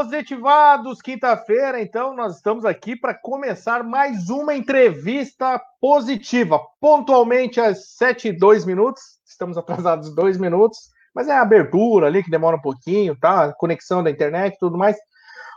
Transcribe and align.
Positivados! 0.00 1.02
Quinta-feira, 1.02 1.78
então, 1.78 2.16
nós 2.16 2.36
estamos 2.36 2.64
aqui 2.64 2.96
para 2.96 3.12
começar 3.12 3.84
mais 3.84 4.30
uma 4.30 4.54
entrevista 4.54 5.60
positiva, 5.78 6.58
pontualmente 6.80 7.60
às 7.60 7.96
7 7.96 8.28
e 8.28 8.32
2 8.32 8.64
minutos. 8.64 9.02
Estamos 9.26 9.58
atrasados 9.58 10.14
dois 10.14 10.38
minutos, 10.38 10.78
mas 11.14 11.28
é 11.28 11.32
a 11.32 11.42
abertura 11.42 12.06
ali 12.06 12.24
que 12.24 12.30
demora 12.30 12.56
um 12.56 12.62
pouquinho, 12.62 13.14
tá? 13.14 13.52
Conexão 13.52 14.02
da 14.02 14.10
internet 14.10 14.54
e 14.54 14.58
tudo 14.58 14.78
mais. 14.78 14.96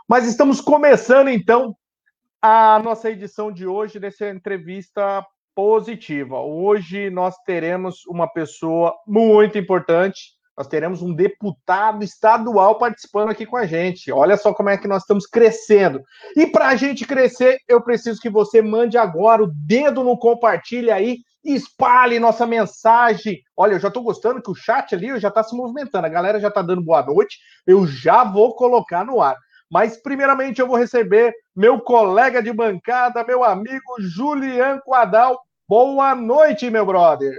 Mas 0.06 0.26
estamos 0.26 0.60
começando, 0.60 1.28
então, 1.28 1.74
a 2.42 2.78
nossa 2.84 3.10
edição 3.10 3.50
de 3.50 3.66
hoje 3.66 3.98
dessa 3.98 4.28
entrevista 4.28 5.26
positiva. 5.54 6.38
Hoje 6.38 7.08
nós 7.08 7.34
teremos 7.46 8.04
uma 8.06 8.28
pessoa 8.28 8.94
muito 9.06 9.56
importante 9.56 10.33
nós 10.56 10.68
teremos 10.68 11.02
um 11.02 11.12
deputado 11.12 12.04
estadual 12.04 12.78
participando 12.78 13.30
aqui 13.30 13.44
com 13.44 13.56
a 13.56 13.66
gente. 13.66 14.12
Olha 14.12 14.36
só 14.36 14.54
como 14.54 14.68
é 14.68 14.76
que 14.76 14.86
nós 14.86 15.02
estamos 15.02 15.26
crescendo. 15.26 16.00
E 16.36 16.46
para 16.46 16.68
a 16.68 16.76
gente 16.76 17.06
crescer, 17.06 17.58
eu 17.68 17.82
preciso 17.82 18.20
que 18.20 18.30
você 18.30 18.62
mande 18.62 18.96
agora 18.96 19.42
o 19.42 19.52
dedo 19.52 20.04
no 20.04 20.16
compartilha 20.16 20.94
aí 20.94 21.18
espalhe 21.44 22.18
nossa 22.18 22.46
mensagem. 22.46 23.42
Olha, 23.56 23.74
eu 23.74 23.80
já 23.80 23.88
estou 23.88 24.02
gostando 24.02 24.40
que 24.40 24.50
o 24.50 24.54
chat 24.54 24.94
ali 24.94 25.18
já 25.20 25.28
está 25.28 25.42
se 25.42 25.54
movimentando. 25.54 26.06
A 26.06 26.10
galera 26.10 26.40
já 26.40 26.48
está 26.48 26.62
dando 26.62 26.82
boa 26.82 27.04
noite. 27.04 27.38
Eu 27.66 27.86
já 27.86 28.24
vou 28.24 28.54
colocar 28.54 29.04
no 29.04 29.20
ar. 29.20 29.36
Mas, 29.70 29.96
primeiramente, 29.96 30.60
eu 30.60 30.66
vou 30.66 30.76
receber 30.76 31.34
meu 31.54 31.80
colega 31.80 32.42
de 32.42 32.52
bancada, 32.52 33.24
meu 33.24 33.44
amigo 33.44 34.00
Julian 34.00 34.78
Quadal. 34.84 35.40
Boa 35.68 36.14
noite, 36.14 36.70
meu 36.70 36.86
brother. 36.86 37.34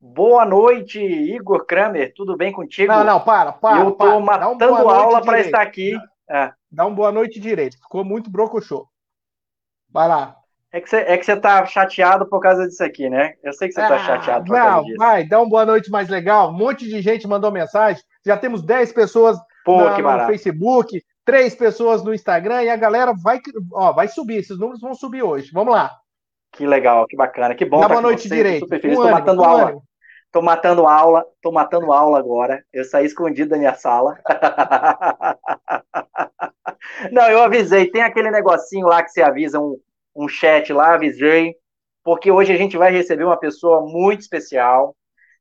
Boa 0.00 0.44
noite, 0.44 1.00
Igor 1.00 1.64
Kramer. 1.64 2.12
Tudo 2.14 2.36
bem 2.36 2.52
contigo? 2.52 2.92
Não, 2.92 3.04
não, 3.04 3.20
para, 3.20 3.52
para. 3.52 3.80
Eu 3.80 3.90
estou 3.90 4.20
matando 4.20 4.64
um 4.64 4.88
aula 4.88 5.22
para 5.22 5.40
estar 5.40 5.62
aqui. 5.62 5.96
É. 6.28 6.52
Dá 6.70 6.84
um 6.86 6.94
boa 6.94 7.10
noite 7.10 7.40
direito. 7.40 7.78
Ficou 7.78 8.04
muito 8.04 8.30
brocochô. 8.30 8.86
Vai 9.90 10.08
lá. 10.08 10.36
É 10.72 10.80
que, 10.80 10.90
você, 10.90 10.96
é 10.96 11.16
que 11.16 11.24
você 11.24 11.36
tá 11.36 11.64
chateado 11.64 12.26
por 12.26 12.40
causa 12.40 12.66
disso 12.66 12.84
aqui, 12.84 13.08
né? 13.08 13.34
Eu 13.42 13.52
sei 13.54 13.68
que 13.68 13.74
você 13.74 13.80
tá 13.80 13.86
ah, 13.86 13.90
tá 13.90 13.98
chateado 13.98 14.44
por 14.44 14.52
não, 14.52 14.66
causa 14.66 14.84
disso. 14.84 14.98
Vai, 14.98 15.24
dá 15.24 15.40
uma 15.40 15.48
boa 15.48 15.64
noite 15.64 15.90
mais 15.90 16.08
legal. 16.08 16.50
Um 16.50 16.58
monte 16.58 16.86
de 16.86 17.00
gente 17.00 17.26
mandou 17.26 17.50
mensagem. 17.50 18.02
Já 18.24 18.36
temos 18.36 18.62
10 18.62 18.92
pessoas 18.92 19.38
Pô, 19.64 19.82
na, 19.82 20.18
no 20.18 20.26
Facebook, 20.26 21.02
três 21.24 21.54
pessoas 21.54 22.04
no 22.04 22.12
Instagram 22.12 22.64
e 22.64 22.68
a 22.68 22.76
galera 22.76 23.14
vai, 23.14 23.40
ó, 23.72 23.92
vai 23.92 24.08
subir. 24.08 24.36
Esses 24.36 24.58
números 24.58 24.80
vão 24.80 24.94
subir 24.94 25.22
hoje. 25.22 25.50
Vamos 25.52 25.72
lá. 25.72 25.90
Que 26.56 26.66
legal, 26.66 27.06
que 27.06 27.16
bacana, 27.16 27.54
que 27.54 27.64
bom. 27.64 27.80
Dá 27.80 27.88
boa 27.88 28.00
noite 28.00 28.28
direito. 28.28 28.60
Super 28.60 28.80
feliz. 28.80 28.96
Estou 28.96 29.10
matando 29.10 29.42
um 29.42 29.44
aula. 29.44 29.82
Estou 30.26 30.42
matando 30.42 30.86
aula, 30.86 31.26
tô 31.40 31.52
matando 31.52 31.92
aula 31.92 32.18
agora. 32.18 32.64
Eu 32.72 32.84
saí 32.84 33.06
escondido 33.06 33.50
da 33.50 33.58
minha 33.58 33.74
sala. 33.74 34.18
Não, 37.12 37.28
eu 37.28 37.42
avisei. 37.42 37.90
Tem 37.90 38.02
aquele 38.02 38.30
negocinho 38.30 38.86
lá 38.86 39.02
que 39.02 39.10
você 39.10 39.22
avisa 39.22 39.60
um, 39.60 39.78
um 40.14 40.28
chat 40.28 40.72
lá, 40.72 40.94
avisei. 40.94 41.54
Porque 42.04 42.30
hoje 42.30 42.52
a 42.52 42.56
gente 42.56 42.76
vai 42.76 42.92
receber 42.92 43.24
uma 43.24 43.38
pessoa 43.38 43.82
muito 43.82 44.20
especial. 44.20 44.94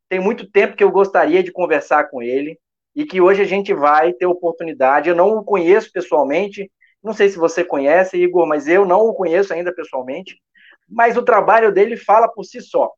Tem 0.08 0.20
muito 0.20 0.50
tempo 0.50 0.76
que 0.76 0.84
eu 0.84 0.92
gostaria 0.92 1.44
de 1.44 1.52
conversar 1.52 2.10
com 2.10 2.22
ele 2.22 2.58
e 2.96 3.06
que 3.06 3.20
hoje 3.20 3.42
a 3.42 3.46
gente 3.46 3.74
vai 3.74 4.14
ter 4.14 4.26
oportunidade. 4.26 5.10
Eu 5.10 5.16
não 5.16 5.38
o 5.38 5.44
conheço 5.44 5.92
pessoalmente, 5.92 6.72
não 7.04 7.14
sei 7.14 7.30
se 7.30 7.38
você 7.38 7.64
conhece, 7.64 8.18
Igor, 8.18 8.48
mas 8.48 8.68
eu 8.68 8.86
não 8.86 9.02
o 9.02 9.14
conheço 9.14 9.54
ainda 9.54 9.74
pessoalmente. 9.74 10.38
Mas 10.88 11.18
o 11.18 11.24
trabalho 11.24 11.72
dele 11.72 11.98
fala 11.98 12.28
por 12.28 12.44
si 12.44 12.62
só. 12.62 12.92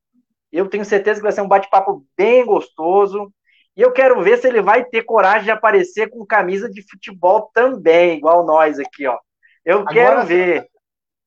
Eu 0.52 0.68
tenho 0.68 0.86
certeza 0.86 1.20
que 1.20 1.24
vai 1.24 1.32
ser 1.32 1.42
um 1.42 1.48
bate-papo 1.48 2.06
bem 2.18 2.46
gostoso. 2.46 3.32
E 3.76 3.82
eu 3.82 3.92
quero 3.92 4.22
ver 4.22 4.38
se 4.38 4.48
ele 4.48 4.62
vai 4.62 4.84
ter 4.84 5.04
coragem 5.04 5.46
de 5.46 5.52
aparecer 5.52 6.10
com 6.10 6.26
camisa 6.26 6.70
de 6.70 6.82
futebol 6.90 7.52
também, 7.54 8.18
igual 8.18 8.46
nós 8.46 8.80
aqui, 8.80 9.06
ó. 9.06 9.18
Eu 9.64 9.80
Agora, 9.80 9.94
quero 9.94 10.26
ver. 10.26 10.68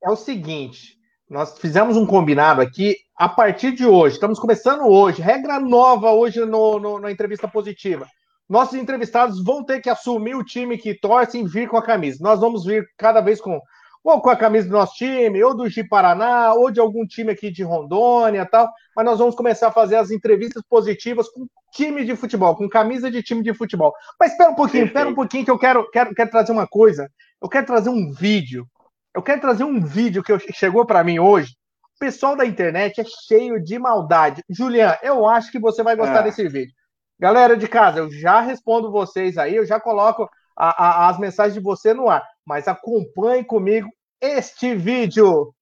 É 0.03 0.11
o 0.11 0.17
seguinte, 0.17 0.97
nós 1.29 1.59
fizemos 1.59 1.97
um 1.97 2.05
combinado 2.05 2.61
aqui 2.61 2.97
a 3.17 3.29
partir 3.29 3.73
de 3.73 3.87
hoje. 3.87 4.15
Estamos 4.15 4.39
começando 4.39 4.85
hoje, 4.87 5.23
regra 5.23 5.61
nova 5.61 6.11
hoje 6.11 6.45
no, 6.45 6.81
no, 6.81 6.99
na 6.99 7.13
entrevista 7.13 7.47
positiva. 7.47 8.07
Nossos 8.49 8.75
entrevistados 8.75 9.45
vão 9.45 9.65
ter 9.65 9.81
que 9.81 9.89
assumir 9.89 10.35
o 10.35 10.43
time 10.43 10.77
que 10.77 10.93
torce 10.93 11.39
e 11.39 11.47
vir 11.47 11.69
com 11.69 11.77
a 11.77 11.85
camisa. 11.85 12.19
Nós 12.21 12.41
vamos 12.41 12.65
vir 12.65 12.85
cada 12.99 13.21
vez 13.21 13.41
com 13.41 13.61
ou 14.03 14.21
com 14.21 14.31
a 14.31 14.37
camisa 14.37 14.67
do 14.67 14.73
nosso 14.73 14.95
time, 14.95 15.43
ou 15.43 15.55
do 15.55 15.69
Gi 15.69 15.85
Paraná, 15.85 16.55
ou 16.55 16.71
de 16.71 16.81
algum 16.81 17.07
time 17.07 17.31
aqui 17.31 17.51
de 17.51 17.63
Rondônia 17.63 18.47
tal. 18.47 18.69
Mas 18.97 19.05
nós 19.05 19.19
vamos 19.19 19.35
começar 19.35 19.69
a 19.69 19.73
fazer 19.73 19.97
as 19.97 20.11
entrevistas 20.11 20.63
positivas 20.69 21.29
com 21.29 21.47
time 21.73 22.05
de 22.05 22.17
futebol, 22.17 22.57
com 22.57 22.69
camisa 22.69 23.11
de 23.11 23.23
time 23.23 23.43
de 23.43 23.53
futebol. 23.53 23.93
Mas 24.19 24.33
espera 24.33 24.51
um 24.51 24.55
pouquinho, 24.55 24.87
espera 24.87 25.09
um 25.09 25.15
pouquinho 25.15 25.45
que 25.45 25.51
eu 25.51 25.59
quero, 25.59 25.89
quero, 25.91 26.15
quero 26.15 26.31
trazer 26.31 26.53
uma 26.53 26.67
coisa. 26.67 27.11
Eu 27.41 27.49
quero 27.49 27.67
trazer 27.67 27.91
um 27.91 28.11
vídeo. 28.11 28.67
Eu 29.15 29.23
quero 29.23 29.41
trazer 29.41 29.65
um 29.65 29.81
vídeo 29.81 30.23
que 30.23 30.53
chegou 30.53 30.87
para 30.87 31.05
mim 31.05 31.19
hoje. 31.19 31.55
O 31.97 31.99
pessoal 31.99 32.35
da 32.35 32.47
internet 32.47 33.01
é 33.01 33.05
cheio 33.05 33.63
de 33.63 33.79
maldade. 33.79 34.43
Julian, 34.49 34.97
eu 35.03 35.27
acho 35.27 35.53
que 35.53 35.59
você 35.59 35.83
vai 35.83 35.95
gostar 35.95 36.21
é. 36.21 36.23
desse 36.23 36.49
vídeo. 36.49 36.73
Galera 37.19 37.55
de 37.55 37.69
casa, 37.69 37.99
eu 37.99 38.11
já 38.11 38.41
respondo 38.41 38.91
vocês 38.91 39.37
aí, 39.37 39.55
eu 39.55 39.67
já 39.67 39.79
coloco 39.79 40.27
a, 40.57 40.85
a, 40.85 41.09
as 41.11 41.19
mensagens 41.19 41.53
de 41.53 41.61
você 41.61 41.93
no 41.93 42.09
ar 42.09 42.27
mas 42.47 42.69
acompanhe 42.69 43.45
comigo 43.45 43.89
este 44.21 44.75
vídeo. 44.75 45.55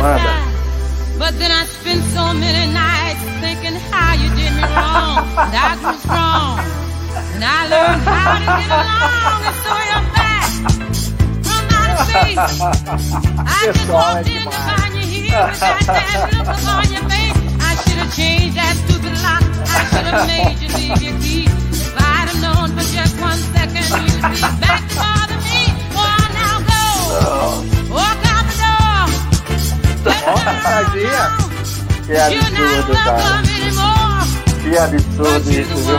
Manda. 0.00 0.50
But 1.18 1.38
then 1.38 1.52
I 1.52 1.66
spent 1.66 2.02
so 2.16 2.32
many 2.32 2.72
nights 2.72 3.20
thinking 3.44 3.76
how 3.92 4.14
you 4.14 4.28
did 4.32 4.52
me 4.56 4.64
wrong. 4.64 5.28
That 5.52 5.76
was 5.84 6.00
wrong. 6.08 6.56
And 7.36 7.44
I 7.44 7.68
learned 7.68 8.02
how 8.08 8.40
to 8.40 8.48
get 8.60 8.70
along. 8.72 9.44
And 9.44 9.56
so 9.60 9.72
you're 9.90 10.08
back 10.16 10.48
from 11.44 11.62
outer 11.76 12.00
space. 12.08 12.40
I 13.36 13.60
just 13.72 13.84
walked 13.90 14.28
in 14.28 14.40
to 14.40 14.50
find 14.50 14.94
you 14.96 15.04
here 15.04 15.44
with 15.44 15.60
that 15.60 15.84
damn 15.84 16.38
look 16.38 16.64
on 16.64 16.88
your 16.90 17.04
face. 17.10 17.29
Changed 18.16 18.56
that 18.56 18.74
stupid 18.84 19.14
lock. 19.22 19.42
I 19.70 19.84
should 19.90 20.06
have 20.10 20.26
made 20.26 20.58
you 20.60 20.68
leave 20.76 21.00
your 21.02 21.16
key. 21.20 21.44
If 21.46 21.94
I'd 21.96 22.28
have 22.28 22.40
known 22.42 22.68
for 22.76 22.84
just 22.92 23.14
one 23.20 23.38
second 23.54 23.86
you'd 24.02 24.22
be 24.34 24.40
back 24.60 24.82
to 24.88 24.94
bother 24.98 25.38
me. 25.46 25.60
Oh, 25.94 26.18
now 26.34 26.56
go. 26.70 26.84
Walk 27.94 28.20
out 28.34 28.44
the 28.50 28.56
door. 28.62 29.06
Tadinha. 30.64 31.24
Que 32.10 32.16
absurdo, 32.16 32.92
cara. 32.92 33.42
Que 34.62 34.76
absurdo 34.76 35.48
isso, 35.50 35.76
viu? 35.76 35.98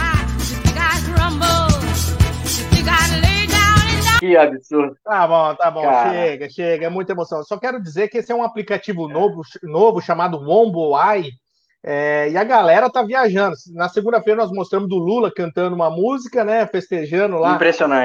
Que 4.26 4.36
absurdo. 4.36 4.96
Tá 5.04 5.26
bom, 5.26 5.54
tá 5.54 5.70
bom. 5.70 5.82
Cara. 5.82 6.10
Chega, 6.12 6.50
chega. 6.50 6.86
É 6.86 6.90
muita 6.90 7.12
emoção. 7.12 7.42
Só 7.44 7.56
quero 7.58 7.82
dizer 7.82 8.08
que 8.08 8.18
esse 8.18 8.32
é 8.32 8.34
um 8.34 8.42
aplicativo 8.42 9.08
novo, 9.08 9.42
novo 9.62 10.00
chamado 10.00 10.38
Wombo 10.38 10.96
Eye. 10.98 11.30
É, 11.88 12.28
e 12.30 12.36
a 12.36 12.42
galera 12.42 12.90
tá 12.90 13.00
viajando. 13.02 13.54
Na 13.72 13.88
segunda-feira 13.88 14.42
nós 14.42 14.50
mostramos 14.50 14.88
do 14.88 14.96
Lula 14.96 15.30
cantando 15.32 15.76
uma 15.76 15.88
música, 15.88 16.44
né? 16.44 16.66
Festejando 16.66 17.36
lá 17.36 17.56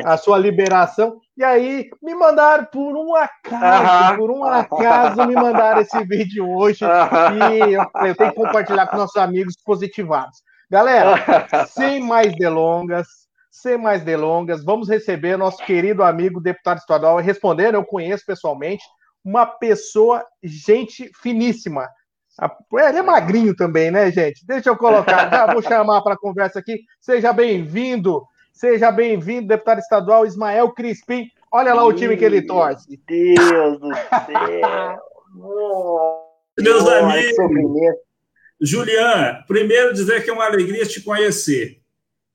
a 0.06 0.18
sua 0.18 0.38
liberação. 0.38 1.18
E 1.36 1.44
aí 1.44 1.90
me 2.04 2.14
mandaram 2.14 2.66
por 2.66 2.96
um 2.96 3.16
acaso, 3.16 4.18
por 4.18 4.30
um 4.30 4.44
acaso 4.44 5.26
me 5.26 5.34
mandaram 5.34 5.82
esse 5.82 5.98
vídeo 6.06 6.48
hoje. 6.48 6.86
E 6.86 7.74
eu, 7.74 8.08
eu 8.08 8.16
tenho 8.16 8.30
que 8.30 8.36
compartilhar 8.36 8.86
com 8.86 8.98
nossos 8.98 9.18
amigos 9.18 9.56
positivados. 9.66 10.44
Galera, 10.70 11.48
sem 11.68 12.02
mais 12.02 12.36
delongas, 12.36 13.08
sem 13.52 13.78
mais 13.78 14.02
delongas, 14.02 14.64
vamos 14.64 14.88
receber 14.88 15.38
nosso 15.38 15.64
querido 15.66 16.02
amigo 16.02 16.40
deputado 16.40 16.78
estadual 16.78 17.18
respondendo. 17.18 17.76
Eu 17.76 17.84
conheço 17.84 18.26
pessoalmente 18.26 18.82
uma 19.24 19.46
pessoa, 19.46 20.26
gente 20.42 21.12
finíssima. 21.22 21.88
Ele 22.72 22.98
é 22.98 23.02
magrinho 23.02 23.54
também, 23.54 23.92
né, 23.92 24.10
gente? 24.10 24.46
Deixa 24.48 24.70
eu 24.70 24.78
colocar, 24.78 25.30
já 25.30 25.52
vou 25.52 25.62
chamar 25.62 26.02
para 26.02 26.14
a 26.14 26.18
conversa 26.18 26.60
aqui. 26.60 26.80
Seja 27.02 27.34
bem-vindo, 27.34 28.24
seja 28.54 28.90
bem-vindo, 28.90 29.50
deputado 29.50 29.80
estadual 29.80 30.26
Ismael 30.26 30.72
Crispim. 30.72 31.28
Olha 31.52 31.74
lá 31.74 31.84
o 31.84 31.92
time 31.92 32.16
que 32.16 32.24
ele 32.24 32.42
torce. 32.44 32.98
Deus 33.06 33.80
do 33.80 33.90
céu! 34.26 34.98
Meus 36.58 36.88
amigos, 36.88 37.36
Julian, 38.62 39.44
primeiro 39.46 39.94
dizer 39.94 40.24
que 40.24 40.30
é 40.30 40.34
uma 40.34 40.46
alegria 40.46 40.86
te 40.86 41.02
conhecer 41.02 41.81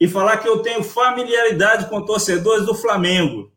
e 0.00 0.06
falar 0.08 0.38
que 0.38 0.48
eu 0.48 0.60
tenho 0.60 0.82
familiaridade 0.82 1.88
com 1.88 2.04
torcedores 2.04 2.66
do 2.66 2.74
Flamengo. 2.74 3.52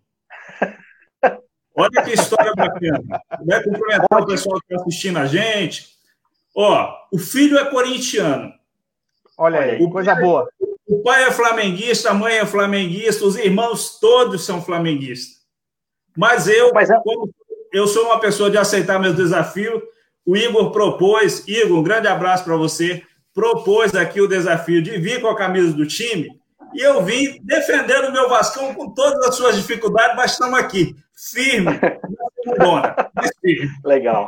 Olha 1.76 2.04
que 2.04 2.12
história 2.12 2.54
bacana. 2.54 3.22
Vai 3.46 3.64
cumprimentar 3.64 4.22
o 4.22 4.26
pessoal 4.26 4.60
que 4.60 4.74
está 4.74 4.84
assistindo 4.84 5.18
a 5.18 5.26
gente. 5.26 5.88
Ó, 6.56 6.94
o 7.12 7.18
filho 7.18 7.58
é 7.58 7.66
corintiano. 7.70 8.54
Olha 9.38 9.62
aí, 9.62 9.82
o 9.82 9.90
coisa 9.90 10.14
pai, 10.14 10.22
boa. 10.22 10.50
O 10.86 11.02
pai 11.02 11.24
é 11.24 11.32
flamenguista, 11.32 12.10
a 12.10 12.14
mãe 12.14 12.38
é 12.38 12.46
flamenguista, 12.46 13.24
os 13.24 13.38
irmãos 13.38 13.98
todos 14.00 14.44
são 14.44 14.62
flamenguistas. 14.62 15.40
Mas 16.18 16.48
eu, 16.50 16.72
Mas 16.74 16.90
é... 16.90 17.00
como, 17.02 17.30
eu 17.72 17.88
sou 17.88 18.08
uma 18.08 18.20
pessoa 18.20 18.50
de 18.50 18.58
aceitar 18.58 19.00
meus 19.00 19.16
desafios. 19.16 19.82
O 20.26 20.36
Igor 20.36 20.72
propôs, 20.72 21.48
Igor, 21.48 21.80
um 21.80 21.84
grande 21.84 22.08
abraço 22.08 22.44
para 22.44 22.58
você, 22.58 23.02
propôs 23.34 23.96
aqui 23.96 24.22
o 24.22 24.28
desafio 24.28 24.82
de 24.82 24.98
vir 24.98 25.22
com 25.22 25.28
a 25.28 25.38
camisa 25.38 25.74
do 25.74 25.88
time, 25.88 26.30
e 26.74 26.82
eu 26.82 27.02
vim 27.02 27.40
defendendo 27.44 28.10
o 28.10 28.12
meu 28.12 28.30
Vascão 28.30 28.74
com 28.74 28.94
todas 28.94 29.28
as 29.28 29.36
suas 29.36 29.56
dificuldades, 29.56 30.16
mas 30.16 30.32
estamos 30.32 30.60
aqui, 30.60 30.96
firme, 31.32 31.72
firme. 33.42 33.70
Legal. 33.84 34.28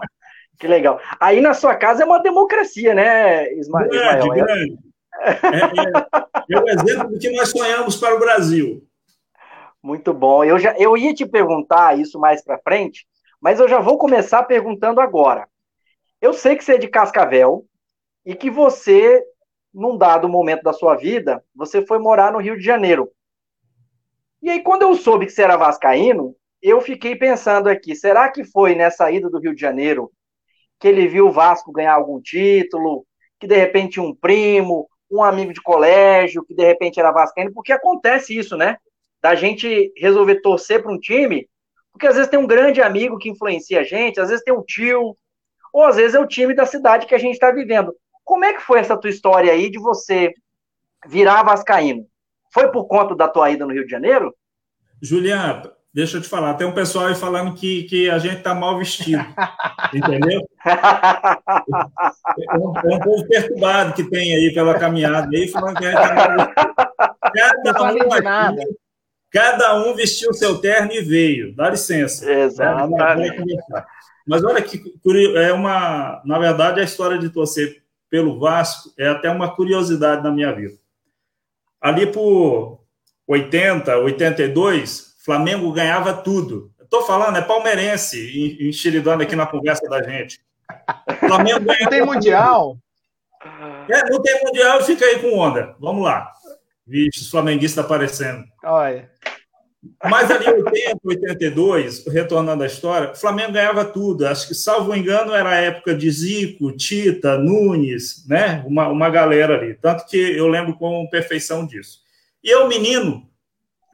Que 0.58 0.68
legal. 0.68 1.00
Aí 1.20 1.42
na 1.42 1.54
sua 1.54 1.76
casa 1.76 2.04
é 2.04 2.06
uma 2.06 2.22
democracia, 2.22 2.94
né, 2.94 3.52
Ismael? 3.54 3.90
Grande, 3.90 4.30
grande. 4.30 4.78
É, 5.20 5.30
é, 5.30 6.56
é 6.56 6.60
o 6.60 6.70
exemplo 6.70 7.10
do 7.10 7.20
que 7.20 7.32
nós 7.32 7.50
sonhamos 7.50 7.96
para 7.96 8.16
o 8.16 8.20
Brasil. 8.20 8.84
Muito 9.82 10.14
bom. 10.14 10.44
Eu, 10.44 10.60
já, 10.60 10.76
eu 10.78 10.96
ia 10.96 11.14
te 11.14 11.26
perguntar 11.26 11.98
isso 11.98 12.20
mais 12.20 12.44
para 12.44 12.60
frente, 12.60 13.08
mas 13.40 13.60
eu 13.60 13.68
já 13.68 13.80
vou 13.80 13.98
começar 13.98 14.44
perguntando 14.44 15.02
agora. 15.02 15.48
Eu 16.22 16.34
sei 16.34 16.56
que 16.56 16.64
você 16.64 16.76
é 16.76 16.78
de 16.78 16.88
Cascavel 16.88 17.66
e 18.26 18.36
que 18.36 18.50
você, 18.50 19.24
num 19.74 19.98
dado 19.98 20.30
momento 20.30 20.64
da 20.64 20.74
sua 20.74 20.96
vida, 20.96 21.44
você 21.56 21.86
foi 21.86 22.00
morar 22.00 22.32
no 22.32 22.40
Rio 22.40 22.58
de 22.58 22.64
Janeiro. 22.64 23.12
E 24.42 24.50
aí, 24.50 24.62
quando 24.62 24.84
eu 24.84 24.96
soube 24.96 25.26
que 25.26 25.32
você 25.32 25.44
era 25.44 25.58
vascaíno, 25.58 26.36
eu 26.62 26.82
fiquei 26.82 27.16
pensando 27.16 27.68
aqui, 27.68 27.96
será 27.96 28.30
que 28.30 28.44
foi 28.44 28.76
nessa 28.76 29.12
ida 29.12 29.30
do 29.30 29.40
Rio 29.40 29.56
de 29.56 29.62
Janeiro 29.62 30.12
que 30.80 30.88
ele 30.88 31.08
viu 31.08 31.28
o 31.28 31.32
Vasco 31.32 31.72
ganhar 31.72 31.94
algum 31.94 32.20
título, 32.20 33.06
que 33.40 33.46
de 33.46 33.56
repente 33.56 34.00
um 34.00 34.16
primo, 34.16 34.90
um 35.12 35.24
amigo 35.24 35.54
de 35.54 35.62
colégio, 35.62 36.44
que 36.44 36.56
de 36.56 36.66
repente 36.66 37.00
era 37.00 37.12
vascaíno, 37.12 37.54
porque 37.54 37.72
acontece 37.72 38.36
isso, 38.36 38.58
né? 38.58 38.78
Da 39.22 39.36
gente 39.36 39.94
resolver 39.96 40.42
torcer 40.42 40.82
para 40.82 40.92
um 40.92 41.00
time, 41.00 41.48
porque 41.92 42.08
às 42.08 42.16
vezes 42.16 42.32
tem 42.32 42.40
um 42.40 42.48
grande 42.48 42.82
amigo 42.82 43.20
que 43.20 43.30
influencia 43.30 43.82
a 43.82 43.84
gente, 43.84 44.20
às 44.20 44.30
vezes 44.30 44.44
tem 44.44 44.54
um 44.54 44.64
tio, 44.64 45.16
ou 45.72 45.84
às 45.84 45.98
vezes 45.98 46.16
é 46.16 46.20
o 46.20 46.28
time 46.28 46.56
da 46.56 46.66
cidade 46.66 47.06
que 47.06 47.14
a 47.14 47.20
gente 47.20 47.34
está 47.34 47.52
vivendo. 47.52 47.94
Como 48.32 48.46
é 48.46 48.54
que 48.54 48.62
foi 48.62 48.80
essa 48.80 48.96
tua 48.96 49.10
história 49.10 49.52
aí 49.52 49.70
de 49.70 49.78
você 49.78 50.34
virar 51.06 51.44
vascaíno? 51.44 52.08
Foi 52.54 52.72
por 52.72 52.86
conta 52.88 53.14
da 53.14 53.28
tua 53.28 53.52
ida 53.52 53.66
no 53.66 53.74
Rio 53.74 53.84
de 53.84 53.92
Janeiro? 53.92 54.34
Juliana, 55.02 55.70
Deixa 55.94 56.16
eu 56.16 56.22
te 56.22 56.30
falar, 56.30 56.54
tem 56.54 56.66
um 56.66 56.74
pessoal 56.74 57.08
aí 57.08 57.16
falando 57.16 57.54
que, 57.54 57.84
que 57.84 58.10
a 58.10 58.18
gente 58.18 58.42
tá 58.42 58.56
mal 58.56 58.78
vestido. 58.78 59.22
entendeu? 59.94 60.42
É 62.50 62.58
um, 62.58 62.74
é 62.78 62.96
um, 62.96 63.00
povo 63.00 63.28
perturbado 63.28 63.94
que 63.94 64.10
tem 64.10 64.34
aí 64.34 64.54
pela 64.54 64.80
caminhada 64.80 65.28
aí, 65.36 65.50
falando 65.50 65.78
que 65.78 65.86
a 65.86 65.92
gente 65.92 66.02
tá 66.02 66.16
mal 66.16 66.38
vestido. 66.38 66.74
Cada 67.34 67.84
um, 67.84 68.14
aqui, 68.14 68.78
cada 69.30 69.76
um 69.76 69.94
vestiu 69.94 70.30
o 70.30 70.34
seu 70.34 70.60
terno 70.60 70.94
e 70.94 71.02
veio. 71.02 71.54
Dá 71.54 71.70
licença. 71.70 72.32
Exatamente. 72.32 73.44
Mas 74.26 74.44
olha 74.46 74.62
que 74.62 74.82
é 75.36 75.52
uma. 75.52 76.22
Na 76.24 76.40
verdade, 76.40 76.80
a 76.80 76.84
história 76.84 77.18
de 77.18 77.30
torcer 77.30 77.81
pelo 78.12 78.38
Vasco 78.38 78.92
é 79.00 79.08
até 79.08 79.32
uma 79.32 79.56
curiosidade 79.56 80.22
na 80.22 80.30
minha 80.30 80.54
vida. 80.54 80.78
Ali 81.80 82.06
por 82.06 82.84
80, 83.26 83.98
82, 83.98 85.16
Flamengo 85.24 85.72
ganhava 85.72 86.14
tudo. 86.14 86.72
Estou 86.80 87.04
falando, 87.04 87.38
é 87.38 87.42
palmeirense, 87.42 88.60
enxeridando 88.60 89.24
aqui 89.24 89.36
na 89.36 89.48
conversa 89.48 89.88
da 89.90 90.04
gente. 90.04 90.42
Flamengo 91.20 91.62
ganha. 91.62 91.80
Não 91.84 91.90
tem 91.90 92.06
Mundial. 92.06 92.78
É, 93.90 94.10
não 94.10 94.22
tem 94.22 94.44
Mundial, 94.44 94.84
fica 94.84 95.06
aí 95.06 95.20
com 95.20 95.40
onda. 95.40 95.74
Vamos 95.80 96.04
lá. 96.04 96.32
Vixe, 96.86 97.22
os 97.22 97.30
flamenguistas 97.32 97.84
aparecendo. 97.84 98.44
Olha. 98.64 99.10
Mas 100.04 100.30
ali 100.30 100.48
80, 100.48 101.00
82, 101.04 102.06
retornando 102.06 102.64
à 102.64 102.68
história, 102.68 103.12
o 103.12 103.16
Flamengo 103.16 103.54
ganhava 103.54 103.84
tudo. 103.84 104.28
Acho 104.28 104.48
que, 104.48 104.54
salvo 104.54 104.96
engano, 104.96 105.34
era 105.34 105.50
a 105.50 105.56
época 105.56 105.96
de 105.96 106.10
Zico, 106.10 106.72
Tita, 106.72 107.38
Nunes, 107.38 108.24
né? 108.28 108.64
Uma, 108.68 108.90
uma 108.90 109.10
galera 109.10 109.56
ali. 109.56 109.74
Tanto 109.74 110.06
que 110.06 110.18
eu 110.18 110.48
lembro 110.48 110.76
com 110.76 111.10
perfeição 111.10 111.66
disso. 111.66 112.00
E 112.44 112.50
eu, 112.50 112.68
menino, 112.68 113.28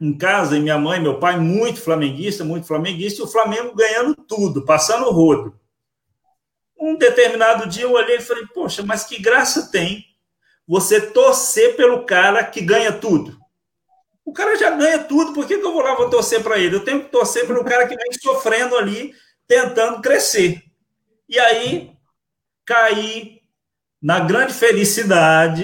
em 0.01 0.15
casa, 0.15 0.57
e 0.57 0.61
minha 0.61 0.77
mãe, 0.77 0.99
meu 0.99 1.19
pai, 1.19 1.39
muito 1.39 1.79
flamenguista, 1.79 2.43
muito 2.43 2.67
flamenguista, 2.67 3.21
e 3.21 3.25
o 3.25 3.27
Flamengo 3.27 3.73
ganhando 3.73 4.13
tudo, 4.15 4.65
passando 4.65 5.07
o 5.07 5.11
rodo. 5.11 5.57
Um 6.79 6.97
determinado 6.97 7.67
dia 7.67 7.83
eu 7.83 7.93
olhei 7.93 8.17
e 8.17 8.21
falei, 8.21 8.45
poxa, 8.53 8.83
mas 8.83 9.05
que 9.05 9.21
graça 9.21 9.71
tem 9.71 10.05
você 10.67 10.99
torcer 10.99 11.77
pelo 11.77 12.05
cara 12.05 12.43
que 12.43 12.61
ganha 12.61 12.91
tudo. 12.91 13.37
O 14.27 14.33
cara 14.33 14.57
já 14.57 14.71
ganha 14.71 14.99
tudo, 15.05 15.31
por 15.31 15.47
que, 15.47 15.57
que 15.57 15.65
eu 15.65 15.71
vou 15.71 15.81
lá 15.81 15.95
vou 15.95 16.09
torcer 16.09 16.43
para 16.43 16.59
ele? 16.59 16.75
Eu 16.75 16.83
tenho 16.83 17.01
que 17.01 17.09
torcer 17.09 17.47
pelo 17.47 17.63
cara 17.63 17.87
que 17.87 17.95
vem 17.95 18.11
sofrendo 18.21 18.75
ali, 18.75 19.13
tentando 19.47 20.01
crescer. 20.01 20.61
E 21.29 21.39
aí, 21.39 21.93
caí 22.65 23.39
na 24.01 24.19
grande 24.19 24.53
felicidade 24.53 25.63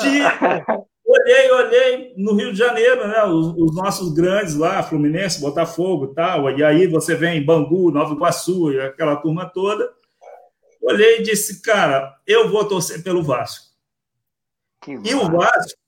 de 0.00 0.22
olhei, 1.04 1.50
olhei 1.50 2.14
no 2.16 2.36
Rio 2.36 2.52
de 2.52 2.58
Janeiro, 2.58 3.08
né? 3.08 3.24
Os, 3.24 3.56
os, 3.56 3.74
nossos 3.74 4.14
grandes 4.14 4.54
lá, 4.54 4.84
Fluminense, 4.84 5.40
Botafogo, 5.40 6.14
tal. 6.14 6.48
E 6.56 6.62
aí 6.62 6.86
você 6.86 7.16
vem 7.16 7.44
Bangu, 7.44 7.90
Nova 7.90 8.14
Iguaçu 8.14 8.68
aquela 8.78 9.16
turma 9.16 9.46
toda. 9.46 9.92
Olhei 10.84 11.18
e 11.18 11.22
disse, 11.22 11.62
cara, 11.62 12.14
eu 12.26 12.50
vou 12.50 12.68
torcer 12.68 13.02
pelo 13.02 13.22
Vasco. 13.22 13.72
e 14.86 15.14
o 15.14 15.30
Vasco, 15.30 15.80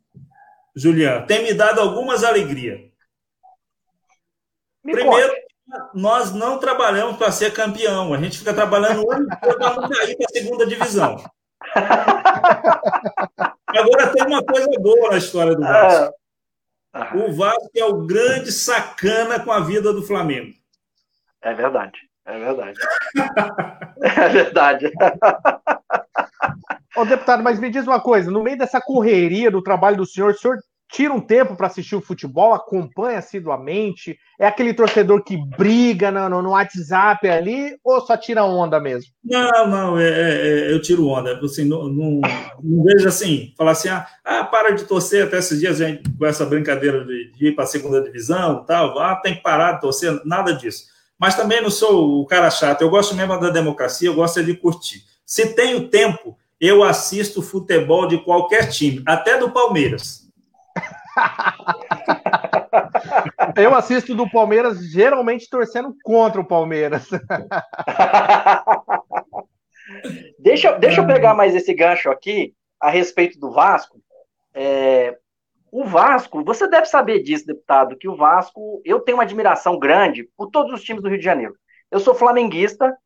Juliano, 0.75 1.27
tem 1.27 1.43
me 1.43 1.53
dado 1.53 1.83
algumas 1.83 2.25
alegrias. 2.25 2.81
Me 4.83 4.93
Primeiro, 4.93 5.35
nós 5.93 6.33
não 6.33 6.59
trabalhamos 6.59 7.19
para 7.19 7.31
ser 7.31 7.53
campeão. 7.53 8.15
A 8.15 8.19
gente 8.19 8.39
fica 8.39 8.55
trabalhando 8.55 9.07
hoje 9.07 9.27
para 9.39 9.75
não 9.75 9.87
cair 9.89 10.17
para 10.17 10.27
a 10.27 10.33
segunda 10.33 10.67
divisão. 10.67 11.23
Agora 13.69 14.13
tem 14.15 14.27
uma 14.27 14.43
coisa 14.43 14.71
boa 14.81 15.11
na 15.11 15.19
história 15.19 15.55
do 15.55 15.61
Vasco. 15.61 16.15
Ah. 16.95 17.15
O 17.15 17.35
Vasco 17.35 17.71
é 17.77 17.85
o 17.85 18.07
grande 18.07 18.51
sacana 18.51 19.39
com 19.39 19.53
a 19.53 19.61
vida 19.61 19.93
do 19.93 20.03
Flamengo. 20.03 20.55
É 21.43 21.53
verdade, 21.53 21.99
é 22.27 22.39
verdade. 22.39 22.79
é 24.03 24.29
verdade. 24.29 24.93
Ô, 26.97 27.05
deputado, 27.05 27.43
mas 27.43 27.59
me 27.59 27.71
diz 27.71 27.87
uma 27.87 28.01
coisa: 28.01 28.31
no 28.31 28.43
meio 28.43 28.59
dessa 28.59 28.81
correria 28.81 29.51
do 29.51 29.63
trabalho 29.63 29.97
do 29.97 30.07
senhor, 30.07 30.33
o 30.33 30.39
senhor 30.39 30.57
tira 30.91 31.13
um 31.13 31.21
tempo 31.21 31.57
para 31.57 31.67
assistir 31.67 31.97
o 31.97 32.01
futebol, 32.01 32.55
acompanha 32.55 33.19
assiduamente? 33.19 34.17
É 34.39 34.47
aquele 34.47 34.73
torcedor 34.73 35.23
que 35.23 35.37
briga 35.57 36.11
no, 36.11 36.43
no, 36.43 36.51
WhatsApp 36.51 37.29
ali 37.29 37.77
ou 37.85 38.01
só 38.01 38.17
tira 38.17 38.45
onda 38.45 38.79
mesmo? 38.81 39.11
Não, 39.25 39.67
não, 39.67 39.99
é, 39.99 40.09
é, 40.09 40.69
é 40.69 40.73
eu 40.73 40.81
tiro 40.81 41.07
onda. 41.07 41.39
Assim, 41.43 41.65
não, 41.65 41.89
não, 41.89 42.21
não, 42.63 42.85
vejo 42.85 43.09
assim, 43.09 43.53
falar 43.57 43.73
assim, 43.73 43.89
ah, 43.89 44.07
ah, 44.25 44.45
para 44.45 44.71
de 44.71 44.85
torcer 44.85 45.27
até 45.27 45.39
esses 45.39 45.61
dias 45.61 45.81
a 45.81 45.87
gente, 45.87 46.11
com 46.17 46.27
essa 46.27 46.47
brincadeira 46.47 47.05
de, 47.05 47.33
de 47.33 47.49
ir 47.49 47.55
para 47.55 47.65
a 47.65 47.69
segunda 47.69 48.01
divisão 48.01 48.65
tal, 48.65 48.99
ah, 48.99 49.17
tem 49.17 49.35
que 49.35 49.43
parar 49.43 49.73
de 49.73 49.81
torcer, 49.81 50.21
nada 50.25 50.53
disso. 50.53 50.96
Mas 51.19 51.35
também 51.35 51.63
não 51.63 51.71
sou 51.71 52.21
o 52.21 52.27
cara 52.27 52.51
chato, 52.51 52.83
eu 52.83 52.91
gosto 52.91 53.15
mesmo 53.15 53.39
da 53.41 53.51
democracia, 53.51 54.09
eu 54.09 54.15
gosto 54.15 54.45
de 54.45 54.55
curtir. 54.55 55.03
Se 55.25 55.55
tenho 55.55 55.89
tempo, 55.89 56.37
eu 56.61 56.83
assisto 56.83 57.43
futebol 57.43 58.07
de 58.07 58.19
qualquer 58.23 58.69
time, 58.69 59.03
até 59.07 59.39
do 59.39 59.51
Palmeiras. 59.51 60.27
Eu 63.57 63.75
assisto 63.75 64.15
do 64.15 64.29
Palmeiras 64.29 64.91
geralmente 64.91 65.49
torcendo 65.49 65.97
contra 66.05 66.41
o 66.41 66.47
Palmeiras. 66.47 67.09
deixa, 70.39 70.73
deixa 70.79 71.01
eu 71.01 71.07
pegar 71.07 71.35
mais 71.35 71.55
esse 71.55 71.73
gancho 71.73 72.11
aqui 72.11 72.55
a 72.81 72.91
respeito 72.91 73.39
do 73.39 73.51
Vasco. 73.51 73.99
É, 74.53 75.17
o 75.71 75.85
Vasco, 75.85 76.45
você 76.45 76.69
deve 76.69 76.87
saber 76.87 77.23
disso, 77.23 77.47
deputado, 77.47 77.97
que 77.97 78.09
o 78.09 78.17
Vasco, 78.17 78.81
eu 78.85 79.01
tenho 79.01 79.19
uma 79.19 79.25
admiração 79.25 79.79
grande 79.79 80.29
por 80.37 80.51
todos 80.51 80.73
os 80.73 80.83
times 80.83 81.03
do 81.03 81.09
Rio 81.09 81.19
de 81.19 81.25
Janeiro. 81.25 81.55
Eu 81.91 82.01
sou 82.01 82.15
flamenguista, 82.15 82.97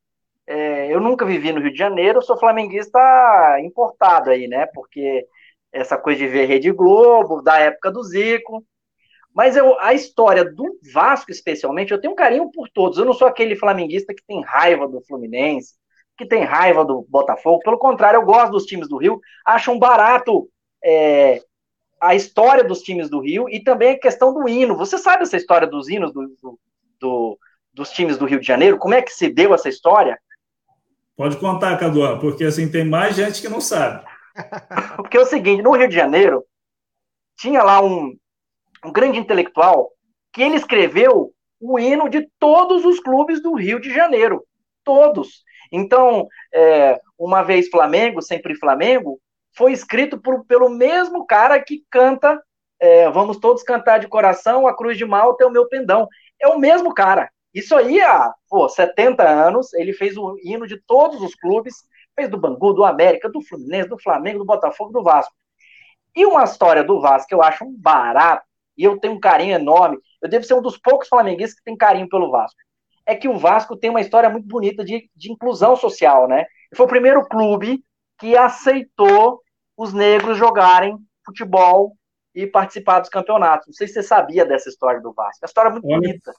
é, 0.47 0.93
eu 0.93 1.01
nunca 1.01 1.25
vivi 1.25 1.53
no 1.53 1.61
Rio 1.61 1.73
de 1.73 1.79
Janeiro, 1.79 2.19
eu 2.19 2.23
sou 2.23 2.39
flamenguista 2.39 2.99
importado 3.61 4.31
aí, 4.31 4.49
né? 4.49 4.67
Porque 4.67 5.27
essa 5.73 5.97
coisa 5.97 6.19
de 6.21 6.29
ver 6.29 6.47
Rede 6.47 6.71
Globo, 6.73 7.43
da 7.43 7.59
época 7.59 7.91
do 7.91 8.03
Zico. 8.03 8.65
Mas 9.33 9.57
eu, 9.57 9.79
a 9.79 9.95
história 9.95 10.45
do 10.45 10.79
Vasco, 10.93 11.31
especialmente, 11.31 11.93
eu 11.93 12.01
tenho 12.01 12.13
um 12.13 12.17
carinho 12.17 12.51
por 12.51 12.69
todos. 12.69 12.99
Eu 12.99 13.05
não 13.05 13.13
sou 13.13 13.29
aquele 13.29 13.55
flamenguista 13.55 14.13
que 14.13 14.25
tem 14.27 14.43
raiva 14.43 14.89
do 14.89 15.01
Fluminense, 15.03 15.75
que 16.19 16.27
tem 16.27 16.43
raiva 16.43 16.85
do 16.85 17.07
Botafogo. 17.09 17.61
Pelo 17.61 17.79
contrário, 17.79 18.19
eu 18.19 18.25
gosto 18.25 18.51
dos 18.53 18.67
times 18.67 18.89
do 18.89 18.97
Rio, 18.97 19.21
acho 19.47 19.71
um 19.71 19.79
barato 19.79 20.49
é, 20.85 21.41
a 22.01 22.15
história 22.15 22.65
dos 22.65 22.81
times 22.81 23.11
do 23.11 23.21
Rio 23.21 23.49
e 23.49 23.63
também 23.63 23.93
a 23.93 23.99
questão 23.99 24.33
do 24.33 24.49
hino. 24.49 24.77
Você 24.77 24.97
sabe 24.97 25.23
essa 25.23 25.37
história 25.37 25.67
dos 25.67 25.89
hinos 25.89 26.13
do, 26.13 26.27
do, 26.43 26.59
do, 26.99 27.39
dos 27.75 27.91
times 27.91 28.17
do 28.17 28.25
Rio 28.25 28.41
de 28.41 28.47
Janeiro? 28.47 28.79
Como 28.79 28.95
é 28.95 29.03
que 29.03 29.13
se 29.13 29.29
deu 29.29 29.53
essa 29.53 29.69
história? 29.69 30.19
Pode 31.17 31.37
contar, 31.37 31.77
Cadu, 31.77 32.19
porque 32.19 32.45
assim 32.45 32.71
tem 32.71 32.85
mais 32.85 33.15
gente 33.15 33.43
que 33.43 33.49
não 33.49 33.61
sabe. 33.61 34.05
Porque 34.97 35.19
é 35.19 35.21
o 35.21 35.27
seguinte, 35.27 35.61
no 35.61 35.73
Rio 35.73 35.89
de 35.89 35.95
Janeiro, 35.95 36.45
tinha 37.37 37.63
lá 37.63 37.83
um, 37.83 38.17
um 38.85 38.93
grande 38.93 39.19
intelectual, 39.19 39.91
que 40.33 40.41
ele 40.41 40.55
escreveu 40.55 41.33
o 41.61 41.79
hino 41.79 42.09
de 42.09 42.27
todos 42.39 42.85
os 42.85 43.01
clubes 43.01 43.43
do 43.43 43.55
Rio 43.55 43.81
de 43.81 43.93
Janeiro. 43.93 44.45
Todos. 44.85 45.43
Então, 45.71 46.27
é, 46.55 46.99
uma 47.19 47.43
vez 47.43 47.69
Flamengo, 47.69 48.23
sempre 48.23 48.55
Flamengo, 48.55 49.21
foi 49.57 49.73
escrito 49.73 50.19
por, 50.19 50.45
pelo 50.45 50.69
mesmo 50.69 51.27
cara 51.27 51.63
que 51.63 51.85
canta 51.91 52.41
é, 52.81 53.11
Vamos 53.11 53.37
Todos 53.37 53.63
Cantar 53.63 53.99
de 53.99 54.09
Coração, 54.09 54.67
A 54.67 54.75
Cruz 54.75 54.97
de 54.97 55.05
Malta 55.05 55.45
é 55.45 55.47
o 55.47 55.51
Meu 55.51 55.69
Pendão. 55.69 56.09
É 56.41 56.49
o 56.49 56.59
mesmo 56.59 56.95
cara. 56.95 57.31
Isso 57.53 57.77
aí 57.77 58.01
há 58.01 58.33
pô, 58.49 58.69
70 58.69 59.23
anos, 59.23 59.73
ele 59.75 59.93
fez 59.93 60.17
o 60.17 60.37
hino 60.43 60.67
de 60.67 60.81
todos 60.87 61.21
os 61.21 61.35
clubes, 61.35 61.75
fez 62.17 62.29
do 62.29 62.39
Bangu, 62.39 62.73
do 62.73 62.85
América, 62.85 63.29
do 63.29 63.43
Fluminense, 63.43 63.89
do 63.89 64.01
Flamengo, 64.01 64.39
do 64.39 64.45
Botafogo, 64.45 64.93
do 64.93 65.03
Vasco. 65.03 65.35
E 66.15 66.25
uma 66.25 66.45
história 66.45 66.83
do 66.83 67.01
Vasco 67.01 67.29
que 67.29 67.35
eu 67.35 67.43
acho 67.43 67.65
um 67.65 67.77
barato, 67.77 68.45
e 68.77 68.85
eu 68.85 68.99
tenho 68.99 69.15
um 69.15 69.21
carinho 69.21 69.55
enorme, 69.55 69.99
eu 70.23 70.29
devo 70.29 70.45
ser 70.45 70.55
um 70.55 70.63
dos 70.63 70.79
poucos 70.79 71.09
flamenguistas 71.09 71.59
que 71.59 71.65
tem 71.65 71.77
carinho 71.77 72.09
pelo 72.09 72.31
Vasco. 72.31 72.59
É 73.05 73.15
que 73.15 73.29
o 73.29 73.37
Vasco 73.37 73.77
tem 73.77 73.91
uma 73.91 74.01
história 74.01 74.31
muito 74.31 74.47
bonita 74.47 74.85
de, 74.85 75.11
de 75.15 75.33
inclusão 75.33 75.77
social, 75.77 76.29
né? 76.29 76.47
Foi 76.75 76.87
o 76.87 76.89
primeiro 76.89 77.27
clube 77.29 77.83
que 78.21 78.37
aceitou 78.37 79.41
os 79.77 79.93
negros 79.93 80.37
jogarem 80.37 80.99
futebol 81.25 81.97
e 82.35 82.47
participar 82.47 83.01
dos 83.01 83.09
campeonatos. 83.09 83.67
Não 83.69 83.75
sei 83.75 83.89
se 83.89 83.95
você 83.95 84.03
sabia 84.03 84.45
dessa 84.45 84.69
história 84.69 85.01
do 85.01 85.13
Vasco. 85.13 85.39
É 85.43 85.47
uma 85.47 85.49
história 85.49 85.71
muito 85.71 85.87
olha, 85.87 85.97
bonita. 85.97 86.33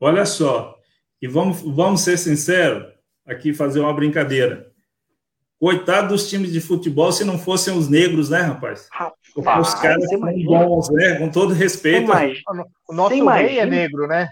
Olha 0.00 0.24
só, 0.24 0.76
e 1.20 1.28
vamos, 1.28 1.60
vamos 1.60 2.00
ser 2.00 2.16
sinceros, 2.16 2.92
aqui 3.26 3.52
fazer 3.52 3.80
uma 3.80 3.92
brincadeira. 3.92 4.70
Coitado 5.58 6.08
dos 6.08 6.28
times 6.28 6.50
de 6.50 6.60
futebol 6.60 7.12
se 7.12 7.22
não 7.22 7.38
fossem 7.38 7.76
os 7.76 7.86
negros, 7.88 8.30
né, 8.30 8.40
rapaz? 8.40 8.88
rapaz 8.90 9.68
os 9.68 9.74
caras 9.74 10.08
são 10.08 10.20
bons, 10.20 10.88
né? 10.90 11.18
Com 11.18 11.30
todo 11.30 11.52
respeito. 11.52 12.10
O 12.88 12.94
nosso 12.94 13.28
rei 13.28 13.58
é 13.58 13.66
negro, 13.66 14.06
né? 14.06 14.30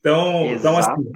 Então, 0.00 0.46
então 0.46 0.76
assim, 0.76 1.10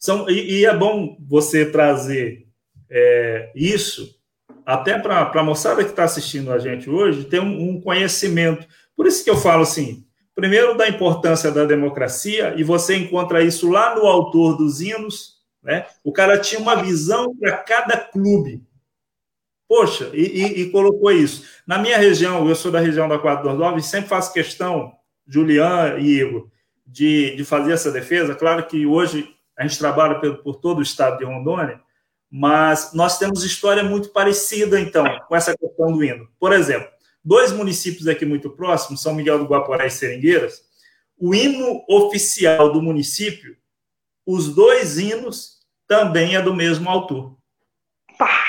são, 0.00 0.28
e, 0.30 0.60
e, 0.60 0.66
é 0.66 0.76
bom 0.76 1.16
você 1.28 1.70
trazer 1.70 2.46
é, 2.94 3.50
isso 3.54 4.20
até 4.66 4.98
para 4.98 5.30
a 5.32 5.42
moçada 5.42 5.82
que 5.82 5.90
está 5.90 6.04
assistindo 6.04 6.52
a 6.52 6.58
gente 6.58 6.88
hoje 6.88 7.24
ter 7.24 7.40
um, 7.40 7.70
um, 7.70 7.80
conhecimento. 7.80 8.66
Por 8.94 9.06
isso 9.06 9.24
que 9.24 9.30
eu 9.30 9.36
falo 9.36 9.62
assim, 9.62 10.04
primeiro 10.34 10.76
da 10.76 10.86
importância 10.86 11.50
da 11.50 11.64
democracia, 11.64 12.54
e 12.56 12.62
você 12.62 12.94
encontra 12.96 13.42
isso 13.42 13.70
lá 13.70 13.94
no 13.94 14.02
autor 14.06 14.56
dos 14.56 14.80
hinos, 14.80 15.40
né? 15.62 15.86
O 16.04 16.12
cara 16.12 16.38
tinha 16.38 16.60
uma 16.60 16.76
visão 16.76 17.34
para 17.36 17.56
cada 17.56 17.96
clube. 17.96 18.62
Poxa, 19.66 20.10
e, 20.12 20.20
e, 20.20 20.60
e, 20.60 20.70
colocou 20.70 21.10
isso. 21.10 21.46
Na 21.66 21.78
minha 21.78 21.96
região, 21.96 22.46
eu 22.46 22.54
sou 22.54 22.70
da 22.70 22.78
região 22.78 23.08
da 23.08 23.18
429, 23.18 23.82
sempre 23.82 24.08
faço 24.08 24.32
questão, 24.32 24.92
Julian 25.26 25.96
e 25.98 26.20
Igor, 26.20 26.48
de, 26.86 27.34
de 27.36 27.44
fazer 27.44 27.72
essa 27.72 27.90
defesa. 27.90 28.34
Claro 28.34 28.66
que 28.66 28.84
hoje 28.84 29.34
a 29.56 29.66
gente 29.66 29.78
trabalha 29.78 30.16
por, 30.16 30.36
por 30.42 30.56
todo 30.56 30.78
o 30.78 30.82
estado 30.82 31.18
de 31.18 31.24
Rondônia, 31.24 31.80
mas 32.34 32.94
nós 32.94 33.18
temos 33.18 33.44
história 33.44 33.84
muito 33.84 34.08
parecida, 34.08 34.80
então, 34.80 35.04
com 35.28 35.36
essa 35.36 35.54
questão 35.54 35.92
do 35.92 36.02
hino. 36.02 36.26
Por 36.40 36.50
exemplo, 36.50 36.88
dois 37.22 37.52
municípios 37.52 38.08
aqui 38.08 38.24
muito 38.24 38.48
próximos, 38.48 39.02
São 39.02 39.14
Miguel 39.14 39.38
do 39.38 39.44
Guaporé 39.44 39.88
e 39.88 39.90
Seringueiras, 39.90 40.62
o 41.18 41.34
hino 41.34 41.84
oficial 41.86 42.72
do 42.72 42.80
município, 42.80 43.54
os 44.24 44.48
dois 44.48 44.98
hinos 44.98 45.60
também 45.86 46.34
é 46.34 46.40
do 46.40 46.54
mesmo 46.54 46.88
autor. 46.88 47.36
Pá, 48.16 48.42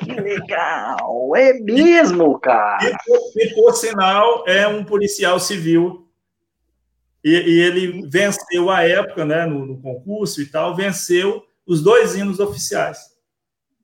que 0.00 0.12
legal! 0.12 1.36
É 1.36 1.52
mesmo, 1.52 2.36
cara! 2.40 2.78
E, 2.82 3.44
e, 3.44 3.54
por 3.54 3.74
sinal, 3.74 4.42
é 4.44 4.66
um 4.66 4.82
policial 4.82 5.38
civil. 5.38 6.10
E, 7.22 7.30
e 7.30 7.60
ele 7.60 8.08
venceu 8.08 8.70
a 8.70 8.82
época, 8.82 9.24
né, 9.24 9.46
no, 9.46 9.64
no 9.64 9.80
concurso 9.80 10.42
e 10.42 10.46
tal, 10.46 10.74
venceu 10.74 11.46
os 11.68 11.82
dois 11.82 12.16
hinos 12.16 12.40
oficiais. 12.40 12.98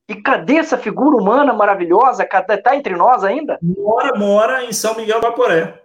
E 0.09 0.17
cadê 0.17 0.57
essa 0.57 0.77
figura 0.77 1.17
humana 1.17 1.53
maravilhosa? 1.53 2.25
Está 2.25 2.77
entre 2.77 2.97
nós 2.97 3.23
ainda? 3.23 3.59
Mora, 3.63 4.19
mora 4.19 4.65
em 4.65 4.73
São 4.73 4.97
Miguel 4.97 5.21
do 5.21 5.27
Aporé. 5.27 5.83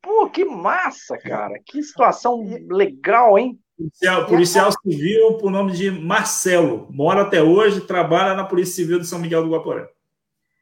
Pô, 0.00 0.28
que 0.28 0.44
massa, 0.44 1.16
cara. 1.18 1.54
Que 1.64 1.82
situação 1.82 2.42
legal, 2.68 3.38
hein? 3.38 3.58
Policial, 3.76 4.26
policial 4.26 4.70
civil 4.82 5.38
por 5.38 5.50
nome 5.50 5.72
de 5.72 5.90
Marcelo. 5.90 6.86
Mora 6.90 7.22
até 7.22 7.42
hoje, 7.42 7.80
trabalha 7.80 8.34
na 8.34 8.44
Polícia 8.44 8.76
Civil 8.76 8.98
de 8.98 9.06
São 9.06 9.18
Miguel 9.18 9.42
do 9.42 9.50
Guaporé. 9.50 9.88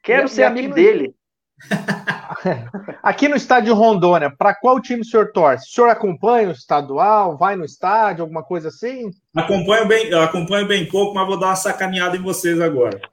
Quero 0.03 0.25
e, 0.25 0.29
ser 0.29 0.41
e 0.41 0.45
amigo 0.45 0.69
no... 0.69 0.75
dele. 0.75 1.15
Aqui 3.03 3.27
no 3.27 3.35
estádio 3.35 3.73
Rondônia, 3.73 4.33
para 4.35 4.53
qual 4.55 4.81
time 4.81 5.01
o 5.01 5.05
senhor 5.05 5.31
torce? 5.31 5.67
O 5.67 5.71
senhor 5.71 5.89
acompanha 5.89 6.49
o 6.49 6.53
estadual? 6.53 7.37
Vai 7.37 7.55
no 7.55 7.65
estádio, 7.65 8.23
alguma 8.23 8.43
coisa 8.43 8.69
assim? 8.69 9.11
Acompanho 9.35 9.87
bem, 9.87 10.13
acompanho 10.13 10.67
bem 10.67 10.87
pouco, 10.87 11.13
mas 11.13 11.27
vou 11.27 11.39
dar 11.39 11.47
uma 11.47 11.55
sacaneada 11.55 12.15
em 12.15 12.21
vocês 12.21 12.59
agora. 12.59 12.99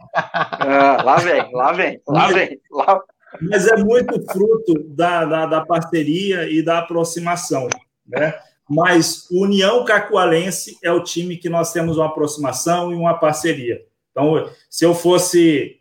Ah, 0.60 1.02
lá 1.02 1.16
vem, 1.16 1.52
lá 1.52 1.72
vem, 1.72 2.00
lá 2.06 2.26
mas, 2.26 2.34
vem. 2.34 2.60
Lá... 2.70 3.00
Mas 3.40 3.68
é 3.68 3.76
muito 3.76 4.20
fruto 4.30 4.74
da, 4.88 5.24
da, 5.24 5.46
da, 5.46 5.64
parceria 5.64 6.50
e 6.50 6.62
da 6.62 6.78
aproximação, 6.78 7.68
né? 8.06 8.34
Mas 8.68 9.26
União 9.30 9.84
Cacoalense 9.84 10.76
é 10.82 10.90
o 10.90 11.02
time 11.02 11.36
que 11.36 11.48
nós 11.48 11.72
temos 11.72 11.96
uma 11.96 12.06
aproximação 12.06 12.92
e 12.92 12.96
uma 12.96 13.14
parceria. 13.14 13.80
Então, 14.10 14.50
se 14.68 14.84
eu 14.84 14.94
fosse 14.94 15.77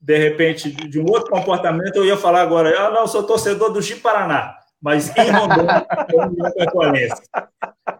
de 0.00 0.16
repente, 0.16 0.70
de 0.70 1.00
um 1.00 1.06
outro 1.06 1.30
comportamento, 1.30 1.96
eu 1.96 2.04
ia 2.04 2.16
falar 2.16 2.42
agora, 2.42 2.78
ah, 2.78 2.90
não, 2.90 3.06
sou 3.06 3.22
torcedor 3.24 3.72
do 3.72 3.82
Ji-Paraná, 3.82 4.56
mas 4.80 5.14
em 5.16 5.30
Rondônia, 5.30 5.86
é 6.56 7.08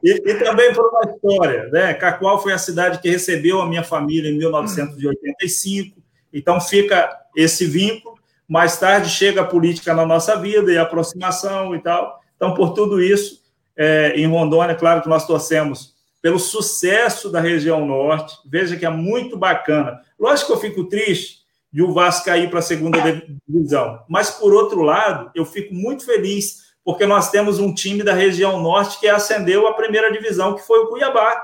e, 0.02 0.11
e 0.31 0.35
também 0.35 0.73
por 0.73 0.88
uma 0.88 1.12
história, 1.12 1.69
né? 1.69 1.95
Cacoal 1.95 2.40
foi 2.40 2.52
a 2.52 2.59
cidade 2.59 3.00
que 3.00 3.11
recebeu 3.11 3.61
a 3.61 3.67
minha 3.67 3.83
família 3.83 4.31
em 4.31 4.38
1985, 4.38 5.97
então 6.33 6.61
fica 6.61 7.11
esse 7.37 7.64
vínculo. 7.67 8.17
Mais 8.47 8.78
tarde 8.78 9.11
chega 9.11 9.43
a 9.43 9.47
política 9.47 9.93
na 9.93 10.07
nossa 10.07 10.37
vida 10.37 10.73
e 10.73 10.78
a 10.78 10.83
aproximação 10.83 11.75
e 11.75 11.81
tal. 11.81 12.21
Então, 12.37 12.55
por 12.55 12.73
tudo 12.73 13.02
isso, 13.02 13.43
é, 13.76 14.12
em 14.17 14.26
Rondônia, 14.26 14.75
claro 14.75 15.02
que 15.02 15.09
nós 15.09 15.26
torcemos 15.26 15.95
pelo 16.23 16.38
sucesso 16.38 17.31
da 17.31 17.40
região 17.40 17.85
norte. 17.85 18.37
Veja 18.47 18.76
que 18.76 18.87
é 18.87 18.90
muito 18.90 19.37
bacana. 19.37 20.00
Lógico 20.19 20.49
que 20.49 20.52
eu 20.52 20.61
fico 20.61 20.85
triste 20.85 21.38
e 21.78 21.82
o 21.82 21.92
Vasco 21.92 22.25
cair 22.25 22.50
para 22.50 22.58
a 22.58 22.62
segunda 22.62 22.99
divisão. 23.47 24.02
Mas, 24.08 24.30
por 24.30 24.52
outro 24.52 24.82
lado, 24.82 25.30
eu 25.32 25.44
fico 25.44 25.73
muito 25.73 26.04
feliz 26.04 26.66
porque 26.85 27.06
nós 27.06 27.30
temos 27.30 27.61
um 27.61 27.73
time 27.73 28.02
da 28.02 28.12
região 28.12 28.61
norte 28.61 28.99
que 28.99 29.06
ascendeu 29.06 29.64
à 29.68 29.73
primeira 29.75 30.11
divisão, 30.11 30.56
que 30.56 30.66
foi 30.66 30.80
o 30.80 30.88
Cuiabá. 30.88 31.40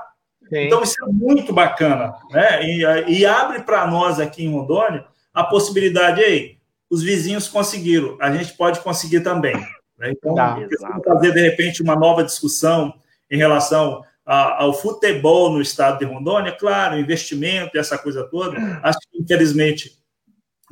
Sim. 0.49 0.65
Então, 0.65 0.83
isso 0.83 0.95
é 1.01 1.07
muito 1.09 1.53
bacana. 1.53 2.13
Né? 2.31 2.65
E, 2.65 3.19
e 3.19 3.25
abre 3.25 3.61
para 3.61 3.87
nós 3.87 4.19
aqui 4.19 4.43
em 4.43 4.51
Rondônia 4.51 5.05
a 5.33 5.41
possibilidade, 5.41 6.21
aí, 6.21 6.57
os 6.89 7.01
vizinhos 7.01 7.47
conseguiram, 7.47 8.17
a 8.19 8.29
gente 8.29 8.51
pode 8.57 8.81
conseguir 8.81 9.21
também. 9.21 9.55
Né? 9.97 10.11
Então, 10.11 10.35
tá, 10.35 10.59
fazer, 11.05 11.31
de 11.31 11.39
repente, 11.39 11.81
uma 11.81 11.95
nova 11.95 12.25
discussão 12.25 12.93
em 13.31 13.37
relação 13.37 14.03
ao 14.25 14.73
futebol 14.73 15.49
no 15.49 15.61
estado 15.61 15.99
de 15.99 16.05
Rondônia, 16.05 16.51
claro, 16.51 16.99
investimento, 16.99 17.77
essa 17.77 17.97
coisa 17.97 18.27
toda. 18.29 18.57
Acho 18.83 18.99
que, 19.09 19.21
infelizmente, 19.21 20.03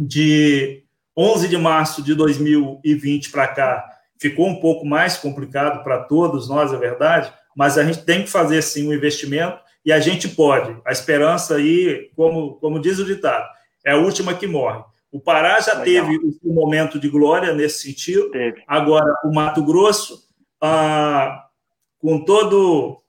de 0.05 0.83
11 1.15 1.47
de 1.47 1.57
março 1.57 2.01
de 2.01 2.15
2020 2.15 3.29
para 3.29 3.47
cá 3.47 3.93
ficou 4.23 4.47
um 4.47 4.55
pouco 4.55 4.85
mais 4.85 5.17
complicado 5.17 5.83
para 5.83 6.03
todos 6.03 6.47
nós, 6.47 6.71
é 6.71 6.77
verdade, 6.77 7.33
mas 7.53 7.77
a 7.77 7.83
gente 7.83 8.05
tem 8.05 8.23
que 8.23 8.29
fazer 8.29 8.61
sim 8.61 8.87
um 8.87 8.93
investimento 8.93 9.59
e 9.85 9.91
a 9.91 9.99
gente 9.99 10.29
pode. 10.29 10.77
A 10.85 10.93
esperança 10.93 11.55
aí, 11.55 12.09
como, 12.15 12.55
como 12.55 12.79
diz 12.79 12.99
o 12.99 13.05
ditado, 13.05 13.45
é 13.85 13.91
a 13.91 13.97
última 13.97 14.33
que 14.33 14.47
morre. 14.47 14.81
O 15.11 15.19
Pará 15.19 15.59
já 15.59 15.77
Legal. 15.77 16.07
teve 16.07 16.37
um 16.41 16.53
momento 16.53 16.97
de 16.97 17.09
glória 17.09 17.53
nesse 17.53 17.83
sentido. 17.83 18.31
Teve. 18.31 18.63
Agora, 18.65 19.13
o 19.25 19.33
Mato 19.33 19.63
Grosso, 19.63 20.23
ah, 20.61 21.43
com 21.99 22.23
todo 22.23 23.03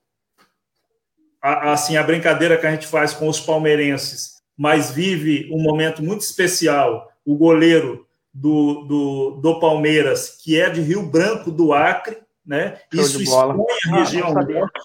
a, 1.40 1.72
assim 1.72 1.96
a 1.96 2.02
brincadeira 2.02 2.58
que 2.58 2.66
a 2.66 2.72
gente 2.72 2.88
faz 2.88 3.14
com 3.14 3.28
os 3.28 3.38
palmeirenses, 3.38 4.33
mas 4.56 4.90
vive 4.90 5.50
um 5.52 5.62
momento 5.62 6.02
muito 6.02 6.20
especial. 6.20 7.10
O 7.24 7.36
goleiro 7.36 8.06
do, 8.32 8.82
do, 8.84 9.30
do 9.40 9.60
Palmeiras, 9.60 10.38
que 10.42 10.60
é 10.60 10.68
de 10.68 10.80
Rio 10.80 11.02
Branco 11.06 11.50
do 11.50 11.72
Acre, 11.72 12.18
né? 12.44 12.78
Isso 12.92 13.22
expõe 13.22 13.66
a 13.86 13.94
ah, 13.94 13.96
região 14.00 14.28
ah, 14.28 14.34
norte. 14.34 14.80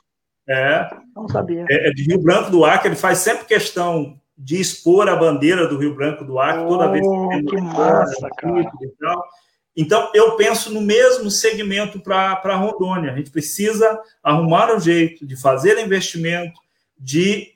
É, 0.47 0.89
não 1.15 1.27
sabia. 1.27 1.65
É, 1.69 1.89
é, 1.89 1.91
de 1.91 2.03
Rio 2.03 2.19
Branco 2.19 2.49
do 2.49 2.63
Acre, 2.65 2.89
ele 2.89 2.95
faz 2.95 3.19
sempre 3.19 3.45
questão 3.45 4.19
de 4.38 4.59
expor 4.59 5.09
a 5.09 5.15
bandeira 5.15 5.67
do 5.67 5.77
Rio 5.77 5.95
Branco 5.95 6.23
do 6.23 6.39
Acre 6.39 6.63
oh, 6.63 6.67
toda 6.67 6.91
vez 6.91 7.05
que 7.05 7.29
tem 7.29 7.45
que 7.45 7.61
massa, 7.61 8.29
cara. 8.38 8.71
Então, 9.75 10.11
eu 10.13 10.35
penso 10.35 10.73
no 10.73 10.81
mesmo 10.81 11.29
segmento 11.29 11.99
para 11.99 12.55
Rondônia. 12.55 13.13
A 13.13 13.15
gente 13.15 13.31
precisa 13.31 13.99
arrumar 14.23 14.73
um 14.75 14.79
jeito 14.79 15.25
de 15.25 15.35
fazer 15.35 15.79
investimento, 15.79 16.59
de 16.97 17.53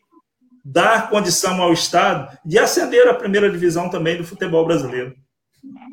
dar 0.63 1.09
condição 1.09 1.61
ao 1.61 1.73
Estado 1.73 2.37
de 2.45 2.57
ascender 2.57 3.07
à 3.07 3.13
primeira 3.13 3.49
divisão 3.49 3.89
também 3.89 4.17
do 4.17 4.23
futebol 4.23 4.65
brasileiro. 4.65 5.15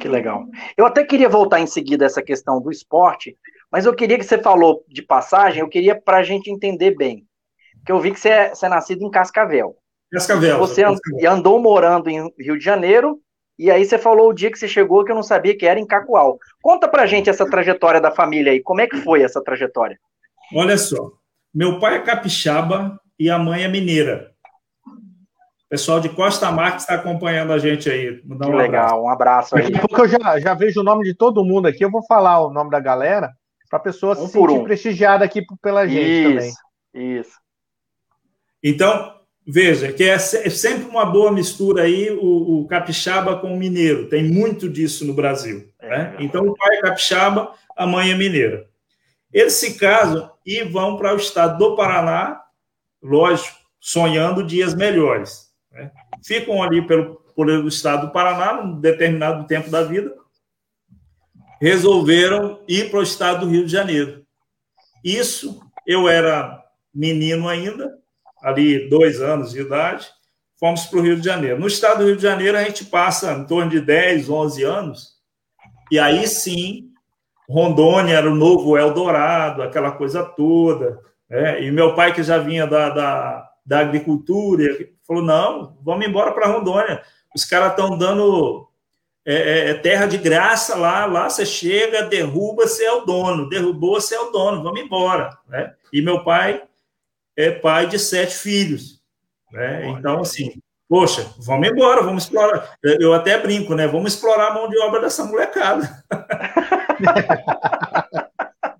Que 0.00 0.08
legal. 0.08 0.46
Eu 0.76 0.86
até 0.86 1.04
queria 1.04 1.28
voltar 1.28 1.60
em 1.60 1.66
seguida 1.66 2.04
essa 2.04 2.22
questão 2.22 2.60
do 2.60 2.70
esporte, 2.70 3.36
mas 3.70 3.86
eu 3.86 3.94
queria 3.94 4.18
que 4.18 4.24
você 4.24 4.38
falou 4.38 4.84
de 4.88 5.02
passagem, 5.02 5.60
eu 5.60 5.68
queria 5.68 5.94
para 5.94 6.18
a 6.18 6.22
gente 6.22 6.50
entender 6.50 6.96
bem. 6.96 7.24
Que 7.84 7.92
eu 7.92 8.00
vi 8.00 8.12
que 8.12 8.20
você 8.20 8.28
é, 8.28 8.48
você 8.50 8.66
é 8.66 8.68
nascido 8.68 9.04
em 9.04 9.10
Cascavel. 9.10 9.76
Cascavel. 10.12 10.58
Você 10.58 10.82
Cascavel. 10.82 11.30
andou 11.30 11.60
morando 11.60 12.10
em 12.10 12.32
Rio 12.38 12.58
de 12.58 12.64
Janeiro, 12.64 13.20
e 13.58 13.70
aí 13.70 13.84
você 13.84 13.98
falou 13.98 14.30
o 14.30 14.32
dia 14.32 14.50
que 14.50 14.58
você 14.58 14.66
chegou 14.66 15.04
que 15.04 15.12
eu 15.12 15.16
não 15.16 15.22
sabia 15.22 15.56
que 15.56 15.66
era 15.66 15.78
em 15.78 15.86
Cacoal. 15.86 16.38
Conta 16.62 16.88
pra 16.88 17.06
gente 17.06 17.28
essa 17.28 17.48
trajetória 17.48 18.00
da 18.00 18.10
família 18.10 18.52
aí. 18.52 18.60
Como 18.60 18.80
é 18.80 18.86
que 18.86 18.96
foi 18.96 19.22
essa 19.22 19.42
trajetória? 19.42 19.98
Olha 20.54 20.78
só. 20.78 21.12
Meu 21.54 21.78
pai 21.78 21.96
é 21.96 22.00
capixaba 22.00 22.98
e 23.18 23.28
a 23.28 23.38
mãe 23.38 23.62
é 23.62 23.68
mineira. 23.68 24.29
Pessoal 25.70 26.00
de 26.00 26.08
Costa 26.08 26.50
Marques 26.50 26.82
está 26.82 26.96
acompanhando 26.96 27.52
a 27.52 27.58
gente 27.58 27.88
aí. 27.88 28.20
Mandar 28.24 28.48
um 28.48 28.50
que 28.50 28.56
legal, 28.56 28.82
abraço. 28.82 29.02
um 29.04 29.08
abraço 29.08 29.56
aí. 29.56 29.62
Daqui 29.62 29.76
a 29.76 29.80
pouco 29.82 30.02
eu 30.02 30.08
já, 30.08 30.40
já 30.40 30.52
vejo 30.52 30.80
o 30.80 30.82
nome 30.82 31.04
de 31.04 31.14
todo 31.14 31.44
mundo 31.44 31.68
aqui. 31.68 31.84
Eu 31.84 31.90
vou 31.92 32.04
falar 32.06 32.44
o 32.44 32.50
nome 32.50 32.70
da 32.70 32.80
galera 32.80 33.30
para 33.70 33.78
a 33.78 33.82
pessoa 33.82 34.14
um 34.14 34.26
se 34.26 34.32
sentir 34.32 34.50
um. 34.50 34.64
prestigiada 34.64 35.24
aqui 35.24 35.46
pela 35.62 35.86
gente 35.86 36.10
isso, 36.10 36.28
também. 36.28 37.18
Isso. 37.18 37.30
Então, 38.60 39.14
veja, 39.46 39.92
que 39.92 40.02
é, 40.02 40.14
é 40.14 40.18
sempre 40.18 40.88
uma 40.88 41.06
boa 41.06 41.30
mistura 41.30 41.84
aí 41.84 42.10
o, 42.10 42.62
o, 42.62 42.66
capixaba 42.66 43.38
com 43.38 43.54
o 43.54 43.56
mineiro. 43.56 44.08
Tem 44.08 44.24
muito 44.24 44.68
disso 44.68 45.04
no 45.04 45.14
Brasil. 45.14 45.68
É, 45.78 45.88
né? 45.88 46.16
Então, 46.18 46.48
o 46.48 46.54
pai 46.56 46.78
é 46.78 46.80
capixaba, 46.80 47.52
a 47.76 47.86
mãe 47.86 48.10
é 48.10 48.16
mineira. 48.16 48.66
Eles 49.32 49.52
se 49.52 49.78
casam 49.78 50.28
e 50.44 50.64
vão 50.64 50.96
para 50.96 51.14
o 51.14 51.16
estado 51.16 51.56
do 51.58 51.76
Paraná, 51.76 52.42
lógico, 53.00 53.56
sonhando 53.78 54.44
dias 54.44 54.74
melhores. 54.74 55.49
Ficam 56.24 56.62
ali 56.62 56.86
pelo, 56.86 57.16
pelo 57.34 57.68
estado 57.68 58.06
do 58.06 58.12
Paraná, 58.12 58.62
num 58.62 58.80
determinado 58.80 59.46
tempo 59.46 59.70
da 59.70 59.82
vida, 59.82 60.14
resolveram 61.60 62.60
ir 62.66 62.90
para 62.90 63.00
o 63.00 63.02
estado 63.02 63.46
do 63.46 63.50
Rio 63.50 63.66
de 63.66 63.72
Janeiro. 63.72 64.24
Isso, 65.04 65.60
eu 65.86 66.08
era 66.08 66.62
menino 66.94 67.48
ainda, 67.48 67.98
ali 68.42 68.88
dois 68.88 69.20
anos 69.20 69.52
de 69.52 69.60
idade, 69.60 70.08
fomos 70.58 70.86
para 70.86 70.98
o 70.98 71.02
Rio 71.02 71.16
de 71.16 71.24
Janeiro. 71.24 71.58
No 71.58 71.66
estado 71.66 71.98
do 71.98 72.06
Rio 72.06 72.16
de 72.16 72.22
Janeiro, 72.22 72.56
a 72.56 72.64
gente 72.64 72.84
passa 72.84 73.32
em 73.32 73.44
torno 73.44 73.70
de 73.70 73.80
10, 73.80 74.28
11 74.28 74.62
anos, 74.64 75.20
e 75.90 75.98
aí 75.98 76.26
sim, 76.26 76.90
Rondônia 77.48 78.14
era 78.14 78.30
o 78.30 78.34
novo 78.34 78.78
Eldorado, 78.78 79.62
aquela 79.62 79.90
coisa 79.90 80.22
toda. 80.22 81.00
Né? 81.28 81.64
E 81.64 81.70
meu 81.72 81.96
pai, 81.96 82.14
que 82.14 82.22
já 82.22 82.38
vinha 82.38 82.64
da, 82.64 82.90
da 82.90 83.49
da 83.64 83.80
agricultura, 83.80 84.64
falou: 85.06 85.22
não, 85.22 85.76
vamos 85.82 86.06
embora 86.06 86.32
para 86.32 86.48
Rondônia. 86.48 87.02
Os 87.34 87.44
caras 87.44 87.70
estão 87.70 87.96
dando 87.96 88.70
é, 89.24 89.34
é, 89.34 89.70
é, 89.70 89.74
terra 89.74 90.06
de 90.06 90.16
graça 90.16 90.74
lá, 90.74 91.04
lá 91.04 91.28
você 91.28 91.44
chega, 91.44 92.04
derruba, 92.04 92.66
você 92.66 92.84
é 92.84 92.92
o 92.92 93.04
dono, 93.04 93.48
derrubou, 93.48 94.00
você 94.00 94.14
é 94.14 94.20
o 94.20 94.30
dono, 94.30 94.62
vamos 94.62 94.80
embora. 94.80 95.36
Né? 95.46 95.74
E 95.92 96.00
meu 96.00 96.24
pai 96.24 96.62
é 97.36 97.50
pai 97.50 97.86
de 97.86 97.98
sete 97.98 98.34
filhos. 98.34 99.00
Né? 99.52 99.88
Então, 99.88 100.20
assim, 100.20 100.54
poxa, 100.88 101.26
vamos 101.38 101.68
embora, 101.68 102.02
vamos 102.02 102.24
explorar. 102.24 102.76
Eu 102.82 103.12
até 103.12 103.38
brinco, 103.38 103.74
né? 103.74 103.86
Vamos 103.86 104.14
explorar 104.14 104.48
a 104.48 104.54
mão 104.54 104.68
de 104.68 104.78
obra 104.78 105.02
dessa 105.02 105.24
molecada. 105.24 106.02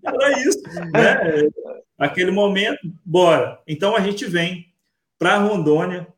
Era 0.03 0.41
isso, 0.41 0.63
né? 0.93 1.51
Aquele 1.99 2.31
momento, 2.31 2.81
bora. 3.05 3.61
Então 3.67 3.95
a 3.95 4.01
gente 4.01 4.25
vem 4.25 4.70
para 5.21 5.37
Rondônia. 5.37 6.09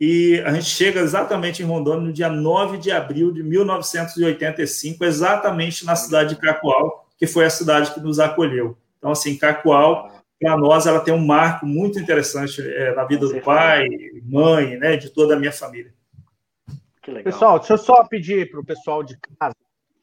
E 0.00 0.40
a 0.46 0.52
gente 0.52 0.66
chega 0.66 1.00
exatamente 1.00 1.62
em 1.62 1.66
Rondônia 1.66 2.06
no 2.06 2.12
dia 2.12 2.28
9 2.28 2.78
de 2.78 2.90
abril 2.90 3.32
de 3.32 3.42
1985, 3.42 5.04
exatamente 5.04 5.84
na 5.84 5.96
cidade 5.96 6.34
de 6.34 6.40
Cacoal, 6.40 7.06
que 7.18 7.26
foi 7.26 7.44
a 7.44 7.50
cidade 7.50 7.92
que 7.92 8.00
nos 8.00 8.20
acolheu. 8.20 8.78
Então, 8.98 9.10
assim, 9.10 9.36
Cacoal, 9.36 10.10
para 10.40 10.56
nós, 10.56 10.86
ela 10.86 11.00
tem 11.00 11.12
um 11.12 11.24
marco 11.24 11.66
muito 11.66 11.98
interessante 11.98 12.60
é, 12.62 12.94
na 12.94 13.04
vida 13.04 13.26
do 13.26 13.40
pai, 13.40 13.86
mãe, 14.22 14.76
né, 14.76 14.96
de 14.96 15.10
toda 15.10 15.34
a 15.34 15.38
minha 15.38 15.52
família. 15.52 15.92
Pessoal, 17.22 17.58
deixa 17.58 17.74
eu 17.74 17.78
só 17.78 18.04
pedir 18.04 18.50
para 18.50 18.60
o 18.60 18.64
pessoal 18.64 19.02
de 19.02 19.16
casa, 19.38 19.54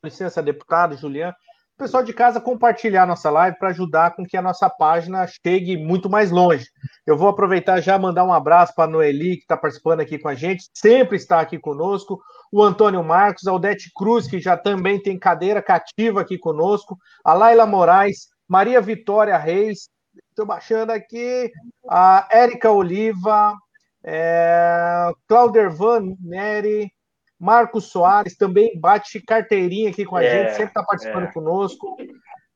licença, 0.04 0.42
deputado 0.42 0.96
Juliano, 0.96 1.36
pessoal 1.78 2.04
de 2.04 2.14
casa 2.14 2.40
compartilhar 2.40 3.08
nossa 3.08 3.30
live 3.32 3.58
para 3.58 3.70
ajudar 3.70 4.16
com 4.16 4.24
que 4.24 4.38
a 4.38 4.42
nossa 4.42 4.70
página 4.70 5.28
chegue 5.28 5.76
muito 5.78 6.10
mais 6.10 6.30
longe. 6.30 6.68
Eu 7.12 7.18
vou 7.18 7.28
aproveitar 7.28 7.82
já 7.82 8.00
mandar 8.00 8.24
um 8.24 8.32
abraço 8.32 8.74
para 8.74 8.86
a 8.86 8.88
Noeli, 8.88 9.36
que 9.36 9.42
está 9.42 9.58
participando 9.58 10.00
aqui 10.00 10.18
com 10.18 10.30
a 10.30 10.34
gente, 10.34 10.70
sempre 10.74 11.18
está 11.18 11.42
aqui 11.42 11.60
conosco, 11.60 12.22
o 12.50 12.64
Antônio 12.64 13.04
Marcos, 13.04 13.46
a 13.48 13.54
Odete 13.54 13.92
Cruz, 13.94 14.28
que 14.28 14.40
já 14.40 14.56
também 14.56 14.98
tem 14.98 15.20
cadeira 15.20 15.62
cativa 15.62 16.22
aqui 16.22 16.38
conosco, 16.38 16.98
a 17.24 17.34
Laila 17.34 17.66
Moraes, 17.66 18.30
Maria 18.48 18.80
Vitória 18.80 19.38
Reis, 19.38 19.90
estou 20.30 20.46
baixando 20.46 20.94
aqui, 20.94 21.52
a 21.90 22.30
Érica 22.32 22.72
Oliva, 22.72 23.56
é, 24.04 25.12
Claudervan 25.28 26.16
Neri, 26.22 26.92
Marcos 27.38 27.92
Soares 27.92 28.38
também 28.38 28.80
bate 28.80 29.20
carteirinha 29.20 29.90
aqui 29.90 30.06
com 30.06 30.16
a 30.16 30.24
é, 30.24 30.30
gente, 30.30 30.52
sempre 30.52 30.68
está 30.68 30.84
participando 30.84 31.26
é. 31.26 31.32
conosco. 31.32 31.98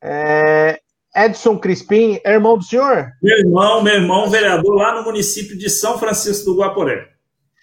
É, 0.02 0.80
Edson 1.16 1.58
Crispim, 1.58 2.20
é 2.26 2.34
irmão 2.34 2.58
do 2.58 2.64
senhor? 2.64 3.14
Meu 3.22 3.38
irmão, 3.38 3.82
meu 3.82 3.94
irmão, 3.94 4.30
vereador 4.30 4.76
lá 4.76 4.96
no 4.96 5.04
município 5.04 5.58
de 5.58 5.70
São 5.70 5.98
Francisco 5.98 6.52
do 6.52 6.60
Guaporé. 6.60 7.08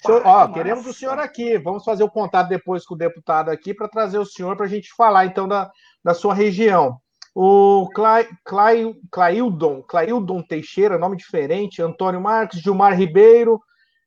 Senhor, 0.04 0.22
ó, 0.24 0.48
queremos 0.48 0.86
o 0.86 0.92
senhor 0.92 1.18
aqui. 1.18 1.58
Vamos 1.58 1.84
fazer 1.84 2.02
o 2.02 2.10
contato 2.10 2.48
depois 2.48 2.84
com 2.84 2.94
o 2.94 2.98
deputado 2.98 3.50
aqui 3.50 3.74
para 3.74 3.88
trazer 3.88 4.18
o 4.18 4.24
senhor 4.24 4.56
para 4.56 4.66
a 4.66 4.68
gente 4.68 4.92
falar 4.96 5.26
então 5.26 5.46
da, 5.46 5.70
da 6.02 6.14
sua 6.14 6.34
região. 6.34 6.96
O 7.34 7.88
Cla, 7.94 8.24
Cla, 8.44 8.70
Claildon, 9.10 9.82
Claildon 9.82 10.42
Teixeira, 10.42 10.98
nome 10.98 11.16
diferente, 11.16 11.80
Antônio 11.80 12.20
Marques, 12.20 12.60
Gilmar 12.60 12.96
Ribeiro, 12.98 13.60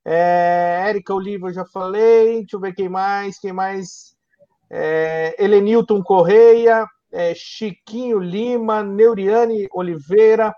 é, 0.03 0.83
Érica 0.87 1.13
Oliva, 1.13 1.49
eu 1.49 1.53
já 1.53 1.65
falei. 1.65 2.41
Deixa 2.41 2.55
eu 2.55 2.59
ver 2.59 2.73
quem 2.73 2.89
mais. 2.89 3.39
Quem 3.39 3.53
mais? 3.53 4.15
É, 4.69 5.35
Helenilton 5.39 6.01
Correia, 6.03 6.85
é, 7.15 7.33
Chiquinho 7.33 8.19
Lima, 8.19 8.83
Neuriane 8.83 9.69
Oliveira, 9.71 10.53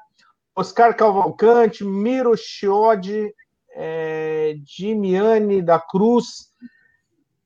Oscar 0.55 0.95
Cavalcante, 0.95 1.85
Miro 1.85 2.35
Chiodi, 2.35 3.31
é, 3.75 4.55
Dimiane 4.63 5.61
da 5.61 5.79
Cruz. 5.79 6.47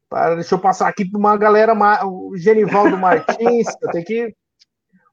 Para, 0.09 0.35
deixa 0.35 0.55
eu 0.55 0.59
passar 0.59 0.87
aqui 0.87 1.03
para 1.03 1.19
uma 1.19 1.35
galera, 1.35 1.73
o 2.05 2.37
Genivaldo 2.37 2.95
Martins, 2.97 3.67
tenho 3.91 4.05
que. 4.05 4.35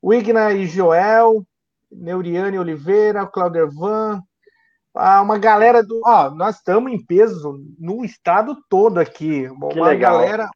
Wigna 0.01 0.53
e 0.53 0.65
Joel, 0.65 1.45
Neuriane 1.91 2.57
Oliveira, 2.57 3.27
Claudervan, 3.27 4.23
ah, 4.95 5.21
uma 5.23 5.39
galera 5.39 5.83
do. 5.83 6.01
Ó, 6.05 6.31
nós 6.31 6.57
estamos 6.57 6.93
em 6.93 7.05
peso 7.05 7.61
no 7.79 8.05
estado 8.05 8.57
todo 8.69 8.99
aqui. 8.99 9.49
Uma 9.49 9.69
legal. 9.69 10.19
galera. 10.19 10.51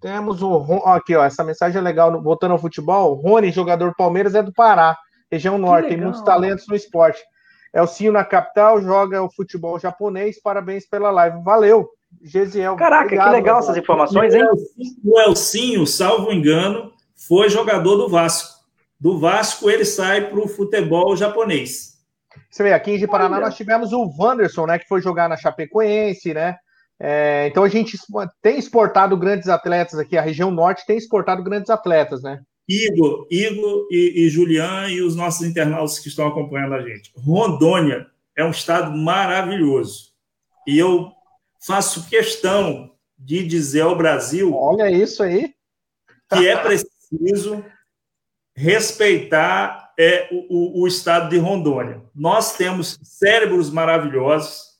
Temos 0.00 0.42
o. 0.42 0.56
Aqui, 0.86 1.16
ó, 1.16 1.24
essa 1.24 1.42
mensagem 1.44 1.78
é 1.78 1.82
legal. 1.82 2.22
Voltando 2.22 2.52
ao 2.52 2.58
futebol, 2.58 3.12
o 3.12 3.14
Rony, 3.14 3.50
jogador 3.50 3.94
Palmeiras, 3.96 4.34
é 4.34 4.42
do 4.42 4.52
Pará, 4.52 4.96
região 5.30 5.58
norte, 5.58 5.88
tem 5.88 5.96
muitos 5.96 6.22
talentos 6.22 6.66
no 6.68 6.76
esporte. 6.76 7.20
É 7.72 7.82
o 7.82 7.86
Cio 7.86 8.12
na 8.12 8.24
capital, 8.24 8.80
joga 8.80 9.22
o 9.22 9.30
futebol 9.30 9.78
japonês. 9.78 10.40
Parabéns 10.40 10.88
pela 10.88 11.10
live. 11.10 11.42
Valeu, 11.42 11.88
Gesiel. 12.22 12.76
Caraca, 12.76 13.04
obrigado, 13.04 13.28
que 13.28 13.36
legal 13.36 13.58
essas 13.58 13.76
informações, 13.76 14.34
hein? 14.34 14.44
O 15.04 15.20
Elcinho, 15.20 15.86
salvo 15.86 16.32
engano, 16.32 16.92
foi 17.28 17.48
jogador 17.48 17.96
do 17.96 18.08
Vasco. 18.08 18.56
Do 18.98 19.18
Vasco, 19.18 19.68
ele 19.68 19.84
sai 19.84 20.28
para 20.28 20.38
o 20.38 20.48
futebol 20.48 21.14
japonês. 21.16 21.96
Você 22.50 22.62
vê, 22.62 22.72
aqui 22.72 22.92
em 22.92 23.06
Paraná 23.06 23.40
nós 23.40 23.56
tivemos 23.56 23.92
o 23.92 24.10
Wanderson, 24.18 24.66
né, 24.66 24.78
que 24.78 24.88
foi 24.88 25.02
jogar 25.02 25.28
na 25.28 25.36
Chapecoense, 25.36 26.32
né? 26.32 26.56
É, 26.98 27.46
então 27.48 27.62
a 27.62 27.68
gente 27.68 27.98
tem 28.42 28.58
exportado 28.58 29.16
grandes 29.16 29.48
atletas 29.48 29.98
aqui, 29.98 30.16
a 30.16 30.22
região 30.22 30.50
norte 30.50 30.86
tem 30.86 30.96
exportado 30.96 31.42
grandes 31.42 31.68
atletas, 31.70 32.22
né? 32.22 32.40
Igor, 32.68 33.26
Igor 33.30 33.86
e, 33.90 34.24
e 34.24 34.28
Julian 34.30 34.88
e 34.88 35.00
os 35.00 35.14
nossos 35.14 35.46
internautas 35.46 35.98
que 35.98 36.08
estão 36.08 36.26
acompanhando 36.26 36.74
a 36.74 36.82
gente. 36.82 37.12
Rondônia 37.16 38.06
é 38.36 38.44
um 38.44 38.50
estado 38.50 38.96
maravilhoso. 38.96 40.12
E 40.66 40.76
eu 40.78 41.12
faço 41.64 42.08
questão 42.08 42.90
de 43.16 43.46
dizer 43.46 43.82
ao 43.82 43.96
Brasil. 43.96 44.52
Olha 44.54 44.90
isso 44.90 45.22
aí. 45.22 45.54
Que 46.28 46.48
é 46.48 46.56
preciso 46.56 47.64
respeitar 48.54 49.86
é 49.98 50.28
o, 50.30 50.82
o, 50.82 50.86
estado 50.86 51.30
de 51.30 51.38
Rondônia. 51.38 52.02
Nós 52.14 52.56
temos 52.56 52.98
cérebros 53.02 53.70
maravilhosos, 53.70 54.76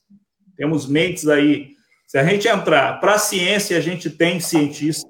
temos 0.56 0.86
mentes 0.86 1.26
aí. 1.26 1.75
Se 2.06 2.18
a 2.18 2.24
gente 2.24 2.46
entrar 2.46 3.00
para 3.00 3.14
a 3.14 3.18
ciência, 3.18 3.76
a 3.76 3.80
gente 3.80 4.08
tem 4.08 4.38
cientista. 4.38 5.08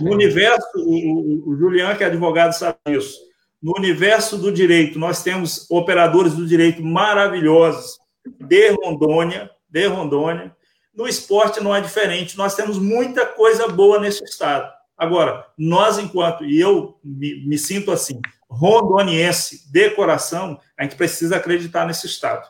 No 0.00 0.12
universo, 0.12 0.66
o, 0.76 1.50
o, 1.50 1.56
Julian, 1.56 1.96
que 1.96 2.04
é 2.04 2.06
advogado, 2.06 2.52
sabe 2.52 2.78
isso. 2.86 3.18
No 3.60 3.74
universo 3.76 4.38
do 4.38 4.52
direito, 4.52 4.98
nós 4.98 5.22
temos 5.22 5.68
operadores 5.70 6.34
do 6.34 6.46
direito 6.46 6.82
maravilhosos 6.82 7.98
de 8.24 8.70
Rondônia, 8.70 9.50
de 9.68 9.86
Rondônia. 9.86 10.54
No 10.94 11.08
esporte 11.08 11.60
não 11.60 11.74
é 11.74 11.80
diferente. 11.80 12.38
Nós 12.38 12.54
temos 12.54 12.78
muita 12.78 13.26
coisa 13.26 13.68
boa 13.68 13.98
nesse 13.98 14.24
estado. 14.24 14.70
Agora, 14.96 15.46
nós, 15.58 15.98
enquanto, 15.98 16.44
e 16.44 16.60
eu 16.60 16.98
me, 17.02 17.44
me 17.46 17.58
sinto 17.58 17.90
assim, 17.90 18.20
rondoniense 18.48 19.70
de 19.70 19.90
coração, 19.90 20.60
a 20.78 20.82
gente 20.84 20.94
precisa 20.94 21.36
acreditar 21.36 21.86
nesse 21.86 22.06
estado. 22.06 22.48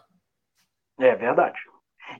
É 0.99 1.15
verdade. 1.17 1.59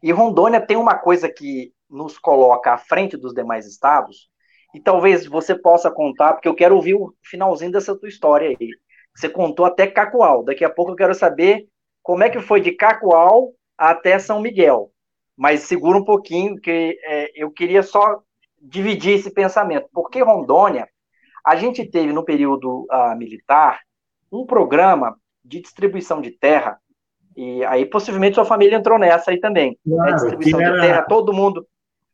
E 0.03 0.13
Rondônia 0.13 0.61
tem 0.61 0.77
uma 0.77 0.97
coisa 0.97 1.29
que 1.29 1.73
nos 1.89 2.19
coloca 2.19 2.73
à 2.73 2.79
frente 2.79 3.17
dos 3.17 3.35
demais 3.35 3.67
estados, 3.67 4.31
e 4.75 4.81
talvez 4.81 5.27
você 5.27 5.55
possa 5.55 5.91
contar, 5.91 6.35
porque 6.35 6.49
eu 6.49 6.55
quero 6.55 6.77
ouvir 6.77 6.95
o 6.95 7.13
finalzinho 7.23 7.73
dessa 7.73 7.97
tua 7.97 8.09
história 8.09 8.49
aí. 8.49 8.71
Você 9.15 9.29
contou 9.29 9.67
até 9.67 9.87
Cacoal. 9.87 10.45
Daqui 10.45 10.65
a 10.65 10.71
pouco 10.71 10.93
eu 10.93 10.97
quero 10.97 11.15
saber 11.15 11.67
como 12.03 12.23
é 12.23 12.31
que 12.31 12.41
foi 12.41 12.61
de 12.61 12.73
Cacoal 12.73 13.53
até 13.77 14.19
São 14.19 14.41
Miguel. 14.41 14.93
Mas 15.37 15.63
segura 15.63 15.99
um 15.99 16.05
pouquinho, 16.05 16.61
que 16.61 16.99
é, 17.05 17.31
eu 17.35 17.51
queria 17.51 17.83
só 17.83 18.23
dividir 18.61 19.15
esse 19.15 19.31
pensamento. 19.33 19.89
Porque 19.93 20.23
Rondônia, 20.23 20.89
a 21.45 21.57
gente 21.57 21.85
teve 21.85 22.13
no 22.13 22.25
período 22.25 22.87
uh, 22.91 23.17
militar 23.17 23.81
um 24.31 24.47
programa 24.47 25.19
de 25.45 25.61
distribuição 25.61 26.21
de 26.21 26.31
terra, 26.31 26.79
e 27.41 27.65
aí 27.65 27.87
possivelmente 27.87 28.35
sua 28.35 28.45
família 28.45 28.77
entrou 28.77 28.99
nessa 28.99 29.31
aí 29.31 29.41
também. 29.41 29.75
Claro, 29.83 30.13
distribuição 30.13 30.61
era... 30.61 30.75
de 30.75 30.81
terra, 30.83 31.03
todo 31.05 31.33
mundo. 31.33 31.67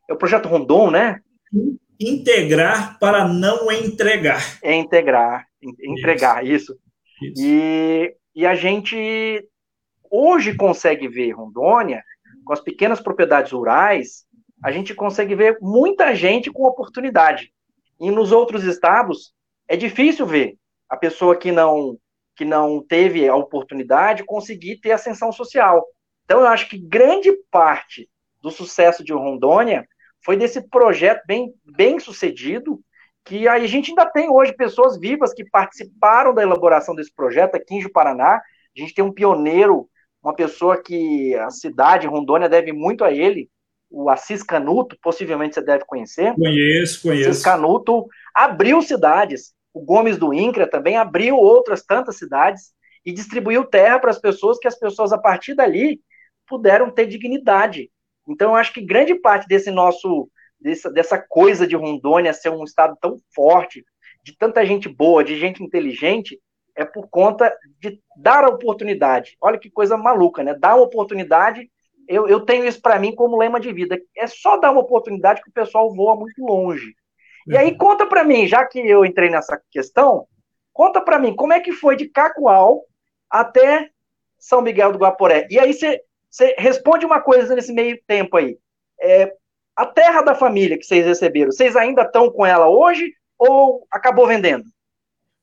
É 0.08 0.12
o 0.12 0.16
projeto 0.16 0.48
Rondon, 0.48 0.88
né? 0.92 1.20
Integrar 1.98 2.96
para 3.00 3.26
não 3.26 3.72
entregar. 3.72 4.40
É 4.62 4.72
integrar, 4.72 5.44
entregar, 5.82 6.46
isso. 6.46 6.78
isso. 7.20 7.42
E, 7.44 8.14
e 8.36 8.46
a 8.46 8.54
gente 8.54 9.44
hoje 10.08 10.54
consegue 10.54 11.08
ver 11.08 11.32
Rondônia, 11.32 12.04
com 12.44 12.52
as 12.52 12.60
pequenas 12.60 13.00
propriedades 13.00 13.50
rurais, 13.50 14.24
a 14.62 14.70
gente 14.70 14.94
consegue 14.94 15.34
ver 15.34 15.58
muita 15.60 16.14
gente 16.14 16.52
com 16.52 16.68
oportunidade. 16.68 17.52
E 18.00 18.12
nos 18.12 18.30
outros 18.30 18.62
estados 18.62 19.32
é 19.66 19.76
difícil 19.76 20.24
ver 20.24 20.54
a 20.88 20.96
pessoa 20.96 21.34
que 21.34 21.50
não 21.50 21.98
que 22.36 22.44
não 22.44 22.82
teve 22.82 23.26
a 23.28 23.34
oportunidade 23.34 24.24
conseguir 24.24 24.78
ter 24.78 24.92
ascensão 24.92 25.32
social. 25.32 25.84
Então 26.24 26.40
eu 26.40 26.46
acho 26.46 26.68
que 26.68 26.78
grande 26.78 27.32
parte 27.50 28.08
do 28.42 28.50
sucesso 28.50 29.02
de 29.02 29.12
Rondônia 29.12 29.86
foi 30.24 30.36
desse 30.36 30.60
projeto 30.68 31.22
bem 31.26 31.52
bem 31.64 31.98
sucedido 31.98 32.80
que 33.24 33.48
a 33.48 33.58
gente 33.66 33.90
ainda 33.90 34.06
tem 34.06 34.30
hoje 34.30 34.52
pessoas 34.52 34.98
vivas 34.98 35.34
que 35.34 35.44
participaram 35.44 36.32
da 36.32 36.42
elaboração 36.42 36.94
desse 36.94 37.12
projeto 37.12 37.56
aqui 37.56 37.74
em 37.74 37.88
Paraná. 37.90 38.36
A 38.36 38.80
gente 38.80 38.94
tem 38.94 39.04
um 39.04 39.12
pioneiro, 39.12 39.88
uma 40.22 40.32
pessoa 40.32 40.80
que 40.80 41.34
a 41.34 41.50
cidade 41.50 42.06
Rondônia 42.06 42.48
deve 42.48 42.72
muito 42.72 43.02
a 43.02 43.12
ele, 43.12 43.50
o 43.90 44.08
Assis 44.08 44.44
Canuto, 44.44 44.96
possivelmente 45.02 45.54
você 45.54 45.62
deve 45.62 45.84
conhecer. 45.84 46.34
Conheço, 46.34 47.02
conheço. 47.02 47.30
Assis 47.30 47.42
Canuto 47.42 48.06
abriu 48.32 48.80
cidades. 48.80 49.52
O 49.76 49.82
Gomes 49.82 50.16
do 50.16 50.32
INCRA 50.32 50.66
também 50.66 50.96
abriu 50.96 51.36
outras 51.36 51.84
tantas 51.84 52.16
cidades 52.16 52.72
e 53.04 53.12
distribuiu 53.12 53.62
terra 53.62 53.98
para 53.98 54.10
as 54.10 54.18
pessoas, 54.18 54.58
que 54.58 54.66
as 54.66 54.78
pessoas, 54.78 55.12
a 55.12 55.18
partir 55.18 55.54
dali, 55.54 56.00
puderam 56.46 56.90
ter 56.90 57.04
dignidade. 57.04 57.90
Então, 58.26 58.52
eu 58.52 58.56
acho 58.56 58.72
que 58.72 58.80
grande 58.80 59.14
parte 59.14 59.46
desse 59.46 59.70
nosso, 59.70 60.30
dessa, 60.58 60.90
dessa 60.90 61.18
coisa 61.18 61.66
de 61.66 61.76
Rondônia 61.76 62.32
ser 62.32 62.48
um 62.48 62.64
estado 62.64 62.96
tão 63.02 63.18
forte, 63.34 63.84
de 64.24 64.34
tanta 64.34 64.64
gente 64.64 64.88
boa, 64.88 65.22
de 65.22 65.38
gente 65.38 65.62
inteligente, 65.62 66.40
é 66.74 66.82
por 66.82 67.06
conta 67.10 67.54
de 67.78 68.00
dar 68.16 68.44
a 68.44 68.48
oportunidade. 68.48 69.36
Olha 69.38 69.58
que 69.58 69.70
coisa 69.70 69.94
maluca, 69.94 70.42
né? 70.42 70.54
Dar 70.54 70.70
a 70.70 70.76
oportunidade 70.76 71.70
eu, 72.08 72.28
eu 72.28 72.40
tenho 72.40 72.64
isso 72.64 72.80
para 72.80 72.98
mim 72.98 73.14
como 73.14 73.36
lema 73.36 73.58
de 73.58 73.72
vida. 73.72 74.00
É 74.16 74.26
só 74.26 74.56
dar 74.58 74.70
uma 74.70 74.80
oportunidade 74.80 75.42
que 75.42 75.50
o 75.50 75.52
pessoal 75.52 75.92
voa 75.92 76.14
muito 76.14 76.40
longe. 76.40 76.94
E 77.46 77.56
aí 77.56 77.76
conta 77.76 78.06
para 78.06 78.24
mim, 78.24 78.46
já 78.46 78.64
que 78.64 78.78
eu 78.78 79.04
entrei 79.04 79.30
nessa 79.30 79.60
questão, 79.70 80.26
conta 80.72 81.00
para 81.00 81.18
mim 81.18 81.34
como 81.34 81.52
é 81.52 81.60
que 81.60 81.72
foi 81.72 81.96
de 81.96 82.08
Cacoal 82.08 82.84
até 83.30 83.90
São 84.38 84.60
Miguel 84.60 84.92
do 84.92 84.98
Guaporé. 84.98 85.46
E 85.50 85.58
aí 85.58 85.72
você 85.72 86.02
responde 86.58 87.06
uma 87.06 87.20
coisa 87.20 87.54
nesse 87.54 87.72
meio 87.72 87.98
tempo 88.06 88.36
aí. 88.36 88.58
É, 89.00 89.32
a 89.76 89.86
terra 89.86 90.22
da 90.22 90.34
família 90.34 90.78
que 90.78 90.84
vocês 90.84 91.06
receberam, 91.06 91.52
vocês 91.52 91.76
ainda 91.76 92.02
estão 92.02 92.30
com 92.30 92.44
ela 92.44 92.68
hoje 92.68 93.12
ou 93.38 93.86
acabou 93.90 94.26
vendendo? 94.26 94.64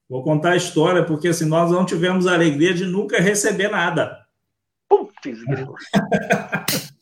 Vou 0.10 0.24
contar 0.24 0.52
a 0.52 0.58
história, 0.58 1.06
porque 1.06 1.30
assim, 1.30 1.46
nós 1.46 1.72
não 1.72 1.86
tivemos 1.86 2.28
a 2.28 2.34
alegria 2.34 2.74
de 2.74 2.86
nunca 2.86 3.20
receber 3.20 3.70
nada. 3.70 4.20
Putz, 4.89 5.13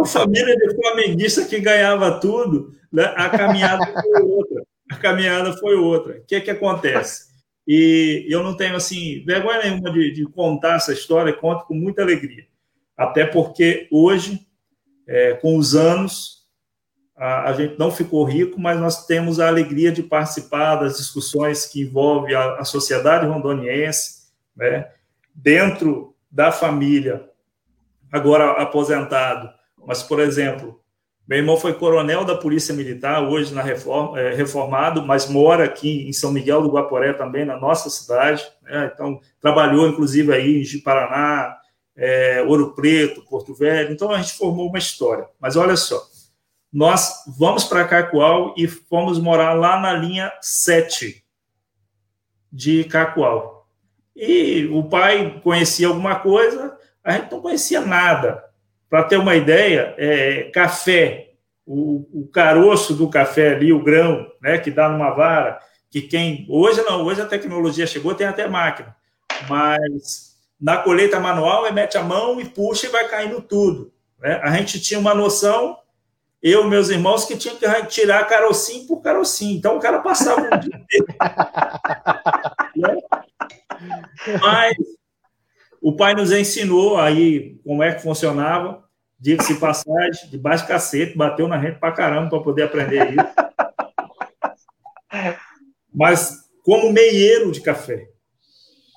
A 0.00 0.04
família 0.04 0.56
de 0.56 0.74
flamenguista 0.74 1.44
que 1.44 1.60
ganhava 1.60 2.20
tudo, 2.20 2.72
né? 2.92 3.12
a 3.16 3.28
caminhada 3.28 3.84
foi 3.92 4.22
outra. 4.22 4.62
A 4.90 4.96
caminhada 4.96 5.52
foi 5.54 5.74
outra. 5.76 6.18
O 6.18 6.24
que 6.24 6.36
é 6.36 6.40
que 6.40 6.50
acontece? 6.50 7.26
E 7.66 8.26
eu 8.28 8.42
não 8.42 8.56
tenho, 8.56 8.76
assim, 8.76 9.24
vergonha 9.24 9.64
nenhuma 9.64 9.90
de, 9.90 10.12
de 10.12 10.24
contar 10.26 10.76
essa 10.76 10.92
história, 10.92 11.32
conto 11.32 11.64
com 11.64 11.74
muita 11.74 12.02
alegria. 12.02 12.46
Até 12.96 13.26
porque 13.26 13.88
hoje, 13.90 14.46
é, 15.06 15.34
com 15.34 15.56
os 15.56 15.74
anos, 15.74 16.46
a, 17.16 17.50
a, 17.50 17.52
gente 17.52 17.78
não 17.78 17.90
ficou 17.90 18.24
rico, 18.24 18.60
mas 18.60 18.78
nós 18.78 19.06
temos 19.06 19.40
a 19.40 19.48
alegria 19.48 19.90
de 19.90 20.02
participar 20.02 20.76
das 20.76 20.96
discussões 20.96 21.66
que 21.66 21.82
envolvem 21.82 22.34
a, 22.34 22.56
a 22.56 22.64
sociedade 22.64 23.26
rondoniense, 23.26 24.26
né? 24.56 24.88
dentro 25.34 26.14
da 26.30 26.52
família, 26.52 27.28
agora 28.10 28.52
aposentado, 28.52 29.50
mas, 29.86 30.02
por 30.02 30.20
exemplo, 30.20 30.80
meu 31.26 31.38
irmão 31.38 31.56
foi 31.56 31.74
coronel 31.74 32.24
da 32.24 32.36
Polícia 32.36 32.72
Militar, 32.72 33.22
hoje 33.22 33.52
na 33.52 33.60
reforma, 33.60 34.18
é, 34.20 34.32
reformado, 34.34 35.02
mas 35.02 35.28
mora 35.28 35.64
aqui 35.64 36.08
em 36.08 36.12
São 36.12 36.30
Miguel 36.30 36.62
do 36.62 36.70
Guaporé 36.70 37.12
também, 37.12 37.44
na 37.44 37.58
nossa 37.58 37.90
cidade. 37.90 38.44
Né? 38.62 38.90
Então, 38.94 39.20
trabalhou 39.40 39.88
inclusive 39.88 40.32
aí 40.32 40.62
em 40.62 40.80
Paraná, 40.80 41.56
é, 41.96 42.42
Ouro 42.42 42.74
Preto, 42.74 43.24
Porto 43.24 43.52
Velho. 43.54 43.92
Então, 43.92 44.10
a 44.12 44.18
gente 44.18 44.34
formou 44.34 44.68
uma 44.68 44.78
história. 44.78 45.28
Mas 45.40 45.56
olha 45.56 45.76
só, 45.76 46.00
nós 46.72 47.24
vamos 47.38 47.64
para 47.64 47.88
Cacoal 47.88 48.54
e 48.56 48.68
fomos 48.68 49.18
morar 49.18 49.52
lá 49.54 49.80
na 49.80 49.94
linha 49.94 50.32
7 50.40 51.24
de 52.52 52.84
Cacoal. 52.84 53.66
E 54.14 54.66
o 54.72 54.84
pai 54.84 55.40
conhecia 55.42 55.88
alguma 55.88 56.20
coisa, 56.20 56.78
a 57.02 57.12
gente 57.12 57.32
não 57.32 57.40
conhecia 57.40 57.80
nada. 57.80 58.44
Para 58.88 59.04
ter 59.04 59.16
uma 59.16 59.34
ideia, 59.34 59.94
é, 59.98 60.44
café, 60.52 61.32
o, 61.66 62.06
o, 62.12 62.28
caroço 62.28 62.94
do 62.94 63.10
café 63.10 63.54
ali, 63.54 63.72
o 63.72 63.82
grão, 63.82 64.30
né, 64.40 64.58
que 64.58 64.70
dá 64.70 64.88
numa 64.88 65.10
vara, 65.10 65.58
que 65.90 66.02
quem. 66.02 66.46
Hoje 66.48 66.82
não, 66.82 67.04
hoje 67.04 67.20
a 67.20 67.26
tecnologia 67.26 67.86
chegou, 67.86 68.14
tem 68.14 68.26
até 68.26 68.46
máquina. 68.46 68.94
Mas 69.48 70.36
na 70.60 70.78
colheita 70.78 71.20
manual, 71.20 71.66
é 71.66 71.72
mete 71.72 71.98
a 71.98 72.02
mão 72.02 72.40
e 72.40 72.44
puxa 72.44 72.86
e 72.86 72.90
vai 72.90 73.08
caindo 73.08 73.42
tudo. 73.42 73.92
Né? 74.18 74.40
A 74.42 74.50
gente 74.52 74.80
tinha 74.80 74.98
uma 74.98 75.14
noção, 75.14 75.76
eu 76.42 76.64
e 76.64 76.68
meus 76.68 76.88
irmãos, 76.88 77.24
que 77.24 77.36
tinha 77.36 77.54
que 77.54 77.86
tirar 77.86 78.26
carocinho 78.26 78.86
por 78.86 79.02
carocinho. 79.02 79.56
Então 79.56 79.76
o 79.76 79.80
cara 79.80 79.98
passava 80.00 80.42
um 80.42 80.58
dia 80.58 80.78
né? 82.76 82.96
Mas 84.40 84.76
o 85.86 85.94
pai 85.94 86.16
nos 86.16 86.32
ensinou 86.32 86.98
aí 86.98 87.60
como 87.62 87.80
é 87.80 87.94
que 87.94 88.02
funcionava. 88.02 88.82
Diga-se 89.20 89.54
passagem, 89.54 90.28
de 90.28 90.36
baixo 90.36 90.66
cacete, 90.66 91.16
bateu 91.16 91.46
na 91.46 91.62
gente 91.62 91.78
pra 91.78 91.92
caramba 91.92 92.28
para 92.28 92.40
poder 92.40 92.64
aprender 92.64 93.12
isso. 93.12 93.24
Mas 95.94 96.38
como 96.64 96.92
meieiro 96.92 97.52
de 97.52 97.60
café, 97.60 98.08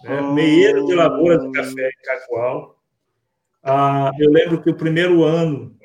né? 0.04 0.20
meieiro 0.34 0.88
de 0.88 0.96
lavoura 0.96 1.38
de 1.38 1.52
café 1.52 1.90
em 1.90 2.04
Cacoal. 2.04 2.82
Ah, 3.62 4.10
eu 4.18 4.32
lembro 4.32 4.60
que 4.60 4.72
o 4.72 4.76
primeiro 4.76 5.24
ano 5.24 5.78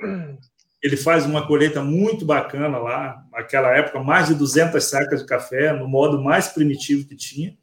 ele 0.82 0.96
faz 0.96 1.26
uma 1.26 1.46
colheita 1.46 1.82
muito 1.82 2.24
bacana 2.24 2.78
lá, 2.78 3.22
naquela 3.30 3.76
época, 3.76 4.02
mais 4.02 4.28
de 4.28 4.34
200 4.36 4.82
sacas 4.82 5.20
de 5.20 5.26
café, 5.26 5.70
no 5.70 5.86
modo 5.86 6.24
mais 6.24 6.48
primitivo 6.48 7.06
que 7.06 7.14
tinha. 7.14 7.54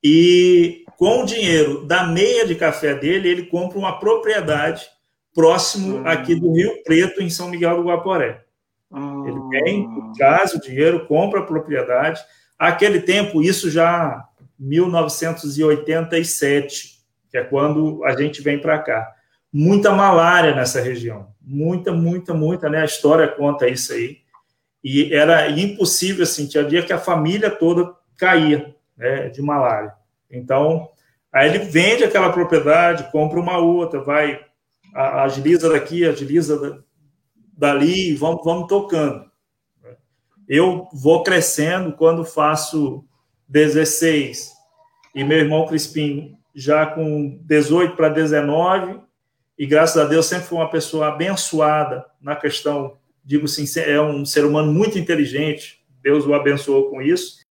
E 0.00 0.85
com 0.96 1.22
o 1.22 1.26
dinheiro 1.26 1.84
da 1.84 2.06
meia 2.06 2.46
de 2.46 2.54
café 2.54 2.94
dele, 2.94 3.28
ele 3.28 3.44
compra 3.46 3.78
uma 3.78 3.98
propriedade 3.98 4.86
próximo 5.34 5.98
hum. 5.98 6.06
aqui 6.06 6.34
do 6.34 6.50
Rio 6.52 6.82
Preto, 6.82 7.22
em 7.22 7.28
São 7.28 7.50
Miguel 7.50 7.76
do 7.76 7.84
Guaporé. 7.84 8.42
Hum. 8.90 9.26
Ele 9.26 9.38
vem, 9.50 9.86
traz 10.16 10.54
o 10.54 10.60
dinheiro, 10.60 11.04
compra 11.06 11.40
a 11.40 11.44
propriedade. 11.44 12.18
Aquele 12.58 13.00
tempo, 13.00 13.42
isso 13.42 13.70
já 13.70 14.26
1987, 14.58 17.02
que 17.30 17.36
é 17.36 17.44
quando 17.44 18.02
a 18.04 18.16
gente 18.16 18.40
vem 18.40 18.58
para 18.58 18.78
cá. 18.78 19.12
Muita 19.52 19.92
malária 19.92 20.54
nessa 20.54 20.80
região. 20.80 21.28
Muita, 21.40 21.92
muita, 21.92 22.32
muita, 22.32 22.70
né? 22.70 22.80
A 22.80 22.86
história 22.86 23.28
conta 23.28 23.68
isso 23.68 23.92
aí. 23.92 24.20
E 24.82 25.14
era 25.14 25.50
impossível, 25.50 26.22
assim, 26.22 26.46
tinha 26.46 26.64
dia 26.64 26.82
que 26.82 26.92
a 26.92 26.98
família 26.98 27.50
toda 27.50 27.94
caía 28.16 28.74
né, 28.96 29.28
de 29.28 29.42
malária. 29.42 29.92
Então, 30.30 30.90
aí 31.32 31.48
ele 31.48 31.60
vende 31.60 32.04
aquela 32.04 32.32
propriedade, 32.32 33.10
compra 33.10 33.40
uma 33.40 33.58
outra, 33.58 34.00
vai 34.00 34.44
agiliza 34.94 35.68
daqui, 35.68 36.06
agiliza 36.06 36.82
dali, 37.56 38.14
vamos, 38.14 38.42
vamos 38.44 38.66
tocando. 38.66 39.26
Eu 40.48 40.88
vou 40.92 41.22
crescendo 41.22 41.92
quando 41.92 42.24
faço 42.24 43.04
16 43.48 44.52
e 45.14 45.24
meu 45.24 45.38
irmão 45.38 45.66
Crispim 45.66 46.36
já 46.54 46.86
com 46.86 47.38
18 47.42 47.96
para 47.96 48.08
19 48.08 49.00
e 49.58 49.66
graças 49.66 49.96
a 49.96 50.04
Deus 50.04 50.26
sempre 50.26 50.46
foi 50.46 50.58
uma 50.58 50.70
pessoa 50.70 51.08
abençoada 51.08 52.04
na 52.20 52.36
questão, 52.36 52.98
digo 53.24 53.46
assim, 53.46 53.64
é 53.80 54.00
um 54.00 54.24
ser 54.24 54.44
humano 54.44 54.72
muito 54.72 54.98
inteligente, 54.98 55.84
Deus 56.02 56.26
o 56.26 56.34
abençoou 56.34 56.90
com 56.90 57.00
isso. 57.02 57.45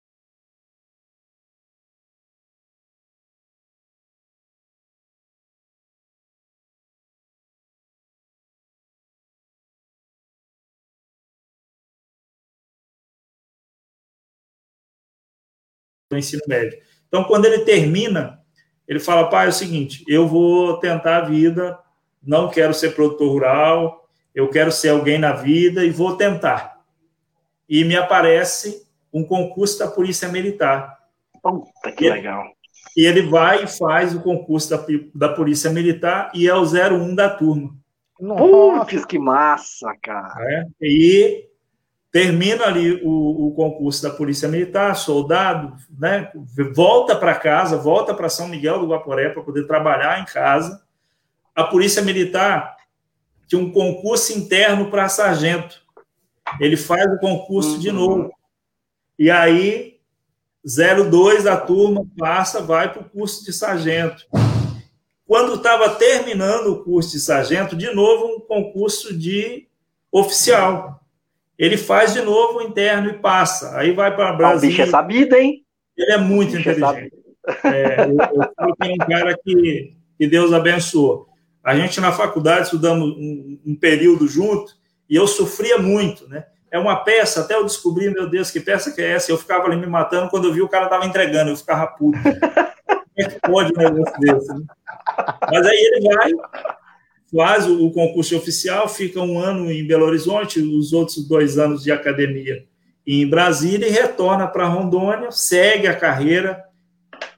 Do 16.10 16.16
ensino 16.16 16.42
médio. 16.46 16.78
Então, 17.08 17.24
quando 17.24 17.46
ele 17.46 17.60
termina, 17.60 18.40
ele 18.86 18.98
fala: 18.98 19.28
pai, 19.28 19.46
é 19.46 19.48
o 19.48 19.52
seguinte, 19.52 20.04
eu 20.08 20.26
vou 20.26 20.78
tentar 20.78 21.18
a 21.18 21.24
vida, 21.24 21.78
não 22.22 22.48
quero 22.48 22.74
ser 22.74 22.94
produtor 22.94 23.28
rural, 23.28 24.08
eu 24.34 24.48
quero 24.48 24.70
ser 24.70 24.90
alguém 24.90 25.18
na 25.18 25.32
vida 25.32 25.84
e 25.84 25.90
vou 25.90 26.16
tentar. 26.16 26.80
E 27.68 27.84
me 27.84 27.96
aparece 27.96 28.86
um 29.12 29.24
concurso 29.24 29.78
da 29.78 29.88
Polícia 29.88 30.28
Militar. 30.28 30.96
Puta, 31.42 31.92
que 31.92 32.08
legal. 32.08 32.44
E 32.96 33.04
ele 33.04 33.22
vai 33.22 33.64
e 33.64 33.66
faz 33.66 34.14
o 34.14 34.22
concurso 34.22 34.70
da, 34.70 34.84
da 35.14 35.28
Polícia 35.28 35.70
Militar 35.70 36.30
e 36.34 36.48
é 36.48 36.54
o 36.54 36.62
01 36.62 37.14
da 37.14 37.28
turma. 37.28 37.74
Putz, 38.18 39.04
que 39.04 39.18
massa, 39.18 39.94
cara. 40.02 40.34
É, 40.40 40.64
e 40.80 41.45
termina 42.16 42.64
ali 42.64 42.98
o, 43.04 43.48
o, 43.48 43.54
concurso 43.54 44.02
da 44.02 44.08
Polícia 44.08 44.48
Militar, 44.48 44.96
soldado, 44.96 45.76
né, 45.98 46.32
volta 46.74 47.14
para 47.14 47.34
casa, 47.34 47.76
volta 47.76 48.14
para 48.14 48.30
São 48.30 48.48
Miguel 48.48 48.78
do 48.78 48.86
Guaporé 48.86 49.28
para 49.28 49.42
poder 49.42 49.66
trabalhar 49.66 50.18
em 50.18 50.24
casa. 50.24 50.82
A 51.54 51.62
Polícia 51.62 52.00
Militar 52.00 52.74
tinha 53.46 53.60
um 53.60 53.70
concurso 53.70 54.32
interno 54.32 54.90
para 54.90 55.10
sargento. 55.10 55.82
Ele 56.58 56.74
faz 56.74 57.04
o 57.04 57.18
concurso 57.18 57.72
uhum. 57.74 57.78
de 57.80 57.92
novo. 57.92 58.32
E 59.18 59.30
aí, 59.30 60.00
02 60.64 61.44
da 61.44 61.58
turma 61.58 62.02
passa, 62.18 62.62
vai 62.62 62.90
para 62.90 63.02
o 63.02 63.10
curso 63.10 63.44
de 63.44 63.52
sargento. 63.52 64.24
Quando 65.26 65.56
estava 65.56 65.90
terminando 65.96 66.68
o 66.68 66.82
curso 66.82 67.12
de 67.12 67.20
sargento, 67.20 67.76
de 67.76 67.94
novo 67.94 68.36
um 68.36 68.40
concurso 68.40 69.14
de 69.14 69.68
oficial. 70.10 71.05
Ele 71.58 71.76
faz 71.76 72.12
de 72.12 72.20
novo 72.20 72.58
o 72.58 72.62
interno 72.62 73.10
e 73.10 73.14
passa. 73.14 73.76
Aí 73.76 73.92
vai 73.92 74.14
para 74.14 74.32
Brasília. 74.32 74.68
O 74.68 74.70
bicho 74.70 74.82
é 74.82 74.86
sabido, 74.86 75.34
hein? 75.34 75.64
Ele 75.96 76.12
é 76.12 76.18
muito 76.18 76.56
é 76.56 76.60
inteligente. 76.60 77.12
É 77.64 78.04
eu, 78.04 78.68
eu 78.68 78.76
que 78.76 78.88
é 78.88 78.92
um 78.92 78.96
cara 78.96 79.38
que, 79.42 79.96
que 80.18 80.26
Deus 80.26 80.52
abençoou. 80.52 81.26
A 81.64 81.74
gente 81.74 82.00
na 82.00 82.12
faculdade 82.12 82.64
estudamos 82.64 83.08
um, 83.16 83.58
um, 83.66 83.74
período 83.74 84.28
junto 84.28 84.72
e 85.08 85.16
eu 85.16 85.26
sofria 85.26 85.78
muito, 85.78 86.28
né? 86.28 86.44
É 86.70 86.78
uma 86.78 86.96
peça, 86.96 87.40
até 87.40 87.54
eu 87.54 87.64
descobri, 87.64 88.10
meu 88.10 88.28
Deus, 88.28 88.50
que 88.50 88.60
peça 88.60 88.92
que 88.92 89.00
é 89.00 89.12
essa? 89.12 89.30
Eu 89.30 89.38
ficava 89.38 89.66
ali 89.66 89.76
me 89.76 89.86
matando, 89.86 90.28
quando 90.28 90.48
eu 90.48 90.52
vi 90.52 90.60
o 90.60 90.68
cara 90.68 90.84
estava 90.84 91.06
entregando, 91.06 91.50
eu 91.50 91.56
ficava 91.56 91.86
puto. 91.86 92.18
Como 92.22 93.02
é 93.16 93.24
que 93.24 93.40
pode 93.40 93.72
um 93.72 93.78
negócio 93.78 94.20
desse? 94.20 94.52
Né? 94.52 94.64
Mas 95.50 95.66
aí 95.66 95.76
ele 95.76 96.14
vai, 96.14 96.32
faz 97.36 97.66
o, 97.68 97.90
concurso 97.90 98.36
oficial, 98.36 98.88
fica 98.88 99.20
um 99.20 99.38
ano 99.38 99.70
em 99.70 99.86
Belo 99.86 100.06
Horizonte, 100.06 100.60
os 100.60 100.92
outros 100.92 101.28
dois 101.28 101.58
anos 101.58 101.82
de 101.82 101.92
academia 101.92 102.64
em 103.06 103.28
Brasília 103.28 103.86
e 103.86 103.90
retorna 103.90 104.48
para 104.48 104.66
Rondônia, 104.66 105.30
segue 105.30 105.86
a 105.86 105.94
carreira, 105.94 106.64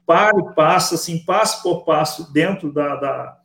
para 0.05 0.31
e 0.39 0.55
passa, 0.55 0.95
assim, 0.95 1.19
passo 1.19 1.61
por 1.61 1.83
passo 1.83 2.33
dentro 2.33 2.73
da, 2.73 2.95
da, 2.95 3.37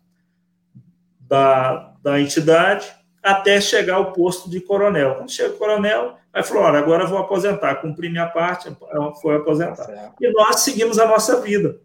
da, 1.21 1.93
da 2.03 2.21
entidade, 2.21 2.91
até 3.23 3.61
chegar 3.61 3.97
ao 3.97 4.13
posto 4.13 4.49
de 4.49 4.61
coronel. 4.61 5.17
Quando 5.17 5.31
chega 5.31 5.55
o 5.55 5.59
coronel, 5.59 6.17
aí 6.33 6.43
falou: 6.43 6.63
olha, 6.63 6.79
agora 6.79 7.07
vou 7.07 7.19
aposentar, 7.19 7.75
cumpri 7.77 8.09
minha 8.09 8.27
parte, 8.27 8.75
foi 9.21 9.37
aposentar. 9.37 9.85
Tá 9.85 10.15
e 10.19 10.33
nós 10.33 10.61
seguimos 10.61 10.99
a 10.99 11.07
nossa 11.07 11.43
vida, 11.43 11.79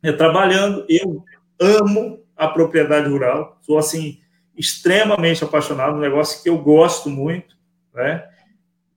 é, 0.00 0.12
trabalhando. 0.12 0.86
Eu 0.88 1.24
amo 1.60 2.23
a 2.36 2.48
propriedade 2.48 3.08
rural. 3.08 3.58
Sou 3.62 3.78
assim 3.78 4.20
extremamente 4.56 5.42
apaixonado, 5.42 5.96
um 5.96 6.00
negócio 6.00 6.42
que 6.42 6.48
eu 6.48 6.58
gosto 6.58 7.10
muito, 7.10 7.56
né? 7.92 8.24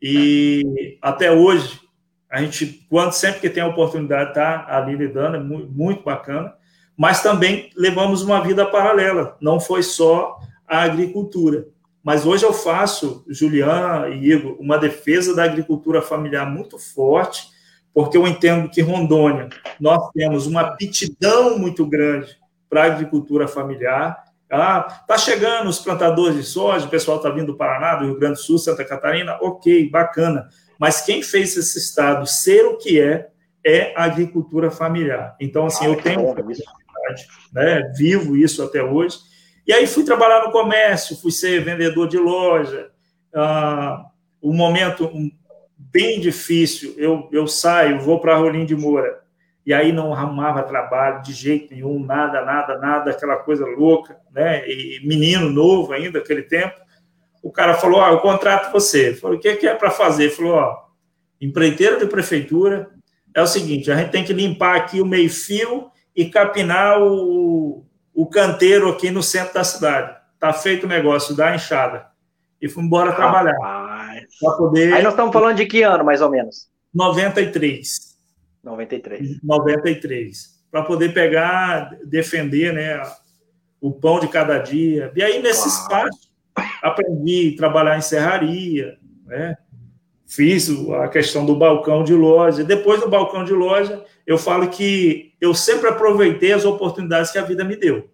E 0.01 0.97
até 1.01 1.31
hoje 1.31 1.79
a 2.29 2.41
gente, 2.41 2.85
quando 2.89 3.13
sempre 3.13 3.39
que 3.39 3.49
tem 3.49 3.63
a 3.63 3.67
oportunidade, 3.67 4.33
tá 4.33 4.65
ali 4.69 4.95
lidando, 4.95 5.37
é 5.37 5.39
muito, 5.39 5.71
muito 5.71 6.03
bacana. 6.03 6.53
Mas 6.95 7.21
também 7.21 7.71
levamos 7.75 8.21
uma 8.21 8.41
vida 8.41 8.65
paralela. 8.65 9.37
Não 9.39 9.59
foi 9.59 9.81
só 9.81 10.37
a 10.67 10.81
agricultura. 10.81 11.67
Mas 12.03 12.25
hoje 12.25 12.45
eu 12.45 12.53
faço, 12.53 13.23
Julian 13.27 14.09
e 14.09 14.31
Igor, 14.31 14.57
uma 14.59 14.77
defesa 14.77 15.35
da 15.35 15.43
agricultura 15.43 16.01
familiar 16.01 16.49
muito 16.49 16.77
forte, 16.77 17.47
porque 17.93 18.17
eu 18.17 18.27
entendo 18.27 18.69
que 18.69 18.81
Rondônia 18.81 19.49
nós 19.79 20.09
temos 20.11 20.47
uma 20.47 20.61
aptidão 20.61 21.57
muito 21.57 21.85
grande 21.85 22.37
para 22.69 22.83
a 22.83 22.85
agricultura 22.85 23.47
familiar. 23.47 24.23
Ah, 24.49 25.03
tá 25.07 25.17
chegando 25.17 25.69
os 25.69 25.79
plantadores 25.79 26.35
de 26.35 26.43
soja, 26.43 26.85
o 26.85 26.89
pessoal 26.89 27.17
está 27.17 27.29
vindo 27.29 27.47
do 27.47 27.57
Paraná, 27.57 27.95
do 27.95 28.05
Rio 28.05 28.19
Grande 28.19 28.35
do 28.35 28.41
Sul, 28.41 28.57
Santa 28.57 28.85
Catarina, 28.85 29.37
ok, 29.41 29.89
bacana. 29.89 30.47
Mas 30.79 31.01
quem 31.01 31.21
fez 31.21 31.57
esse 31.57 31.77
estado 31.77 32.25
ser 32.25 32.65
o 32.65 32.77
que 32.77 32.99
é, 32.99 33.27
é 33.65 33.93
a 33.95 34.05
agricultura 34.05 34.71
familiar. 34.71 35.35
Então, 35.39 35.65
assim, 35.65 35.85
ah, 35.85 35.89
eu 35.89 35.95
tenho 36.01 36.33
né, 37.51 37.91
vivo 37.97 38.37
isso 38.37 38.63
até 38.63 38.81
hoje. 38.81 39.17
E 39.65 39.73
aí 39.73 39.85
fui 39.85 40.05
trabalhar 40.05 40.45
no 40.45 40.51
comércio, 40.51 41.17
fui 41.17 41.31
ser 41.31 41.63
vendedor 41.63 42.07
de 42.07 42.17
loja. 42.17 42.89
Ah, 43.35 44.05
um 44.41 44.53
momento 44.53 45.11
bem 45.77 46.21
difícil, 46.21 46.93
eu, 46.97 47.27
eu 47.33 47.47
saio, 47.47 47.99
vou 47.99 48.19
para 48.19 48.37
Rolim 48.37 48.65
de 48.65 48.75
Moura 48.75 49.26
e 49.67 49.73
aí 49.73 49.91
não 49.91 50.13
arrumava 50.13 50.63
trabalho 50.63 51.21
de 51.21 51.33
jeito 51.33 51.73
nenhum, 51.73 51.99
nada, 51.99 52.41
nada, 52.45 52.77
nada, 52.77 53.11
aquela 53.11 53.35
coisa 53.35 53.65
louca, 53.65 54.17
né? 54.31 54.65
E 54.65 55.05
menino 55.05 55.49
novo 55.49 55.91
ainda, 55.91 56.19
aquele 56.19 56.43
tempo. 56.43 56.73
O 57.43 57.51
cara 57.51 57.73
falou: 57.73 57.99
Ó, 57.99 58.09
eu 58.09 58.19
contrato 58.19 58.71
você. 58.71 59.13
Falei: 59.13 59.37
O 59.37 59.41
que, 59.41 59.57
que 59.57 59.67
é 59.67 59.75
para 59.75 59.91
fazer? 59.91 60.23
Ele 60.23 60.31
falou: 60.31 60.53
Ó, 60.53 60.77
empreiteiro 61.41 61.99
de 61.99 62.05
prefeitura 62.05 62.89
é 63.35 63.41
o 63.41 63.47
seguinte: 63.47 63.91
a 63.91 63.97
gente 63.97 64.09
tem 64.09 64.23
que 64.23 64.31
limpar 64.31 64.77
aqui 64.77 65.01
o 65.01 65.05
meio-fio 65.05 65.91
e 66.15 66.29
capinar 66.29 67.01
o, 67.03 67.85
o 68.13 68.25
canteiro 68.25 68.87
aqui 68.87 69.11
no 69.11 69.21
centro 69.21 69.53
da 69.53 69.65
cidade. 69.65 70.15
Tá 70.39 70.53
feito 70.53 70.85
o 70.85 70.89
negócio, 70.89 71.35
dá 71.35 71.49
a 71.49 71.55
enxada. 71.55 72.05
E 72.61 72.69
fui 72.69 72.85
embora 72.85 73.11
trabalhar. 73.11 73.57
Poder... 74.39 74.93
Aí 74.93 75.03
nós 75.03 75.11
estamos 75.11 75.33
falando 75.33 75.57
de 75.57 75.65
que 75.65 75.83
ano, 75.83 76.05
mais 76.05 76.21
ou 76.21 76.29
menos? 76.29 76.69
93. 76.93 78.06
93. 78.67 79.41
93. 79.41 80.57
Para 80.69 80.83
poder 80.83 81.13
pegar, 81.13 81.97
defender 82.05 82.73
né, 82.73 83.01
o 83.79 83.91
pão 83.91 84.19
de 84.19 84.27
cada 84.27 84.57
dia. 84.57 85.11
E 85.15 85.23
aí, 85.23 85.41
nesse 85.41 85.67
espaço, 85.67 86.29
aprendi 86.81 87.53
a 87.53 87.57
trabalhar 87.57 87.97
em 87.97 88.01
serraria, 88.01 88.97
né? 89.25 89.55
fiz 90.27 90.69
a 91.01 91.07
questão 91.07 91.45
do 91.45 91.55
balcão 91.55 92.03
de 92.03 92.13
loja. 92.13 92.63
Depois 92.63 92.99
do 92.99 93.09
balcão 93.09 93.45
de 93.45 93.53
loja, 93.53 94.03
eu 94.25 94.37
falo 94.37 94.67
que 94.67 95.33
eu 95.39 95.53
sempre 95.55 95.87
aproveitei 95.87 96.51
as 96.51 96.65
oportunidades 96.65 97.31
que 97.31 97.37
a 97.37 97.43
vida 97.43 97.63
me 97.63 97.77
deu. 97.77 98.09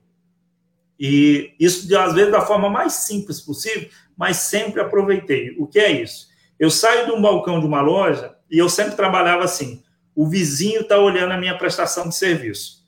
E 1.00 1.54
isso, 1.60 1.98
às 1.98 2.13
vezes, 2.13 2.32
da 2.32 2.42
forma 2.42 2.70
mais 2.70 2.94
simples 2.94 3.42
possível, 3.42 3.89
mas 4.16 4.38
sempre 4.38 4.80
aproveitei. 4.80 5.56
O 5.58 5.66
que 5.66 5.80
é 5.80 5.92
isso? 5.92 6.28
Eu 6.60 6.70
saio 6.70 7.08
de 7.08 7.12
um 7.12 7.22
balcão 7.22 7.60
de 7.60 7.66
uma 7.66 7.82
loja 7.82 8.36
e 8.50 8.60
eu 8.60 8.70
sempre 8.70 8.96
trabalhava 8.96 9.44
assim: 9.44 9.82
o 10.15 10.28
vizinho 10.28 10.82
está 10.82 10.97
olhando 10.97 11.32
a 11.32 11.38
minha 11.38 11.58
prestação 11.58 12.08
de 12.08 12.15
serviço. 12.15 12.84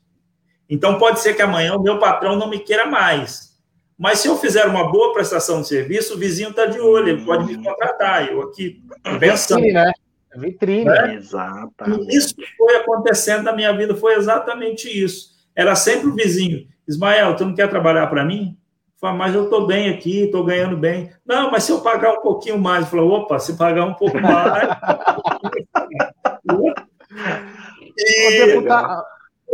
Então, 0.68 0.98
pode 0.98 1.20
ser 1.20 1.34
que 1.34 1.42
amanhã 1.42 1.74
o 1.74 1.82
meu 1.82 1.98
patrão 1.98 2.36
não 2.36 2.48
me 2.48 2.58
queira 2.58 2.86
mais. 2.86 3.56
Mas 3.98 4.18
se 4.18 4.28
eu 4.28 4.36
fizer 4.36 4.66
uma 4.66 4.90
boa 4.90 5.12
prestação 5.14 5.62
de 5.62 5.68
serviço, 5.68 6.14
o 6.14 6.18
vizinho 6.18 6.50
está 6.50 6.66
de 6.66 6.78
olho, 6.78 7.08
ele 7.08 7.24
pode 7.24 7.46
me 7.46 7.62
contratar. 7.62 8.28
Eu 8.30 8.42
aqui 8.42 8.82
pensando. 9.18 9.62
Vitrine, 9.62 9.72
né? 9.72 9.92
Vitrine. 10.36 10.84
Né? 10.84 11.14
Exatamente. 11.14 12.14
E 12.14 12.16
isso 12.18 12.34
foi 12.58 12.76
acontecendo 12.76 13.44
na 13.44 13.52
minha 13.52 13.72
vida, 13.72 13.94
foi 13.94 14.14
exatamente 14.14 14.88
isso. 14.88 15.30
Era 15.54 15.74
sempre 15.74 16.08
o 16.08 16.14
vizinho. 16.14 16.66
Ismael, 16.86 17.34
tu 17.36 17.46
não 17.46 17.54
quer 17.54 17.70
trabalhar 17.70 18.06
para 18.08 18.24
mim? 18.24 18.56
Fala, 19.00 19.14
mas 19.14 19.34
eu 19.34 19.44
estou 19.44 19.66
bem 19.66 19.90
aqui, 19.90 20.24
estou 20.24 20.44
ganhando 20.44 20.76
bem. 20.76 21.10
Não, 21.24 21.50
mas 21.50 21.64
se 21.64 21.72
eu 21.72 21.80
pagar 21.80 22.12
um 22.12 22.22
pouquinho 22.22 22.58
mais, 22.58 22.88
falou, 22.88 23.10
opa, 23.12 23.38
se 23.38 23.56
pagar 23.56 23.84
um 23.84 23.94
pouco 23.94 24.18
mais. 24.20 24.68
E, 27.98 28.46
deputado, 28.46 29.02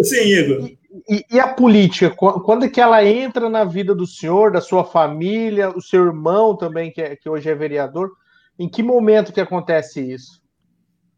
Sim, 0.01 0.25
Igor. 0.25 0.71
E, 1.09 1.25
e, 1.31 1.41
a 1.41 1.49
política, 1.49 2.11
quando 2.11 2.65
é 2.65 2.69
que 2.69 2.81
ela 2.81 3.05
entra 3.05 3.49
na 3.49 3.65
vida 3.65 3.95
do 3.95 4.07
senhor, 4.07 4.53
da 4.53 4.61
sua 4.61 4.85
família, 4.85 5.71
o 5.71 5.81
seu 5.81 6.05
irmão 6.05 6.57
também, 6.57 6.91
que, 6.91 7.01
é, 7.01 7.17
que 7.17 7.29
hoje 7.29 7.49
é 7.49 7.55
vereador? 7.55 8.11
Em 8.59 8.69
que 8.69 8.83
momento 8.83 9.33
que 9.33 9.41
acontece 9.41 10.01
isso? 10.01 10.43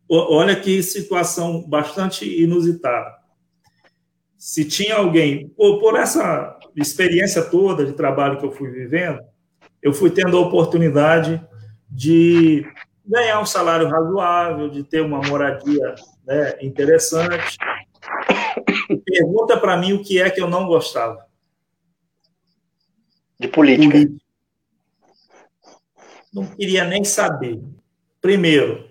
Olha 0.08 0.54
que 0.54 0.82
situação 0.82 1.68
bastante 1.68 2.24
inusitada. 2.24 3.10
Se 4.36 4.64
tinha 4.64 4.96
alguém, 4.96 5.48
por, 5.48 5.80
por 5.80 5.96
essa 5.96 6.56
experiência 6.76 7.42
toda 7.42 7.84
de 7.84 7.94
trabalho 7.94 8.38
que 8.38 8.44
eu 8.44 8.52
fui 8.52 8.70
vivendo, 8.70 9.18
eu 9.82 9.92
fui 9.92 10.10
tendo 10.10 10.36
a 10.36 10.40
oportunidade 10.40 11.42
de 11.90 12.64
ganhar 13.04 13.40
um 13.40 13.46
salário 13.46 13.88
razoável, 13.88 14.68
de 14.68 14.84
ter 14.84 15.00
uma 15.00 15.20
moradia 15.22 15.94
né, 16.26 16.56
interessante. 16.60 17.56
Pergunta 19.04 19.58
para 19.58 19.76
mim 19.76 19.92
o 19.92 20.02
que 20.02 20.20
é 20.20 20.30
que 20.30 20.40
eu 20.40 20.48
não 20.48 20.66
gostava. 20.66 21.26
De 23.38 23.48
política. 23.48 23.92
política. 23.92 24.24
Não 26.32 26.46
queria 26.46 26.84
nem 26.84 27.04
saber. 27.04 27.62
Primeiro, 28.20 28.88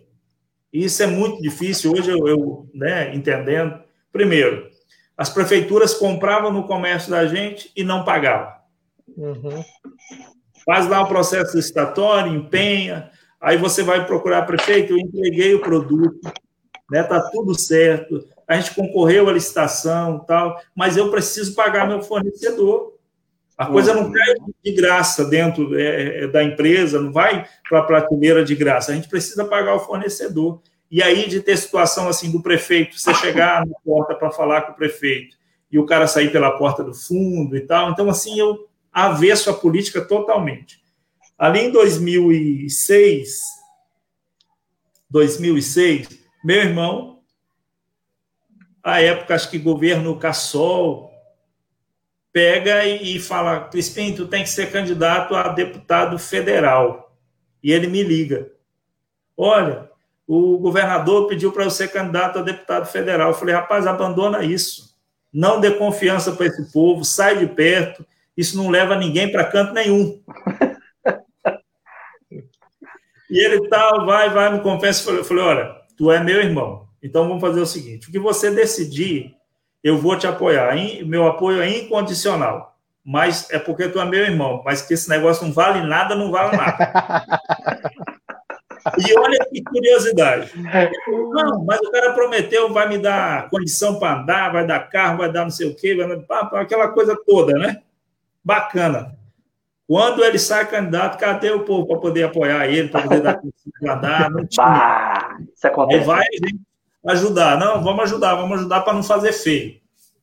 isso 0.72 1.04
é 1.04 1.08
muito 1.08 1.42
difícil 1.42 1.92
hoje 1.92 2.10
eu, 2.10 2.28
eu 2.28 2.70
né, 2.74 3.14
entendendo. 3.14 3.82
Primeiro, 4.12 4.70
as 5.18 5.30
prefeituras 5.30 5.94
compravam 5.94 6.52
no 6.52 6.66
comércio 6.66 7.12
da 7.12 7.28
gente 7.28 7.72
e 7.76 7.84
não 7.84 8.04
pagavam. 8.04 8.54
Uhum. 9.16 9.64
Faz 10.66 10.88
lá 10.88 11.02
o 11.02 11.08
processo 11.08 11.56
licitatório, 11.56 12.34
empenha, 12.34 13.12
aí 13.40 13.58
você 13.58 13.84
vai 13.84 14.06
procurar 14.06 14.44
prefeito, 14.44 14.94
eu 14.94 14.98
entreguei 14.98 15.54
o 15.54 15.62
produto, 15.62 16.20
né, 16.92 17.04
tá 17.04 17.20
tudo 17.32 17.58
certo, 17.58 18.28
a 18.48 18.56
gente 18.56 18.76
concorreu 18.76 19.30
à 19.30 19.34
licitação 19.34 20.20
tal, 20.20 20.60
mas 20.76 20.98
eu 20.98 21.10
preciso 21.10 21.56
pagar 21.56 21.88
meu 21.88 22.02
fornecedor. 22.02 22.94
A 23.58 23.68
coisa 23.68 23.94
não 23.94 24.12
cai 24.12 24.34
de 24.64 24.72
graça 24.72 25.24
dentro 25.26 25.78
é, 25.80 26.24
é 26.24 26.28
da 26.28 26.44
empresa, 26.44 27.00
não 27.00 27.12
vai 27.12 27.48
para 27.70 27.80
a 27.80 27.84
prateleira 27.84 28.44
de 28.44 28.56
graça. 28.56 28.92
A 28.92 28.96
gente 28.96 29.08
precisa 29.08 29.46
pagar 29.46 29.76
o 29.76 29.80
fornecedor. 29.80 30.62
E 30.90 31.02
aí, 31.02 31.28
de 31.28 31.40
ter 31.40 31.58
situação 31.58 32.08
assim 32.08 32.32
do 32.32 32.42
prefeito, 32.42 33.00
você 33.00 33.14
chegar 33.16 33.66
na 33.66 33.74
porta 33.84 34.16
para 34.16 34.32
falar 34.32 34.64
com 34.64 34.74
o 34.74 34.76
prefeito 34.76 35.36
e 35.72 35.80
o 35.80 35.86
cara 35.86 36.08
sair 36.08 36.32
pela 36.32 36.52
porta 36.58 36.84
do 36.84 36.94
fundo 36.94 37.56
e 37.56 37.62
tal. 37.62 37.92
Então, 37.92 38.10
assim, 38.10 38.40
eu 38.40 38.68
avesso 38.92 39.50
a 39.50 39.54
política 39.54 40.02
totalmente. 40.02 40.82
Ali 41.38 41.62
em 41.62 41.72
2006, 41.72 43.40
2006, 45.10 46.23
meu 46.44 46.58
irmão, 46.58 47.22
a 48.84 49.02
época, 49.02 49.34
acho 49.34 49.50
que 49.50 49.58
governo 49.58 50.18
Cassol, 50.18 51.14
pega 52.34 52.86
e, 52.86 53.20
fala: 53.20 53.62
Crispim, 53.62 54.14
tu 54.14 54.28
tem 54.28 54.44
que 54.44 54.50
ser 54.50 54.72
candidato 54.72 55.36
a 55.36 55.50
deputado 55.50 56.20
federal. 56.20 57.16
E 57.64 57.72
ele 57.72 57.88
me 57.88 58.04
liga: 58.04 58.52
Olha, 59.38 59.90
o 60.28 60.58
governador 60.58 61.28
pediu 61.28 61.52
para 61.52 61.64
eu 61.64 61.70
ser 61.70 61.90
candidato 61.90 62.40
a 62.40 62.42
deputado 62.42 62.88
federal. 62.88 63.30
Eu 63.30 63.36
falei: 63.36 63.56
rapaz, 63.56 63.86
abandona 63.86 64.44
isso. 64.44 64.94
Não 65.32 65.60
dê 65.60 65.72
confiança 65.72 66.32
para 66.32 66.48
esse 66.48 66.72
povo, 66.72 67.06
sai 67.06 67.38
de 67.38 67.48
perto. 67.48 68.06
Isso 68.36 68.58
não 68.58 68.70
leva 68.70 68.96
ninguém 68.96 69.32
para 69.32 69.46
canto 69.46 69.74
nenhum. 69.74 70.22
e 73.30 73.40
ele 73.40 73.68
tal, 73.70 74.06
vai, 74.06 74.30
vai, 74.30 74.54
me 74.54 74.62
confessa. 74.62 75.10
Eu 75.12 75.24
falei: 75.24 75.44
olha, 75.44 75.76
tu 75.98 76.12
é 76.12 76.24
meu 76.24 76.42
irmão. 76.42 76.88
Então 77.02 77.28
vamos 77.28 77.42
fazer 77.42 77.62
o 77.62 77.66
seguinte: 77.66 78.10
o 78.10 78.12
que 78.12 78.20
você 78.20 78.52
decidir 78.52 79.36
eu 79.84 79.98
vou 79.98 80.18
te 80.18 80.26
apoiar. 80.26 80.76
Meu 81.06 81.28
apoio 81.28 81.62
é 81.62 81.70
incondicional. 81.70 82.78
Mas 83.06 83.52
é 83.52 83.60
porque 83.60 83.90
tu 83.90 84.00
é 84.00 84.06
meu 84.06 84.22
irmão. 84.22 84.62
Mas 84.64 84.82
que 84.82 84.94
esse 84.94 85.10
negócio 85.10 85.46
não 85.46 85.52
vale 85.52 85.86
nada, 85.86 86.16
não 86.16 86.32
vale 86.32 86.56
nada. 86.56 87.42
e 88.98 89.20
olha 89.20 89.46
que 89.52 89.62
curiosidade. 89.62 90.52
Não, 91.06 91.66
mas 91.66 91.82
o 91.82 91.92
cara 91.92 92.14
prometeu, 92.14 92.72
vai 92.72 92.88
me 92.88 92.98
dar 92.98 93.50
condição 93.50 94.00
para 94.00 94.22
andar, 94.22 94.54
vai 94.54 94.66
dar 94.66 94.90
carro, 94.90 95.18
vai 95.18 95.30
dar 95.30 95.44
não 95.44 95.52
sei 95.52 95.68
o 95.68 95.76
quê, 95.76 95.96
vai 95.96 96.16
dar, 96.16 96.62
aquela 96.62 96.88
coisa 96.88 97.18
toda, 97.26 97.60
né? 97.60 97.82
Bacana. 98.42 99.18
Quando 99.86 100.24
ele 100.24 100.40
sai 100.40 100.66
candidato, 100.66 101.20
cadê 101.20 101.52
o 101.52 101.66
povo 101.66 101.86
para 101.86 102.00
poder 102.00 102.24
apoiar 102.24 102.68
ele, 102.68 102.88
para 102.88 103.02
poder 103.02 103.22
dar 103.22 103.36
condição 103.36 103.72
para 103.82 103.94
andar? 103.96 104.32
Não 104.32 104.48
tinha. 104.48 105.13
Isso 105.56 105.68
acontece. 105.68 106.00
Aí 106.00 106.06
vai, 106.06 106.26
ajudar. 107.08 107.60
Não, 107.60 107.84
vamos 107.84 108.04
ajudar, 108.04 108.36
vamos 108.36 108.60
ajudar 108.60 108.82
para 108.82 108.94
não 108.94 109.04
fazer 109.04 109.34
feio. 109.34 109.82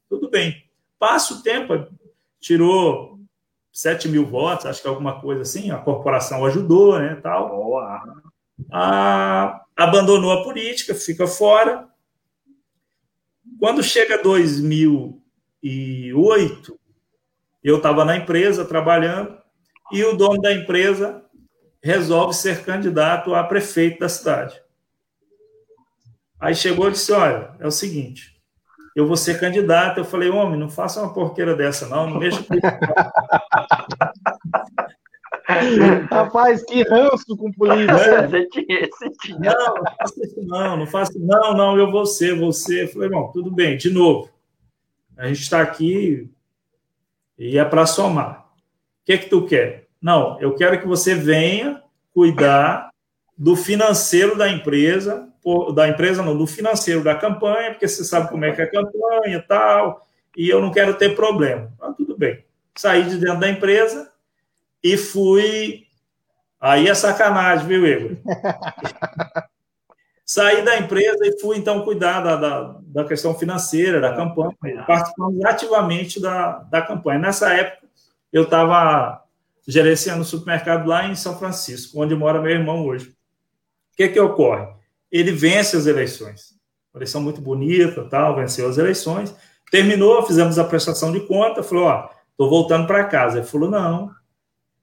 Tudo 0.09 0.31
bem. 0.31 0.65
Passa 0.99 1.35
o 1.35 1.43
tempo, 1.43 1.87
tirou 2.41 3.21
7 3.73 4.09
mil 4.09 4.27
votos, 4.27 4.67
acho 4.67 4.83
que 4.83 4.89
alguma 4.89 5.21
coisa 5.21 5.43
assim, 5.43 5.71
a 5.71 5.79
corporação 5.79 6.45
ajudou, 6.45 6.99
né, 6.99 7.15
tal. 7.23 7.79
Ah, 8.71 9.63
abandonou 9.77 10.33
a 10.33 10.43
política, 10.43 10.95
fica 10.95 11.27
fora. 11.27 11.89
Quando 13.59 13.83
chega 13.83 14.23
2008, 14.23 16.79
eu 17.63 17.77
estava 17.77 18.05
na 18.05 18.17
empresa 18.17 18.65
trabalhando 18.65 19.39
e 19.93 20.03
o 20.05 20.17
dono 20.17 20.41
da 20.41 20.53
empresa 20.53 21.25
resolve 21.83 22.35
ser 22.35 22.65
candidato 22.65 23.35
a 23.35 23.45
prefeito 23.45 24.01
da 24.01 24.09
cidade. 24.09 24.61
Aí 26.41 26.55
chegou 26.55 26.89
e 26.89 26.93
disse: 26.93 27.13
Olha, 27.13 27.51
é 27.59 27.67
o 27.67 27.71
seguinte, 27.71 28.41
eu 28.97 29.07
vou 29.07 29.17
ser 29.17 29.39
candidato. 29.39 29.99
Eu 29.99 30.05
falei: 30.05 30.31
Homem, 30.31 30.59
não 30.59 30.71
faça 30.71 31.01
uma 31.01 31.13
porqueira 31.13 31.55
dessa, 31.55 31.87
não, 31.89 32.09
não 32.09 32.19
mexa 32.19 32.43
com 32.43 32.55
Rapaz, 36.11 36.65
que 36.65 36.83
ranço 36.85 37.37
com 37.37 37.51
polícia. 37.53 38.29
Não, 39.39 39.75
não 39.75 39.85
faça 39.99 40.25
isso, 40.25 40.43
não, 40.43 40.77
não 40.77 40.87
faça. 40.87 41.19
Não, 41.19 41.55
não, 41.55 41.79
eu 41.79 41.91
vou 41.91 42.07
ser, 42.07 42.39
você. 42.39 42.85
Eu 42.85 42.89
falei, 42.89 43.09
bom, 43.09 43.31
tudo 43.33 43.51
bem, 43.51 43.77
de 43.77 43.91
novo. 43.91 44.31
A 45.17 45.27
gente 45.27 45.43
está 45.43 45.61
aqui 45.61 46.31
e 47.39 47.59
é 47.59 47.65
para 47.65 47.87
somar. 47.87 48.47
O 49.03 49.05
que 49.05 49.13
é 49.13 49.19
que 49.19 49.29
tu 49.29 49.45
quer? 49.45 49.89
Não, 50.01 50.41
eu 50.41 50.55
quero 50.55 50.81
que 50.81 50.87
você 50.87 51.15
venha 51.15 51.83
cuidar 52.13 52.91
do 53.37 53.57
financeiro 53.57 54.37
da 54.37 54.49
empresa 54.49 55.30
da 55.75 55.89
empresa, 55.89 56.23
não, 56.23 56.37
do 56.37 56.47
financeiro 56.47 57.03
da 57.03 57.15
campanha, 57.15 57.71
porque 57.71 57.89
você 57.89 58.05
sabe 58.05 58.29
como 58.29 58.45
é 58.45 58.53
que 58.53 58.61
é 58.61 58.65
a 58.65 58.71
campanha 58.71 59.37
e 59.37 59.43
tal, 59.43 60.07
e 60.37 60.49
eu 60.49 60.61
não 60.61 60.71
quero 60.71 60.95
ter 60.95 61.15
problema. 61.15 61.73
Ah, 61.81 61.93
tudo 61.97 62.17
bem. 62.17 62.45
Saí 62.77 63.05
de 63.05 63.19
dentro 63.19 63.41
da 63.41 63.49
empresa 63.49 64.11
e 64.83 64.97
fui. 64.97 65.87
Aí 66.61 66.89
é 66.89 66.95
sacanagem, 66.95 67.67
viu, 67.67 67.87
Igor? 67.87 68.17
Saí 70.25 70.63
da 70.65 70.79
empresa 70.79 71.27
e 71.27 71.41
fui, 71.41 71.57
então, 71.57 71.83
cuidar 71.83 72.21
da, 72.21 72.37
da, 72.37 72.77
da 72.83 73.05
questão 73.05 73.35
financeira, 73.35 74.01
da 74.01 74.15
campanha, 74.15 74.85
participando 74.87 75.45
ativamente 75.45 76.21
da, 76.21 76.59
da 76.71 76.81
campanha. 76.81 77.19
Nessa 77.19 77.53
época, 77.53 77.89
eu 78.33 78.45
estava 78.45 79.25
gerenciando 79.67 80.23
o 80.23 80.25
supermercado 80.25 80.87
lá 80.87 81.07
em 81.07 81.17
São 81.17 81.37
Francisco, 81.37 82.01
onde 82.01 82.15
mora 82.15 82.41
meu 82.41 82.53
irmão 82.53 82.87
hoje. 82.87 83.09
O 83.09 83.97
que, 83.97 84.09
que 84.09 84.21
ocorre? 84.21 84.69
Ele 85.11 85.33
vence 85.33 85.77
as 85.77 85.87
eleições. 85.87 86.55
Uma 86.93 86.99
eleição 86.99 87.21
muito 87.21 87.41
bonita, 87.41 88.05
tal, 88.09 88.37
venceu 88.37 88.69
as 88.69 88.79
eleições. 88.79 89.35
Terminou, 89.71 90.27
fizemos 90.27 90.59
a 90.59 90.65
prestação 90.65 91.13
de 91.13 91.21
conta, 91.21 91.63
falou, 91.63 91.85
ó, 91.85 92.09
tô 92.37 92.49
voltando 92.49 92.87
para 92.87 93.05
casa. 93.05 93.39
Ele 93.39 93.47
falou, 93.47 93.71
não, 93.71 94.11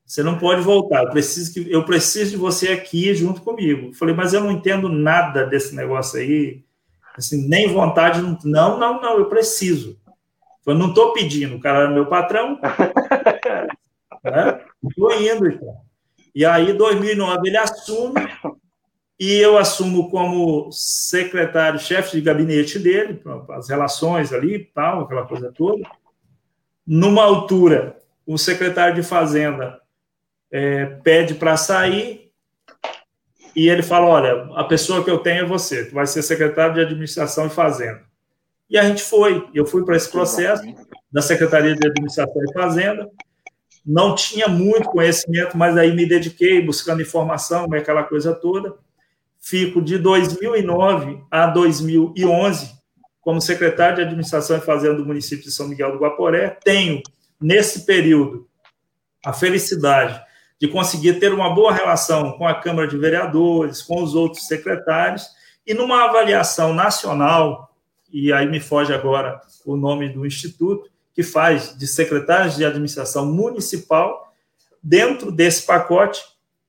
você 0.07 0.23
não 0.23 0.38
pode 0.38 0.61
voltar, 0.61 1.03
eu 1.03 1.09
preciso, 1.09 1.53
que, 1.53 1.69
eu 1.69 1.84
preciso 1.84 2.32
de 2.32 2.38
você 2.38 2.69
aqui 2.69 3.13
junto 3.13 3.41
comigo. 3.41 3.88
Eu 3.88 3.93
falei, 3.93 4.15
mas 4.15 4.34
eu 4.34 4.39
não 4.39 4.51
entendo 4.51 4.88
nada 4.88 5.45
desse 5.45 5.75
negócio 5.75 6.17
aí, 6.17 6.63
assim, 7.17 7.45
nem 7.45 7.67
vontade, 7.73 8.21
não, 8.21 8.38
não, 8.45 8.80
não, 8.80 9.01
não 9.01 9.17
eu 9.19 9.25
preciso. 9.25 9.99
Eu 10.65 10.75
não 10.75 10.89
estou 10.89 11.11
pedindo, 11.11 11.57
o 11.57 11.59
cara 11.59 11.80
era 11.80 11.91
meu 11.91 12.05
patrão, 12.05 12.57
né? 14.23 14.61
Estou 14.82 15.13
indo, 15.13 15.47
então. 15.47 15.75
E 16.34 16.45
aí, 16.45 16.71
2009, 16.71 17.47
ele 17.47 17.57
assume, 17.57 18.21
e 19.20 19.34
eu 19.34 19.57
assumo 19.57 20.11
como 20.11 20.70
secretário, 20.72 21.80
chefe 21.80 22.18
de 22.18 22.22
gabinete 22.22 22.78
dele, 22.78 23.20
as 23.49 23.68
relações 23.68 24.32
ali, 24.32 24.65
tal, 24.76 25.01
aquela 25.01 25.26
coisa 25.26 25.51
toda. 25.51 25.84
Numa 26.86 27.24
altura, 27.24 27.97
o 28.28 28.38
secretário 28.38 28.93
de 28.93 29.01
Fazenda 29.01 29.82
é, 30.51 30.86
pede 30.86 31.34
para 31.34 31.57
sair 31.57 32.32
e 33.55 33.68
ele 33.68 33.82
fala: 33.82 34.05
Olha, 34.05 34.49
a 34.55 34.63
pessoa 34.63 35.03
que 35.03 35.09
eu 35.09 35.18
tenho 35.18 35.41
é 35.41 35.47
você, 35.47 35.86
tu 35.86 35.95
vai 35.95 36.05
ser 36.05 36.22
secretário 36.22 36.76
de 36.76 36.82
Administração 36.82 37.47
e 37.47 37.49
Fazenda. 37.49 38.03
E 38.70 38.78
a 38.78 38.84
gente 38.84 39.01
foi, 39.01 39.47
eu 39.51 39.65
fui 39.65 39.84
para 39.84 39.95
esse 39.95 40.11
processo 40.11 40.63
da 41.11 41.24
Secretaria 41.24 41.74
de 41.74 41.88
Administração 41.88 42.43
e 42.43 42.53
Fazenda. 42.53 43.09
Não 43.84 44.13
tinha 44.13 44.47
muito 44.47 44.89
conhecimento, 44.89 45.57
mas 45.57 45.76
aí 45.76 45.95
me 45.95 46.05
dediquei 46.05 46.61
buscando 46.61 47.01
informação, 47.01 47.65
aquela 47.74 48.03
coisa 48.03 48.36
toda 48.36 48.78
fico 49.49 49.81
de 49.81 49.97
2009 49.97 51.23
a 51.31 51.47
2011 51.47 52.75
como 53.21 53.41
secretário 53.41 53.97
de 53.97 54.01
Administração 54.01 54.57
e 54.57 54.61
Fazenda 54.61 54.95
do 54.95 55.05
município 55.05 55.45
de 55.45 55.51
São 55.51 55.67
Miguel 55.67 55.93
do 55.93 55.99
Guaporé. 55.99 56.57
Tenho, 56.63 57.01
nesse 57.39 57.85
período, 57.85 58.47
a 59.25 59.31
felicidade 59.31 60.21
de 60.59 60.67
conseguir 60.67 61.19
ter 61.19 61.33
uma 61.33 61.53
boa 61.53 61.71
relação 61.71 62.33
com 62.33 62.47
a 62.47 62.55
Câmara 62.55 62.87
de 62.87 62.97
Vereadores, 62.97 63.81
com 63.81 64.01
os 64.01 64.15
outros 64.15 64.47
secretários, 64.47 65.27
e 65.65 65.73
numa 65.73 66.05
avaliação 66.05 66.73
nacional, 66.73 67.73
e 68.11 68.33
aí 68.33 68.47
me 68.47 68.59
foge 68.59 68.93
agora 68.93 69.39
o 69.65 69.75
nome 69.75 70.09
do 70.09 70.25
instituto, 70.25 70.89
que 71.13 71.23
faz 71.23 71.77
de 71.77 71.87
secretários 71.87 72.55
de 72.55 72.65
administração 72.65 73.25
municipal, 73.25 74.33
dentro 74.81 75.31
desse 75.31 75.65
pacote, 75.65 76.21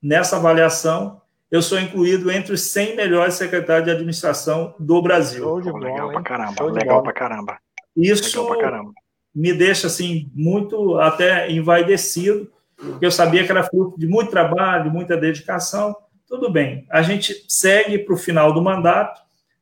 nessa 0.03 0.37
avaliação, 0.37 1.18
eu 1.51 1.63
sou 1.63 1.79
incluído 1.79 2.31
entre 2.31 2.53
os 2.53 2.61
100 2.63 2.97
melhores 2.97 3.35
secretários 3.35 3.87
de 3.87 3.91
administração 3.91 4.75
do 4.79 5.01
Brasil. 5.01 5.43
Show 5.43 5.61
de 5.61 5.71
bola, 5.71 5.85
legal 5.85 6.13
pra 6.13 6.23
caramba, 6.23 6.65
legal 6.65 7.03
pra 7.03 7.13
caramba. 7.13 7.59
Isso 7.97 8.41
legal 8.41 8.47
pra 8.47 8.71
caramba. 8.71 8.93
me 9.35 9.53
deixa 9.53 9.87
assim 9.87 10.31
muito 10.35 10.99
até 10.99 11.51
envaidecido, 11.51 12.51
porque 12.77 13.07
eu 13.07 13.11
sabia 13.11 13.45
que 13.45 13.51
era 13.51 13.65
fruto 13.65 13.99
de 13.99 14.07
muito 14.07 14.31
trabalho, 14.31 14.85
de 14.85 14.91
muita 14.91 15.17
dedicação. 15.17 15.97
Tudo 16.27 16.51
bem, 16.51 16.87
a 16.91 17.03
gente 17.03 17.45
segue 17.49 17.99
para 17.99 18.15
o 18.15 18.19
final 18.19 18.53
do 18.53 18.63
mandato. 18.63 19.21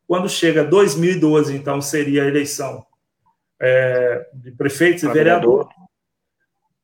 Quando 0.09 0.29
chega 0.29 0.65
2012, 0.65 1.55
então 1.55 1.81
seria 1.81 2.25
a 2.25 2.27
eleição 2.27 2.85
é, 3.61 4.29
de 4.35 4.53
prefeitos 4.53 5.03
e 5.03 5.09
vereadores. 5.09 5.69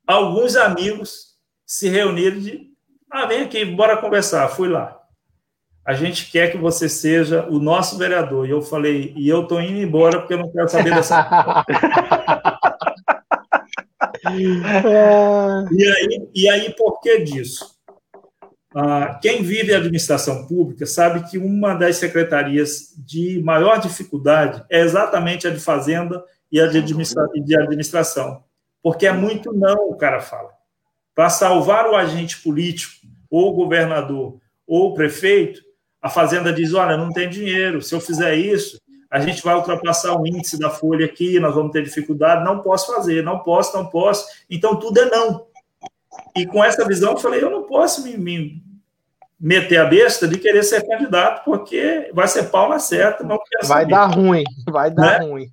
Alguns 0.07 0.57
amigos 0.57 1.37
se 1.65 1.89
reuniram 1.89 2.39
de 2.39 2.72
ah, 3.13 3.27
vem 3.27 3.43
aqui, 3.43 3.65
bora 3.65 3.97
conversar. 3.97 4.49
Fui 4.49 4.69
lá. 4.69 4.99
A 5.85 5.95
gente 5.95 6.31
quer 6.31 6.51
que 6.51 6.57
você 6.57 6.89
seja 6.89 7.47
o 7.49 7.59
nosso 7.59 7.99
vereador. 7.99 8.47
E 8.47 8.51
eu 8.51 8.63
falei, 8.63 9.13
e 9.17 9.29
eu 9.29 9.47
tô 9.47 9.61
indo 9.61 9.79
embora 9.79 10.21
porque 10.21 10.35
eu 10.35 10.39
não 10.39 10.51
quero 10.51 10.69
saber 10.69 10.95
dessa. 10.95 11.65
e, 15.73 15.85
aí, 15.89 16.29
e 16.35 16.49
aí, 16.49 16.75
por 16.75 17.01
que 17.01 17.19
disso? 17.19 17.73
Ah, 18.75 19.19
quem 19.21 19.43
vive 19.43 19.75
a 19.75 19.79
administração 19.79 20.47
pública 20.47 20.87
sabe 20.87 21.29
que 21.29 21.37
uma 21.37 21.75
das 21.75 21.97
secretarias 21.97 22.95
de 22.97 23.43
maior 23.43 23.79
dificuldade 23.79 24.65
é 24.71 24.81
exatamente 24.81 25.47
a 25.47 25.51
de 25.51 25.61
Fazenda 25.61 26.25
e 26.51 26.59
a 26.61 26.67
de, 26.67 26.79
administra 26.79 27.27
de 27.35 27.57
administração. 27.57 28.43
Porque 28.83 29.07
é 29.07 29.13
muito 29.13 29.53
não, 29.53 29.91
o 29.91 29.97
cara 29.97 30.21
fala. 30.21 30.51
Para 31.15 31.29
salvar 31.29 31.89
o 31.89 31.97
agente 31.97 32.41
político, 32.43 32.95
ou 33.31 33.51
o 33.51 33.55
governador, 33.55 34.39
ou 34.67 34.91
o 34.91 34.95
prefeito, 34.95 35.61
a 36.01 36.09
Fazenda 36.09 36.53
diz: 36.53 36.75
olha, 36.75 36.97
não 36.97 37.11
tem 37.11 37.29
dinheiro, 37.29 37.81
se 37.81 37.95
eu 37.95 38.01
fizer 38.01 38.35
isso, 38.35 38.81
a 39.11 39.21
gente 39.21 39.43
vai 39.43 39.55
ultrapassar 39.55 40.19
o 40.19 40.27
índice 40.27 40.59
da 40.59 40.71
folha 40.71 41.07
aqui, 41.07 41.39
nós 41.39 41.55
vamos 41.55 41.73
ter 41.73 41.83
dificuldade, 41.83 42.45
não 42.45 42.61
posso 42.61 42.95
fazer, 42.95 43.23
não 43.23 43.39
posso, 43.41 43.77
não 43.77 43.87
posso. 43.87 44.27
Então, 44.51 44.77
tudo 44.77 44.99
é 44.99 45.05
não. 45.07 45.47
E 46.35 46.47
com 46.47 46.65
essa 46.65 46.87
visão, 46.87 47.13
eu 47.13 47.19
falei: 47.19 47.43
eu 47.43 47.51
não 47.51 47.65
posso 47.65 48.03
me, 48.03 48.17
me 48.17 48.63
meter 49.39 49.79
a 49.79 49.85
besta 49.85 50.27
de 50.27 50.39
querer 50.39 50.63
ser 50.63 50.87
candidato, 50.87 51.45
porque 51.45 52.11
vai 52.15 52.27
ser 52.27 52.45
pau 52.45 52.69
na 52.69 52.79
certa. 52.79 53.23
Não 53.23 53.39
vai 53.65 53.87
dar 53.87 54.07
ruim, 54.07 54.45
vai 54.71 54.91
dar 54.91 55.21
né? 55.21 55.27
ruim. 55.27 55.51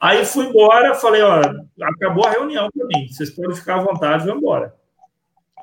Aí 0.00 0.24
fui 0.24 0.46
embora, 0.46 0.94
falei: 0.94 1.22
olha, 1.22 1.54
acabou 1.82 2.26
a 2.26 2.30
reunião 2.30 2.68
para 2.76 2.86
mim, 2.86 3.08
vocês 3.08 3.30
podem 3.30 3.54
ficar 3.54 3.76
à 3.76 3.82
vontade, 3.82 4.26
vou 4.26 4.36
embora. 4.36 4.74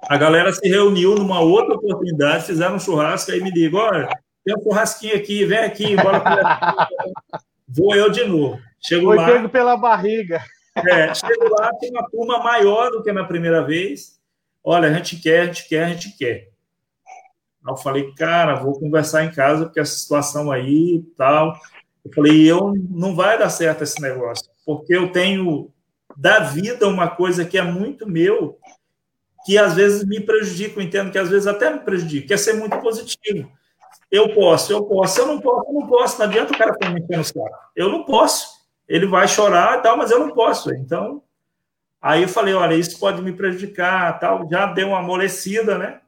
A 0.08 0.18
galera 0.18 0.52
se 0.54 0.68
reuniu 0.68 1.16
numa 1.16 1.40
outra 1.40 1.76
oportunidade, 1.76 2.46
fizeram 2.46 2.76
um 2.76 2.80
churrasco, 2.80 3.32
aí 3.32 3.42
me 3.42 3.52
digo, 3.52 3.78
olha, 3.78 4.08
tem 4.44 4.56
um 4.56 4.64
churrasquinho 4.64 5.16
aqui, 5.16 5.46
vem 5.46 5.60
aqui, 5.60 5.96
bora 5.96 6.22
Vou 7.68 7.96
eu 7.96 8.10
de 8.10 8.24
novo. 8.26 8.60
Chego 8.82 9.08
Foi 9.08 9.18
lá. 9.18 9.26
pego 9.26 9.50
pela 9.50 9.78
barriga. 9.78 10.42
É, 10.76 11.14
chego 11.14 11.50
lá, 11.50 11.72
tem 11.80 11.92
uma 11.92 12.10
turma 12.10 12.40
maior 12.40 12.90
do 12.90 13.04
que 13.04 13.12
na 13.12 13.24
primeira 13.24 13.64
vez. 13.64 14.20
Olha, 14.64 14.90
a 14.90 14.94
gente 14.94 15.18
quer, 15.18 15.42
a 15.42 15.46
gente 15.46 15.68
quer, 15.68 15.84
a 15.84 15.90
gente 15.90 16.18
quer. 16.18 16.50
Aí 17.66 17.74
eu 17.74 17.78
falei, 17.78 18.12
cara, 18.14 18.56
vou 18.56 18.80
conversar 18.80 19.24
em 19.24 19.32
casa, 19.32 19.66
porque 19.66 19.80
essa 19.80 19.98
situação 19.98 20.52
aí 20.52 20.96
e 20.96 21.04
tal. 21.18 21.54
Eu 22.04 22.12
falei, 22.14 22.50
eu 22.50 22.74
não 22.90 23.16
vai 23.16 23.38
dar 23.38 23.50
certo 23.50 23.84
esse 23.84 24.02
negócio, 24.02 24.50
porque 24.66 24.96
eu 24.96 25.12
tenho 25.12 25.72
da 26.16 26.40
vida 26.40 26.88
uma 26.88 27.08
coisa 27.08 27.46
que 27.46 27.58
é 27.58 27.62
muito 27.62 28.08
meu, 28.08 28.59
que 29.46 29.58
às 29.58 29.74
vezes 29.74 30.06
me 30.06 30.20
prejudica, 30.20 30.80
eu 30.80 30.84
entendo 30.84 31.12
que 31.12 31.18
às 31.18 31.30
vezes 31.30 31.48
até 31.48 31.72
me 31.72 31.80
prejudica, 31.80 32.28
que 32.28 32.34
é 32.34 32.38
ser 32.38 32.54
muito 32.54 32.78
positivo. 32.80 33.50
Eu 34.12 34.34
posso, 34.34 34.72
eu 34.72 34.84
posso, 34.84 35.20
eu 35.20 35.28
não 35.28 35.40
posso, 35.40 35.70
eu 35.70 35.74
não 35.74 35.88
posso, 35.88 36.18
não 36.18 36.26
adianta 36.26 36.54
o 36.54 36.58
cara 36.58 36.74
ficar 36.74 36.90
me 36.90 37.06
no 37.10 37.24
saco. 37.24 37.50
Eu 37.76 37.90
não 37.90 38.04
posso. 38.04 38.60
Ele 38.88 39.06
vai 39.06 39.28
chorar 39.28 39.78
e 39.78 39.82
tal, 39.82 39.96
mas 39.96 40.10
eu 40.10 40.20
não 40.20 40.34
posso. 40.34 40.74
Então, 40.74 41.22
aí 42.02 42.24
eu 42.24 42.28
falei, 42.28 42.56
olha, 42.56 42.74
isso 42.74 43.00
pode 43.00 43.22
me 43.22 43.32
prejudicar, 43.32 44.20
tal, 44.20 44.48
já 44.50 44.66
deu 44.66 44.90
uma 44.90 45.00
amolecida, 45.00 45.78
né? 45.78 46.00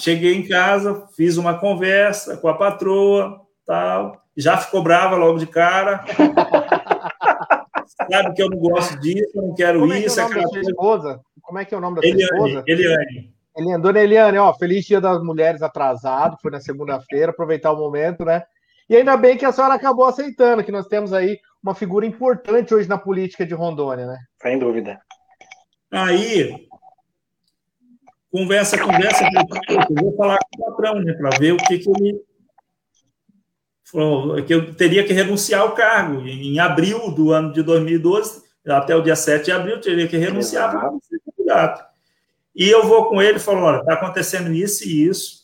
Cheguei 0.00 0.34
em 0.34 0.46
casa, 0.46 1.06
fiz 1.16 1.36
uma 1.36 1.58
conversa 1.58 2.36
com 2.36 2.48
a 2.48 2.54
patroa, 2.54 3.40
tal, 3.66 4.22
já 4.36 4.56
ficou 4.56 4.82
brava 4.82 5.16
logo 5.16 5.38
de 5.38 5.46
cara. 5.46 6.04
Sabe 8.10 8.34
que 8.34 8.42
eu 8.42 8.50
não 8.50 8.58
gosto 8.58 8.98
disso, 9.00 9.30
eu 9.34 9.42
não 9.42 9.54
quero 9.54 9.80
Como 9.80 9.94
isso. 9.94 10.20
É 10.20 10.26
que 10.26 10.34
é 10.34 10.38
o 10.38 10.42
da 10.42 10.48
sua 10.48 10.60
esposa? 10.60 11.20
Como 11.42 11.58
é 11.58 11.64
que 11.64 11.74
é 11.74 11.78
o 11.78 11.80
nome 11.80 11.96
da 11.96 12.02
sua 12.02 12.10
Eliane, 12.10 12.32
esposa? 12.32 12.64
Eliane. 12.66 13.34
Eliane. 13.56 13.82
Dona 13.82 14.00
Eliane, 14.00 14.38
ó, 14.38 14.54
feliz 14.54 14.84
dia 14.84 15.00
das 15.00 15.22
mulheres 15.22 15.62
atrasado, 15.62 16.38
foi 16.40 16.50
na 16.50 16.60
segunda-feira, 16.60 17.30
aproveitar 17.30 17.72
o 17.72 17.76
momento, 17.76 18.24
né? 18.24 18.42
E 18.88 18.96
ainda 18.96 19.16
bem 19.16 19.36
que 19.36 19.44
a 19.44 19.52
senhora 19.52 19.74
acabou 19.74 20.06
aceitando, 20.06 20.64
que 20.64 20.72
nós 20.72 20.86
temos 20.86 21.12
aí 21.12 21.38
uma 21.62 21.74
figura 21.74 22.06
importante 22.06 22.74
hoje 22.74 22.88
na 22.88 22.98
política 22.98 23.44
de 23.44 23.54
Rondônia, 23.54 24.06
né? 24.06 24.18
Sem 24.40 24.58
dúvida. 24.58 25.00
Aí, 25.90 26.66
conversa, 28.30 28.78
conversa, 28.78 29.24
eu 29.24 30.02
vou 30.02 30.16
falar 30.16 30.38
com 30.38 30.62
o 30.62 30.70
patrão, 30.70 31.00
né, 31.00 31.12
para 31.12 31.38
ver 31.38 31.52
o 31.52 31.58
que, 31.58 31.78
que 31.78 31.90
ele 31.90 32.22
falou, 33.84 34.42
que 34.42 34.54
eu 34.54 34.74
teria 34.74 35.04
que 35.04 35.12
renunciar 35.12 35.60
ao 35.60 35.74
cargo. 35.74 36.26
Em 36.26 36.58
abril 36.58 37.10
do 37.10 37.30
ano 37.30 37.52
de 37.52 37.62
2012, 37.62 38.41
até 38.66 38.94
o 38.94 39.02
dia 39.02 39.16
7 39.16 39.46
de 39.46 39.52
abril, 39.52 39.76
eu 39.76 39.80
teria 39.80 40.06
que 40.06 40.16
renunciar 40.16 40.70
para 40.70 40.90
ser 41.02 41.20
candidato. 41.24 41.84
E 42.54 42.68
eu 42.68 42.86
vou 42.86 43.06
com 43.06 43.20
ele 43.20 43.38
e 43.38 43.40
falo: 43.40 43.62
olha, 43.62 43.80
está 43.80 43.94
acontecendo 43.94 44.52
isso 44.52 44.86
e 44.86 45.08
isso. 45.08 45.42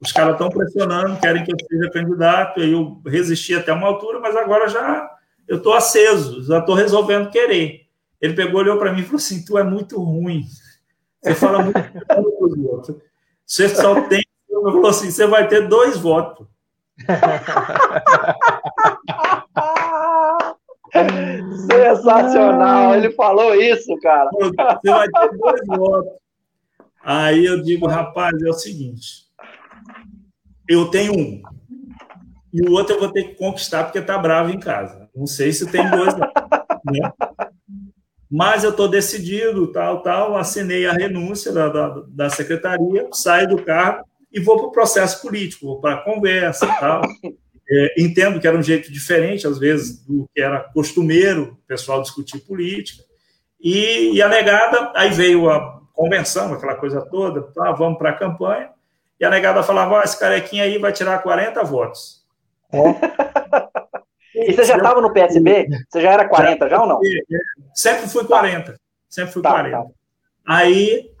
Os 0.00 0.10
caras 0.10 0.32
estão 0.32 0.48
pressionando, 0.48 1.20
querem 1.20 1.44
que 1.44 1.52
eu 1.52 1.56
seja 1.68 1.90
candidato. 1.90 2.60
Eu 2.60 3.00
resisti 3.06 3.54
até 3.54 3.72
uma 3.72 3.86
altura, 3.86 4.18
mas 4.18 4.36
agora 4.36 4.68
já 4.68 5.08
eu 5.46 5.58
estou 5.58 5.74
aceso, 5.74 6.44
já 6.44 6.58
estou 6.58 6.74
resolvendo 6.74 7.30
querer. 7.30 7.82
Ele 8.20 8.34
pegou, 8.34 8.60
olhou 8.60 8.78
para 8.78 8.92
mim 8.92 9.00
e 9.00 9.04
falou 9.04 9.18
assim: 9.18 9.44
tu 9.44 9.58
é 9.58 9.62
muito 9.62 10.02
ruim. 10.02 10.44
Você 11.22 11.34
fala 11.34 11.62
muito 11.62 11.78
dos 12.40 12.58
outros. 12.64 12.96
Você 13.46 13.68
só 13.68 14.00
tem. 14.02 14.24
Ele 14.48 14.60
falou 14.60 14.88
assim: 14.88 15.10
você 15.10 15.26
vai 15.26 15.48
ter 15.48 15.68
dois 15.68 15.96
votos. 15.96 16.46
Sensacional, 21.70 22.94
ele 22.94 23.12
falou 23.12 23.54
isso, 23.54 23.96
cara. 24.00 24.30
Você 24.32 24.90
vai 24.90 25.08
ter 25.08 25.38
dois 25.38 25.60
votos. 25.66 26.12
Aí 27.04 27.44
eu 27.44 27.62
digo, 27.62 27.86
rapaz, 27.86 28.40
é 28.42 28.48
o 28.48 28.52
seguinte: 28.52 29.26
eu 30.68 30.90
tenho 30.90 31.12
um, 31.12 31.42
e 32.52 32.68
o 32.68 32.72
outro 32.72 32.96
eu 32.96 33.00
vou 33.00 33.10
ter 33.10 33.24
que 33.24 33.34
conquistar 33.34 33.84
porque 33.84 34.00
tá 34.00 34.18
bravo 34.18 34.50
em 34.50 34.60
casa. 34.60 35.08
Não 35.14 35.26
sei 35.26 35.52
se 35.52 35.70
tem 35.70 35.88
dois, 35.90 36.14
né? 36.14 36.28
Mas 38.30 38.62
eu 38.62 38.70
estou 38.70 38.88
decidido, 38.88 39.72
tal, 39.72 40.02
tal. 40.02 40.36
Assinei 40.36 40.86
a 40.86 40.92
renúncia 40.92 41.52
da, 41.52 41.68
da, 41.68 42.02
da 42.08 42.30
secretaria, 42.30 43.08
saio 43.12 43.48
do 43.48 43.62
cargo 43.62 44.04
e 44.30 44.40
vou 44.40 44.56
para 44.56 44.66
o 44.66 44.72
processo 44.72 45.20
político, 45.22 45.66
vou 45.66 45.80
para 45.80 45.94
a 45.94 46.04
conversa, 46.04 46.66
tal. 46.78 47.02
É, 47.70 47.94
entendo 48.02 48.40
que 48.40 48.46
era 48.46 48.56
um 48.56 48.62
jeito 48.62 48.92
diferente, 48.92 49.46
às 49.46 49.58
vezes, 49.58 50.04
do 50.04 50.28
que 50.34 50.40
era 50.40 50.60
costumeiro 50.60 51.58
o 51.62 51.66
pessoal 51.66 52.02
discutir 52.02 52.38
política. 52.40 53.02
E, 53.60 54.14
e 54.14 54.22
a 54.22 54.28
negada, 54.28 54.92
aí 54.94 55.10
veio 55.10 55.48
a 55.48 55.80
convenção, 55.92 56.52
aquela 56.52 56.74
coisa 56.74 57.00
toda, 57.00 57.42
tá, 57.42 57.70
vamos 57.72 57.98
para 57.98 58.10
a 58.10 58.16
campanha, 58.16 58.70
e 59.20 59.24
a 59.24 59.30
negada 59.30 59.62
falava, 59.62 59.96
oh, 59.96 60.02
esse 60.02 60.18
carequinha 60.18 60.64
aí 60.64 60.78
vai 60.78 60.92
tirar 60.92 61.22
40 61.22 61.62
votos. 61.62 62.24
e 64.34 64.52
você 64.52 64.64
já 64.64 64.76
estava 64.76 65.00
no 65.00 65.12
PSB? 65.12 65.68
Você 65.88 66.00
já 66.00 66.10
era 66.10 66.28
40 66.28 66.64
já, 66.64 66.76
já 66.76 66.82
ou 66.82 66.88
não? 66.88 67.00
Sempre 67.72 68.08
fui 68.08 68.24
40, 68.24 68.74
sempre 69.08 69.32
fui 69.32 69.42
tá, 69.42 69.50
40. 69.50 69.76
Tá. 69.76 69.86
Aí 70.44 71.11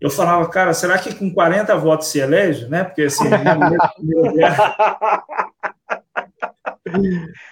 eu 0.00 0.10
falava, 0.10 0.48
cara, 0.48 0.72
será 0.72 0.96
que 0.98 1.14
com 1.14 1.32
40 1.32 1.76
votos 1.76 2.08
se 2.08 2.20
elege, 2.20 2.68
né? 2.68 2.84
Porque 2.84 3.02
assim, 3.02 3.24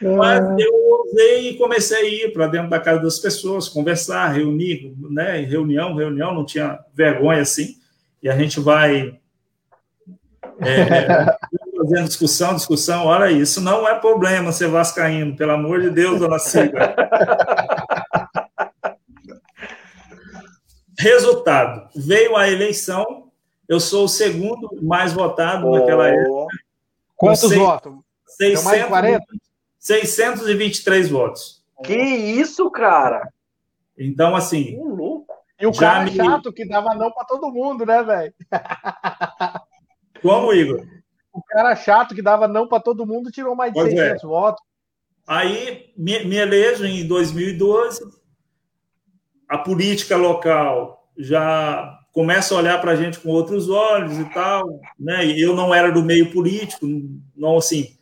Mas 0.00 0.40
eu 0.58 0.72
usei 1.04 1.50
e 1.50 1.58
comecei 1.58 1.98
a 1.98 2.04
ir 2.04 2.32
para 2.32 2.46
dentro 2.46 2.70
da 2.70 2.80
casa 2.80 3.02
das 3.02 3.18
pessoas, 3.18 3.68
conversar, 3.68 4.28
reunir, 4.28 4.94
né? 5.10 5.40
Reunião, 5.40 5.94
reunião, 5.94 6.32
não 6.34 6.46
tinha 6.46 6.78
vergonha 6.94 7.42
assim. 7.42 7.74
E 8.22 8.28
a 8.28 8.36
gente 8.36 8.60
vai 8.60 9.18
é, 10.60 11.26
fazendo 11.76 12.06
discussão, 12.06 12.54
discussão. 12.54 13.06
Olha, 13.06 13.30
isso 13.30 13.60
não 13.60 13.86
é 13.88 13.94
problema 13.98 14.52
ser 14.52 14.68
vascaíno, 14.68 15.36
pelo 15.36 15.52
amor 15.52 15.80
de 15.80 15.90
Deus, 15.90 16.18
dona 16.20 16.38
Silvia. 16.38 16.94
Resultado: 20.98 21.88
veio 21.94 22.36
a 22.36 22.48
eleição, 22.48 23.30
eu 23.68 23.80
sou 23.80 24.04
o 24.04 24.08
segundo 24.08 24.68
mais 24.82 25.12
votado 25.12 25.66
oh. 25.66 25.78
naquela 25.78 26.08
época. 26.08 26.56
Quantos 27.16 27.40
seis, 27.40 27.54
votos? 27.54 27.94
600, 28.26 28.64
mais 28.64 28.82
de 28.82 28.88
40? 28.88 29.24
623 29.78 31.08
votos. 31.08 31.64
Que 31.84 31.94
isso, 31.94 32.70
cara? 32.70 33.28
Então, 33.96 34.34
assim. 34.34 34.78
louco. 34.78 35.34
E 35.58 35.66
o 35.66 35.72
cara 35.72 36.04
me... 36.04 36.14
chato 36.14 36.52
que 36.52 36.68
dava 36.68 36.94
não 36.94 37.10
para 37.10 37.24
todo 37.24 37.50
mundo, 37.50 37.86
né, 37.86 38.02
velho? 38.02 38.34
Como, 40.20 40.52
Igor? 40.52 40.86
O 41.32 41.42
cara 41.42 41.74
chato 41.76 42.14
que 42.14 42.22
dava 42.22 42.46
não 42.46 42.68
para 42.68 42.82
todo 42.82 43.06
mundo 43.06 43.30
tirou 43.30 43.54
mais 43.54 43.72
de 43.72 43.80
pois 43.80 43.92
600 43.92 44.22
é. 44.22 44.26
votos. 44.26 44.62
Aí 45.26 45.92
me, 45.96 46.24
me 46.24 46.36
elejo 46.36 46.84
em 46.84 47.06
2012. 47.06 48.00
A 49.48 49.58
política 49.58 50.16
local 50.16 51.08
já 51.16 51.98
começa 52.12 52.54
a 52.54 52.58
olhar 52.58 52.80
para 52.80 52.92
a 52.92 52.96
gente 52.96 53.20
com 53.20 53.28
outros 53.28 53.68
olhos 53.68 54.18
e 54.18 54.24
tal, 54.32 54.80
né? 54.98 55.24
E 55.26 55.40
eu 55.40 55.54
não 55.54 55.74
era 55.74 55.92
do 55.92 56.02
meio 56.02 56.32
político, 56.32 56.86
não 57.36 57.58
assim, 57.58 57.94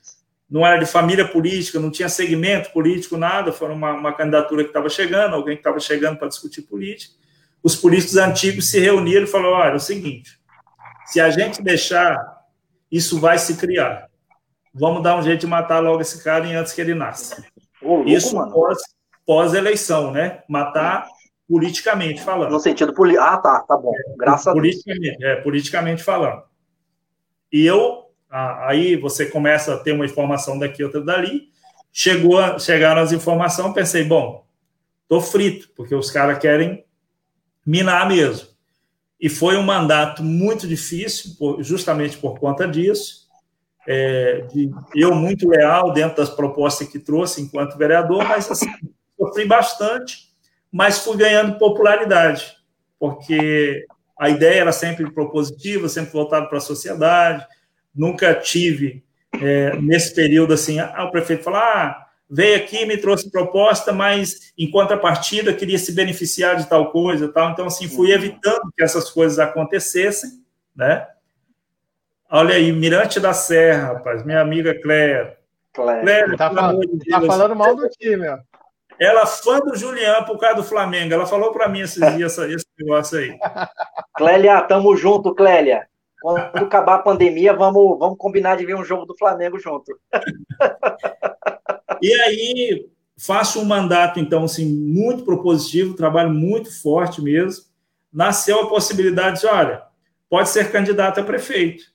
não 0.49 0.65
era 0.65 0.79
de 0.79 0.87
família 0.87 1.27
política, 1.27 1.81
não 1.81 1.91
tinha 1.91 2.09
segmento 2.09 2.71
político, 2.71 3.17
nada. 3.17 3.53
Foi 3.53 3.69
uma, 3.71 3.93
uma 3.93 4.13
candidatura 4.13 4.63
que 4.63 4.71
estava 4.71 4.89
chegando, 4.89 5.35
alguém 5.35 5.57
que 5.57 5.61
estava 5.61 5.81
chegando 5.81 6.17
para 6.17 6.29
discutir 6.29 6.63
política. 6.63 7.15
Os 7.63 7.75
políticos 7.75 8.17
antigos 8.17 8.71
se 8.71 8.79
reuniram 8.79 9.25
e 9.25 9.27
falaram: 9.27 9.57
olha, 9.57 9.73
é 9.73 9.77
o 9.77 9.81
seguinte, 9.81 10.39
se 11.07 11.21
a 11.21 11.31
gente 11.31 11.63
deixar, 11.63 12.17
isso 12.91 13.19
vai 13.19 13.37
se 13.39 13.57
criar. 13.57 14.07
Vamos 14.73 15.03
dar 15.03 15.19
um 15.19 15.23
jeito 15.23 15.41
de 15.41 15.47
matar 15.47 15.81
logo 15.81 16.01
esse 16.01 16.23
cara 16.23 16.45
antes 16.47 16.73
que 16.73 16.81
ele 16.81 16.95
nasça. 16.95 17.45
Ô, 17.83 18.05
isso 18.05 18.35
pós, 18.53 18.79
pós-eleição, 19.27 20.13
né? 20.13 20.43
Matar 20.49 21.09
politicamente 21.49 22.23
falando. 22.23 22.51
No 22.51 22.61
sentido 22.61 22.93
político. 22.93 23.23
Ah, 23.23 23.37
tá, 23.39 23.61
tá 23.61 23.77
bom. 23.77 23.93
Graças 24.17 24.53
politicamente, 24.53 25.17
a 25.17 25.19
Deus. 25.19 25.39
É, 25.39 25.43
politicamente 25.43 26.03
falando. 26.03 26.43
E 27.53 27.65
eu, 27.65 28.11
aí 28.31 28.97
você 28.97 29.27
começa 29.27 29.75
a 29.75 29.79
ter 29.79 29.93
uma 29.93 30.05
informação 30.05 30.59
daqui, 30.59 30.83
outra 30.83 31.01
dali. 31.01 31.49
Chegou, 31.93 32.59
chegaram 32.59 33.01
as 33.01 33.13
informações, 33.13 33.73
pensei, 33.73 34.03
bom, 34.03 34.45
tô 35.09 35.21
frito, 35.21 35.71
porque 35.77 35.95
os 35.95 36.11
caras 36.11 36.39
querem 36.39 36.85
minar 37.65 38.09
mesmo. 38.09 38.49
E 39.21 39.29
foi 39.29 39.57
um 39.57 39.63
mandato 39.63 40.23
muito 40.23 40.67
difícil, 40.67 41.37
justamente 41.61 42.19
por 42.19 42.39
conta 42.39 42.67
disso. 42.67 43.25
É, 43.87 44.47
de, 44.53 44.71
eu 44.95 45.15
muito 45.15 45.49
leal 45.49 45.93
dentro 45.93 46.17
das 46.17 46.31
propostas 46.31 46.89
que 46.89 46.99
trouxe 46.99 47.43
enquanto 47.43 47.79
vereador, 47.79 48.25
mas 48.25 48.51
assim, 48.51 48.67
sofri 49.17 49.47
bastante, 49.47 50.34
mas 50.75 50.99
fui 50.99 51.17
ganhando 51.17 51.57
popularidade, 51.57 52.57
porque 52.99 53.87
a 54.19 54.29
ideia 54.29 54.63
era 54.63 54.73
sempre 54.73 55.09
propositiva, 55.09 55.89
sempre 55.89 56.13
voltada 56.13 56.49
para 56.49 56.59
a 56.59 56.61
sociedade. 56.61 57.47
Nunca 57.95 58.35
tive, 58.35 59.05
é, 59.41 59.77
nesse 59.77 60.13
período, 60.13 60.53
assim, 60.53 60.81
ah, 60.81 61.05
o 61.05 61.13
prefeito 61.13 61.45
falar, 61.45 61.63
ah, 61.63 62.07
veio 62.29 62.57
aqui, 62.57 62.85
me 62.87 62.97
trouxe 62.97 63.31
proposta, 63.31 63.93
mas 63.93 64.53
em 64.59 64.69
contrapartida 64.69 65.55
queria 65.55 65.79
se 65.79 65.93
beneficiar 65.93 66.57
de 66.57 66.69
tal 66.69 66.91
coisa, 66.91 67.29
tal. 67.29 67.53
Então 67.53 67.67
assim 67.67 67.87
fui 67.87 68.09
uhum. 68.09 68.15
evitando 68.15 68.73
que 68.77 68.83
essas 68.83 69.09
coisas 69.09 69.39
acontecessem, 69.39 70.43
né? 70.75 71.07
Olha 72.29 72.57
aí, 72.57 72.73
Mirante 72.73 73.21
da 73.21 73.33
Serra, 73.33 73.93
rapaz, 73.93 74.25
minha 74.25 74.41
amiga 74.41 74.75
Cléia. 74.83 75.37
Cléia, 75.73 76.37
tá, 76.37 76.53
falando, 76.53 76.99
de 76.99 77.11
tá 77.11 77.21
falando 77.21 77.55
mal 77.55 77.77
do 77.77 77.89
time, 77.91 78.27
ó. 78.27 78.39
Ela 78.99 79.27
fã 79.27 79.59
do 79.59 79.77
Julián 79.77 80.25
por 80.25 80.39
causa 80.39 80.57
do 80.57 80.65
Flamengo. 80.65 81.13
Ela 81.13 81.27
falou 81.27 81.53
para 81.53 81.69
mim 81.69 81.81
esses 81.81 82.01
dias 82.17 82.37
esse 82.39 82.67
negócio 82.79 83.19
aí. 83.19 83.39
Clélia, 84.17 84.63
tamo 84.63 84.97
junto, 84.97 85.35
Clélia. 85.35 85.87
Quando 86.21 86.39
acabar 86.55 86.95
a 86.95 87.03
pandemia, 87.03 87.53
vamos, 87.53 87.99
vamos 87.99 88.17
combinar 88.17 88.57
de 88.57 88.65
ver 88.65 88.75
um 88.75 88.85
jogo 88.85 89.05
do 89.05 89.17
Flamengo 89.17 89.59
junto. 89.59 89.99
E 92.01 92.13
aí 92.15 92.89
faço 93.17 93.61
um 93.61 93.65
mandato, 93.65 94.19
então, 94.19 94.45
assim, 94.45 94.67
muito 94.67 95.25
propositivo, 95.25 95.95
trabalho 95.95 96.31
muito 96.31 96.71
forte 96.83 97.23
mesmo. 97.23 97.65
Nasceu 98.13 98.61
a 98.61 98.69
possibilidade 98.69 99.41
de, 99.41 99.47
olha, 99.47 99.83
pode 100.29 100.49
ser 100.49 100.71
candidato 100.71 101.21
a 101.21 101.25
prefeito. 101.25 101.94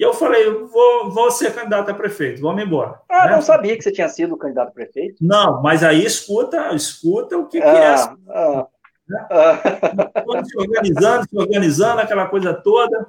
E 0.00 0.02
eu 0.02 0.14
falei, 0.14 0.50
vou, 0.50 1.10
vou 1.10 1.30
ser 1.30 1.54
candidato 1.54 1.90
a 1.90 1.94
prefeito, 1.94 2.40
vamos 2.40 2.64
embora. 2.64 2.98
Ah, 3.06 3.26
né? 3.26 3.32
não 3.32 3.42
sabia 3.42 3.76
que 3.76 3.82
você 3.82 3.92
tinha 3.92 4.08
sido 4.08 4.34
candidato 4.34 4.68
a 4.68 4.72
prefeito. 4.72 5.16
Não, 5.20 5.60
mas 5.60 5.84
aí 5.84 6.02
escuta, 6.02 6.74
escuta 6.74 7.36
o 7.36 7.46
que, 7.46 7.58
ah, 7.58 7.62
que 7.62 7.68
é. 7.68 7.84
Ah, 7.84 8.16
ah, 8.30 8.66
né? 9.06 9.26
ah. 9.30 10.42
Se 10.42 10.56
organizando, 10.56 11.28
se 11.28 11.36
organizando, 11.36 12.00
aquela 12.00 12.26
coisa 12.28 12.54
toda. 12.54 13.08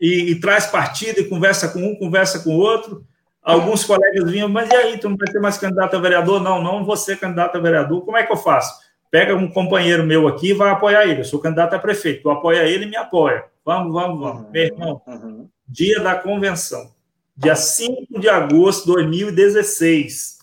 E, 0.00 0.30
e, 0.30 0.40
traz 0.40 0.64
partido 0.64 1.20
e 1.20 1.28
conversa 1.28 1.68
com 1.68 1.80
um, 1.80 1.94
conversa 1.94 2.38
com 2.38 2.56
o 2.56 2.58
outro. 2.58 3.04
Alguns 3.42 3.84
colegas 3.84 4.30
vinham, 4.30 4.48
mas 4.48 4.70
e 4.70 4.74
aí, 4.74 4.96
tu 4.96 5.10
não 5.10 5.16
vai 5.18 5.30
ser 5.30 5.40
mais 5.40 5.58
candidato 5.58 5.94
a 5.94 6.00
vereador? 6.00 6.42
Não, 6.42 6.62
não 6.62 6.86
vou 6.86 6.96
ser 6.96 7.18
candidato 7.18 7.58
a 7.58 7.60
vereador. 7.60 8.02
Como 8.02 8.16
é 8.16 8.24
que 8.24 8.32
eu 8.32 8.36
faço? 8.38 8.80
Pega 9.10 9.34
um 9.34 9.50
companheiro 9.50 10.06
meu 10.06 10.26
aqui 10.26 10.52
e 10.52 10.54
vai 10.54 10.70
apoiar 10.70 11.04
ele. 11.04 11.20
Eu 11.20 11.24
sou 11.24 11.38
candidato 11.38 11.74
a 11.74 11.78
prefeito. 11.78 12.22
Tu 12.22 12.30
apoia 12.30 12.66
ele 12.66 12.86
e 12.86 12.88
me 12.88 12.96
apoia. 12.96 13.44
Vamos, 13.70 13.92
vamos, 13.92 14.18
vamos. 14.18 14.42
Uhum, 14.42 14.50
Meu 14.50 14.64
irmão, 14.64 15.02
uhum. 15.06 15.48
dia 15.68 16.00
da 16.00 16.16
convenção. 16.16 16.90
Dia 17.36 17.54
5 17.54 18.18
de 18.18 18.28
agosto 18.28 18.80
de 18.80 18.94
2016. 18.94 20.38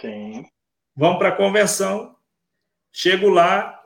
Sim. 0.00 0.44
Vamos 0.96 1.18
para 1.18 1.28
a 1.28 1.36
convenção. 1.36 2.16
Chego 2.90 3.28
lá, 3.28 3.80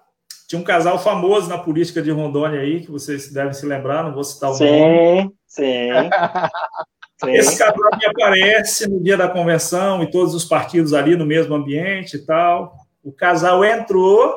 tinha 0.48 0.58
um 0.58 0.64
casal 0.64 0.98
famoso 0.98 1.46
na 1.46 1.58
política 1.58 2.00
de 2.00 2.10
Rondônia 2.10 2.60
aí, 2.60 2.80
que 2.80 2.90
vocês 2.90 3.30
devem 3.30 3.52
se 3.52 3.66
lembrar, 3.66 4.02
não 4.02 4.14
vou 4.14 4.24
citar 4.24 4.50
o 4.50 4.54
sim, 4.54 4.64
nome. 4.64 5.30
Sim, 5.46 5.90
sim. 7.22 7.32
Esse 7.32 7.58
casal 7.58 7.76
me 7.98 8.06
aparece 8.06 8.88
no 8.88 8.98
dia 9.02 9.18
da 9.18 9.28
convenção 9.28 10.02
e 10.02 10.10
todos 10.10 10.34
os 10.34 10.46
partidos 10.46 10.94
ali 10.94 11.16
no 11.16 11.26
mesmo 11.26 11.54
ambiente 11.54 12.16
e 12.16 12.24
tal. 12.24 12.74
O 13.04 13.12
casal 13.12 13.62
entrou 13.62 14.34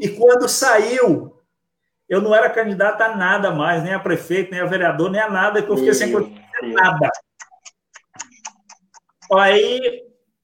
e 0.00 0.08
quando 0.08 0.48
saiu, 0.48 1.32
eu 2.12 2.20
não 2.20 2.34
era 2.34 2.50
candidato 2.50 3.00
a 3.00 3.16
nada 3.16 3.50
mais, 3.50 3.82
nem 3.82 3.94
a 3.94 3.98
prefeito, 3.98 4.50
nem 4.50 4.60
a 4.60 4.66
vereador, 4.66 5.10
nem 5.10 5.18
a 5.18 5.30
nada, 5.30 5.62
que 5.62 5.70
eu 5.70 5.76
fiquei 5.78 5.94
sem 5.94 6.12
nada. 6.74 7.10
Aí 9.32 10.02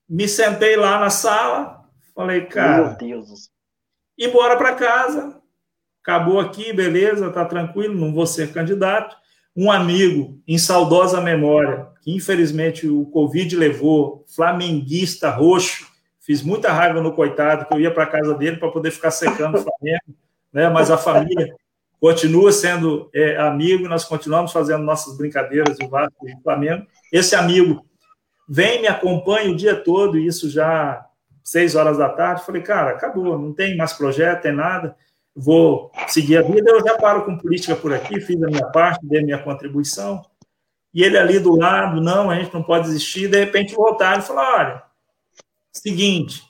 me 0.09 0.27
sentei 0.27 0.75
lá 0.75 0.99
na 0.99 1.11
sala, 1.11 1.85
falei, 2.15 2.45
cara, 2.45 2.87
Meu 2.87 2.97
Deus. 2.97 3.51
e 4.17 4.27
bora 4.29 4.57
para 4.57 4.73
casa. 4.73 5.39
Acabou 6.01 6.39
aqui, 6.39 6.73
beleza, 6.73 7.29
tá 7.29 7.45
tranquilo, 7.45 7.93
não 7.93 8.11
vou 8.11 8.25
ser 8.25 8.51
candidato 8.51 9.15
um 9.55 9.71
amigo 9.71 10.41
em 10.47 10.57
saudosa 10.57 11.21
memória, 11.21 11.87
que 12.01 12.15
infelizmente 12.15 12.87
o 12.87 13.05
Covid 13.07 13.55
levou, 13.55 14.25
flamenguista 14.33 15.29
roxo, 15.29 15.85
fiz 16.19 16.41
muita 16.41 16.71
raiva 16.71 16.99
no 16.99 17.13
coitado, 17.13 17.65
que 17.65 17.73
eu 17.75 17.79
ia 17.79 17.93
para 17.93 18.07
casa 18.07 18.33
dele 18.33 18.57
para 18.57 18.71
poder 18.71 18.89
ficar 18.89 19.11
secando 19.11 19.55
o 19.55 19.61
Flamengo, 19.61 20.15
né? 20.51 20.67
mas 20.69 20.89
a 20.89 20.97
família 20.97 21.58
continua 21.99 22.51
sendo 22.51 23.09
é, 23.13 23.37
amigo, 23.37 23.87
nós 23.87 24.05
continuamos 24.05 24.51
fazendo 24.51 24.83
nossas 24.83 25.17
brincadeiras 25.17 25.77
de 25.77 25.87
Vasco 25.87 26.27
e 26.27 26.41
Flamengo. 26.41 26.85
Esse 27.11 27.35
amigo 27.35 27.85
vem, 28.47 28.81
me 28.81 28.87
acompanha 28.87 29.51
o 29.51 29.55
dia 29.55 29.75
todo, 29.75 30.17
e 30.17 30.25
isso 30.25 30.49
já 30.49 31.05
seis 31.43 31.75
horas 31.75 31.97
da 31.97 32.09
tarde. 32.09 32.45
Falei, 32.45 32.61
cara, 32.61 32.91
acabou, 32.91 33.37
não 33.37 33.53
tem 33.53 33.75
mais 33.75 33.93
projeto, 33.93 34.43
tem 34.43 34.53
nada 34.53 34.95
vou 35.39 35.91
seguir 36.07 36.37
a 36.37 36.41
vida, 36.41 36.69
eu 36.69 36.83
já 36.83 36.97
paro 36.97 37.23
com 37.23 37.37
política 37.37 37.75
por 37.75 37.93
aqui, 37.93 38.19
fiz 38.19 38.41
a 38.43 38.47
minha 38.47 38.67
parte, 38.67 39.05
dei 39.05 39.21
a 39.21 39.23
minha 39.23 39.41
contribuição. 39.41 40.21
E 40.93 41.03
ele 41.03 41.17
ali 41.17 41.39
do 41.39 41.55
lado, 41.55 42.01
não, 42.01 42.29
a 42.29 42.35
gente 42.35 42.53
não 42.53 42.63
pode 42.63 42.87
desistir, 42.87 43.29
de 43.29 43.39
repente 43.39 43.73
voltar 43.73 44.19
e 44.19 44.21
falar, 44.21 44.59
olha, 44.59 44.83
seguinte, 45.71 46.43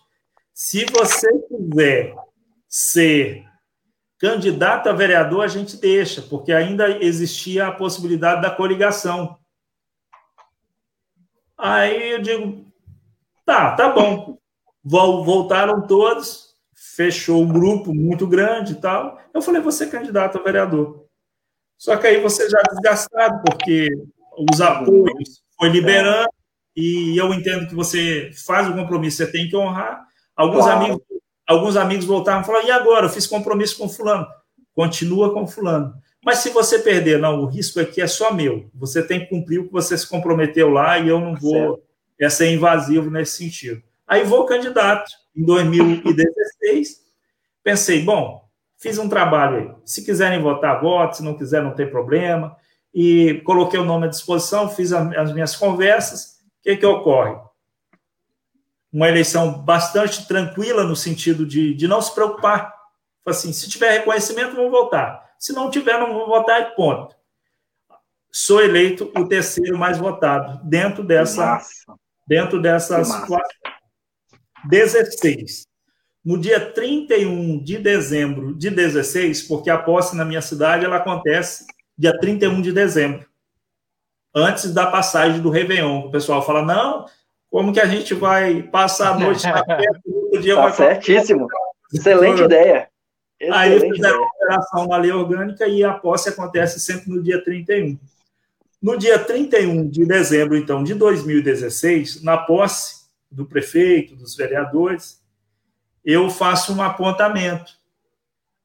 se 0.54 0.86
você 0.86 1.28
quiser 1.48 2.16
ser 2.68 3.46
candidato 4.20 4.90
a 4.90 4.94
vereador, 4.94 5.44
a 5.44 5.48
gente 5.48 5.78
deixa, 5.78 6.22
porque 6.22 6.52
ainda 6.52 7.04
existia 7.04 7.68
a 7.68 7.72
possibilidade 7.72 8.42
da 8.42 8.52
coligação. 8.52 9.40
Aí 11.58 12.12
eu 12.12 12.22
digo, 12.22 12.66
tá, 13.46 13.76
tá 13.76 13.90
bom. 13.90 14.38
Voltaram 14.84 15.86
todos, 15.88 16.56
fechou 16.96 17.42
um 17.42 17.48
grupo 17.48 17.94
muito 17.94 18.28
grande 18.28 18.74
e 18.74 18.76
tal. 18.76 19.20
Eu 19.34 19.42
falei, 19.42 19.62
você 19.62 19.86
é 19.86 19.90
candidato 19.90 20.38
a 20.38 20.44
vereador. 20.44 21.06
Só 21.78 21.96
que 21.96 22.08
aí 22.08 22.22
você 22.22 22.50
já 22.50 22.60
é 22.60 22.70
desgastado, 22.72 23.42
porque 23.46 23.90
os 24.52 24.60
apoios 24.60 25.44
foi 25.58 25.70
liberando, 25.70 26.30
e 26.76 27.18
eu 27.18 27.34
entendo 27.34 27.68
que 27.68 27.76
você 27.76 28.32
faz 28.46 28.68
o 28.68 28.74
compromisso, 28.74 29.18
você 29.18 29.32
tem 29.32 29.50
que 29.50 29.56
honrar. 29.56 30.06
Alguns 30.36 30.64
claro. 30.64 30.80
amigos 30.80 31.02
alguns 31.50 31.76
amigos 31.76 32.06
voltaram 32.06 32.42
e 32.42 32.46
falaram, 32.46 32.68
e 32.68 32.72
agora? 32.72 33.08
Eu 33.08 33.10
fiz 33.10 33.26
compromisso 33.26 33.78
com 33.78 33.90
fulano. 33.90 34.28
Continua 34.74 35.34
com 35.34 35.48
fulano. 35.48 35.94
Mas 36.24 36.40
se 36.40 36.50
você 36.50 36.80
perder, 36.80 37.18
não, 37.20 37.42
o 37.42 37.46
risco 37.46 37.80
aqui 37.80 38.02
é 38.02 38.08
só 38.08 38.32
meu. 38.32 38.70
Você 38.76 39.02
tem 39.02 39.22
que 39.22 39.28
cumprir 39.28 39.60
o 39.60 39.66
que 39.66 39.72
você 39.72 39.98
se 39.98 40.08
comprometeu 40.08 40.70
lá 40.70 41.00
e 41.00 41.10
eu 41.10 41.20
não 41.20 41.36
vou 41.36 41.84
é 42.20 42.30
ser 42.30 42.52
invasivo 42.52 43.10
nesse 43.10 43.38
sentido. 43.38 43.82
Aí 44.06 44.24
vou 44.24 44.46
candidato 44.46 45.10
em 45.36 45.44
2016. 45.44 47.00
Pensei, 47.64 48.04
bom, 48.04 48.44
fiz 48.78 48.98
um 48.98 49.08
trabalho 49.08 49.58
aí. 49.58 49.72
Se 49.86 50.04
quiserem 50.04 50.42
votar, 50.42 50.82
vote. 50.82 51.18
Se 51.18 51.24
não 51.24 51.34
quiser, 51.34 51.64
não 51.64 51.74
tem 51.74 51.90
problema. 51.90 52.56
E 52.94 53.42
coloquei 53.46 53.80
o 53.80 53.86
nome 53.86 54.06
à 54.06 54.10
disposição, 54.10 54.70
fiz 54.70 54.92
as 54.92 55.34
minhas 55.34 55.56
conversas. 55.56 56.40
O 56.60 56.64
que, 56.64 56.76
que 56.76 56.86
ocorre? 56.86 57.36
Uma 58.92 59.08
eleição 59.08 59.54
bastante 59.62 60.28
tranquila 60.28 60.84
no 60.84 60.96
sentido 60.96 61.46
de, 61.46 61.74
de 61.74 61.88
não 61.88 62.02
se 62.02 62.14
preocupar. 62.14 62.74
Assim, 63.26 63.54
se 63.54 63.70
tiver 63.70 63.92
reconhecimento, 63.92 64.56
vou 64.56 64.72
votar. 64.72 65.30
Se 65.38 65.54
não 65.54 65.70
tiver, 65.70 66.00
não 66.00 66.14
vou 66.14 66.28
votar 66.28 66.62
e 66.62 66.76
ponto. 66.76 67.16
Sou 68.32 68.62
eleito 68.62 69.12
o 69.16 69.28
terceiro 69.28 69.78
mais 69.78 69.98
votado 69.98 70.60
dentro 70.64 71.04
dessa, 71.04 71.62
dentro 72.28 72.62
dessa 72.62 73.04
situação. 73.04 73.40
16. 74.66 75.68
No 76.24 76.38
dia 76.38 76.60
31 76.74 77.64
de 77.64 77.78
dezembro 77.78 78.54
de 78.54 78.70
16, 78.70 79.44
porque 79.44 79.70
a 79.70 79.78
posse 79.78 80.16
na 80.16 80.26
minha 80.26 80.42
cidade 80.42 80.86
ela 80.86 80.98
acontece 80.98 81.66
dia 81.98 82.18
31 82.20 82.62
de 82.62 82.72
dezembro, 82.72 83.28
antes 84.36 84.74
da 84.74 84.88
passagem 84.88 85.42
do 85.42 85.50
Réveillon. 85.50 86.08
O 86.08 86.12
pessoal 86.12 86.46
fala: 86.46 86.62
não, 86.62 87.06
como 87.50 87.74
que 87.74 87.80
a 87.80 87.86
gente 87.86 88.14
vai 88.14 88.64
passar 88.64 89.14
a 89.14 89.20
noite 89.20 89.44
na 89.48 89.64
festa? 89.66 90.02
Tá 90.56 90.72
certíssimo. 90.72 91.48
Excelente 91.94 92.44
ideia. 92.44 92.88
Aí 93.52 93.80
fizeram 93.80 94.24
a 94.24 94.28
operação 94.28 94.88
na 94.88 94.98
lei 94.98 95.12
orgânica 95.12 95.68
e 95.68 95.84
a 95.84 95.94
posse 95.94 96.30
acontece 96.30 96.80
sempre 96.80 97.10
no 97.10 97.24
dia 97.24 97.44
31. 97.44 97.98
No 98.82 98.98
dia 98.98 99.18
31 99.18 99.90
de 99.90 100.06
dezembro, 100.06 100.58
então, 100.58 100.84
de 100.84 100.94
2016, 100.94 102.22
na 102.24 102.38
posse 102.38 103.08
do 103.32 103.46
prefeito, 103.46 104.16
dos 104.16 104.36
vereadores, 104.36 105.22
eu 106.04 106.30
faço 106.30 106.74
um 106.74 106.82
apontamento. 106.82 107.74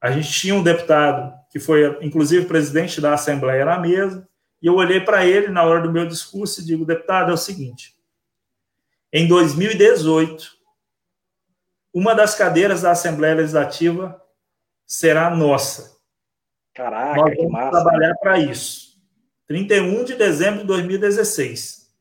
A 0.01 0.11
gente 0.11 0.31
tinha 0.31 0.55
um 0.55 0.63
deputado 0.63 1.33
que 1.51 1.59
foi, 1.59 1.97
inclusive, 2.01 2.45
presidente 2.45 2.99
da 2.99 3.13
Assembleia 3.13 3.65
na 3.65 3.79
mesa, 3.79 4.27
e 4.61 4.67
eu 4.67 4.75
olhei 4.75 4.99
para 4.99 5.25
ele 5.25 5.47
na 5.47 5.63
hora 5.63 5.81
do 5.81 5.91
meu 5.91 6.05
discurso 6.05 6.61
e 6.61 6.65
digo, 6.65 6.85
deputado, 6.85 7.31
é 7.31 7.33
o 7.33 7.37
seguinte, 7.37 7.94
em 9.17 9.29
2018, 9.29 10.51
uma 11.93 12.13
das 12.13 12.35
cadeiras 12.35 12.81
da 12.81 12.91
Assembleia 12.91 13.35
Legislativa 13.35 14.21
será 14.85 15.29
nossa. 15.29 15.95
Caraca, 16.73 17.21
Nós 17.21 17.37
vamos 17.37 17.51
massa. 17.53 17.71
trabalhar 17.71 18.13
para 18.15 18.37
isso. 18.39 18.99
31 19.47 20.03
de 20.03 20.15
dezembro 20.15 20.59
de 20.59 20.67
2016. 20.67 21.95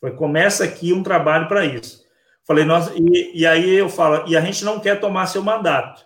Foi, 0.00 0.10
começa 0.16 0.64
aqui 0.64 0.92
um 0.92 1.00
trabalho 1.00 1.46
para 1.46 1.64
isso. 1.64 2.04
Falei, 2.42 2.64
nós, 2.64 2.90
e, 2.96 3.38
e 3.38 3.46
aí 3.46 3.76
eu 3.76 3.88
falo, 3.88 4.28
e 4.28 4.36
a 4.36 4.40
gente 4.40 4.64
não 4.64 4.80
quer 4.80 4.98
tomar 4.98 5.28
seu 5.28 5.44
mandato. 5.44 6.04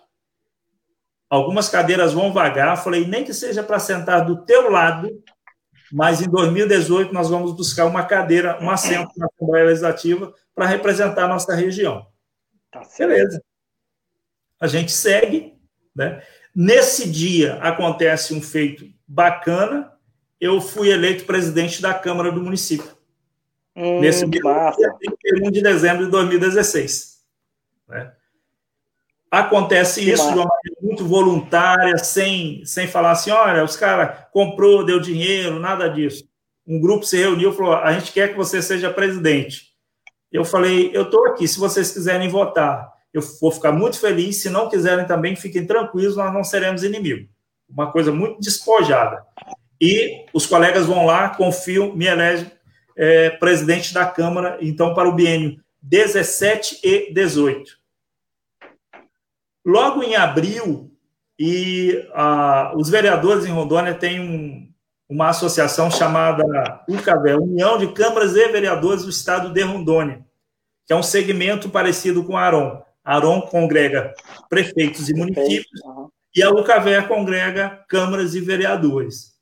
Algumas 1.27 1.67
cadeiras 1.67 2.13
vão 2.13 2.31
vagar. 2.31 2.77
Falei, 2.77 3.07
nem 3.07 3.23
que 3.23 3.33
seja 3.33 3.63
para 3.63 3.79
sentar 3.79 4.23
do 4.23 4.45
teu 4.45 4.69
lado, 4.69 5.09
mas 5.91 6.21
em 6.21 6.29
2018 6.29 7.13
nós 7.13 7.29
vamos 7.29 7.53
buscar 7.53 7.85
uma 7.85 8.03
cadeira, 8.05 8.57
um 8.61 8.69
assento 8.69 9.11
na 9.17 9.27
Assembleia 9.27 9.65
Legislativa 9.65 10.33
para 10.55 10.65
representar 10.65 11.25
a 11.25 11.27
nossa 11.27 11.53
região. 11.53 12.05
Tá 12.71 12.81
Beleza. 12.97 13.41
A 14.59 14.67
gente 14.67 14.91
segue, 14.91 15.53
né? 15.95 16.23
Nesse 16.55 17.09
dia 17.09 17.55
acontece 17.55 18.33
um 18.33 18.41
feito 18.41 18.85
bacana, 19.07 19.91
eu 20.39 20.61
fui 20.61 20.89
eleito 20.89 21.25
presidente 21.25 21.81
da 21.81 21.93
Câmara 21.93 22.31
do 22.31 22.41
município. 22.41 22.91
Hum, 23.75 23.99
Nesse 23.99 24.27
dia, 24.27 24.41
31 25.21 25.51
de 25.51 25.61
dezembro 25.61 26.05
de 26.05 26.11
2016. 26.11 27.23
Né? 27.87 28.13
Acontece 29.33 30.01
que 30.01 30.11
isso 30.11 30.23
massa. 30.23 30.33
de 30.33 30.39
uma 30.39 30.47
maneira 30.47 30.81
muito 30.81 31.05
voluntária, 31.05 31.97
sem, 31.97 32.63
sem 32.65 32.87
falar 32.87 33.11
assim, 33.11 33.31
olha, 33.31 33.63
os 33.63 33.75
caras 33.75 34.25
comprou, 34.31 34.85
deu 34.85 34.99
dinheiro, 34.99 35.59
nada 35.59 35.87
disso. 35.87 36.23
Um 36.67 36.79
grupo 36.79 37.05
se 37.05 37.17
reuniu 37.17 37.51
e 37.51 37.55
falou, 37.55 37.75
a 37.75 37.91
gente 37.93 38.11
quer 38.11 38.29
que 38.29 38.37
você 38.37 38.61
seja 38.61 38.93
presidente. 38.93 39.73
Eu 40.31 40.45
falei, 40.45 40.91
eu 40.93 41.03
estou 41.03 41.25
aqui, 41.27 41.47
se 41.47 41.59
vocês 41.59 41.91
quiserem 41.91 42.29
votar 42.29 42.93
eu 43.13 43.21
vou 43.39 43.51
ficar 43.51 43.71
muito 43.71 43.99
feliz. 43.99 44.37
Se 44.37 44.49
não 44.49 44.67
quiserem 44.67 45.05
também, 45.05 45.35
fiquem 45.35 45.65
tranquilos, 45.65 46.17
nós 46.17 46.33
não 46.33 46.43
seremos 46.43 46.83
inimigos. 46.83 47.29
Uma 47.69 47.91
coisa 47.91 48.11
muito 48.11 48.39
despojada. 48.39 49.23
E 49.79 50.25
os 50.33 50.45
colegas 50.47 50.87
vão 50.87 51.05
lá, 51.05 51.29
confiam, 51.29 51.95
me 51.95 52.05
elegem 52.05 52.51
é, 52.97 53.29
presidente 53.29 53.93
da 53.93 54.05
Câmara, 54.05 54.57
então, 54.61 54.93
para 54.93 55.07
o 55.07 55.13
biênio 55.13 55.59
17 55.81 56.79
e 56.83 57.13
18. 57.13 57.82
Logo 59.65 60.03
em 60.03 60.15
abril, 60.15 60.91
e 61.39 62.07
ah, 62.13 62.73
os 62.75 62.89
vereadores 62.89 63.45
em 63.45 63.51
Rondônia 63.51 63.93
têm 63.93 64.19
um, 64.19 64.71
uma 65.09 65.29
associação 65.29 65.89
chamada 65.89 66.43
UCAVE, 66.87 67.33
União 67.33 67.77
de 67.77 67.91
Câmaras 67.93 68.35
e 68.35 68.47
Vereadores 68.49 69.03
do 69.03 69.09
Estado 69.09 69.51
de 69.51 69.61
Rondônia, 69.61 70.25
que 70.85 70.93
é 70.93 70.95
um 70.95 71.03
segmento 71.03 71.69
parecido 71.69 72.23
com 72.23 72.37
a 72.37 72.41
ARON. 72.41 72.83
Aron 73.03 73.41
congrega 73.41 74.13
prefeitos 74.49 75.09
e 75.09 75.13
municípios 75.13 75.81
uhum. 75.83 76.07
e 76.33 76.41
a 76.41 76.49
UCAVE 76.49 77.05
congrega 77.07 77.83
câmaras 77.89 78.33
e 78.33 78.39
vereadores. 78.39 79.33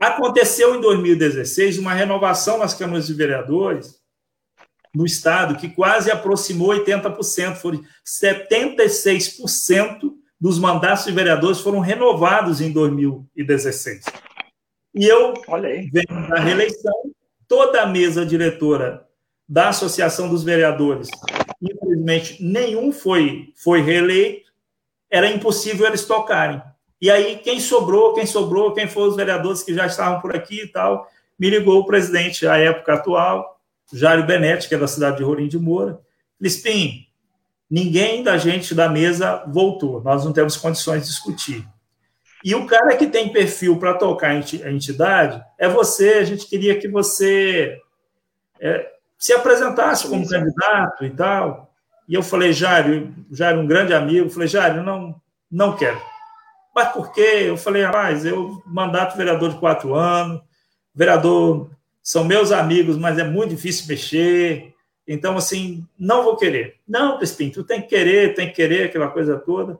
Aconteceu 0.00 0.74
em 0.74 0.80
2016 0.80 1.78
uma 1.78 1.92
renovação 1.92 2.58
nas 2.58 2.74
câmaras 2.74 3.06
de 3.06 3.14
vereadores 3.14 3.97
no 4.94 5.04
estado 5.04 5.56
que 5.56 5.68
quase 5.68 6.10
aproximou 6.10 6.70
80%, 6.70 7.56
foram 7.56 7.82
76% 8.04 10.12
dos 10.40 10.58
mandatos 10.58 11.04
de 11.04 11.12
vereadores 11.12 11.60
foram 11.60 11.80
renovados 11.80 12.60
em 12.60 12.72
2016. 12.72 14.04
E 14.94 15.04
eu 15.04 15.34
venho 15.92 16.28
da 16.28 16.40
reeleição, 16.40 16.94
toda 17.46 17.82
a 17.82 17.86
mesa 17.86 18.24
diretora 18.24 19.06
da 19.48 19.70
Associação 19.70 20.28
dos 20.28 20.44
Vereadores 20.44 21.08
infelizmente 21.60 22.42
nenhum 22.42 22.92
foi, 22.92 23.52
foi 23.56 23.80
reeleito, 23.80 24.50
era 25.10 25.30
impossível 25.30 25.86
eles 25.86 26.04
tocarem. 26.04 26.62
E 27.00 27.10
aí, 27.10 27.38
quem 27.38 27.60
sobrou, 27.60 28.14
quem 28.14 28.26
sobrou, 28.26 28.74
quem 28.74 28.88
foram 28.88 29.08
os 29.08 29.16
vereadores 29.16 29.62
que 29.62 29.74
já 29.74 29.86
estavam 29.86 30.20
por 30.20 30.34
aqui 30.34 30.62
e 30.62 30.66
tal, 30.66 31.08
me 31.38 31.48
ligou 31.48 31.80
o 31.80 31.86
presidente, 31.86 32.46
à 32.46 32.56
época 32.56 32.94
atual, 32.94 33.57
Jário 33.92 34.26
Benetti, 34.26 34.68
que 34.68 34.74
é 34.74 34.78
da 34.78 34.88
cidade 34.88 35.18
de 35.18 35.22
Rolim 35.22 35.48
de 35.48 35.58
Moura. 35.58 35.98
Lispim, 36.40 37.06
ninguém 37.70 38.22
da 38.22 38.36
gente 38.36 38.74
da 38.74 38.88
mesa 38.88 39.44
voltou, 39.48 40.02
nós 40.02 40.24
não 40.24 40.32
temos 40.32 40.56
condições 40.56 41.02
de 41.02 41.08
discutir. 41.08 41.66
E 42.44 42.54
o 42.54 42.66
cara 42.66 42.96
que 42.96 43.06
tem 43.06 43.32
perfil 43.32 43.78
para 43.78 43.94
tocar 43.94 44.30
a 44.30 44.70
entidade 44.70 45.42
é 45.58 45.68
você, 45.68 46.14
a 46.14 46.24
gente 46.24 46.46
queria 46.46 46.78
que 46.78 46.88
você 46.88 47.76
é, 48.60 48.92
se 49.18 49.32
apresentasse 49.32 50.06
como 50.08 50.28
candidato 50.28 51.04
e 51.04 51.10
tal. 51.10 51.74
E 52.08 52.14
eu 52.14 52.22
falei, 52.22 52.52
Jário, 52.52 53.14
Jário, 53.30 53.60
um 53.60 53.66
grande 53.66 53.92
amigo, 53.92 54.30
falei, 54.30 54.48
Jário, 54.48 54.82
não, 54.82 55.20
não 55.50 55.76
quero. 55.76 56.00
Mas 56.74 56.92
por 56.92 57.12
quê? 57.12 57.44
Eu 57.46 57.56
falei, 57.56 57.82
rapaz, 57.82 58.24
eu 58.24 58.62
mandato 58.64 59.16
vereador 59.16 59.50
de 59.50 59.58
quatro 59.58 59.94
anos, 59.94 60.40
vereador 60.94 61.70
são 62.08 62.24
meus 62.24 62.52
amigos, 62.52 62.96
mas 62.96 63.18
é 63.18 63.24
muito 63.24 63.50
difícil 63.50 63.86
mexer. 63.86 64.74
Então, 65.06 65.36
assim, 65.36 65.86
não 65.98 66.24
vou 66.24 66.38
querer. 66.38 66.76
Não, 66.88 67.18
Crispim, 67.18 67.50
tu 67.50 67.62
tem 67.62 67.82
que 67.82 67.88
querer, 67.88 68.34
tem 68.34 68.48
que 68.48 68.54
querer, 68.54 68.84
aquela 68.84 69.08
coisa 69.08 69.36
toda. 69.36 69.78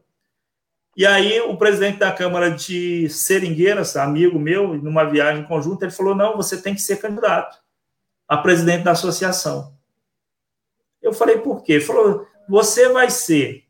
E 0.95 1.07
aí, 1.07 1.41
o 1.41 1.57
presidente 1.57 2.01
da 2.01 2.13
Câmara 2.13 2.51
de 2.51 3.09
Seringueiras, 3.09 3.97
amigo 3.97 4.39
meu, 4.39 4.75
numa 4.75 5.05
viagem 5.05 5.43
conjunta, 5.45 5.87
ele 5.87 5.93
falou: 5.93 6.15
não, 6.15 6.37
você 6.37 6.61
tem 6.61 6.75
que 6.75 6.83
ser 6.83 7.01
candidato 7.01 7.57
a 8.29 8.37
presidente 8.37 8.85
da 8.85 8.91
associação. 8.91 9.73
Eu 11.01 11.15
falei, 11.15 11.39
por 11.39 11.63
quê? 11.63 11.75
Ele 11.75 11.85
falou, 11.85 12.27
você 12.47 12.91
vai 12.91 13.09
ser 13.09 13.65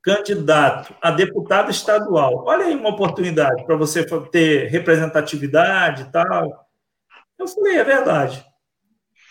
candidato 0.00 0.94
a 1.02 1.10
deputado 1.10 1.72
estadual. 1.72 2.44
Olha 2.46 2.66
aí 2.66 2.76
uma 2.76 2.90
oportunidade 2.90 3.66
para 3.66 3.74
você 3.74 4.06
ter 4.30 4.68
representatividade 4.68 6.02
e 6.02 6.12
tal. 6.12 6.63
Eu 7.44 7.48
falei, 7.48 7.76
é 7.76 7.84
verdade. 7.84 8.44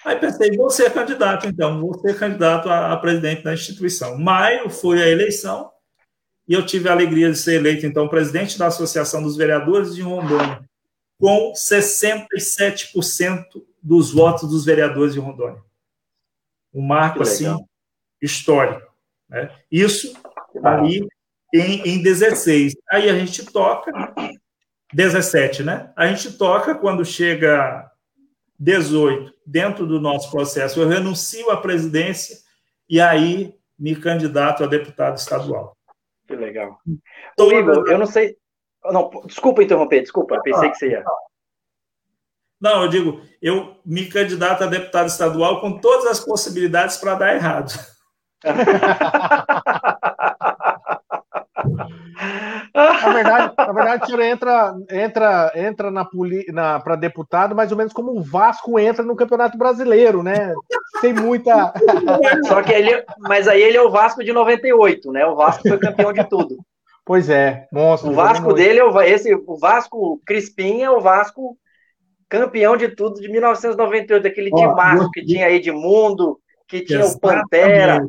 Aí 0.06 0.16
pensei, 0.18 0.56
vou 0.56 0.70
ser 0.70 0.94
candidato, 0.94 1.48
então, 1.48 1.82
vou 1.82 1.98
ser 2.00 2.18
candidato 2.18 2.70
a, 2.70 2.94
a 2.94 2.98
presidente 2.98 3.42
da 3.42 3.54
instituição. 3.54 4.18
Maio 4.18 4.70
foi 4.70 5.02
a 5.02 5.08
eleição 5.08 5.72
e 6.48 6.54
eu 6.54 6.64
tive 6.66 6.90
a 6.90 6.92
alegria 6.92 7.32
de 7.32 7.38
ser 7.38 7.56
eleito, 7.56 7.86
então, 7.86 8.08
presidente 8.08 8.60
da 8.60 8.68
Associação 8.68 9.24
dos 9.24 9.36
Vereadores 9.36 9.96
de 9.96 10.02
Rondônia, 10.02 10.62
com 11.18 11.54
67% 11.54 13.46
dos 13.82 14.12
votos 14.12 14.50
dos 14.50 14.66
vereadores 14.66 15.14
de 15.14 15.20
Rondônia. 15.20 15.64
Um 16.74 16.82
marco, 16.82 17.24
assim, 17.24 17.46
histórico. 18.22 18.92
Né? 19.30 19.50
Isso 19.72 20.14
ali 20.64 21.08
em, 21.54 21.82
em 21.88 22.04
16. 22.04 22.76
Aí 22.92 23.10
a 23.10 23.18
gente 23.18 23.46
toca 23.46 23.92
17, 24.94 25.64
né? 25.64 25.92
A 25.96 26.08
gente 26.08 26.38
toca 26.38 26.76
quando 26.76 27.06
chega 27.06 27.90
18, 28.64 29.34
dentro 29.46 29.86
do 29.86 30.00
nosso 30.00 30.32
processo, 30.32 30.80
eu 30.80 30.88
renuncio 30.88 31.52
à 31.52 31.58
presidência 31.58 32.38
e 32.90 33.02
aí 33.02 33.54
me 33.78 33.94
candidato 33.94 34.64
a 34.64 34.68
deputado 34.68 35.18
estadual. 35.18 35.76
Que 36.26 36.34
legal. 36.34 36.80
Ô, 37.38 37.52
Igor, 37.52 37.86
eu 37.90 37.98
não 37.98 38.06
sei. 38.06 38.38
Não, 38.86 39.10
desculpa 39.26 39.62
interromper, 39.62 40.00
desculpa, 40.02 40.42
pensei 40.42 40.70
que 40.70 40.78
você 40.78 40.92
ia. 40.92 41.04
Não, 42.60 42.84
eu 42.84 42.88
digo, 42.88 43.22
eu 43.42 43.76
me 43.86 44.06
candidato 44.06 44.64
a 44.64 44.68
deputado 44.68 45.08
estadual 45.08 45.60
com 45.60 45.80
todas 45.80 46.06
as 46.06 46.22
possibilidades 46.22 46.96
para 46.96 47.16
dar 47.16 47.36
errado. 47.36 47.74
na 52.74 53.14
verdade, 53.14 53.54
na 53.56 53.72
verdade, 53.72 54.04
o 54.04 54.06
senhor 54.08 54.22
entra, 54.22 54.76
entra, 54.90 55.52
entra 55.56 55.92
na, 55.92 56.08
na 56.52 56.80
para 56.80 56.96
deputado 56.96 57.56
mais 57.56 57.72
ou 57.72 57.78
menos 57.78 57.94
como 57.94 58.12
o 58.12 58.24
Vasco 58.24 58.80
entra 58.80 59.04
no 59.04 59.16
Campeonato 59.16 59.58
Brasileiro, 59.58 60.24
né? 60.24 60.54
Tem 61.00 61.14
muita. 61.14 61.72
Só 62.48 62.64
que 62.64 62.74
ele, 62.74 63.06
mas 63.20 63.48
aí 63.48 63.62
ele 63.62 63.78
é 63.78 63.82
o 63.82 63.92
Vasco 63.92 64.24
de 64.24 64.34
98, 64.34 65.12
né? 65.12 65.26
O 65.26 65.36
Vasco 65.36 65.68
foi 65.68 65.78
campeão 65.78 66.12
de 66.12 66.24
tudo. 66.24 66.58
Pois 67.06 67.30
é, 67.30 67.68
monstro. 67.72 68.10
O 68.10 68.14
Vasco 68.14 68.54
dele 68.54 68.80
é 68.80 68.84
o, 68.84 69.02
esse, 69.02 69.36
o 69.36 69.58
Vasco 69.58 70.20
Crispim 70.26 70.82
é 70.82 70.90
o 70.90 71.02
Vasco 71.02 71.58
campeão 72.30 72.76
de 72.76 72.88
tudo 72.88 73.22
de 73.22 73.30
1998, 73.30 74.26
aquele 74.26 74.50
Ó, 74.52 74.58
timaço 74.58 75.12
que 75.12 75.24
tinha 75.24 75.52
Edmundo, 75.52 76.40
que 76.68 76.82
tinha 76.82 77.02
Exatamente. 77.02 77.38
o 77.38 77.42
Pantera, 77.44 78.08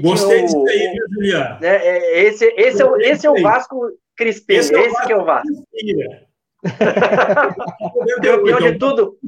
que 0.00 0.08
Gostei 0.08 0.42
disso 0.42 0.64
aí, 0.66 0.92
viu, 0.92 1.06
Juliano? 1.12 1.64
É, 1.64 1.76
é, 1.76 2.22
esse, 2.24 2.46
esse, 2.56 2.82
é, 2.82 3.10
esse 3.10 3.26
é 3.26 3.30
o 3.30 3.40
Vasco 3.42 3.90
Crispim, 4.16 4.54
esse, 4.54 4.74
é 4.74 4.80
esse 4.80 4.90
Vasco 4.90 5.06
que 5.06 5.12
é 5.12 5.16
o 5.16 5.24
Vasco. 5.24 5.48
Campeão 8.22 8.60
de 8.60 8.78
tudo. 8.78 9.18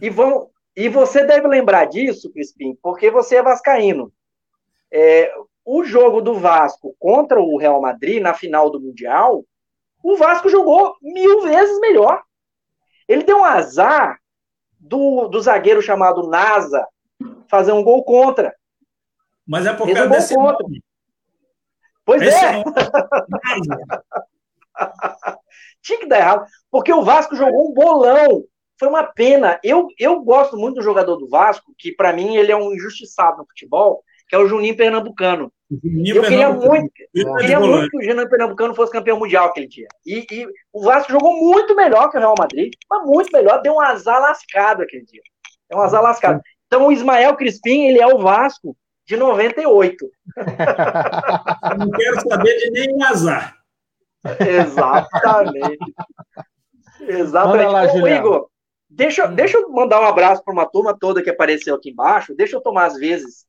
E, 0.00 0.10
vão, 0.10 0.48
e 0.76 0.88
você 0.88 1.24
deve 1.24 1.46
lembrar 1.46 1.86
disso, 1.86 2.32
Crispim, 2.32 2.76
porque 2.82 3.10
você 3.10 3.36
é 3.36 3.42
vascaíno. 3.42 4.12
É, 4.92 5.32
o 5.64 5.84
jogo 5.84 6.20
do 6.20 6.34
Vasco 6.34 6.94
contra 6.98 7.40
o 7.40 7.56
Real 7.56 7.80
Madrid 7.80 8.20
na 8.20 8.34
final 8.34 8.70
do 8.70 8.80
Mundial, 8.80 9.44
o 10.02 10.16
Vasco 10.16 10.48
jogou 10.48 10.96
mil 11.02 11.42
vezes 11.42 11.78
melhor. 11.80 12.22
Ele 13.06 13.22
deu 13.22 13.38
um 13.38 13.44
azar 13.44 14.18
do, 14.78 15.28
do 15.28 15.40
zagueiro 15.40 15.82
chamado 15.82 16.28
Nasa 16.28 16.86
fazer 17.48 17.72
um 17.72 17.82
gol 17.82 18.02
contra. 18.04 18.54
Mas 19.50 19.66
é 19.66 19.72
por 19.72 19.92
causa 19.92 20.08
desse 20.08 20.32
contra. 20.32 20.62
nome. 20.62 20.80
Pois 22.04 22.22
Esse 22.22 22.44
é. 22.44 22.62
Tinha 25.82 25.98
que 25.98 26.06
dar 26.06 26.18
errado. 26.18 26.46
Porque 26.70 26.92
o 26.92 27.02
Vasco 27.02 27.34
jogou 27.34 27.68
um 27.68 27.74
bolão. 27.74 28.44
Foi 28.78 28.88
uma 28.88 29.02
pena. 29.02 29.58
Eu, 29.64 29.88
eu 29.98 30.22
gosto 30.22 30.56
muito 30.56 30.76
do 30.76 30.82
jogador 30.82 31.16
do 31.16 31.28
Vasco, 31.28 31.74
que 31.76 31.90
para 31.90 32.12
mim 32.12 32.36
ele 32.36 32.52
é 32.52 32.56
um 32.56 32.72
injustiçado 32.72 33.38
no 33.38 33.46
futebol, 33.46 34.04
que 34.28 34.36
é 34.36 34.38
o 34.38 34.46
Juninho 34.46 34.76
Pernambucano. 34.76 35.52
Juninho 35.68 36.16
eu 36.16 36.22
queria 36.22 36.50
muito, 36.50 36.92
eu 37.12 37.34
queria 37.34 37.58
muito 37.58 37.90
que 37.90 37.98
o 37.98 38.04
Juninho 38.04 38.30
Pernambucano 38.30 38.72
fosse 38.72 38.92
campeão 38.92 39.18
mundial 39.18 39.48
aquele 39.48 39.66
dia. 39.66 39.88
E, 40.06 40.24
e, 40.30 40.46
o 40.72 40.84
Vasco 40.84 41.10
jogou 41.10 41.36
muito 41.36 41.74
melhor 41.74 42.08
que 42.08 42.16
o 42.16 42.20
Real 42.20 42.36
Madrid, 42.38 42.72
mas 42.88 43.04
muito 43.04 43.32
melhor. 43.32 43.60
Deu 43.62 43.74
um 43.74 43.80
azar 43.80 44.20
lascado 44.20 44.82
aquele 44.82 45.04
dia. 45.04 45.22
Deu 45.68 45.80
um 45.80 45.82
azar 45.82 46.00
lascado. 46.00 46.40
Então 46.68 46.86
o 46.86 46.92
Ismael 46.92 47.34
Crispim, 47.34 47.86
ele 47.86 48.00
é 48.00 48.06
o 48.06 48.18
Vasco 48.18 48.76
de 49.10 49.16
98. 49.16 50.08
Não 51.76 51.90
quero 51.90 52.20
saber 52.28 52.56
de 52.58 52.70
nenhum 52.70 53.02
azar. 53.02 53.56
Exatamente. 54.38 55.78
Exatamente. 57.00 57.72
Lá, 57.72 57.92
Ô, 57.92 58.06
Igor, 58.06 58.48
deixa, 58.88 59.26
deixa 59.26 59.58
eu 59.58 59.68
mandar 59.70 60.00
um 60.00 60.06
abraço 60.06 60.44
para 60.44 60.52
uma 60.52 60.64
turma 60.64 60.96
toda 60.96 61.22
que 61.22 61.30
apareceu 61.30 61.74
aqui 61.74 61.90
embaixo. 61.90 62.36
Deixa 62.36 62.54
eu 62.54 62.60
tomar 62.60 62.86
as 62.86 62.96
vezes 62.96 63.46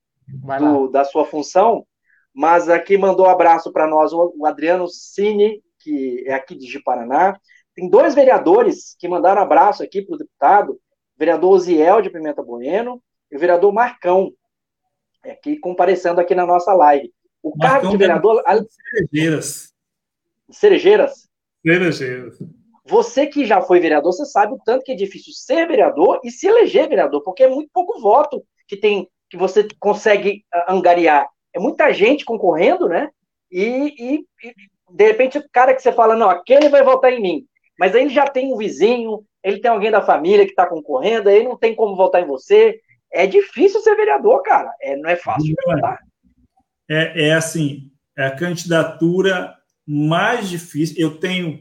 do, 0.58 0.88
da 0.88 1.04
sua 1.04 1.26
função. 1.26 1.86
Mas 2.34 2.68
aqui 2.68 2.98
mandou 2.98 3.28
um 3.28 3.30
abraço 3.30 3.72
para 3.72 3.86
nós 3.86 4.12
o 4.14 4.46
Adriano 4.48 4.88
Cine, 4.88 5.62
que 5.78 6.24
é 6.26 6.34
aqui 6.34 6.56
de 6.56 6.82
Paraná. 6.82 7.38
Tem 7.76 7.88
dois 7.88 8.16
vereadores 8.16 8.96
que 8.98 9.08
mandaram 9.08 9.44
abraço 9.44 9.84
aqui 9.84 10.02
para 10.02 10.16
o 10.16 10.18
deputado, 10.18 10.72
o 10.72 10.80
vereador 11.20 11.52
Oziel 11.52 12.02
de 12.02 12.10
Pimenta 12.10 12.42
Bueno 12.42 13.00
e 13.30 13.36
o 13.36 13.40
vereador 13.40 13.72
Marcão, 13.72 14.32
aqui 15.30 15.58
comparecendo 15.58 16.20
aqui 16.20 16.34
na 16.34 16.46
nossa 16.46 16.74
live. 16.74 17.12
O 17.44 17.50
Marcão 17.50 17.70
cargo 17.70 17.90
de 17.90 17.98
vereador. 17.98 18.44
Cerejeiras. 18.92 19.74
Cerejeiras? 20.50 21.30
Cerejeiras. 21.66 22.38
Você 22.86 23.28
que 23.28 23.46
já 23.46 23.62
foi 23.62 23.80
vereador, 23.80 24.12
você 24.12 24.26
sabe 24.26 24.54
o 24.54 24.60
tanto 24.66 24.84
que 24.84 24.92
é 24.92 24.96
difícil 24.96 25.34
ser 25.34 25.68
vereador 25.68 26.20
e 26.24 26.32
se 26.32 26.48
eleger 26.48 26.90
vereador, 26.90 27.22
porque 27.24 27.44
é 27.44 27.50
muito 27.50 27.70
pouco 27.74 28.00
voto 28.02 28.44
que 28.68 28.76
tem 28.76 29.08
que 29.30 29.38
você 29.38 29.66
consegue 29.80 30.44
ah, 30.54 30.74
angariar. 30.74 31.26
É 31.54 31.60
muita 31.60 31.94
gente 31.94 32.26
concorrendo, 32.26 32.90
né? 32.90 33.10
E, 33.50 33.96
e, 33.98 34.26
e 34.44 34.56
de 34.90 35.06
repente 35.06 35.38
o 35.38 35.50
cara 35.52 35.74
que 35.74 35.82
você 35.82 35.92
fala, 35.92 36.18
não, 36.18 36.30
aquele 36.30 36.68
vai 36.68 36.84
votar 36.84 37.14
em 37.14 37.22
mim. 37.22 37.46
Mas 37.80 37.96
aí 37.96 38.02
ele 38.02 38.14
já 38.14 38.28
tem 38.28 38.54
um 38.54 38.58
vizinho, 38.58 39.24
ele 39.42 39.60
tem 39.60 39.72
alguém 39.72 39.90
da 39.90 40.02
família 40.02 40.46
que 40.46 40.52
está 40.52 40.68
concorrendo, 40.68 41.30
aí 41.30 41.44
não 41.44 41.58
tem 41.58 41.74
como 41.74 41.96
votar 41.96 42.22
em 42.22 42.28
você 42.28 42.80
é 43.12 43.28
difícil 43.28 43.82
ser 43.82 43.96
vereador, 43.96 44.42
cara. 44.44 44.72
É, 44.82 44.96
não 44.96 45.10
é 45.10 45.16
fácil 45.16 45.56
É, 46.90 47.28
é 47.28 47.34
assim, 47.34 47.92
é 48.18 48.26
a 48.26 48.36
candidatura 48.36 49.54
mais 49.86 50.50
difícil. 50.50 50.96
Eu 50.98 51.18
tenho, 51.18 51.56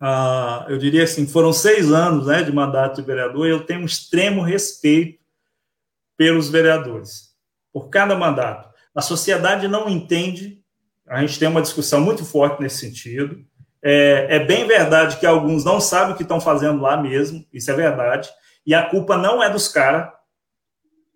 uh, 0.00 0.68
eu 0.68 0.78
diria 0.78 1.04
assim, 1.04 1.26
foram 1.26 1.52
seis 1.52 1.92
anos 1.92 2.26
né, 2.26 2.42
de 2.42 2.52
mandato 2.52 3.00
de 3.00 3.06
vereador, 3.06 3.46
e 3.46 3.50
eu 3.50 3.64
tenho 3.64 3.80
um 3.80 3.86
extremo 3.86 4.42
respeito 4.42 5.22
pelos 6.16 6.48
vereadores, 6.48 7.30
por 7.72 7.88
cada 7.88 8.16
mandato. 8.16 8.70
A 8.94 9.00
sociedade 9.00 9.66
não 9.68 9.88
entende, 9.88 10.62
a 11.06 11.20
gente 11.20 11.38
tem 11.38 11.48
uma 11.48 11.62
discussão 11.62 12.00
muito 12.00 12.24
forte 12.24 12.60
nesse 12.60 12.78
sentido. 12.78 13.44
É, 13.82 14.36
é 14.36 14.44
bem 14.44 14.66
verdade 14.66 15.16
que 15.16 15.26
alguns 15.26 15.64
não 15.64 15.80
sabem 15.80 16.14
o 16.14 16.16
que 16.16 16.22
estão 16.22 16.40
fazendo 16.40 16.80
lá 16.80 16.96
mesmo, 16.96 17.44
isso 17.52 17.70
é 17.70 17.74
verdade, 17.74 18.30
e 18.64 18.74
a 18.74 18.88
culpa 18.88 19.16
não 19.16 19.42
é 19.42 19.50
dos 19.50 19.66
caras, 19.66 20.08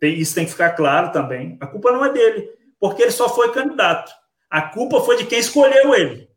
isso 0.02 0.34
tem 0.34 0.44
que 0.44 0.50
ficar 0.50 0.70
claro 0.70 1.10
também. 1.10 1.56
A 1.60 1.66
culpa 1.66 1.92
não 1.92 2.04
é 2.04 2.12
dele, 2.12 2.50
porque 2.78 3.02
ele 3.02 3.10
só 3.10 3.28
foi 3.28 3.52
candidato. 3.52 4.12
A 4.50 4.62
culpa 4.62 5.00
foi 5.00 5.16
de 5.16 5.26
quem 5.26 5.38
escolheu 5.38 5.94
ele. 5.94 6.28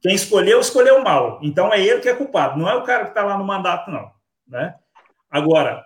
Quem 0.00 0.14
escolheu, 0.14 0.60
escolheu 0.60 1.00
mal. 1.02 1.38
Então 1.42 1.72
é 1.72 1.80
ele 1.80 2.00
que 2.00 2.08
é 2.08 2.14
culpado, 2.14 2.58
não 2.58 2.68
é 2.68 2.74
o 2.74 2.82
cara 2.82 3.04
que 3.04 3.10
está 3.10 3.22
lá 3.22 3.38
no 3.38 3.44
mandato, 3.44 3.90
não. 3.90 4.10
Né? 4.48 4.74
Agora, 5.30 5.84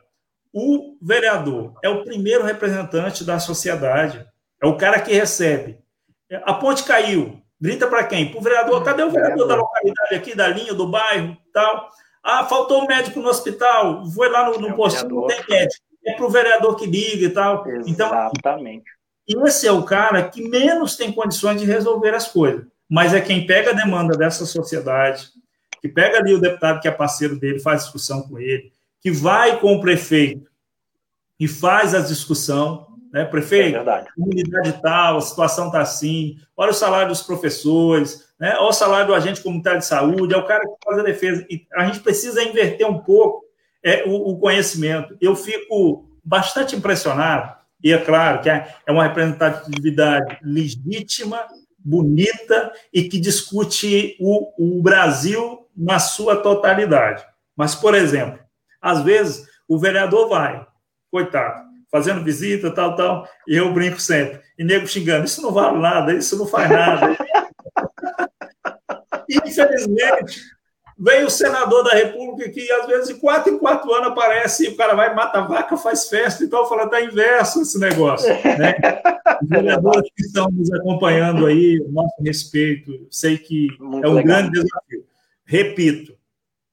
o 0.52 0.96
vereador 1.02 1.74
é 1.82 1.88
o 1.88 2.02
primeiro 2.02 2.42
representante 2.42 3.24
da 3.24 3.38
sociedade, 3.38 4.26
é 4.62 4.66
o 4.66 4.76
cara 4.76 5.00
que 5.00 5.12
recebe. 5.12 5.78
A 6.44 6.54
ponte 6.54 6.82
caiu. 6.84 7.42
Grita 7.60 7.86
para 7.86 8.04
quem? 8.04 8.30
Para 8.30 8.38
o 8.38 8.42
vereador. 8.42 8.84
Cadê 8.84 9.02
o 9.02 9.10
vereador 9.10 9.46
da 9.46 9.54
localidade 9.54 10.14
aqui, 10.14 10.34
da 10.34 10.48
linha, 10.48 10.74
do 10.74 10.88
bairro 10.88 11.36
tal? 11.52 11.90
Ah, 12.22 12.44
faltou 12.44 12.82
um 12.82 12.86
médico 12.86 13.20
no 13.20 13.28
hospital. 13.28 14.04
Foi 14.10 14.28
lá 14.28 14.50
no, 14.50 14.58
no 14.58 14.68
é 14.70 14.72
posto, 14.72 15.08
não 15.08 15.26
tem 15.26 15.40
médico 15.48 15.85
é 16.06 16.12
para 16.12 16.24
o 16.24 16.30
vereador 16.30 16.76
que 16.76 16.86
liga 16.86 17.26
e 17.26 17.30
tal. 17.30 17.66
Então, 17.86 18.06
Exatamente. 18.06 18.84
Então, 19.28 19.44
esse 19.44 19.66
é 19.66 19.72
o 19.72 19.82
cara 19.82 20.28
que 20.28 20.48
menos 20.48 20.96
tem 20.96 21.12
condições 21.12 21.60
de 21.60 21.66
resolver 21.66 22.14
as 22.14 22.28
coisas. 22.28 22.64
Mas 22.88 23.12
é 23.12 23.20
quem 23.20 23.44
pega 23.44 23.70
a 23.70 23.74
demanda 23.74 24.16
dessa 24.16 24.46
sociedade, 24.46 25.28
que 25.80 25.88
pega 25.88 26.18
ali 26.18 26.32
o 26.32 26.40
deputado 26.40 26.80
que 26.80 26.86
é 26.86 26.92
parceiro 26.92 27.36
dele, 27.36 27.58
faz 27.58 27.82
discussão 27.82 28.22
com 28.22 28.38
ele, 28.38 28.72
que 29.00 29.10
vai 29.10 29.58
com 29.58 29.74
o 29.74 29.80
prefeito 29.80 30.48
e 31.38 31.48
faz 31.48 31.92
a 31.92 32.00
discussão, 32.00 32.86
né? 33.12 33.24
Prefeito, 33.24 33.78
é 33.78 34.06
comunidade 34.14 34.80
tal, 34.80 35.18
a 35.18 35.20
situação 35.20 35.66
está 35.66 35.80
assim, 35.80 36.38
olha 36.56 36.70
o 36.70 36.74
salário 36.74 37.08
dos 37.08 37.22
professores, 37.22 38.28
né? 38.38 38.54
olha 38.58 38.68
o 38.68 38.72
salário 38.72 39.08
do 39.08 39.14
agente 39.14 39.42
comunitário 39.42 39.80
de 39.80 39.86
saúde, 39.86 40.34
é 40.34 40.36
o 40.36 40.46
cara 40.46 40.62
que 40.64 40.74
faz 40.84 41.00
a 41.00 41.02
defesa. 41.02 41.44
E 41.50 41.66
a 41.74 41.86
gente 41.86 42.00
precisa 42.00 42.42
inverter 42.42 42.86
um 42.86 42.98
pouco 42.98 43.45
é 43.86 44.02
o, 44.04 44.32
o 44.32 44.38
conhecimento. 44.38 45.16
Eu 45.20 45.36
fico 45.36 46.10
bastante 46.24 46.74
impressionado, 46.74 47.54
e 47.82 47.92
é 47.92 47.98
claro 47.98 48.42
que 48.42 48.50
é, 48.50 48.74
é 48.84 48.90
uma 48.90 49.04
representatividade 49.04 50.38
legítima, 50.42 51.46
bonita 51.78 52.72
e 52.92 53.04
que 53.04 53.20
discute 53.20 54.16
o, 54.18 54.78
o 54.78 54.82
Brasil 54.82 55.68
na 55.76 56.00
sua 56.00 56.34
totalidade. 56.34 57.24
Mas, 57.54 57.76
por 57.76 57.94
exemplo, 57.94 58.40
às 58.82 59.02
vezes 59.02 59.46
o 59.68 59.78
vereador 59.78 60.28
vai, 60.28 60.66
coitado, 61.08 61.62
fazendo 61.88 62.24
visita, 62.24 62.72
tal, 62.72 62.96
tal, 62.96 63.28
e 63.46 63.54
eu 63.54 63.72
brinco 63.72 64.00
sempre, 64.00 64.40
e 64.58 64.64
nego 64.64 64.88
xingando, 64.88 65.26
isso 65.26 65.40
não 65.40 65.52
vale 65.52 65.78
nada, 65.78 66.12
isso 66.12 66.36
não 66.36 66.46
faz 66.46 66.68
nada. 66.68 67.16
Infelizmente, 69.30 70.40
Vem 70.98 71.24
o 71.24 71.30
senador 71.30 71.84
da 71.84 71.90
República 71.90 72.50
que, 72.50 72.72
às 72.72 72.86
vezes, 72.86 73.08
de 73.08 73.20
quatro 73.20 73.52
em 73.52 73.58
quatro 73.58 73.92
anos 73.92 74.08
aparece 74.08 74.64
e 74.64 74.68
o 74.70 74.76
cara 74.76 74.94
vai, 74.94 75.14
mata 75.14 75.42
vaca, 75.42 75.76
faz 75.76 76.08
festa 76.08 76.42
e 76.42 76.48
tal, 76.48 76.66
fala, 76.66 76.88
tá 76.88 77.02
inverso 77.02 77.60
esse 77.60 77.78
negócio. 77.78 78.28
Né? 78.28 78.74
Os 79.42 79.48
vereadores 79.48 80.10
que 80.16 80.22
estão 80.22 80.48
nos 80.50 80.72
acompanhando 80.72 81.44
aí, 81.44 81.84
nosso 81.90 82.14
respeito, 82.22 83.06
sei 83.10 83.36
que 83.36 83.68
Muito 83.78 84.06
é 84.06 84.08
um 84.08 84.14
legal. 84.14 84.38
grande 84.38 84.52
desafio. 84.52 85.04
Repito, 85.44 86.16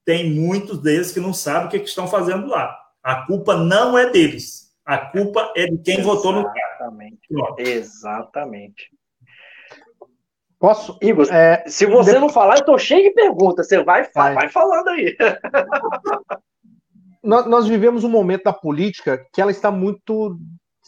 tem 0.06 0.30
muitos 0.30 0.78
deles 0.78 1.12
que 1.12 1.20
não 1.20 1.34
sabem 1.34 1.66
o 1.66 1.70
que, 1.70 1.80
que 1.80 1.88
estão 1.88 2.08
fazendo 2.08 2.46
lá. 2.46 2.74
A 3.02 3.26
culpa 3.26 3.54
não 3.56 3.98
é 3.98 4.10
deles. 4.10 4.72
A 4.86 4.96
culpa 4.96 5.52
é 5.54 5.66
de 5.66 5.78
quem 5.78 5.98
Exatamente. 5.98 6.02
votou 6.02 6.32
no 6.32 6.44
cara. 6.44 7.54
Exatamente. 7.58 8.90
Posso? 10.64 10.96
Igor, 11.02 11.26
é, 11.30 11.62
se 11.66 11.84
você 11.84 12.14
de... 12.14 12.18
não 12.18 12.30
falar, 12.30 12.56
eu 12.56 12.64
tô 12.64 12.78
cheio 12.78 13.02
de 13.02 13.10
perguntas. 13.10 13.68
Você 13.68 13.84
vai, 13.84 14.08
vai. 14.14 14.32
vai 14.32 14.48
falando 14.48 14.88
aí. 14.88 15.14
nós, 17.22 17.44
nós 17.44 17.68
vivemos 17.68 18.02
um 18.02 18.08
momento 18.08 18.44
da 18.44 18.52
política 18.54 19.26
que 19.30 19.42
ela 19.42 19.50
está 19.50 19.70
muito 19.70 20.38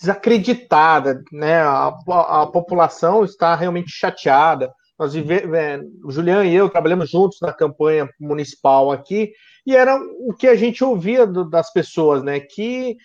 desacreditada, 0.01 1.22
né? 1.31 1.61
A, 1.61 1.95
a, 2.09 2.43
a 2.45 2.47
população 2.47 3.22
está 3.22 3.55
realmente 3.55 3.91
chateada. 3.91 4.72
Nós 4.99 5.12
vivemos, 5.12 5.55
é, 5.55 5.79
o 6.03 6.11
Julião 6.11 6.43
e 6.43 6.55
eu 6.55 6.70
trabalhamos 6.70 7.11
juntos 7.11 7.37
na 7.43 7.53
campanha 7.53 8.09
municipal 8.18 8.91
aqui, 8.91 9.31
e 9.66 9.77
era 9.77 9.95
o 10.27 10.33
que 10.33 10.47
a 10.47 10.57
gente 10.57 10.83
ouvia 10.83 11.27
do, 11.27 11.51
das 11.51 11.70
pessoas, 11.70 12.22
né? 12.22 12.41
Que 12.41 12.97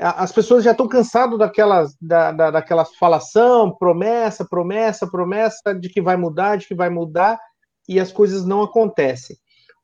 as 0.00 0.32
pessoas 0.32 0.64
já 0.64 0.70
estão 0.70 0.88
cansadas 0.88 1.38
daquelas, 1.38 1.94
da, 2.00 2.32
da, 2.32 2.50
daquela 2.50 2.84
falação, 2.84 3.76
promessa, 3.76 4.44
promessa, 4.44 5.06
promessa 5.06 5.74
de 5.74 5.88
que 5.88 6.00
vai 6.00 6.16
mudar, 6.16 6.56
de 6.56 6.66
que 6.66 6.74
vai 6.74 6.88
mudar, 6.88 7.38
e 7.88 8.00
as 8.00 8.10
coisas 8.10 8.44
não 8.44 8.62
acontecem. 8.62 9.36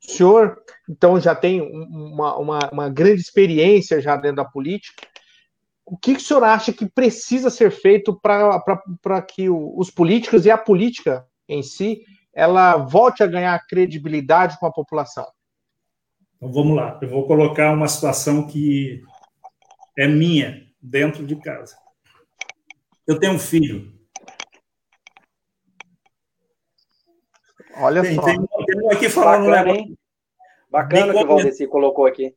O 0.02 0.10
senhor, 0.10 0.58
então, 0.88 1.20
já 1.20 1.34
tem 1.34 1.60
uma, 1.60 2.36
uma, 2.36 2.58
uma 2.72 2.88
grande 2.88 3.20
experiência 3.20 4.00
já 4.00 4.16
dentro 4.16 4.36
da 4.36 4.44
política. 4.44 5.06
O 5.84 5.96
que, 5.96 6.14
que 6.14 6.20
o 6.20 6.24
senhor 6.24 6.44
acha 6.44 6.72
que 6.72 6.86
precisa 6.86 7.50
ser 7.50 7.70
feito 7.70 8.18
para 8.20 9.22
que 9.22 9.48
os 9.50 9.90
políticos 9.90 10.46
e 10.46 10.50
a 10.50 10.58
política 10.58 11.26
em 11.48 11.62
si 11.62 12.02
ela 12.34 12.76
volte 12.76 13.22
a 13.22 13.26
ganhar 13.26 13.58
credibilidade 13.66 14.58
com 14.58 14.66
a 14.66 14.72
população? 14.72 15.26
Então 16.36 16.52
vamos 16.52 16.76
lá, 16.76 16.98
eu 17.00 17.08
vou 17.08 17.26
colocar 17.26 17.72
uma 17.72 17.88
situação 17.88 18.46
que 18.46 19.02
é 19.96 20.06
minha 20.06 20.66
dentro 20.80 21.26
de 21.26 21.36
casa. 21.36 21.76
Eu 23.06 23.18
tenho 23.18 23.34
um 23.34 23.38
filho. 23.38 23.92
Olha 27.78 28.02
tem, 28.02 28.14
só. 28.14 28.22
Tem, 28.22 28.36
tem 28.36 28.82
um 28.82 28.90
aqui 28.90 29.08
falando 29.08 29.46
Bacana, 29.46 29.70
hein? 29.70 29.98
Bacana 30.70 31.12
que 31.12 31.24
o 31.24 31.26
Valdeci 31.26 31.66
colocou 31.66 32.06
aqui. 32.06 32.34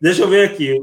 Deixa 0.00 0.22
eu 0.22 0.28
ver 0.28 0.48
aqui. 0.48 0.78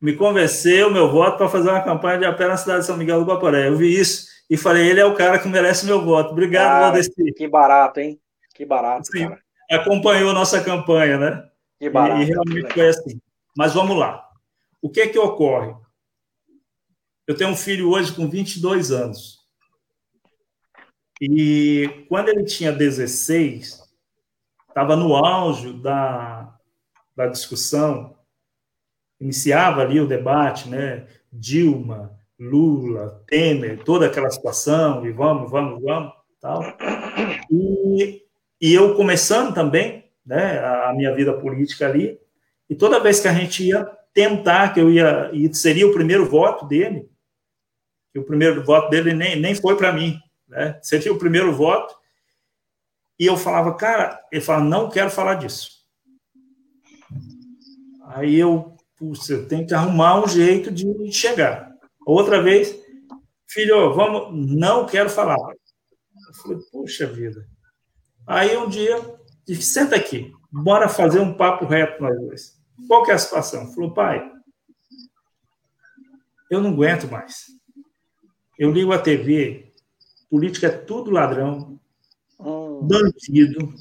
Me 0.00 0.14
convenceu 0.16 0.90
meu 0.90 1.10
voto 1.10 1.38
para 1.38 1.48
fazer 1.48 1.70
uma 1.70 1.82
campanha 1.82 2.18
de 2.18 2.24
apelo 2.24 2.50
na 2.50 2.56
cidade 2.56 2.80
de 2.80 2.86
São 2.86 2.96
Miguel 2.96 3.20
do 3.20 3.30
Guaporé. 3.30 3.68
Eu 3.68 3.76
vi 3.76 3.98
isso 3.98 4.26
e 4.50 4.56
falei, 4.56 4.88
ele 4.88 5.00
é 5.00 5.04
o 5.04 5.14
cara 5.14 5.38
que 5.38 5.48
merece 5.48 5.86
meu 5.86 6.04
voto. 6.04 6.32
Obrigado, 6.32 6.66
ah, 6.66 6.80
Valdeci. 6.90 7.32
Que 7.36 7.48
barato, 7.48 8.00
hein? 8.00 8.20
Que 8.54 8.66
barato, 8.66 9.06
Sim, 9.06 9.28
cara. 9.28 9.40
Acompanhou 9.70 10.32
nossa 10.32 10.62
campanha, 10.62 11.16
né? 11.16 11.48
Que 11.78 11.88
barato. 11.88 12.20
E, 12.20 12.24
e 12.24 12.26
realmente 12.26 12.72
foi 12.72 12.88
assim. 12.88 13.20
Mas 13.56 13.72
vamos 13.72 13.96
lá. 13.96 14.28
O 14.84 14.90
que 14.90 15.00
é 15.00 15.08
que 15.08 15.18
ocorre? 15.18 15.74
Eu 17.26 17.34
tenho 17.34 17.48
um 17.48 17.56
filho 17.56 17.88
hoje 17.88 18.14
com 18.14 18.28
22 18.28 18.92
anos. 18.92 19.38
E 21.18 22.04
quando 22.06 22.28
ele 22.28 22.44
tinha 22.44 22.70
16, 22.70 23.82
estava 24.68 24.94
no 24.94 25.16
auge 25.16 25.72
da, 25.72 26.54
da 27.16 27.26
discussão, 27.28 28.14
iniciava 29.18 29.80
ali 29.80 29.98
o 30.00 30.06
debate, 30.06 30.68
né? 30.68 31.08
Dilma, 31.32 32.14
Lula, 32.38 33.24
Temer, 33.26 33.82
toda 33.84 34.04
aquela 34.04 34.30
situação, 34.30 35.06
e 35.06 35.10
vamos, 35.12 35.50
vamos, 35.50 35.82
vamos, 35.82 36.12
tal. 36.38 36.60
E, 37.50 38.22
e 38.60 38.74
eu 38.74 38.94
começando 38.94 39.54
também, 39.54 40.12
né, 40.26 40.58
a 40.58 40.92
minha 40.92 41.14
vida 41.14 41.32
política 41.32 41.86
ali, 41.86 42.20
e 42.68 42.74
toda 42.74 43.00
vez 43.00 43.18
que 43.18 43.28
a 43.28 43.32
gente 43.32 43.64
ia 43.64 44.03
tentar, 44.14 44.72
que 44.72 44.80
eu 44.80 44.90
ia, 44.90 45.28
e 45.32 45.52
seria 45.52 45.86
o 45.86 45.92
primeiro 45.92 46.24
voto 46.24 46.64
dele, 46.64 47.10
que 48.12 48.18
o 48.20 48.24
primeiro 48.24 48.64
voto 48.64 48.88
dele 48.88 49.12
nem, 49.12 49.38
nem 49.38 49.54
foi 49.56 49.76
para 49.76 49.92
mim, 49.92 50.18
né, 50.48 50.78
seria 50.80 51.12
o 51.12 51.18
primeiro 51.18 51.52
voto, 51.52 51.94
e 53.18 53.26
eu 53.26 53.36
falava, 53.36 53.74
cara, 53.74 54.20
ele 54.30 54.40
fala, 54.40 54.62
não 54.62 54.88
quero 54.88 55.10
falar 55.10 55.34
disso. 55.34 55.84
Aí 58.06 58.36
eu, 58.36 58.76
puxa, 58.96 59.34
eu 59.34 59.48
tenho 59.48 59.66
que 59.66 59.74
arrumar 59.74 60.22
um 60.22 60.28
jeito 60.28 60.70
de 60.70 61.12
chegar. 61.12 61.72
Outra 62.06 62.40
vez, 62.42 62.76
filho, 63.46 63.92
vamos, 63.94 64.28
não 64.54 64.86
quero 64.86 65.08
falar. 65.08 65.36
Eu 65.36 66.34
falei, 66.42 66.58
puxa 66.70 67.06
vida. 67.06 67.48
Aí 68.26 68.56
um 68.56 68.68
dia, 68.68 68.96
disse, 69.46 69.62
senta 69.62 69.96
aqui, 69.96 70.32
bora 70.50 70.88
fazer 70.88 71.20
um 71.20 71.34
papo 71.34 71.66
reto 71.66 72.02
nós 72.02 72.16
dois. 72.20 72.63
Qual 72.86 73.04
que 73.04 73.10
é 73.10 73.14
a 73.14 73.18
situação? 73.18 73.72
Falou, 73.72 73.92
pai, 73.92 74.30
eu 76.50 76.60
não 76.60 76.70
aguento 76.70 77.10
mais. 77.10 77.46
Eu 78.58 78.70
ligo 78.70 78.92
a 78.92 78.98
TV, 78.98 79.72
política 80.30 80.68
é 80.68 80.70
tudo 80.70 81.10
ladrão, 81.10 81.78
hum. 82.38 82.80
bandido. 82.82 83.74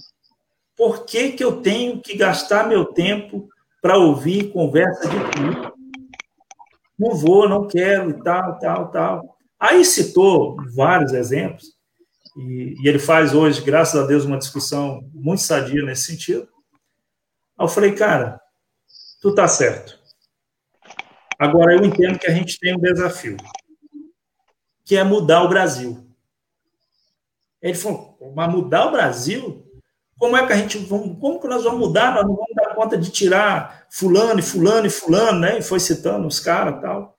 Por 0.76 1.06
que, 1.06 1.34
que 1.34 1.44
eu 1.44 1.62
tenho 1.62 2.02
que 2.02 2.16
gastar 2.16 2.68
meu 2.68 2.86
tempo 2.86 3.48
para 3.82 3.98
ouvir 3.98 4.52
conversa 4.52 5.08
de 5.08 5.20
política? 5.32 5.74
não 6.98 7.16
vou, 7.16 7.50
não 7.50 7.68
quero 7.68 8.12
e 8.12 8.24
tal, 8.24 8.58
tal, 8.60 8.92
tal. 8.92 9.38
Aí 9.60 9.84
citou 9.84 10.58
vários 10.76 11.14
exemplos, 11.14 11.74
e, 12.38 12.76
e, 12.82 12.88
ele 12.88 13.00
faz 13.00 13.34
hoje, 13.34 13.62
graças 13.62 14.00
a 14.00 14.06
Deus, 14.06 14.26
uma 14.26 14.38
discussão 14.38 15.02
muito 15.14 15.42
sadia 15.42 15.84
nesse 15.84 16.06
sentido. 16.06 16.48
Aí 17.58 17.66
eu 17.66 17.68
falei, 17.68 17.94
cara, 17.94 18.42
tu 19.24 19.34
tá 19.34 19.48
certo. 19.48 19.98
Agora 21.40 21.74
eu 21.74 21.86
entendo 21.86 22.20
que 22.20 22.28
a 22.28 22.34
gente 22.34 22.60
tem 22.60 22.76
um 22.76 22.80
desafio, 22.80 23.38
que 24.84 24.98
é 24.98 25.04
mudar 25.04 25.44
o 25.44 25.48
Brasil. 25.48 26.06
Ele 27.62 27.74
falou, 27.74 28.18
mas 28.36 28.52
mudar 28.52 28.88
o 28.88 28.92
Brasil? 28.92 29.66
Como 30.20 30.36
é 30.36 30.46
que 30.46 30.52
a 30.52 30.58
gente 30.58 30.78
vamos, 30.78 31.18
como 31.20 31.40
que 31.40 31.48
nós 31.48 31.64
vamos 31.64 31.80
mudar? 31.80 32.14
Nós 32.14 32.26
não 32.26 32.36
vamos 32.36 32.54
dar 32.54 32.76
conta 32.76 32.98
de 32.98 33.10
tirar 33.10 33.88
fulano 33.90 34.42
e 34.42 34.44
fulano 34.44 34.88
e 34.88 34.90
fulano, 34.90 35.40
né? 35.40 35.58
E 35.58 35.62
foi 35.62 35.80
citando 35.80 36.28
os 36.28 36.42
caras 36.42 36.82
tal. 36.82 37.18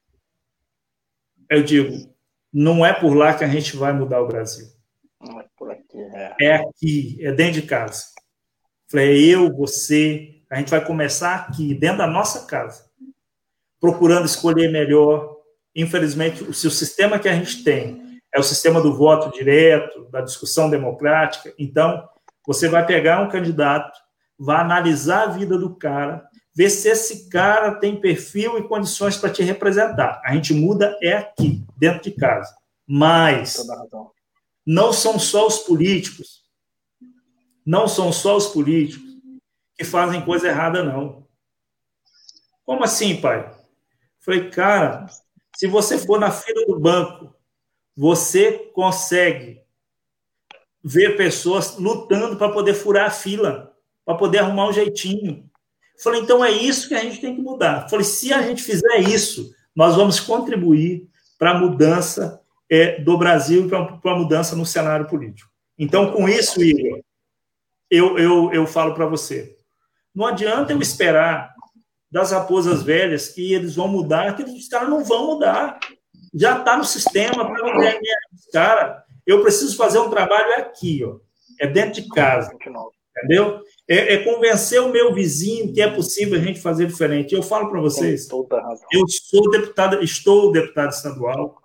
Eu 1.48 1.62
digo, 1.62 2.14
não 2.52 2.84
é 2.84 2.92
por 2.92 3.14
lá 3.14 3.34
que 3.34 3.44
a 3.44 3.48
gente 3.48 3.76
vai 3.76 3.94
mudar 3.94 4.20
o 4.20 4.28
Brasil. 4.28 4.66
Não 5.18 5.40
é 5.40 5.46
por 5.56 5.70
aqui, 5.70 5.98
é. 5.98 6.36
É 6.38 6.54
aqui, 6.56 7.16
é 7.20 7.32
dentro 7.32 7.62
de 7.62 7.66
casa. 7.66 8.04
Falei, 8.90 9.30
é 9.30 9.34
eu, 9.34 9.56
você, 9.56 10.33
a 10.54 10.58
gente 10.58 10.70
vai 10.70 10.84
começar 10.84 11.34
aqui, 11.34 11.74
dentro 11.74 11.98
da 11.98 12.06
nossa 12.06 12.46
casa, 12.46 12.84
procurando 13.80 14.24
escolher 14.24 14.70
melhor. 14.70 15.36
Infelizmente, 15.74 16.54
se 16.54 16.68
o 16.68 16.70
sistema 16.70 17.18
que 17.18 17.28
a 17.28 17.34
gente 17.34 17.64
tem 17.64 18.20
é 18.32 18.38
o 18.38 18.42
sistema 18.44 18.80
do 18.80 18.94
voto 18.94 19.36
direto, 19.36 20.08
da 20.12 20.20
discussão 20.20 20.70
democrática, 20.70 21.52
então 21.58 22.08
você 22.46 22.68
vai 22.68 22.86
pegar 22.86 23.20
um 23.20 23.28
candidato, 23.28 23.98
vai 24.38 24.60
analisar 24.60 25.24
a 25.24 25.32
vida 25.32 25.58
do 25.58 25.74
cara, 25.74 26.24
ver 26.54 26.70
se 26.70 26.88
esse 26.88 27.28
cara 27.28 27.74
tem 27.74 28.00
perfil 28.00 28.56
e 28.56 28.68
condições 28.68 29.16
para 29.16 29.30
te 29.30 29.42
representar. 29.42 30.22
A 30.24 30.34
gente 30.34 30.54
muda 30.54 30.96
é 31.02 31.14
aqui, 31.14 31.64
dentro 31.76 32.00
de 32.00 32.12
casa. 32.12 32.54
Mas 32.86 33.56
não 34.64 34.92
são 34.92 35.18
só 35.18 35.48
os 35.48 35.58
políticos, 35.58 36.44
não 37.66 37.88
são 37.88 38.12
só 38.12 38.36
os 38.36 38.46
políticos 38.46 39.03
fazem 39.84 40.24
coisa 40.24 40.48
errada, 40.48 40.82
não. 40.82 41.26
Como 42.64 42.82
assim, 42.82 43.20
pai? 43.20 43.54
Falei, 44.20 44.48
cara, 44.50 45.06
se 45.56 45.66
você 45.66 45.98
for 45.98 46.18
na 46.18 46.30
fila 46.30 46.66
do 46.66 46.78
banco, 46.78 47.34
você 47.96 48.70
consegue 48.74 49.60
ver 50.82 51.16
pessoas 51.16 51.78
lutando 51.78 52.36
para 52.36 52.52
poder 52.52 52.74
furar 52.74 53.06
a 53.06 53.10
fila, 53.10 53.72
para 54.04 54.16
poder 54.16 54.38
arrumar 54.38 54.68
um 54.68 54.72
jeitinho. 54.72 55.48
Falei, 56.02 56.20
então 56.20 56.44
é 56.44 56.50
isso 56.50 56.88
que 56.88 56.94
a 56.94 57.00
gente 57.00 57.20
tem 57.20 57.34
que 57.34 57.40
mudar. 57.40 57.88
Falei, 57.88 58.04
se 58.04 58.32
a 58.32 58.42
gente 58.42 58.62
fizer 58.62 58.98
isso, 58.98 59.54
nós 59.74 59.96
vamos 59.96 60.20
contribuir 60.20 61.08
para 61.38 61.52
a 61.52 61.58
mudança 61.58 62.40
é, 62.68 63.00
do 63.00 63.16
Brasil 63.16 63.66
e 63.66 63.68
para 63.68 64.12
a 64.12 64.18
mudança 64.18 64.56
no 64.56 64.66
cenário 64.66 65.06
político. 65.06 65.50
Então, 65.78 66.12
com 66.12 66.28
isso, 66.28 66.62
Igor, 66.62 67.00
eu, 67.90 68.18
eu, 68.18 68.52
eu 68.52 68.66
falo 68.66 68.94
para 68.94 69.06
você: 69.06 69.56
não 70.14 70.26
adianta 70.26 70.72
eu 70.72 70.80
esperar 70.80 71.52
das 72.10 72.30
raposas 72.30 72.82
velhas 72.82 73.28
que 73.28 73.52
eles 73.52 73.74
vão 73.74 73.88
mudar, 73.88 74.36
que 74.36 74.44
os 74.44 74.68
caras 74.68 74.88
não 74.88 75.04
vão 75.04 75.26
mudar. 75.26 75.80
Já 76.32 76.58
está 76.58 76.76
no 76.76 76.84
sistema, 76.84 77.44
para 77.44 77.66
não 77.66 77.76
ganhar 77.78 78.18
os 78.32 78.46
caras. 78.52 79.02
Eu 79.26 79.42
preciso 79.42 79.76
fazer 79.76 79.98
um 79.98 80.10
trabalho 80.10 80.54
aqui, 80.58 81.04
ó. 81.04 81.16
É 81.60 81.66
dentro 81.66 82.02
de 82.02 82.08
casa. 82.08 82.52
Entendeu? 83.16 83.60
É, 83.88 84.14
é, 84.14 84.24
convencer 84.24 84.80
o 84.80 84.90
meu 84.90 85.12
vizinho 85.12 85.72
que 85.72 85.82
é 85.82 85.90
possível 85.90 86.38
a 86.38 86.42
gente 86.42 86.60
fazer 86.60 86.86
diferente. 86.86 87.34
Eu 87.34 87.42
falo 87.42 87.68
para 87.70 87.80
vocês, 87.80 88.28
eu 88.92 89.08
sou 89.08 89.50
deputado, 89.50 90.02
estou 90.02 90.52
deputado 90.52 90.90
estadual. 90.90 91.60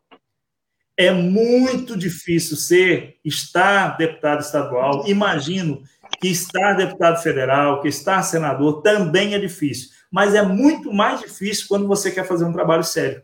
É 0.98 1.12
muito 1.12 1.98
difícil 1.98 2.58
ser, 2.58 3.18
estar 3.24 3.98
deputado 3.98 4.42
estadual. 4.42 5.08
Imagino 5.08 5.82
que 6.20 6.28
estar 6.28 6.74
deputado 6.74 7.22
federal, 7.22 7.82
que 7.82 7.88
estar 7.88 8.22
senador 8.24 8.82
também 8.82 9.34
é 9.34 9.40
difícil, 9.40 9.90
mas 10.12 10.36
é 10.36 10.42
muito 10.42 10.92
mais 10.92 11.20
difícil 11.22 11.66
quando 11.68 11.88
você 11.88 12.12
quer 12.12 12.26
fazer 12.26 12.46
um 12.46 12.54
trabalho 12.54 12.84
sério. 12.84 13.24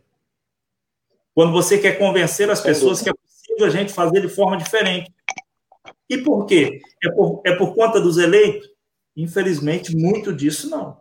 Quando 1.34 1.52
você 1.52 1.78
quer 1.78 1.98
convencer 1.98 2.50
as 2.50 2.60
pessoas 2.60 3.02
que 3.02 3.10
é 3.10 3.12
possível 3.12 3.66
a 3.66 3.70
gente 3.70 3.92
fazer 3.92 4.20
de 4.22 4.28
forma 4.28 4.56
diferente. 4.56 5.12
E 6.08 6.18
por 6.18 6.46
quê? 6.46 6.80
É 7.02 7.10
por, 7.10 7.42
é 7.44 7.54
por 7.54 7.74
conta 7.74 8.00
dos 8.00 8.16
eleitos? 8.16 8.68
Infelizmente, 9.16 9.94
muito 9.94 10.32
disso 10.32 10.70
não. 10.70 10.98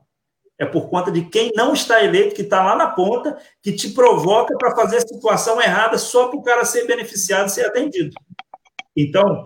É 0.57 0.65
por 0.65 0.89
conta 0.89 1.11
de 1.11 1.23
quem 1.25 1.51
não 1.53 1.73
está 1.73 2.03
eleito, 2.03 2.33
que 2.33 2.41
está 2.41 2.63
lá 2.63 2.75
na 2.75 2.87
ponta, 2.87 3.37
que 3.61 3.73
te 3.73 3.89
provoca 3.89 4.57
para 4.57 4.75
fazer 4.75 4.97
a 4.97 5.01
situação 5.01 5.61
errada 5.61 5.97
só 5.97 6.29
para 6.29 6.39
o 6.39 6.43
cara 6.43 6.63
ser 6.63 6.87
beneficiado, 6.87 7.49
ser 7.49 7.65
atendido. 7.65 8.15
Então, 8.95 9.43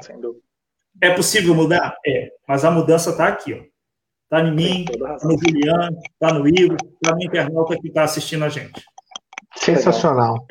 é 1.02 1.12
possível 1.12 1.56
mudar? 1.56 1.96
É, 2.06 2.30
mas 2.48 2.66
a 2.66 2.72
mudança 2.72 3.12
está 3.12 3.28
aqui, 3.28 3.54
ó. 3.54 3.70
Está 4.24 4.48
em 4.48 4.54
mim, 4.54 4.86
está 4.88 5.18
no 5.24 5.38
Juliano, 5.40 5.98
está 6.14 6.34
no 6.34 6.48
Igor, 6.48 6.78
está 7.02 7.16
no 7.16 7.24
internauta 7.24 7.76
que 7.80 7.88
está 7.88 8.04
assistindo 8.04 8.46
a 8.46 8.50
gente. 8.50 8.84
Sensacional. 9.56 10.46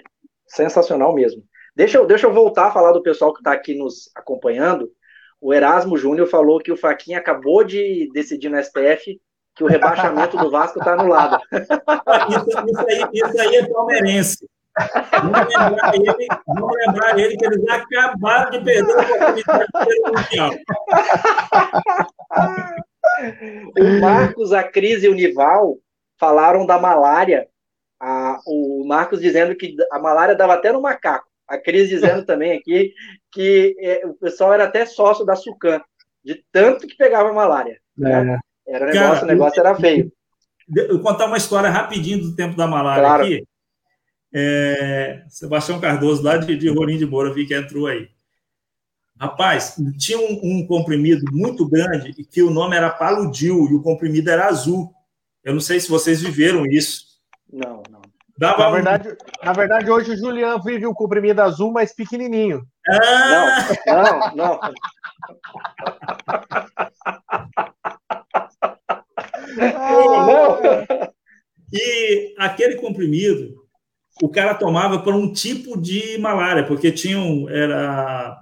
Sensacional 0.48 1.14
mesmo. 1.14 1.44
Deixa 1.76 1.98
eu, 1.98 2.06
deixa 2.06 2.26
eu 2.26 2.32
voltar 2.32 2.66
a 2.66 2.70
falar 2.72 2.90
do 2.90 3.02
pessoal 3.02 3.32
que 3.32 3.38
está 3.38 3.52
aqui 3.52 3.78
nos 3.78 4.10
acompanhando. 4.16 4.90
O 5.40 5.54
Erasmo 5.54 5.96
Júnior 5.96 6.26
falou 6.26 6.58
que 6.58 6.72
o 6.72 6.76
Faquinha 6.76 7.18
acabou 7.18 7.62
de 7.62 8.10
decidir 8.12 8.48
no 8.48 8.60
STF 8.60 9.20
que 9.54 9.62
o 9.62 9.68
rebaixamento 9.68 10.36
do 10.36 10.50
Vasco 10.50 10.80
está 10.80 10.94
anulado. 10.94 11.40
Isso, 11.52 12.48
isso, 12.48 12.80
aí, 12.80 13.08
isso 13.12 13.40
aí 13.40 13.56
é 13.56 13.68
palmeirense. 13.68 14.48
Vamos 15.22 15.48
lembrar, 15.48 15.94
ele, 15.94 16.28
vamos 16.46 16.76
lembrar 16.76 17.18
ele 17.18 17.36
que 17.36 17.44
eles 17.44 17.68
acabaram 17.68 18.50
de 18.50 18.64
perder 18.64 18.92
a 18.92 19.02
oportunidade 19.02 20.00
mundial. 20.06 20.50
O 23.78 24.00
Marcos, 24.00 24.52
a 24.52 24.62
Cris 24.62 25.02
e 25.02 25.08
o 25.08 25.14
Nival 25.14 25.78
falaram 26.18 26.66
da 26.66 26.78
malária. 26.78 27.48
A, 28.00 28.38
o 28.46 28.84
Marcos 28.86 29.20
dizendo 29.20 29.56
que 29.56 29.76
a 29.90 29.98
malária 29.98 30.34
dava 30.34 30.54
até 30.54 30.72
no 30.72 30.80
macaco. 30.80 31.26
A 31.48 31.58
Cris 31.58 31.88
dizendo 31.88 32.24
também 32.24 32.52
aqui 32.52 32.92
que 33.32 33.74
é, 33.80 34.06
o 34.06 34.14
pessoal 34.14 34.52
era 34.52 34.64
até 34.64 34.86
sócio 34.86 35.24
da 35.24 35.34
Sucan, 35.34 35.80
de 36.24 36.44
tanto 36.52 36.86
que 36.86 36.96
pegava 36.96 37.32
malária. 37.32 37.80
Né? 37.96 38.38
Era 38.66 38.86
negócio, 38.86 39.00
Cara, 39.00 39.24
o 39.24 39.26
negócio 39.26 39.60
era 39.60 39.74
feio. 39.74 40.12
Eu 40.76 40.94
vou 40.94 41.00
contar 41.00 41.26
uma 41.26 41.38
história 41.38 41.70
rapidinho 41.70 42.20
do 42.20 42.36
tempo 42.36 42.54
da 42.54 42.66
malária 42.66 43.02
claro. 43.02 43.24
aqui. 43.24 43.44
É, 44.32 45.24
Sebastião 45.28 45.80
Cardoso, 45.80 46.22
lá 46.22 46.36
de, 46.36 46.56
de 46.56 46.68
Rolim 46.68 46.98
de 46.98 47.06
Moura, 47.06 47.32
vi 47.32 47.46
que 47.46 47.54
entrou 47.54 47.86
aí. 47.86 48.08
Rapaz, 49.20 49.74
tinha 49.98 50.18
um, 50.18 50.40
um, 50.42 50.66
comprimido 50.66 51.24
muito 51.32 51.68
grande 51.68 52.12
que 52.12 52.40
o 52.40 52.50
nome 52.50 52.76
era 52.76 52.88
Paludil 52.88 53.66
e 53.68 53.74
o 53.74 53.82
comprimido 53.82 54.30
era 54.30 54.46
azul. 54.46 54.92
Eu 55.42 55.54
não 55.54 55.60
sei 55.60 55.80
se 55.80 55.88
vocês 55.88 56.22
viveram 56.22 56.64
isso. 56.64 57.04
Não, 57.52 57.82
não. 57.90 58.02
Dava 58.38 58.64
na, 58.64 58.70
verdade, 58.70 59.08
um... 59.08 59.44
na 59.44 59.52
verdade, 59.52 59.90
hoje 59.90 60.12
o 60.12 60.16
Juliano 60.16 60.62
vive 60.62 60.86
um 60.86 60.94
comprimido 60.94 61.42
azul, 61.42 61.72
mas 61.72 61.92
pequenininho. 61.92 62.64
Ah! 62.88 63.66
Não, 63.86 64.04
não, 64.04 64.36
não. 64.36 64.60
Ah, 69.74 71.10
e 71.72 72.34
aquele 72.38 72.76
comprimido, 72.76 73.67
o 74.22 74.28
cara 74.28 74.54
tomava 74.54 74.98
por 74.98 75.14
um 75.14 75.32
tipo 75.32 75.80
de 75.80 76.18
malária, 76.18 76.66
porque 76.66 76.90
tinham, 76.90 77.48
era, 77.48 78.40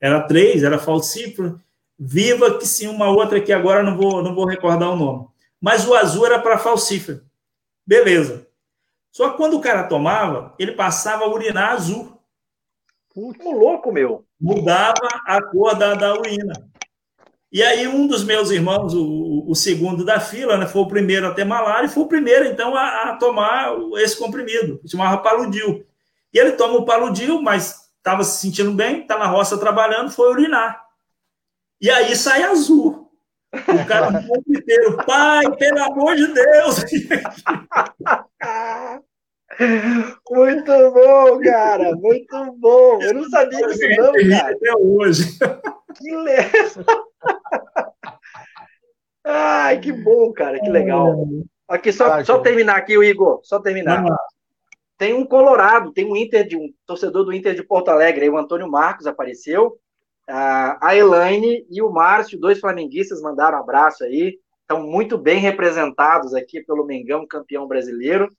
era 0.00 0.20
três, 0.22 0.62
era 0.62 0.78
falcífero, 0.78 1.60
viva, 1.98 2.58
que 2.58 2.66
sim, 2.66 2.86
uma 2.86 3.08
outra 3.08 3.40
que 3.40 3.52
agora 3.52 3.82
não 3.82 3.96
vou, 3.96 4.22
não 4.22 4.34
vou 4.34 4.46
recordar 4.46 4.90
o 4.90 4.96
nome. 4.96 5.26
Mas 5.60 5.86
o 5.86 5.94
azul 5.94 6.26
era 6.26 6.38
para 6.38 6.58
falcífero. 6.58 7.22
Beleza. 7.86 8.46
Só 9.10 9.30
que 9.30 9.36
quando 9.36 9.56
o 9.56 9.60
cara 9.60 9.84
tomava, 9.84 10.54
ele 10.58 10.72
passava 10.72 11.24
a 11.24 11.28
urinar 11.28 11.72
azul. 11.72 12.20
Muito 13.16 13.50
louco, 13.50 13.90
meu. 13.90 14.24
Mudava 14.40 15.08
a 15.26 15.42
cor 15.42 15.74
da, 15.74 15.94
da 15.94 16.14
urina. 16.14 16.52
E 17.50 17.62
aí 17.62 17.88
um 17.88 18.06
dos 18.06 18.24
meus 18.24 18.50
irmãos, 18.50 18.94
o, 18.94 19.44
o 19.48 19.54
segundo 19.54 20.04
da 20.04 20.20
fila, 20.20 20.58
né, 20.58 20.66
foi 20.66 20.82
o 20.82 20.88
primeiro 20.88 21.26
a 21.26 21.34
ter 21.34 21.44
malária 21.44 21.86
e 21.86 21.90
foi 21.90 22.02
o 22.02 22.08
primeiro, 22.08 22.44
então, 22.44 22.76
a, 22.76 23.10
a 23.10 23.16
tomar 23.16 23.72
esse 23.96 24.18
comprimido, 24.18 24.80
chamava 24.86 25.22
Paludil. 25.22 25.86
E 26.32 26.38
ele 26.38 26.52
toma 26.52 26.78
o 26.78 26.84
Paludil, 26.84 27.40
mas 27.40 27.88
estava 27.96 28.22
se 28.22 28.40
sentindo 28.40 28.72
bem, 28.72 29.00
está 29.00 29.18
na 29.18 29.26
roça 29.26 29.58
trabalhando, 29.58 30.10
foi 30.10 30.30
urinar. 30.30 30.84
E 31.80 31.90
aí 31.90 32.14
sai 32.14 32.42
azul. 32.42 33.10
O 33.52 33.86
cara 33.86 34.10
no 34.20 34.20
inteiro, 34.46 34.98
pai, 35.06 35.50
pelo 35.56 35.82
amor 35.84 36.16
de 36.16 36.26
Deus! 36.26 36.84
Muito 40.30 40.92
bom, 40.92 41.40
cara, 41.40 41.96
muito 41.96 42.52
bom. 42.58 43.02
Eu 43.02 43.14
não 43.14 43.24
sabia 43.28 43.66
disso 43.66 43.88
não, 43.96 44.12
cara. 44.30 44.54
Até 44.54 44.76
hoje. 44.76 45.38
Que 45.96 46.16
legal. 46.16 46.50
Ai, 49.24 49.80
que 49.80 49.92
bom, 49.92 50.32
cara, 50.32 50.60
que 50.60 50.70
legal. 50.70 51.26
Aqui, 51.68 51.92
só, 51.92 52.24
só 52.24 52.38
terminar 52.38 52.76
aqui, 52.76 52.96
o 52.96 53.02
Igor, 53.02 53.40
só 53.42 53.58
terminar. 53.58 54.04
Tem 54.96 55.12
um 55.12 55.24
Colorado, 55.24 55.92
tem 55.92 56.06
um 56.06 56.16
Inter 56.16 56.46
de 56.46 56.56
um 56.56 56.72
torcedor 56.86 57.24
do 57.24 57.32
Inter 57.32 57.54
de 57.54 57.62
Porto 57.62 57.88
Alegre, 57.88 58.28
o 58.28 58.38
Antônio 58.38 58.70
Marcos 58.70 59.06
apareceu, 59.06 59.78
a 60.26 60.94
Elaine 60.94 61.66
e 61.70 61.82
o 61.82 61.90
Márcio, 61.90 62.38
dois 62.38 62.58
flamenguistas, 62.58 63.20
mandaram 63.20 63.58
um 63.58 63.60
abraço 63.62 64.04
aí, 64.04 64.38
estão 64.62 64.86
muito 64.86 65.18
bem 65.18 65.38
representados 65.40 66.34
aqui 66.34 66.62
pelo 66.62 66.86
Mengão, 66.86 67.26
campeão 67.26 67.66
brasileiro. 67.66 68.30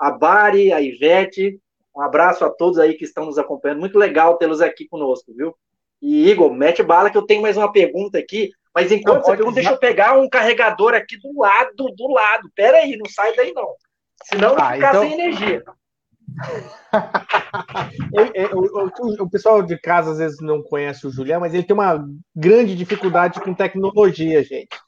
A 0.00 0.10
Bari, 0.10 0.72
a 0.72 0.80
Ivete, 0.80 1.60
um 1.94 2.00
abraço 2.00 2.44
a 2.44 2.50
todos 2.50 2.78
aí 2.78 2.94
que 2.94 3.04
estão 3.04 3.26
nos 3.26 3.38
acompanhando, 3.38 3.80
muito 3.80 3.98
legal 3.98 4.38
tê-los 4.38 4.62
aqui 4.62 4.88
conosco, 4.88 5.34
viu? 5.34 5.54
E 6.00 6.30
Igor, 6.30 6.52
mete 6.52 6.82
bala 6.82 7.10
que 7.10 7.18
eu 7.18 7.26
tenho 7.26 7.42
mais 7.42 7.56
uma 7.56 7.70
pergunta 7.70 8.18
aqui. 8.18 8.50
Mas 8.74 8.90
enquanto 8.90 9.16
não, 9.16 9.24
você 9.24 9.36
pergunta, 9.36 9.56
deixa 9.56 9.70
eu 9.70 9.78
pegar 9.78 10.18
um 10.18 10.28
carregador 10.28 10.94
aqui 10.94 11.18
do 11.18 11.38
lado, 11.38 11.92
do 11.94 12.08
lado. 12.08 12.50
Pera 12.54 12.78
aí, 12.78 12.96
não 12.96 13.10
sai 13.10 13.34
daí 13.34 13.52
não. 13.52 13.74
Senão 14.24 14.54
ah, 14.56 14.72
ficar 14.72 14.90
então... 14.90 15.02
sem 15.02 15.12
energia. 15.12 15.62
o, 18.54 18.60
o, 18.60 19.24
o, 19.24 19.30
pessoal 19.30 19.62
de 19.62 19.76
casa 19.76 20.12
às 20.12 20.18
vezes 20.18 20.40
não 20.40 20.62
conhece 20.62 21.06
o 21.06 21.10
Julião, 21.10 21.40
mas 21.40 21.52
ele 21.52 21.64
tem 21.64 21.74
uma 21.74 22.02
grande 22.34 22.76
dificuldade 22.76 23.40
com 23.40 23.52
tecnologia, 23.52 24.42
gente. 24.44 24.78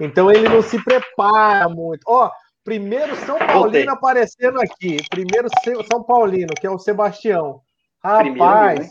Então 0.00 0.30
ele 0.30 0.48
não 0.48 0.62
se 0.62 0.82
prepara 0.82 1.68
muito. 1.68 2.02
Ó, 2.06 2.30
primeiro 2.66 3.16
São 3.16 3.38
Paulino 3.38 3.62
Voltei. 3.62 3.88
aparecendo 3.88 4.60
aqui. 4.60 4.98
Primeiro 5.08 5.48
São 5.90 6.02
Paulino, 6.02 6.52
que 6.60 6.66
é 6.66 6.70
o 6.70 6.78
Sebastião. 6.78 7.62
Rapaz, 8.02 8.24
primeiro, 8.24 8.90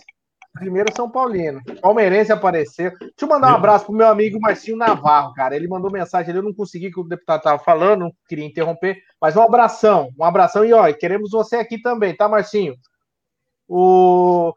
Primeiro 0.53 0.95
São 0.95 1.09
Paulino. 1.11 1.61
Palmeirense 1.81 2.31
apareceu. 2.31 2.89
Deixa 2.97 3.13
eu 3.21 3.27
mandar 3.27 3.51
um 3.51 3.55
abraço 3.55 3.85
pro 3.85 3.93
meu 3.93 4.07
amigo 4.07 4.39
Marcinho 4.39 4.77
Navarro, 4.77 5.33
cara. 5.33 5.55
Ele 5.55 5.67
mandou 5.67 5.91
mensagem, 5.91 6.33
eu 6.33 6.41
não 6.41 6.53
consegui 6.53 6.89
que 6.89 6.99
o 6.99 7.03
deputado 7.03 7.43
tava 7.43 7.61
falando, 7.61 8.01
não 8.01 8.13
queria 8.27 8.45
interromper, 8.45 8.97
mas 9.21 9.35
um 9.35 9.41
abração, 9.41 10.09
um 10.17 10.23
abração 10.23 10.63
e 10.63 10.73
ó, 10.73 10.91
queremos 10.93 11.31
você 11.31 11.57
aqui 11.57 11.81
também, 11.81 12.15
tá, 12.15 12.29
Marcinho? 12.29 12.73
O 13.67 14.53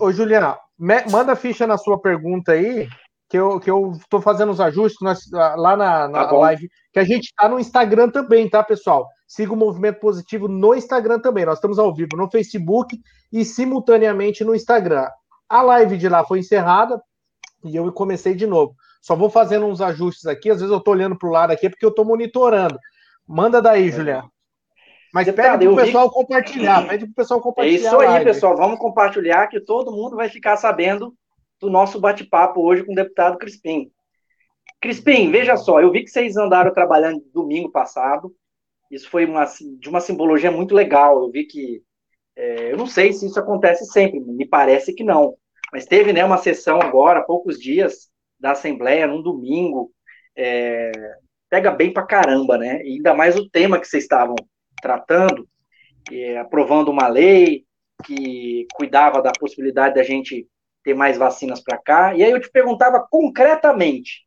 Ô, 0.00 0.10
Juliana, 0.10 0.58
manda 0.78 1.36
ficha 1.36 1.66
na 1.66 1.78
sua 1.78 2.00
pergunta 2.00 2.52
aí, 2.52 2.88
que 3.36 3.40
eu, 3.40 3.60
que 3.60 3.70
eu 3.70 3.92
tô 4.08 4.20
fazendo 4.20 4.50
os 4.50 4.60
ajustes 4.60 4.98
nós, 5.02 5.30
lá 5.30 5.76
na, 5.76 6.08
na 6.08 6.24
tá 6.24 6.32
live, 6.32 6.68
que 6.92 6.98
a 6.98 7.04
gente 7.04 7.32
tá 7.36 7.48
no 7.48 7.58
Instagram 7.58 8.08
também, 8.08 8.48
tá, 8.48 8.62
pessoal? 8.62 9.06
Siga 9.28 9.52
o 9.52 9.56
Movimento 9.56 10.00
Positivo 10.00 10.48
no 10.48 10.74
Instagram 10.74 11.18
também. 11.18 11.44
Nós 11.44 11.58
estamos 11.58 11.78
ao 11.78 11.94
vivo 11.94 12.16
no 12.16 12.30
Facebook 12.30 12.98
e 13.30 13.44
simultaneamente 13.44 14.42
no 14.42 14.54
Instagram. 14.54 15.06
A 15.48 15.62
live 15.62 15.98
de 15.98 16.08
lá 16.08 16.24
foi 16.24 16.38
encerrada 16.38 17.00
e 17.62 17.76
eu 17.76 17.92
comecei 17.92 18.34
de 18.34 18.46
novo. 18.46 18.74
Só 19.02 19.14
vou 19.14 19.28
fazendo 19.28 19.66
uns 19.66 19.80
ajustes 19.80 20.26
aqui. 20.26 20.50
Às 20.50 20.58
vezes 20.58 20.72
eu 20.72 20.78
estou 20.78 20.94
olhando 20.94 21.18
para 21.18 21.28
o 21.28 21.32
lado 21.32 21.50
aqui 21.50 21.68
porque 21.68 21.84
eu 21.84 21.90
estou 21.90 22.04
monitorando. 22.04 22.78
Manda 23.26 23.60
daí, 23.60 23.88
é. 23.88 23.92
Juliano. 23.92 24.30
Mas 25.12 25.26
Deputado, 25.26 25.58
pede 25.58 25.64
para 25.66 25.82
o 25.82 25.84
pessoal 25.84 26.08
vi... 26.08 26.14
compartilhar. 26.14 26.88
Pede 26.88 27.04
para 27.04 27.12
o 27.12 27.14
pessoal 27.14 27.40
compartilhar. 27.40 27.76
É 27.76 27.86
isso 27.86 28.00
aí, 28.00 28.24
pessoal. 28.24 28.56
Vamos 28.56 28.78
compartilhar 28.78 29.46
que 29.48 29.60
todo 29.60 29.92
mundo 29.92 30.16
vai 30.16 30.28
ficar 30.28 30.56
sabendo 30.56 31.14
do 31.60 31.70
nosso 31.70 32.00
bate-papo 32.00 32.60
hoje 32.60 32.84
com 32.84 32.92
o 32.92 32.94
deputado 32.94 33.38
Crispim. 33.38 33.90
Crispim, 34.80 35.30
veja 35.30 35.56
só, 35.56 35.80
eu 35.80 35.90
vi 35.90 36.04
que 36.04 36.10
vocês 36.10 36.36
andaram 36.36 36.72
trabalhando 36.72 37.24
domingo 37.32 37.70
passado. 37.70 38.34
Isso 38.90 39.08
foi 39.10 39.24
uma, 39.24 39.44
de 39.44 39.88
uma 39.88 40.00
simbologia 40.00 40.50
muito 40.50 40.74
legal. 40.74 41.18
Eu 41.22 41.30
vi 41.30 41.44
que 41.44 41.82
é, 42.36 42.72
eu 42.72 42.76
não 42.76 42.86
sei 42.86 43.12
se 43.12 43.26
isso 43.26 43.40
acontece 43.40 43.86
sempre, 43.86 44.20
me 44.20 44.46
parece 44.46 44.94
que 44.94 45.02
não. 45.02 45.34
Mas 45.72 45.86
teve 45.86 46.12
né, 46.12 46.24
uma 46.24 46.38
sessão 46.38 46.80
agora, 46.80 47.20
há 47.20 47.24
poucos 47.24 47.58
dias, 47.58 48.10
da 48.38 48.52
Assembleia, 48.52 49.06
num 49.06 49.22
domingo. 49.22 49.90
É, 50.36 50.92
pega 51.48 51.70
bem 51.70 51.92
pra 51.92 52.06
caramba, 52.06 52.58
né? 52.58 52.82
E 52.84 52.94
ainda 52.96 53.14
mais 53.14 53.36
o 53.36 53.48
tema 53.48 53.80
que 53.80 53.88
vocês 53.88 54.04
estavam 54.04 54.36
tratando, 54.80 55.48
é, 56.12 56.38
aprovando 56.38 56.90
uma 56.90 57.08
lei 57.08 57.64
que 58.04 58.66
cuidava 58.74 59.22
da 59.22 59.32
possibilidade 59.32 59.94
da 59.94 60.02
gente 60.02 60.46
ter 60.86 60.94
mais 60.94 61.18
vacinas 61.18 61.60
para 61.60 61.78
cá. 61.88 62.14
E 62.14 62.22
aí 62.22 62.30
eu 62.30 62.40
te 62.40 62.50
perguntava 62.50 63.04
concretamente, 63.10 64.24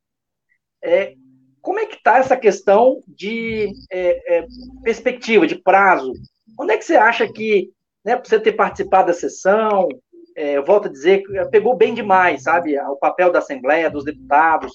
É, 0.82 1.14
como 1.62 1.80
é 1.80 1.86
que 1.86 1.98
está 1.98 2.20
essa 2.20 2.38
questão 2.38 3.04
de 3.06 3.68
é, 3.92 4.38
é, 4.38 4.46
perspectiva, 4.82 5.46
de 5.46 5.56
prazo? 5.62 6.14
Onde 6.58 6.72
é 6.74 6.78
que 6.78 6.86
você 6.86 6.96
acha 6.96 7.28
que, 7.28 7.70
né, 8.06 8.16
por 8.16 8.28
você 8.28 8.40
ter 8.40 8.56
participado 8.56 9.08
da 9.08 9.14
sessão, 9.14 9.90
é, 10.38 10.58
eu 10.58 10.64
volto 10.64 10.88
a 10.88 10.92
dizer, 10.92 11.22
pegou 11.52 11.76
bem 11.76 11.94
demais, 11.94 12.44
sabe, 12.44 12.80
o 12.80 12.96
papel 12.96 13.30
da 13.30 13.40
Assembleia, 13.40 13.90
dos 13.90 14.06
deputados, 14.06 14.72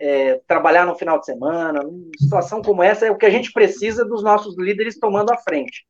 é, 0.00 0.40
trabalhar 0.46 0.86
no 0.86 0.96
final 0.96 1.18
de 1.18 1.26
semana, 1.26 1.82
numa 1.82 2.10
situação 2.18 2.62
como 2.62 2.82
essa 2.82 3.06
é 3.06 3.10
o 3.10 3.18
que 3.18 3.26
a 3.26 3.34
gente 3.36 3.52
precisa 3.52 4.02
dos 4.02 4.22
nossos 4.22 4.56
líderes 4.56 4.98
tomando 4.98 5.30
a 5.32 5.36
frente. 5.36 5.84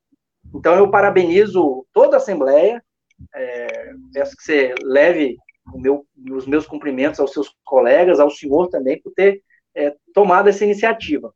Então, 0.53 0.74
eu 0.74 0.90
parabenizo 0.90 1.86
toda 1.93 2.16
a 2.16 2.18
Assembleia, 2.18 2.82
é, 3.34 3.92
peço 4.12 4.36
que 4.36 4.42
você 4.42 4.74
leve 4.82 5.36
meu, 5.74 6.04
os 6.30 6.46
meus 6.46 6.66
cumprimentos 6.66 7.20
aos 7.20 7.32
seus 7.32 7.54
colegas, 7.64 8.20
ao 8.20 8.30
senhor 8.30 8.68
também, 8.68 9.00
por 9.00 9.12
ter 9.12 9.42
é, 9.74 9.94
tomado 10.12 10.48
essa 10.48 10.64
iniciativa. 10.64 11.32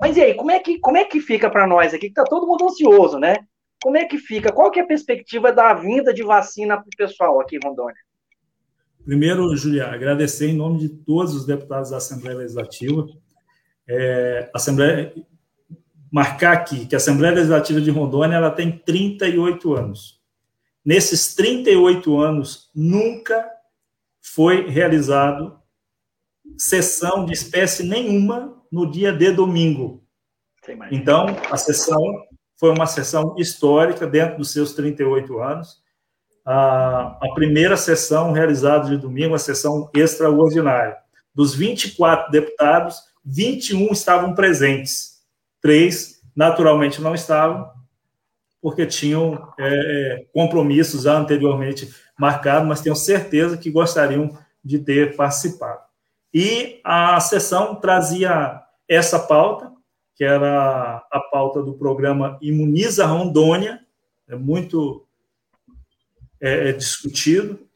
Mas 0.00 0.16
e 0.16 0.22
aí, 0.22 0.34
como 0.34 0.50
é 0.50 0.58
que, 0.58 0.78
como 0.78 0.96
é 0.96 1.04
que 1.04 1.20
fica 1.20 1.50
para 1.50 1.66
nós 1.66 1.92
aqui, 1.92 2.06
que 2.06 2.20
está 2.20 2.24
todo 2.24 2.46
mundo 2.46 2.64
ansioso, 2.64 3.18
né? 3.18 3.36
Como 3.82 3.96
é 3.96 4.04
que 4.04 4.18
fica? 4.18 4.52
Qual 4.52 4.70
que 4.70 4.80
é 4.80 4.82
a 4.82 4.86
perspectiva 4.86 5.52
da 5.52 5.74
vinda 5.74 6.12
de 6.12 6.22
vacina 6.22 6.76
para 6.76 6.86
o 6.86 6.96
pessoal 6.96 7.40
aqui 7.40 7.56
em 7.56 7.60
Rondônia? 7.62 7.96
Primeiro, 9.04 9.56
Julia, 9.56 9.86
agradecer 9.86 10.48
em 10.48 10.56
nome 10.56 10.78
de 10.78 10.88
todos 10.88 11.34
os 11.34 11.46
deputados 11.46 11.90
da 11.90 11.96
Assembleia 11.96 12.38
Legislativa. 12.38 13.06
É, 13.88 14.50
Assembleia, 14.52 15.14
marcar 16.12 16.52
aqui 16.52 16.86
que 16.86 16.94
a 16.94 16.98
Assembleia 16.98 17.34
Legislativa 17.34 17.80
de 17.80 17.90
Rondônia 17.90 18.36
ela 18.36 18.50
tem 18.50 18.70
38 18.70 19.74
anos. 19.74 20.17
Nesses 20.88 21.34
38 21.34 22.18
anos, 22.18 22.70
nunca 22.74 23.46
foi 24.22 24.70
realizado 24.70 25.60
sessão 26.56 27.26
de 27.26 27.34
espécie 27.34 27.82
nenhuma 27.82 28.56
no 28.72 28.90
dia 28.90 29.12
de 29.12 29.30
domingo. 29.30 30.02
Então, 30.90 31.26
a 31.50 31.58
sessão 31.58 32.00
foi 32.56 32.70
uma 32.70 32.86
sessão 32.86 33.34
histórica 33.36 34.06
dentro 34.06 34.38
dos 34.38 34.50
seus 34.50 34.72
38 34.72 35.38
anos. 35.38 35.76
A, 36.42 37.18
a 37.20 37.34
primeira 37.34 37.76
sessão 37.76 38.32
realizada 38.32 38.88
de 38.88 38.96
domingo, 38.96 39.34
a 39.34 39.38
sessão 39.38 39.90
extraordinária. 39.94 40.96
Dos 41.34 41.54
24 41.54 42.30
deputados, 42.30 42.96
21 43.22 43.92
estavam 43.92 44.34
presentes. 44.34 45.18
Três, 45.60 46.22
naturalmente, 46.34 46.98
não 47.02 47.14
estavam, 47.14 47.77
porque 48.60 48.86
tinham 48.86 49.52
é, 49.58 50.26
compromissos 50.32 51.02
já 51.02 51.16
anteriormente 51.16 51.94
marcados, 52.18 52.68
mas 52.68 52.80
tenho 52.80 52.96
certeza 52.96 53.56
que 53.56 53.70
gostariam 53.70 54.36
de 54.64 54.78
ter 54.78 55.16
participado. 55.16 55.80
E 56.32 56.80
a 56.84 57.18
sessão 57.20 57.76
trazia 57.76 58.60
essa 58.88 59.18
pauta, 59.18 59.72
que 60.14 60.24
era 60.24 61.02
a 61.10 61.20
pauta 61.30 61.62
do 61.62 61.74
programa 61.74 62.36
Imuniza 62.42 63.06
Rondônia, 63.06 63.80
é 64.28 64.34
muito 64.34 65.06
é, 66.40 66.70
é 66.70 66.72
discutido, 66.72 67.68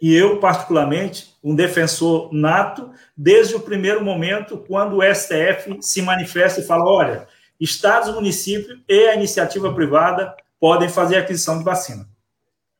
e 0.00 0.14
eu, 0.14 0.38
particularmente, 0.38 1.34
um 1.42 1.54
defensor 1.54 2.32
nato, 2.32 2.90
desde 3.16 3.54
o 3.54 3.60
primeiro 3.60 4.04
momento, 4.04 4.58
quando 4.58 4.98
o 4.98 5.02
STF 5.02 5.78
se 5.80 6.02
manifesta 6.02 6.60
e 6.60 6.64
fala: 6.64 6.84
olha, 6.84 7.28
estados, 7.60 8.14
municípios 8.14 8.78
e 8.88 9.08
a 9.08 9.14
iniciativa 9.14 9.72
privada 9.72 10.34
podem 10.60 10.88
fazer 10.88 11.16
aquisição 11.16 11.58
de 11.58 11.64
vacina. 11.64 12.08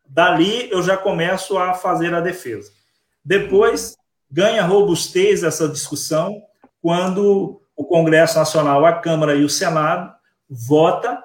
Dali 0.08 0.70
eu 0.70 0.82
já 0.82 0.96
começo 0.96 1.58
a 1.58 1.74
fazer 1.74 2.14
a 2.14 2.20
defesa. 2.20 2.72
Depois, 3.24 3.96
ganha 4.30 4.62
robustez 4.62 5.42
essa 5.42 5.68
discussão 5.68 6.42
quando 6.80 7.60
o 7.76 7.84
Congresso 7.84 8.38
Nacional, 8.38 8.84
a 8.86 8.92
Câmara 8.92 9.34
e 9.34 9.44
o 9.44 9.48
Senado 9.48 10.14
vota. 10.48 11.22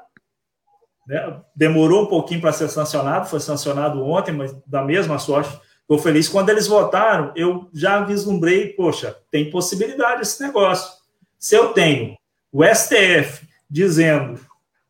Né? 1.08 1.42
Demorou 1.56 2.04
um 2.04 2.08
pouquinho 2.08 2.42
para 2.42 2.52
ser 2.52 2.70
sancionado, 2.70 3.30
foi 3.30 3.40
sancionado 3.40 4.04
ontem, 4.04 4.32
mas 4.32 4.54
da 4.66 4.84
mesma 4.84 5.20
sorte, 5.20 5.58
estou 5.82 6.00
feliz. 6.00 6.28
Quando 6.28 6.50
eles 6.50 6.68
votaram, 6.68 7.32
eu 7.36 7.70
já 7.74 8.04
vislumbrei, 8.04 8.70
poxa, 8.70 9.16
tem 9.30 9.50
possibilidade 9.50 10.22
esse 10.22 10.42
negócio. 10.42 10.92
Se 11.38 11.56
eu 11.56 11.74
tenho 11.74 12.18
o 12.52 12.64
STF 12.64 13.48
dizendo, 13.70 14.40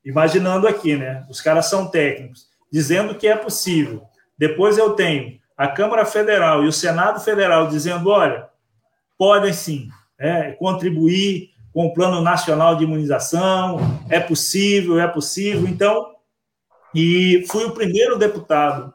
imaginando 0.04 0.68
aqui, 0.68 0.96
né? 0.96 1.26
Os 1.30 1.40
caras 1.40 1.68
são 1.68 1.88
técnicos, 1.88 2.48
dizendo 2.72 3.16
que 3.16 3.28
é 3.28 3.36
possível. 3.36 4.04
Depois 4.38 4.78
eu 4.78 4.92
tenho 4.92 5.40
a 5.56 5.68
Câmara 5.68 6.06
Federal 6.06 6.64
e 6.64 6.68
o 6.68 6.74
Senado 6.74 7.20
Federal 7.20 7.68
dizendo: 7.68 8.10
olha, 8.10 8.50
podem 9.18 9.54
sim 9.54 9.90
é, 10.18 10.54
contribuir 10.54 11.52
com 11.72 11.86
o 11.86 11.94
Plano 11.94 12.22
Nacional 12.22 12.76
de 12.76 12.84
Imunização, 12.84 13.80
é 14.10 14.20
possível, 14.20 15.00
é 15.00 15.08
possível. 15.08 15.68
Então, 15.68 16.12
e 16.94 17.46
fui 17.48 17.64
o 17.64 17.72
primeiro 17.72 18.18
deputado 18.18 18.94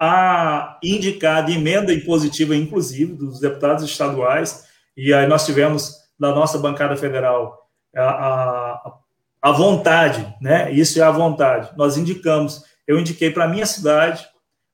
a 0.00 0.78
indicar 0.82 1.44
de 1.44 1.52
emenda 1.52 1.92
impositiva, 1.92 2.56
inclusive, 2.56 3.12
dos 3.12 3.38
deputados 3.38 3.84
estaduais, 3.84 4.64
e 4.96 5.12
aí 5.12 5.26
nós 5.26 5.44
tivemos 5.44 5.99
na 6.20 6.32
nossa 6.32 6.58
bancada 6.58 6.94
federal 6.96 7.66
a, 7.96 8.02
a, 8.02 8.94
a 9.40 9.52
vontade, 9.52 10.36
né? 10.40 10.70
Isso 10.70 11.00
é 11.00 11.02
a 11.02 11.10
vontade. 11.10 11.70
Nós 11.76 11.96
indicamos, 11.96 12.62
eu 12.86 13.00
indiquei 13.00 13.30
para 13.30 13.44
a 13.44 13.48
minha 13.48 13.64
cidade, 13.64 14.28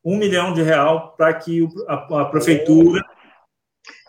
um 0.04 0.16
milhão 0.16 0.52
de 0.52 0.62
real 0.62 1.14
para 1.16 1.32
que 1.32 1.66
a, 1.86 2.22
a 2.22 2.24
prefeitura. 2.24 3.02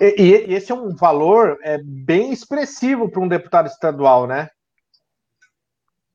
E, 0.02 0.16
e, 0.18 0.54
esse 0.54 0.72
é 0.72 0.76
um 0.76 0.96
valor 0.96 1.58
é, 1.62 1.78
bem 1.84 2.32
expressivo 2.34 3.10
para 3.10 3.22
um 3.22 3.28
deputado 3.28 3.68
estadual, 3.68 4.26
né? 4.26 4.50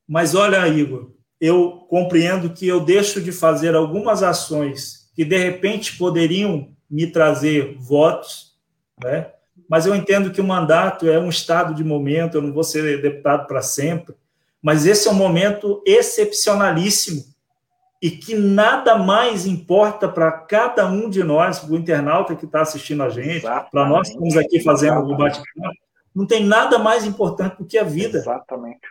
Mas 0.06 0.34
olha, 0.34 0.66
Igor, 0.66 1.12
eu 1.40 1.86
compreendo 1.88 2.50
que 2.50 2.66
eu 2.66 2.80
deixo 2.80 3.20
de 3.20 3.32
fazer 3.32 3.74
algumas 3.74 4.22
ações 4.22 5.10
que 5.14 5.24
de 5.24 5.36
repente 5.36 5.96
poderiam 5.96 6.74
me 6.90 7.06
trazer 7.06 7.76
votos, 7.78 8.56
né? 9.02 9.32
Mas 9.72 9.86
eu 9.86 9.96
entendo 9.96 10.30
que 10.30 10.38
o 10.38 10.44
mandato 10.44 11.08
é 11.08 11.18
um 11.18 11.30
estado 11.30 11.72
de 11.72 11.82
momento, 11.82 12.36
eu 12.36 12.42
não 12.42 12.52
vou 12.52 12.62
ser 12.62 13.00
deputado 13.00 13.46
para 13.46 13.62
sempre, 13.62 14.14
mas 14.60 14.84
esse 14.84 15.08
é 15.08 15.10
um 15.10 15.14
momento 15.14 15.82
excepcionalíssimo 15.86 17.24
e 18.02 18.10
que 18.10 18.34
nada 18.34 18.98
mais 18.98 19.46
importa 19.46 20.10
para 20.10 20.30
cada 20.30 20.86
um 20.86 21.08
de 21.08 21.24
nós, 21.24 21.58
para 21.58 21.72
o 21.72 21.76
internauta 21.78 22.36
que 22.36 22.44
está 22.44 22.60
assistindo 22.60 23.02
a 23.02 23.08
gente, 23.08 23.46
para 23.70 23.88
nós 23.88 24.08
que 24.08 24.14
estamos 24.14 24.36
aqui 24.36 24.60
fazendo 24.60 25.10
o 25.10 25.16
bate-papo, 25.16 25.74
não 26.14 26.26
tem 26.26 26.44
nada 26.44 26.78
mais 26.78 27.06
importante 27.06 27.56
do 27.56 27.64
que 27.64 27.78
a 27.78 27.82
vida. 27.82 28.18
Exatamente. 28.18 28.86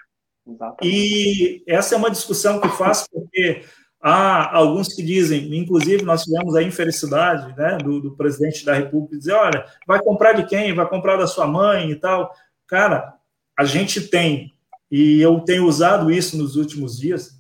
Exatamente. 0.48 0.82
E 0.84 1.64
essa 1.68 1.94
é 1.94 1.98
uma 2.00 2.10
discussão 2.10 2.60
que 2.60 2.66
eu 2.66 2.72
faço 2.72 3.06
porque 3.12 3.66
há 4.02 4.56
alguns 4.56 4.94
que 4.94 5.04
dizem, 5.04 5.56
inclusive 5.56 6.04
nós 6.04 6.24
tivemos 6.24 6.56
a 6.56 6.64
infelicidade 6.64 7.56
né, 7.56 7.78
do, 7.78 8.02
do 8.02 8.16
presidente 8.16 8.66
da 8.66 8.74
República 8.74 9.18
dizer, 9.18 9.34
olha, 9.34 9.66
vai 9.86 10.02
comprar 10.02 10.34
de 10.34 10.46
quem? 10.46 10.74
Vai 10.74 10.88
comprar 10.90 11.18
da 11.18 11.28
sua 11.28 11.46
mãe 11.46 11.92
e 11.92 11.96
tal. 11.96 12.34
Cara, 12.66 13.14
a 13.58 13.64
gente 13.64 14.02
tem, 14.02 14.54
e 14.90 15.22
eu 15.22 15.40
tenho 15.42 15.68
usado 15.68 16.12
isso 16.12 16.38
nos 16.38 16.56
últimos 16.56 16.98
dias, 16.98 17.40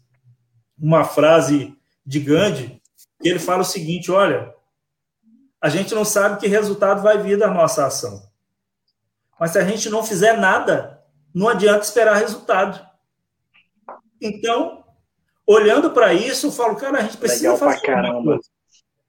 uma 0.79 1.03
frase 1.03 1.75
de 2.05 2.19
Gandhi, 2.19 2.81
que 3.21 3.29
ele 3.29 3.39
fala 3.39 3.61
o 3.61 3.65
seguinte: 3.65 4.11
olha, 4.11 4.53
a 5.59 5.69
gente 5.69 5.93
não 5.93 6.05
sabe 6.05 6.39
que 6.39 6.47
resultado 6.47 7.01
vai 7.01 7.21
vir 7.21 7.37
da 7.37 7.49
nossa 7.49 7.85
ação. 7.85 8.29
Mas 9.39 9.51
se 9.51 9.59
a 9.59 9.63
gente 9.63 9.89
não 9.89 10.03
fizer 10.03 10.37
nada, 10.37 11.03
não 11.33 11.47
adianta 11.47 11.83
esperar 11.83 12.15
resultado. 12.15 12.85
Então, 14.19 14.80
olhando 15.47 15.91
para 15.91 16.13
isso, 16.13 16.47
eu 16.47 16.51
falo, 16.51 16.75
cara, 16.75 16.99
a 16.99 17.01
gente 17.03 17.17
precisa 17.17 17.53
Legal 17.53 17.57
fazer 17.57 17.91
alguma 17.91 18.23
coisa. 18.23 18.49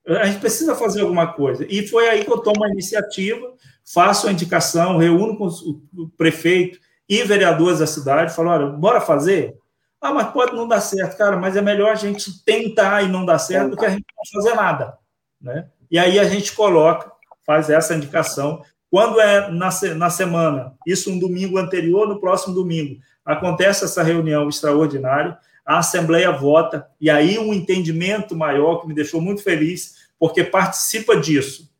A 0.06 0.26
gente 0.26 0.40
precisa 0.40 0.74
fazer 0.74 1.00
alguma 1.02 1.32
coisa. 1.32 1.66
E 1.68 1.86
foi 1.86 2.08
aí 2.08 2.24
que 2.24 2.32
eu 2.32 2.38
tomo 2.38 2.64
a 2.64 2.68
iniciativa, 2.68 3.52
faço 3.84 4.26
a 4.26 4.32
indicação, 4.32 4.98
reúno 4.98 5.36
com 5.36 5.46
o 5.46 6.08
prefeito 6.16 6.78
e 7.08 7.22
vereadores 7.22 7.78
da 7.78 7.86
cidade, 7.86 8.34
falo, 8.34 8.50
olha, 8.50 8.66
bora 8.66 9.00
fazer? 9.00 9.56
Ah, 10.00 10.12
mas 10.12 10.32
pode 10.32 10.56
não 10.56 10.66
dar 10.66 10.80
certo, 10.80 11.16
cara, 11.16 11.36
mas 11.36 11.56
é 11.56 11.62
melhor 11.62 11.92
a 11.92 11.94
gente 11.94 12.44
tentar 12.44 13.04
e 13.04 13.08
não 13.08 13.24
dar 13.24 13.38
certo 13.38 13.70
do 13.70 13.76
que 13.76 13.84
a 13.84 13.90
gente 13.90 14.04
não 14.16 14.42
fazer 14.42 14.56
nada. 14.56 14.98
Né? 15.40 15.68
E 15.88 15.98
aí 15.98 16.18
a 16.18 16.24
gente 16.24 16.52
coloca, 16.52 17.12
faz 17.46 17.70
essa 17.70 17.94
indicação. 17.94 18.64
Quando 18.90 19.20
é 19.20 19.48
na, 19.50 19.70
na 19.94 20.10
semana, 20.10 20.74
isso 20.84 21.10
um 21.10 21.18
domingo 21.18 21.56
anterior, 21.56 22.08
no 22.08 22.20
próximo 22.20 22.52
domingo, 22.52 23.00
acontece 23.24 23.84
essa 23.84 24.02
reunião 24.02 24.48
extraordinária, 24.48 25.38
a 25.64 25.78
Assembleia 25.78 26.30
vota, 26.30 26.88
e 27.00 27.08
aí 27.08 27.38
um 27.38 27.54
entendimento 27.54 28.36
maior 28.36 28.80
que 28.80 28.88
me 28.88 28.94
deixou 28.94 29.20
muito 29.20 29.42
feliz, 29.42 30.10
porque 30.18 30.42
participa 30.42 31.16
disso. 31.16 31.70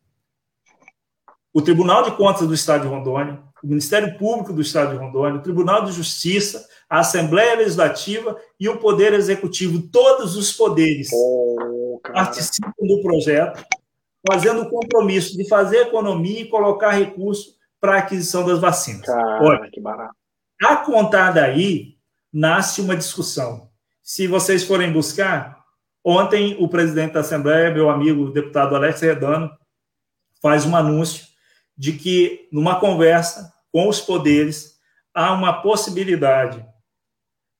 O 1.53 1.61
Tribunal 1.61 2.03
de 2.03 2.11
Contas 2.11 2.47
do 2.47 2.53
Estado 2.53 2.83
de 2.83 2.87
Rondônia, 2.87 3.39
o 3.63 3.67
Ministério 3.67 4.17
Público 4.17 4.51
do 4.51 4.61
Estado 4.61 4.91
de 4.91 4.97
Rondônia, 4.97 5.39
o 5.39 5.43
Tribunal 5.43 5.85
de 5.85 5.91
Justiça, 5.91 6.67
a 6.89 6.99
Assembleia 6.99 7.55
Legislativa 7.55 8.37
e 8.59 8.67
o 8.67 8.77
Poder 8.77 9.13
Executivo, 9.13 9.81
todos 9.91 10.35
os 10.35 10.51
poderes 10.51 11.09
oh, 11.13 11.99
participam 12.03 12.71
do 12.81 13.01
projeto 13.01 13.63
fazendo 14.25 14.61
o 14.61 14.69
compromisso 14.69 15.35
de 15.35 15.47
fazer 15.47 15.87
economia 15.87 16.41
e 16.41 16.49
colocar 16.49 16.91
recurso 16.91 17.55
para 17.79 17.95
a 17.95 17.97
aquisição 17.99 18.45
das 18.45 18.59
vacinas. 18.59 19.05
Cara, 19.05 19.43
Olha, 19.43 19.69
que 19.69 19.81
barato. 19.81 20.15
A 20.63 20.77
contar 20.77 21.31
daí, 21.31 21.97
nasce 22.31 22.79
uma 22.79 22.95
discussão. 22.95 23.69
Se 24.03 24.27
vocês 24.27 24.65
forem 24.65 24.91
buscar, 24.91 25.63
ontem 26.03 26.57
o 26.59 26.67
presidente 26.67 27.13
da 27.13 27.21
Assembleia, 27.21 27.73
meu 27.73 27.89
amigo 27.89 28.31
deputado 28.31 28.75
Alex 28.75 28.99
Redano, 28.99 29.49
faz 30.41 30.65
um 30.65 30.75
anúncio 30.75 31.25
de 31.77 31.93
que, 31.93 32.49
numa 32.51 32.81
conversa 32.81 33.53
com 33.71 33.87
os 33.87 34.01
poderes, 34.01 34.77
há 35.13 35.31
uma 35.31 35.61
possibilidade 35.61 36.65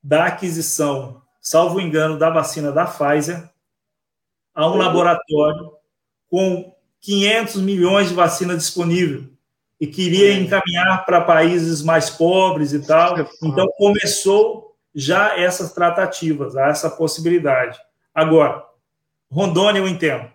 da 0.03 0.25
aquisição, 0.25 1.21
salvo 1.39 1.79
engano, 1.79 2.19
da 2.19 2.29
vacina 2.29 2.73
da 2.73 2.85
Pfizer 2.85 3.49
a 4.53 4.69
um 4.69 4.75
laboratório 4.75 5.71
com 6.29 6.75
500 6.99 7.55
milhões 7.61 8.09
de 8.09 8.15
vacina 8.15 8.57
disponível 8.57 9.29
e 9.79 9.87
queria 9.87 10.33
encaminhar 10.33 11.05
para 11.05 11.21
países 11.21 11.81
mais 11.81 12.09
pobres 12.09 12.73
e 12.73 12.85
tal. 12.85 13.17
Então 13.41 13.65
começou 13.77 14.72
já 14.93 15.37
essas 15.39 15.73
tratativas, 15.73 16.55
essa 16.55 16.89
possibilidade. 16.89 17.79
Agora, 18.13 18.63
Rondônia 19.31 19.79
eu 19.79 19.87
entendo, 19.87 20.29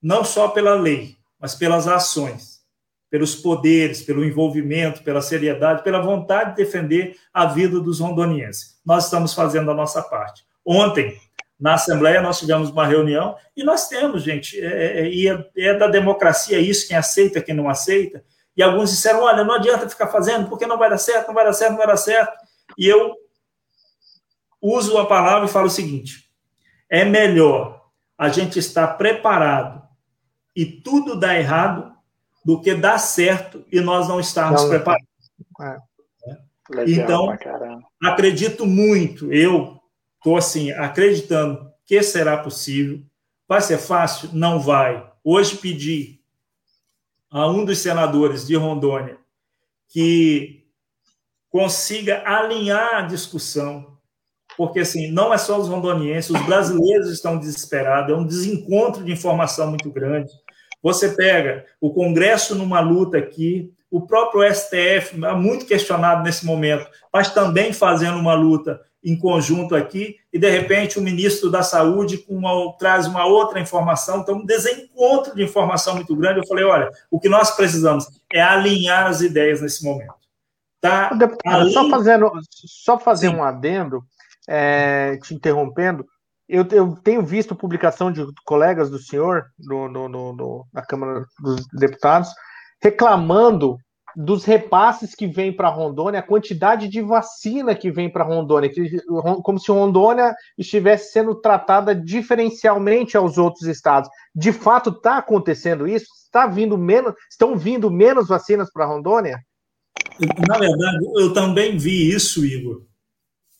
não 0.00 0.24
só 0.24 0.48
pela 0.48 0.74
lei, 0.74 1.16
mas 1.40 1.54
pelas 1.54 1.88
ações, 1.88 2.60
pelos 3.10 3.34
poderes, 3.34 4.02
pelo 4.02 4.24
envolvimento, 4.24 5.02
pela 5.02 5.20
seriedade, 5.20 5.82
pela 5.82 6.00
vontade 6.00 6.50
de 6.50 6.56
defender 6.56 7.16
a 7.32 7.46
vida 7.46 7.80
dos 7.80 8.00
rondonienses. 8.00 8.78
Nós 8.84 9.04
estamos 9.04 9.34
fazendo 9.34 9.70
a 9.70 9.74
nossa 9.74 10.02
parte. 10.02 10.44
Ontem, 10.64 11.18
na 11.58 11.74
Assembleia, 11.74 12.20
nós 12.20 12.38
tivemos 12.38 12.70
uma 12.70 12.86
reunião 12.86 13.36
e 13.56 13.62
nós 13.62 13.88
temos, 13.88 14.22
gente, 14.22 14.60
é, 14.60 15.06
é, 15.06 15.26
é, 15.26 15.50
é 15.56 15.74
da 15.74 15.86
democracia 15.86 16.58
isso, 16.58 16.88
quem 16.88 16.96
aceita, 16.96 17.40
quem 17.40 17.54
não 17.54 17.68
aceita. 17.68 18.24
E 18.56 18.62
alguns 18.62 18.90
disseram: 18.90 19.22
olha, 19.22 19.44
não 19.44 19.54
adianta 19.54 19.88
ficar 19.88 20.08
fazendo, 20.08 20.48
porque 20.48 20.66
não 20.66 20.78
vai 20.78 20.90
dar 20.90 20.98
certo, 20.98 21.28
não 21.28 21.34
vai 21.34 21.44
dar 21.44 21.52
certo, 21.52 21.70
não 21.70 21.78
vai 21.78 21.86
dar 21.86 21.96
certo. 21.96 22.32
E 22.76 22.86
eu 22.86 23.14
uso 24.64 24.96
a 24.96 25.06
palavra 25.06 25.46
e 25.46 25.50
falo 25.52 25.66
o 25.66 25.70
seguinte: 25.70 26.30
é 26.88 27.04
melhor 27.04 27.88
a 28.16 28.28
gente 28.28 28.58
estar 28.58 28.86
preparado 28.96 29.82
e 30.56 30.64
tudo 30.64 31.18
dar 31.18 31.36
errado 31.36 31.92
do 32.44 32.60
que 32.60 32.74
dar 32.74 32.98
certo 32.98 33.64
e 33.70 33.80
nós 33.80 34.08
não 34.08 34.18
estarmos 34.18 34.62
não, 34.62 34.68
preparados. 34.70 35.06
É. 35.60 35.76
Legal, 36.70 37.34
então, 37.34 37.82
acredito 38.02 38.64
muito, 38.64 39.30
eu 39.30 39.78
estou 40.16 40.38
assim, 40.38 40.70
acreditando 40.72 41.70
que 41.84 42.02
será 42.02 42.38
possível. 42.38 43.02
Vai 43.46 43.60
ser 43.60 43.76
fácil? 43.76 44.30
Não 44.32 44.58
vai. 44.58 45.06
Hoje 45.22 45.58
pedi 45.58 46.20
a 47.30 47.46
um 47.46 47.64
dos 47.64 47.78
senadores 47.78 48.46
de 48.46 48.56
Rondônia 48.56 49.18
que 49.88 50.64
consiga 51.50 52.22
alinhar 52.26 52.94
a 52.94 53.02
discussão, 53.02 53.93
porque 54.56 54.80
assim, 54.80 55.10
não 55.10 55.32
é 55.32 55.38
só 55.38 55.58
os 55.58 55.68
rondonienses, 55.68 56.30
os 56.30 56.46
brasileiros 56.46 57.10
estão 57.10 57.38
desesperados, 57.38 58.12
é 58.12 58.16
um 58.16 58.26
desencontro 58.26 59.04
de 59.04 59.12
informação 59.12 59.68
muito 59.68 59.90
grande. 59.90 60.30
Você 60.82 61.10
pega 61.10 61.64
o 61.80 61.90
Congresso 61.92 62.54
numa 62.54 62.80
luta 62.80 63.16
aqui, 63.16 63.72
o 63.90 64.02
próprio 64.02 64.42
STF, 64.52 65.16
muito 65.36 65.66
questionado 65.66 66.22
nesse 66.22 66.44
momento, 66.44 66.86
mas 67.12 67.32
também 67.32 67.72
fazendo 67.72 68.18
uma 68.18 68.34
luta 68.34 68.80
em 69.04 69.16
conjunto 69.16 69.76
aqui, 69.76 70.16
e 70.32 70.38
de 70.38 70.48
repente 70.48 70.98
o 70.98 71.02
ministro 71.02 71.50
da 71.50 71.62
Saúde 71.62 72.24
uma, 72.28 72.72
traz 72.78 73.06
uma 73.06 73.26
outra 73.26 73.60
informação, 73.60 74.20
então 74.20 74.36
um 74.36 74.46
desencontro 74.46 75.34
de 75.34 75.44
informação 75.44 75.94
muito 75.94 76.16
grande. 76.16 76.40
Eu 76.40 76.46
falei: 76.46 76.64
olha, 76.64 76.90
o 77.10 77.20
que 77.20 77.28
nós 77.28 77.50
precisamos 77.50 78.06
é 78.32 78.40
alinhar 78.40 79.06
as 79.06 79.20
ideias 79.20 79.60
nesse 79.60 79.84
momento. 79.84 80.14
Tá? 80.80 81.10
Deputado, 81.10 81.54
Além... 81.54 81.72
só 81.72 81.88
fazendo, 81.88 82.32
só 82.50 82.98
fazer 82.98 83.28
Sim. 83.28 83.36
um 83.36 83.44
adendo, 83.44 84.02
é, 84.48 85.16
te 85.22 85.34
interrompendo, 85.34 86.04
eu, 86.48 86.66
eu, 86.70 86.94
tenho 87.02 87.22
visto 87.22 87.56
publicação 87.56 88.12
de 88.12 88.24
colegas 88.44 88.90
do 88.90 88.98
senhor 88.98 89.44
no, 89.58 89.88
no, 89.88 90.08
no, 90.08 90.66
na 90.72 90.82
Câmara 90.82 91.24
dos 91.40 91.66
Deputados 91.72 92.28
reclamando 92.82 93.78
dos 94.16 94.44
repasses 94.44 95.14
que 95.14 95.26
vem 95.26 95.52
para 95.52 95.68
Rondônia, 95.68 96.20
a 96.20 96.22
quantidade 96.22 96.86
de 96.86 97.00
vacina 97.00 97.74
que 97.74 97.90
vem 97.90 98.10
para 98.10 98.22
Rondônia, 98.22 98.70
que, 98.70 99.00
como 99.42 99.58
se 99.58 99.72
Rondônia 99.72 100.34
estivesse 100.56 101.10
sendo 101.10 101.34
tratada 101.34 101.94
diferencialmente 101.94 103.16
aos 103.16 103.38
outros 103.38 103.66
estados. 103.66 104.08
De 104.34 104.52
fato, 104.52 104.90
está 104.90 105.18
acontecendo 105.18 105.88
isso? 105.88 106.06
Está 106.24 106.46
vindo 106.46 106.78
menos? 106.78 107.14
Estão 107.28 107.56
vindo 107.56 107.90
menos 107.90 108.28
vacinas 108.28 108.70
para 108.72 108.86
Rondônia? 108.86 109.38
Na 110.48 110.58
verdade, 110.58 110.98
eu 111.16 111.32
também 111.32 111.76
vi 111.76 112.12
isso, 112.14 112.44
Igor, 112.44 112.82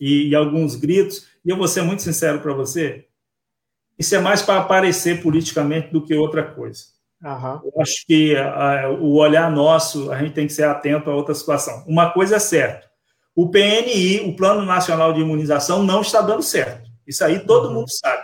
e, 0.00 0.28
e 0.28 0.34
alguns 0.34 0.76
gritos. 0.76 1.26
E 1.44 1.50
eu 1.50 1.56
vou 1.56 1.68
ser 1.68 1.82
muito 1.82 2.02
sincero 2.02 2.40
para 2.40 2.52
você. 2.52 3.06
Isso 3.98 4.14
é 4.14 4.18
mais 4.18 4.42
para 4.42 4.60
aparecer 4.60 5.22
politicamente 5.22 5.92
do 5.92 6.02
que 6.02 6.14
outra 6.14 6.42
coisa. 6.42 6.84
Uhum. 7.22 7.60
Eu 7.64 7.80
acho 7.80 8.04
que 8.06 8.36
a, 8.36 8.90
o 8.90 9.14
olhar 9.14 9.50
nosso, 9.50 10.10
a 10.12 10.18
gente 10.18 10.34
tem 10.34 10.46
que 10.46 10.52
ser 10.52 10.64
atento 10.64 11.10
a 11.10 11.14
outra 11.14 11.34
situação. 11.34 11.84
Uma 11.86 12.10
coisa 12.10 12.36
é 12.36 12.38
certa: 12.38 12.88
o 13.34 13.50
PNI, 13.50 14.20
o 14.20 14.36
Plano 14.36 14.64
Nacional 14.64 15.12
de 15.12 15.20
Imunização, 15.20 15.82
não 15.82 16.02
está 16.02 16.20
dando 16.20 16.42
certo. 16.42 16.90
Isso 17.06 17.24
aí 17.24 17.38
todo 17.38 17.68
uhum. 17.68 17.74
mundo 17.74 17.90
sabe. 17.90 18.22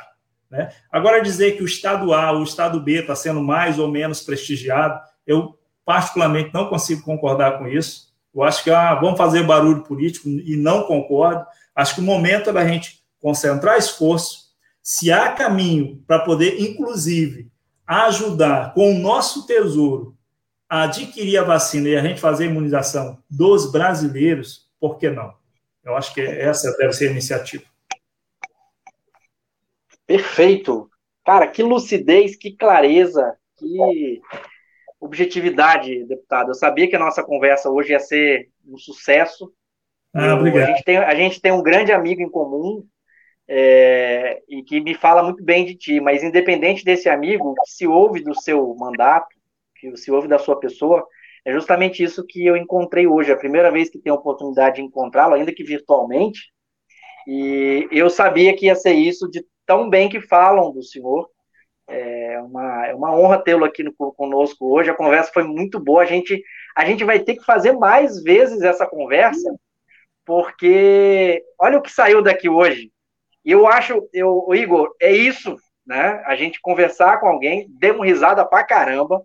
Né? 0.51 0.71
Agora, 0.91 1.23
dizer 1.23 1.57
que 1.57 1.63
o 1.63 1.67
Estado 1.67 2.13
A 2.13 2.33
ou 2.33 2.41
o 2.41 2.45
Estado 2.45 2.81
B 2.81 3.01
está 3.01 3.15
sendo 3.15 3.41
mais 3.41 3.79
ou 3.79 3.89
menos 3.89 4.21
prestigiado, 4.21 5.01
eu 5.27 5.57
particularmente 5.85 6.53
não 6.53 6.69
consigo 6.69 7.03
concordar 7.03 7.59
com 7.59 7.69
isso. 7.69 8.11
Eu 8.35 8.43
acho 8.43 8.63
que 8.63 8.71
ah, 8.71 8.95
vamos 8.95 9.19
fazer 9.19 9.43
barulho 9.45 9.83
político 9.83 10.29
e 10.29 10.57
não 10.57 10.83
concordo. 10.83 11.45
Acho 11.81 11.95
que 11.95 12.01
o 12.03 12.05
momento 12.05 12.51
é 12.51 12.53
da 12.53 12.69
gente 12.69 13.03
concentrar 13.19 13.79
esforço. 13.79 14.51
Se 14.83 15.11
há 15.11 15.33
caminho 15.33 16.05
para 16.07 16.19
poder, 16.19 16.61
inclusive, 16.61 17.51
ajudar 17.87 18.75
com 18.75 18.93
o 18.93 18.99
nosso 18.99 19.47
tesouro 19.47 20.15
a 20.69 20.83
adquirir 20.83 21.39
a 21.39 21.43
vacina 21.43 21.89
e 21.89 21.97
a 21.97 22.03
gente 22.03 22.21
fazer 22.21 22.45
a 22.45 22.51
imunização 22.51 23.23
dos 23.31 23.73
brasileiros, 23.73 24.71
por 24.79 24.99
que 24.99 25.09
não? 25.09 25.33
Eu 25.83 25.97
acho 25.97 26.13
que 26.13 26.21
essa 26.21 26.71
deve 26.77 26.93
ser 26.93 27.09
a 27.09 27.13
iniciativa. 27.13 27.65
Perfeito. 30.07 30.91
Cara, 31.25 31.47
que 31.47 31.63
lucidez, 31.63 32.37
que 32.37 32.53
clareza, 32.53 33.39
que 33.57 34.21
objetividade, 35.01 36.05
deputado. 36.05 36.51
Eu 36.51 36.55
sabia 36.55 36.87
que 36.91 36.97
a 36.97 37.01
nossa 37.01 37.23
conversa 37.23 37.71
hoje 37.71 37.93
ia 37.93 38.01
ser 38.01 38.51
um 38.69 38.77
sucesso. 38.77 39.51
Ah, 40.13 40.35
obrigado. 40.35 40.65
A 40.65 40.67
gente, 40.73 40.85
tem, 40.85 40.97
a 40.97 41.15
gente 41.15 41.41
tem 41.41 41.53
um 41.53 41.63
grande 41.63 41.93
amigo 41.93 42.21
em 42.21 42.31
comum, 42.31 42.85
é, 43.53 44.41
e 44.49 44.63
que 44.63 44.81
me 44.81 44.95
fala 44.95 45.25
muito 45.25 45.43
bem 45.43 45.65
de 45.65 45.75
ti, 45.75 46.01
mas 46.01 46.23
independente 46.23 46.85
desse 46.85 47.09
amigo, 47.09 47.55
que 47.55 47.71
se 47.73 47.85
ouve 47.85 48.23
do 48.23 48.33
seu 48.33 48.75
mandato, 48.77 49.27
que 49.75 49.97
se 49.97 50.11
ouve 50.13 50.29
da 50.29 50.39
sua 50.39 50.61
pessoa, 50.61 51.05
é 51.45 51.53
justamente 51.53 52.01
isso 52.01 52.25
que 52.25 52.47
eu 52.47 52.57
encontrei 52.57 53.09
hoje, 53.09 53.33
a 53.33 53.37
primeira 53.37 53.69
vez 53.69 53.91
que 53.91 53.99
tenho 53.99 54.15
a 54.15 54.19
oportunidade 54.19 54.77
de 54.77 54.83
encontrá-lo, 54.83 55.35
ainda 55.35 55.53
que 55.53 55.65
virtualmente, 55.65 56.53
e 57.27 57.89
eu 57.91 58.09
sabia 58.09 58.55
que 58.55 58.67
ia 58.67 58.75
ser 58.77 58.93
isso 58.93 59.29
de 59.29 59.45
tão 59.67 59.91
bem 59.91 60.09
que 60.09 60.21
falam 60.21 60.73
do 60.73 60.83
senhor, 60.83 61.29
é 61.89 62.41
uma, 62.41 62.87
é 62.87 62.95
uma 62.95 63.19
honra 63.19 63.43
tê-lo 63.43 63.65
aqui 63.65 63.83
no, 63.83 63.93
conosco 63.93 64.73
hoje, 64.73 64.91
a 64.91 64.95
conversa 64.95 65.33
foi 65.33 65.43
muito 65.43 65.81
boa, 65.81 66.03
a 66.03 66.07
gente, 66.07 66.41
a 66.77 66.85
gente 66.85 67.03
vai 67.03 67.19
ter 67.19 67.35
que 67.35 67.45
fazer 67.45 67.73
mais 67.73 68.23
vezes 68.23 68.63
essa 68.63 68.87
conversa, 68.87 69.53
porque 70.31 71.43
olha 71.59 71.77
o 71.77 71.83
que 71.83 71.91
saiu 71.91 72.23
daqui 72.23 72.49
hoje, 72.49 72.93
e 73.45 73.51
eu 73.51 73.67
acho, 73.67 74.09
eu, 74.13 74.47
Igor, 74.55 74.95
é 75.03 75.11
isso, 75.11 75.57
né? 75.85 76.23
A 76.25 76.37
gente 76.37 76.61
conversar 76.61 77.19
com 77.19 77.27
alguém, 77.27 77.67
demos 77.69 78.07
risada 78.07 78.47
pra 78.47 78.63
caramba, 78.63 79.21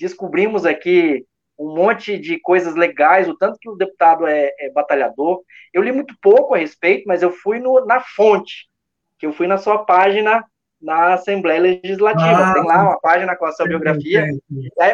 descobrimos 0.00 0.64
aqui 0.64 1.22
um 1.58 1.74
monte 1.74 2.16
de 2.16 2.40
coisas 2.40 2.74
legais, 2.74 3.28
o 3.28 3.36
tanto 3.36 3.58
que 3.60 3.68
o 3.68 3.76
deputado 3.76 4.26
é, 4.26 4.50
é 4.58 4.70
batalhador. 4.70 5.42
Eu 5.70 5.82
li 5.82 5.92
muito 5.92 6.14
pouco 6.18 6.54
a 6.54 6.58
respeito, 6.58 7.04
mas 7.06 7.22
eu 7.22 7.30
fui 7.30 7.58
no, 7.58 7.84
na 7.84 8.00
fonte, 8.00 8.70
que 9.18 9.26
eu 9.26 9.34
fui 9.34 9.46
na 9.46 9.58
sua 9.58 9.84
página 9.84 10.42
na 10.80 11.12
Assembleia 11.12 11.60
Legislativa. 11.60 12.42
Ah, 12.42 12.54
Tem 12.54 12.64
lá 12.64 12.84
uma 12.84 12.98
página 13.00 13.36
com 13.36 13.44
a 13.44 13.52
sua 13.52 13.66
biografia. 13.66 14.26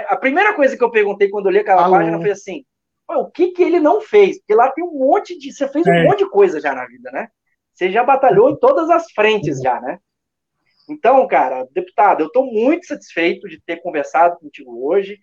A 0.09 0.16
primeira 0.16 0.52
coisa 0.55 0.76
que 0.76 0.82
eu 0.82 0.90
perguntei 0.90 1.28
quando 1.28 1.47
eu 1.47 1.52
li 1.52 1.60
aquela 1.60 1.89
página 1.89 2.18
foi 2.20 2.32
assim: 2.32 2.64
o 3.09 3.31
que, 3.31 3.52
que 3.52 3.62
ele 3.62 3.78
não 3.78 4.01
fez? 4.01 4.39
Porque 4.39 4.55
lá 4.55 4.70
tem 4.70 4.85
um 4.85 4.93
monte 4.93 5.39
de. 5.39 5.52
Você 5.52 5.68
fez 5.68 5.86
um 5.86 5.93
é. 5.93 6.05
monte 6.05 6.18
de 6.18 6.31
coisa 6.31 6.60
já 6.60 6.74
na 6.74 6.86
vida, 6.86 7.10
né? 7.10 7.28
Você 7.72 7.90
já 7.90 8.05
batalhou 8.05 8.51
em 8.51 8.59
todas 8.59 8.89
as 8.89 9.10
frentes 9.12 9.60
já, 9.60 9.81
né? 9.81 9.98
Então, 10.89 11.26
cara, 11.26 11.66
deputado, 11.72 12.22
eu 12.22 12.26
estou 12.26 12.47
muito 12.47 12.86
satisfeito 12.86 13.48
de 13.48 13.60
ter 13.60 13.82
conversado 13.82 14.39
contigo 14.39 14.86
hoje. 14.86 15.18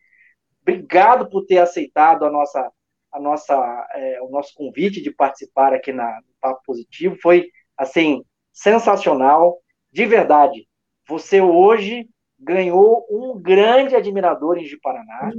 Obrigado 0.62 1.30
por 1.30 1.46
ter 1.46 1.60
aceitado 1.60 2.26
a 2.26 2.32
nossa, 2.32 2.72
a 3.12 3.20
nossa, 3.20 3.88
é, 3.94 4.22
o 4.22 4.30
nosso 4.30 4.54
convite 4.56 5.02
de 5.02 5.12
participar 5.12 5.74
aqui 5.74 5.92
na 5.92 6.22
no 6.22 6.34
Papo 6.40 6.62
Positivo. 6.66 7.16
Foi, 7.22 7.48
assim, 7.78 8.24
sensacional, 8.52 9.60
de 9.92 10.06
verdade. 10.06 10.68
Você 11.08 11.42
hoje 11.42 12.08
ganhou 12.42 13.06
um 13.10 13.40
grande 13.40 13.96
admirador 13.96 14.58
em 14.58 14.66
Ji-Paraná. 14.66 15.32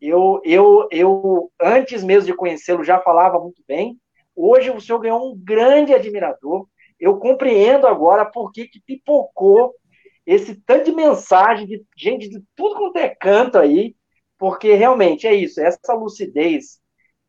Eu, 0.00 0.40
eu, 0.44 0.88
eu, 0.90 1.50
antes 1.60 2.02
mesmo 2.02 2.26
de 2.26 2.34
conhecê-lo, 2.34 2.82
já 2.82 2.98
falava 2.98 3.38
muito 3.38 3.62
bem. 3.66 3.96
Hoje 4.34 4.70
o 4.70 4.80
senhor 4.80 4.98
ganhou 4.98 5.32
um 5.32 5.38
grande 5.38 5.94
admirador. 5.94 6.66
Eu 6.98 7.18
compreendo 7.18 7.86
agora 7.86 8.24
por 8.24 8.50
que, 8.50 8.66
que 8.66 8.80
pipocou 8.84 9.72
esse 10.26 10.56
tanto 10.66 10.86
de 10.86 10.92
mensagem 10.92 11.66
de 11.66 11.82
gente 11.96 12.28
de 12.28 12.42
tudo 12.54 12.76
quanto 12.76 12.98
é 12.98 13.08
canto 13.08 13.56
aí, 13.56 13.94
porque 14.36 14.74
realmente 14.74 15.26
é 15.26 15.34
isso, 15.34 15.60
essa 15.60 15.94
lucidez, 15.94 16.80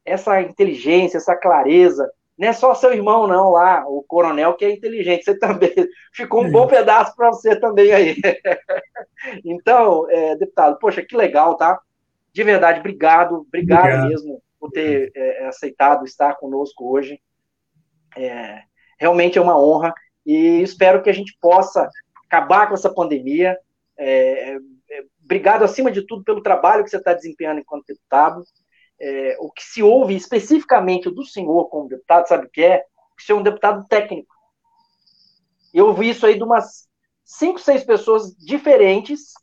essa 0.04 0.42
inteligência, 0.42 1.18
essa 1.18 1.36
clareza, 1.36 2.12
não 2.40 2.48
é 2.48 2.54
só 2.54 2.74
seu 2.74 2.94
irmão, 2.94 3.28
não, 3.28 3.50
lá, 3.50 3.86
o 3.86 4.02
coronel, 4.02 4.54
que 4.54 4.64
é 4.64 4.72
inteligente. 4.72 5.26
Você 5.26 5.38
também. 5.38 5.74
Ficou 6.16 6.46
um 6.46 6.50
bom 6.50 6.68
pedaço 6.68 7.14
para 7.14 7.28
você 7.28 7.54
também 7.60 7.92
aí. 7.92 8.16
então, 9.44 10.10
é, 10.10 10.38
deputado, 10.38 10.80
poxa, 10.80 11.04
que 11.04 11.18
legal, 11.18 11.58
tá? 11.58 11.78
De 12.32 12.42
verdade, 12.42 12.80
obrigado, 12.80 13.42
obrigado, 13.42 13.80
obrigado. 13.80 14.08
mesmo 14.08 14.42
por 14.58 14.72
ter 14.72 15.12
é, 15.14 15.48
aceitado 15.48 16.06
estar 16.06 16.36
conosco 16.36 16.90
hoje. 16.90 17.20
É, 18.16 18.62
realmente 18.98 19.38
é 19.38 19.42
uma 19.42 19.62
honra 19.62 19.94
e 20.26 20.62
espero 20.62 21.02
que 21.02 21.10
a 21.10 21.14
gente 21.14 21.38
possa 21.42 21.90
acabar 22.26 22.68
com 22.68 22.74
essa 22.74 22.90
pandemia. 22.90 23.58
É, 23.98 24.54
é, 24.90 25.04
obrigado, 25.22 25.64
acima 25.64 25.92
de 25.92 26.04
tudo, 26.04 26.24
pelo 26.24 26.42
trabalho 26.42 26.86
que 26.86 26.90
você 26.90 26.98
está 26.98 27.14
desempenhando 27.14 27.60
enquanto 27.60 27.86
deputado 27.86 28.44
é, 29.02 29.38
o 29.40 29.50
que 29.52 29.64
se 29.64 29.82
ouve 29.82 30.16
especificamente 30.16 31.10
do 31.10 31.24
senhor 31.24 31.70
como 31.70 31.88
deputado, 31.88 32.28
sabe 32.28 32.46
o 32.46 32.50
que 32.50 32.62
é? 32.62 32.80
Que 33.18 33.24
você 33.24 33.32
é 33.32 33.36
um 33.36 33.44
deputado 33.44 33.86
técnico. 33.88 34.34
Eu 35.74 35.88
ouvi 35.88 36.10
isso 36.10 36.26
aí 36.26 36.36
de 36.36 36.44
umas 36.44 36.88
cinco, 37.24 37.60
seis 37.60 37.84
pessoas 37.84 38.36
diferentes 38.36 39.34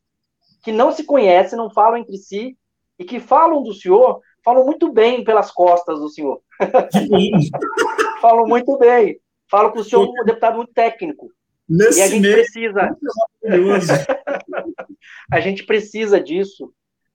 que 0.62 0.72
não 0.72 0.90
se 0.90 1.04
conhecem, 1.04 1.56
não 1.56 1.70
falam 1.70 1.98
entre 1.98 2.16
si 2.18 2.56
e 2.98 3.04
que 3.04 3.20
falam 3.20 3.62
do 3.62 3.72
senhor, 3.72 4.20
falam 4.44 4.64
muito 4.64 4.92
bem 4.92 5.22
pelas 5.22 5.50
costas 5.50 5.98
do 6.00 6.08
senhor. 6.08 6.40
falam 8.20 8.46
muito 8.46 8.76
bem. 8.78 9.20
Falam 9.48 9.72
que 9.72 9.78
o 9.78 9.84
senhor 9.84 10.06
é 10.06 10.22
um 10.22 10.24
deputado 10.24 10.56
muito 10.56 10.72
técnico. 10.72 11.30
Nesse 11.68 12.00
e 12.00 12.02
a 12.02 12.08
gente 12.08 12.32
precisa. 12.32 12.96
a 15.30 15.40
gente 15.40 15.64
precisa 15.64 16.20
disso. 16.20 16.72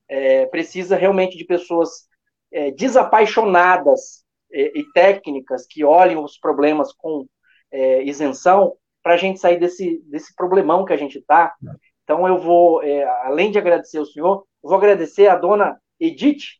É, 0.08 0.46
precisa 0.46 0.96
realmente 0.96 1.36
de 1.38 1.44
pessoas 1.44 2.06
é, 2.52 2.70
desapaixonadas 2.70 4.24
e, 4.50 4.80
e, 4.80 4.92
técnicas 4.92 5.66
que 5.66 5.84
olhem 5.84 6.18
os 6.18 6.38
problemas 6.38 6.92
com 6.92 7.26
é, 7.70 8.02
isenção 8.04 8.74
para 9.02 9.14
a 9.14 9.16
gente 9.16 9.40
sair 9.40 9.58
desse, 9.58 10.00
desse 10.04 10.34
problemão 10.34 10.84
que 10.84 10.92
a 10.92 10.96
gente 10.96 11.18
está. 11.18 11.54
Então, 12.04 12.26
eu 12.28 12.38
vou, 12.38 12.82
é, 12.82 13.04
além 13.24 13.50
de 13.50 13.58
agradecer 13.58 13.98
ao 13.98 14.04
senhor, 14.04 14.44
vou 14.62 14.74
agradecer 14.76 15.28
a 15.28 15.36
dona 15.36 15.76
Edith. 15.98 16.58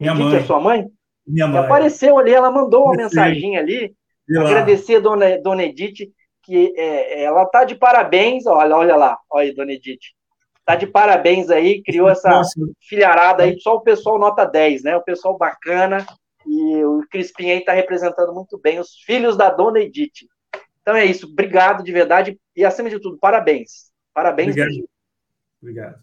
Minha 0.00 0.12
Edith 0.12 0.24
mãe. 0.24 0.36
é 0.36 0.44
sua 0.44 0.60
mãe? 0.60 0.86
Minha 1.26 1.48
mãe. 1.48 1.60
Apareceu 1.60 2.18
ali, 2.18 2.32
ela 2.32 2.50
mandou 2.50 2.84
uma 2.84 2.96
mensagem 2.96 3.56
ali. 3.56 3.94
Agradecer 4.30 4.96
a 4.96 5.00
dona, 5.00 5.38
dona 5.42 5.64
Edith, 5.64 6.10
que 6.42 6.72
é, 6.76 7.22
ela 7.24 7.44
tá 7.46 7.64
de 7.64 7.74
parabéns. 7.74 8.46
Olha, 8.46 8.76
olha 8.76 8.96
lá, 8.96 9.18
olha 9.30 9.48
aí, 9.48 9.54
dona 9.54 9.72
Edith. 9.72 10.00
Tá 10.64 10.76
de 10.76 10.86
parabéns 10.86 11.50
aí, 11.50 11.82
criou 11.82 12.08
essa 12.08 12.28
Nossa. 12.28 12.60
filharada 12.80 13.42
aí, 13.42 13.58
só 13.60 13.74
o 13.74 13.80
pessoal 13.80 14.18
nota 14.18 14.44
10, 14.44 14.84
né? 14.84 14.96
O 14.96 15.02
pessoal 15.02 15.36
bacana. 15.36 16.06
E 16.46 16.84
o 16.84 17.02
Crispim 17.10 17.50
aí 17.50 17.64
tá 17.64 17.72
representando 17.72 18.32
muito 18.32 18.58
bem 18.58 18.78
os 18.78 18.94
filhos 19.04 19.36
da 19.36 19.50
dona 19.50 19.80
Edith. 19.80 20.26
Então 20.80 20.96
é 20.96 21.04
isso, 21.04 21.26
obrigado 21.26 21.84
de 21.84 21.92
verdade 21.92 22.38
e 22.56 22.64
acima 22.64 22.90
de 22.90 23.00
tudo, 23.00 23.18
parabéns. 23.18 23.92
Parabéns. 24.12 24.50
Obrigado. 24.50 24.88
Obrigado. 25.60 26.02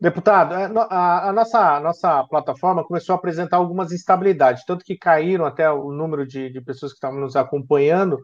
Deputado, 0.00 0.54
é, 0.54 0.68
a, 0.90 1.28
a, 1.28 1.32
nossa, 1.32 1.76
a 1.76 1.80
nossa 1.80 2.24
plataforma 2.24 2.84
começou 2.84 3.12
a 3.14 3.16
apresentar 3.16 3.58
algumas 3.58 3.92
instabilidades, 3.92 4.64
tanto 4.64 4.84
que 4.84 4.98
caíram 4.98 5.46
até 5.46 5.70
o 5.70 5.92
número 5.92 6.26
de, 6.26 6.50
de 6.50 6.60
pessoas 6.60 6.90
que 6.90 6.96
estavam 6.96 7.20
nos 7.20 7.36
acompanhando, 7.36 8.18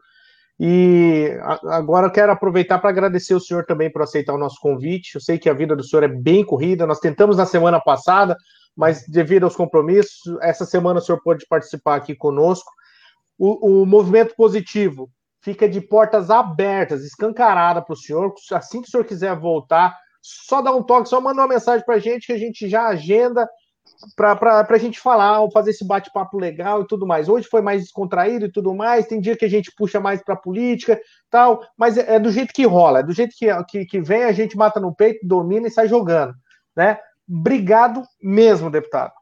e 0.60 1.38
agora 1.66 2.08
eu 2.08 2.10
quero 2.10 2.32
aproveitar 2.32 2.80
para 2.80 2.90
agradecer 2.90 3.32
o 3.32 3.40
senhor 3.40 3.64
também 3.64 3.90
por 3.90 4.02
aceitar 4.02 4.34
o 4.34 4.38
nosso 4.38 4.60
convite. 4.60 5.14
Eu 5.14 5.20
sei 5.20 5.38
que 5.38 5.48
a 5.48 5.54
vida 5.54 5.76
do 5.76 5.84
senhor 5.84 6.02
é 6.02 6.08
bem 6.08 6.44
corrida. 6.44 6.86
Nós 6.86 6.98
tentamos 6.98 7.36
na 7.36 7.46
semana 7.46 7.80
passada, 7.80 8.36
mas 8.76 9.06
devido 9.06 9.44
aos 9.44 9.54
compromissos, 9.54 10.36
essa 10.40 10.64
semana 10.64 10.98
o 10.98 11.02
senhor 11.02 11.20
pôde 11.22 11.46
participar 11.48 11.94
aqui 11.94 12.12
conosco. 12.14 12.68
O, 13.38 13.82
o 13.82 13.86
movimento 13.86 14.34
positivo 14.34 15.08
fica 15.40 15.68
de 15.68 15.80
portas 15.80 16.28
abertas, 16.28 17.04
escancarada 17.04 17.80
para 17.80 17.92
o 17.92 17.96
senhor. 17.96 18.34
Assim 18.52 18.82
que 18.82 18.88
o 18.88 18.90
senhor 18.90 19.04
quiser 19.04 19.36
voltar, 19.36 19.96
só 20.20 20.60
dá 20.60 20.72
um 20.72 20.82
toque, 20.82 21.08
só 21.08 21.20
manda 21.20 21.40
uma 21.40 21.48
mensagem 21.48 21.86
para 21.86 21.94
a 21.94 22.00
gente 22.00 22.26
que 22.26 22.32
a 22.32 22.38
gente 22.38 22.68
já 22.68 22.88
agenda 22.88 23.48
para 24.14 24.66
a 24.68 24.78
gente 24.78 25.00
falar, 25.00 25.48
fazer 25.50 25.70
esse 25.70 25.84
bate-papo 25.84 26.38
legal 26.38 26.82
e 26.82 26.86
tudo 26.86 27.06
mais. 27.06 27.28
Hoje 27.28 27.48
foi 27.48 27.60
mais 27.60 27.82
descontraído 27.82 28.46
e 28.46 28.52
tudo 28.52 28.74
mais, 28.74 29.06
tem 29.06 29.20
dia 29.20 29.36
que 29.36 29.44
a 29.44 29.50
gente 29.50 29.72
puxa 29.76 29.98
mais 29.98 30.22
para 30.22 30.36
política 30.36 31.00
tal, 31.30 31.62
mas 31.76 31.98
é, 31.98 32.14
é, 32.14 32.18
do 32.18 32.30
jeito 32.30 32.52
que 32.52 32.64
rola, 32.64 33.00
é 33.00 33.02
do 33.02 33.12
jeito 33.12 33.34
que, 33.36 33.46
que, 33.64 33.84
que 33.84 34.00
vem, 34.00 34.24
a 34.24 34.32
gente 34.32 34.56
mata 34.56 34.80
no 34.80 34.94
peito, 34.94 35.26
domina 35.26 35.66
e 35.66 35.70
sai 35.70 35.88
jogando. 35.88 36.34
Né? 36.76 36.98
Obrigado 37.28 38.02
mesmo, 38.22 38.70
deputado. 38.70 39.12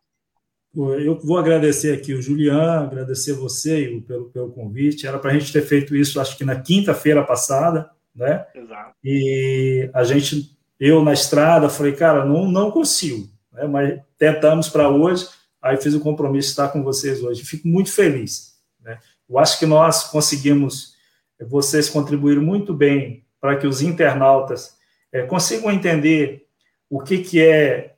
Eu 0.74 1.18
vou 1.18 1.38
agradecer 1.38 1.94
aqui 1.94 2.12
o 2.12 2.20
Julian, 2.20 2.82
agradecer 2.82 3.32
você 3.32 4.02
pelo, 4.06 4.26
pelo 4.26 4.52
convite. 4.52 5.06
Era 5.06 5.18
para 5.18 5.30
a 5.30 5.34
gente 5.34 5.50
ter 5.50 5.62
feito 5.62 5.96
isso, 5.96 6.20
acho 6.20 6.36
que 6.36 6.44
na 6.44 6.60
quinta-feira 6.60 7.24
passada, 7.24 7.90
né? 8.14 8.44
Exato. 8.54 8.94
E 9.02 9.88
a 9.94 10.04
gente, 10.04 10.54
eu 10.78 11.02
na 11.02 11.14
estrada, 11.14 11.70
falei, 11.70 11.92
cara, 11.92 12.26
não, 12.26 12.46
não 12.46 12.70
consigo 12.70 13.26
né? 13.56 13.66
mas 13.66 14.00
tentamos 14.18 14.68
para 14.68 14.88
hoje, 14.88 15.28
aí 15.60 15.76
fiz 15.78 15.94
o 15.94 16.00
compromisso 16.00 16.48
de 16.48 16.52
estar 16.52 16.68
com 16.68 16.82
vocês 16.82 17.22
hoje. 17.22 17.44
Fico 17.44 17.66
muito 17.66 17.90
feliz. 17.90 18.54
Né? 18.80 18.98
Eu 19.28 19.38
acho 19.38 19.58
que 19.58 19.66
nós 19.66 20.04
conseguimos, 20.04 20.94
vocês 21.48 21.88
contribuíram 21.88 22.42
muito 22.42 22.72
bem 22.72 23.24
para 23.40 23.56
que 23.56 23.66
os 23.66 23.82
internautas 23.82 24.76
é, 25.12 25.22
consigam 25.22 25.70
entender 25.70 26.46
o 26.88 27.00
que, 27.00 27.18
que 27.18 27.42
é 27.42 27.94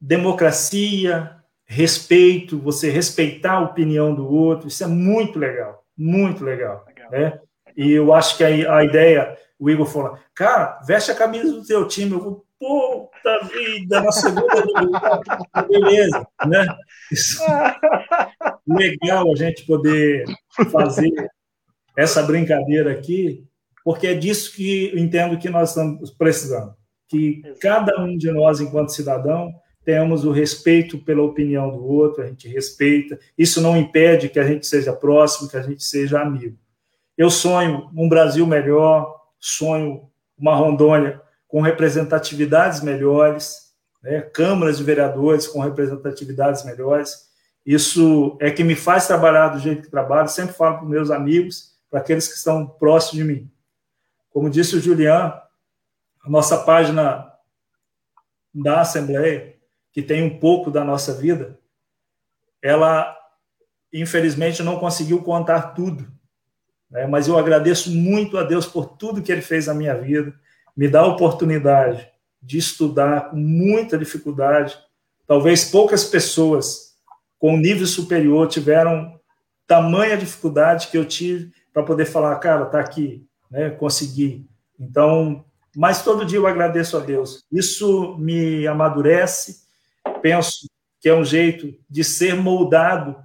democracia, 0.00 1.36
respeito, 1.64 2.58
você 2.58 2.90
respeitar 2.90 3.54
a 3.54 3.60
opinião 3.60 4.14
do 4.14 4.28
outro, 4.28 4.68
isso 4.68 4.84
é 4.84 4.86
muito 4.86 5.38
legal, 5.38 5.84
muito 5.96 6.44
legal. 6.44 6.84
legal. 6.86 7.10
Né? 7.10 7.40
E 7.76 7.92
eu 7.92 8.12
acho 8.12 8.36
que 8.36 8.44
a, 8.44 8.76
a 8.76 8.84
ideia, 8.84 9.36
o 9.58 9.70
Igor 9.70 9.86
falou, 9.86 10.18
cara, 10.34 10.80
veste 10.86 11.10
a 11.10 11.14
camisa 11.14 11.52
do 11.52 11.64
teu 11.64 11.86
time, 11.88 12.12
eu 12.12 12.44
vou, 12.60 13.05
puta 13.16 13.44
vida, 13.46 14.00
na 14.00 14.12
segunda 14.12 14.62
beleza, 15.68 16.26
né? 16.46 16.66
Isso. 17.10 17.42
Legal 18.66 19.32
a 19.32 19.36
gente 19.36 19.64
poder 19.66 20.24
fazer 20.70 21.10
essa 21.96 22.22
brincadeira 22.22 22.92
aqui, 22.92 23.44
porque 23.84 24.08
é 24.08 24.14
disso 24.14 24.54
que 24.54 24.90
eu 24.92 24.98
entendo 24.98 25.38
que 25.38 25.48
nós 25.48 25.70
estamos 25.70 26.10
precisando. 26.10 26.74
Que 27.08 27.42
cada 27.60 28.00
um 28.02 28.16
de 28.16 28.30
nós, 28.32 28.60
enquanto 28.60 28.92
cidadão, 28.92 29.52
tenhamos 29.84 30.24
o 30.24 30.32
respeito 30.32 30.98
pela 30.98 31.22
opinião 31.22 31.70
do 31.70 31.84
outro, 31.86 32.22
a 32.22 32.26
gente 32.26 32.48
respeita. 32.48 33.18
Isso 33.38 33.60
não 33.60 33.76
impede 33.76 34.28
que 34.28 34.40
a 34.40 34.46
gente 34.46 34.66
seja 34.66 34.92
próximo, 34.92 35.48
que 35.48 35.56
a 35.56 35.62
gente 35.62 35.84
seja 35.84 36.20
amigo. 36.20 36.58
Eu 37.16 37.30
sonho 37.30 37.88
um 37.96 38.08
Brasil 38.08 38.46
melhor, 38.46 39.14
sonho 39.38 40.10
uma 40.36 40.54
Rondônia 40.54 41.22
com 41.48 41.60
representatividades 41.60 42.80
melhores, 42.80 43.72
né, 44.02 44.20
câmaras 44.20 44.78
de 44.78 44.84
vereadores 44.84 45.46
com 45.46 45.60
representatividades 45.60 46.64
melhores. 46.64 47.26
Isso 47.64 48.36
é 48.40 48.50
que 48.50 48.62
me 48.62 48.76
faz 48.76 49.06
trabalhar 49.06 49.48
do 49.48 49.58
jeito 49.58 49.82
que 49.82 49.90
trabalho. 49.90 50.28
Sempre 50.28 50.54
falo 50.54 50.78
para 50.78 50.88
meus 50.88 51.10
amigos, 51.10 51.76
para 51.90 52.00
aqueles 52.00 52.28
que 52.28 52.34
estão 52.34 52.66
próximos 52.66 53.16
de 53.16 53.24
mim. 53.24 53.50
Como 54.30 54.50
disse 54.50 54.76
o 54.76 54.80
Julian, 54.80 55.40
a 56.24 56.30
nossa 56.30 56.58
página 56.58 57.32
da 58.54 58.80
Assembleia, 58.82 59.56
que 59.92 60.02
tem 60.02 60.22
um 60.22 60.38
pouco 60.38 60.70
da 60.70 60.84
nossa 60.84 61.14
vida, 61.14 61.58
ela, 62.62 63.16
infelizmente, 63.92 64.62
não 64.62 64.78
conseguiu 64.78 65.22
contar 65.22 65.74
tudo. 65.74 66.06
Né? 66.90 67.06
Mas 67.06 67.28
eu 67.28 67.38
agradeço 67.38 67.90
muito 67.90 68.36
a 68.36 68.42
Deus 68.42 68.66
por 68.66 68.96
tudo 68.96 69.22
que 69.22 69.32
Ele 69.32 69.42
fez 69.42 69.66
na 69.66 69.74
minha 69.74 69.94
vida 69.94 70.38
me 70.76 70.88
dá 70.88 71.00
a 71.00 71.06
oportunidade 71.06 72.06
de 72.42 72.58
estudar 72.58 73.30
com 73.30 73.36
muita 73.36 73.96
dificuldade. 73.96 74.78
Talvez 75.26 75.64
poucas 75.64 76.04
pessoas 76.04 76.94
com 77.38 77.56
nível 77.56 77.86
superior 77.86 78.46
tiveram 78.46 79.18
tamanha 79.66 80.16
dificuldade 80.16 80.88
que 80.88 80.98
eu 80.98 81.04
tive 81.04 81.52
para 81.72 81.82
poder 81.82 82.04
falar, 82.04 82.36
cara, 82.36 82.66
tá 82.66 82.78
aqui, 82.78 83.26
né, 83.50 83.70
consegui. 83.70 84.46
Então, 84.78 85.44
mas 85.74 86.04
todo 86.04 86.24
dia 86.24 86.38
eu 86.38 86.46
agradeço 86.46 86.96
a 86.96 87.00
Deus. 87.00 87.44
Isso 87.50 88.16
me 88.18 88.66
amadurece. 88.66 89.66
Penso 90.22 90.66
que 91.00 91.08
é 91.08 91.14
um 91.14 91.24
jeito 91.24 91.74
de 91.88 92.04
ser 92.04 92.34
moldado 92.34 93.16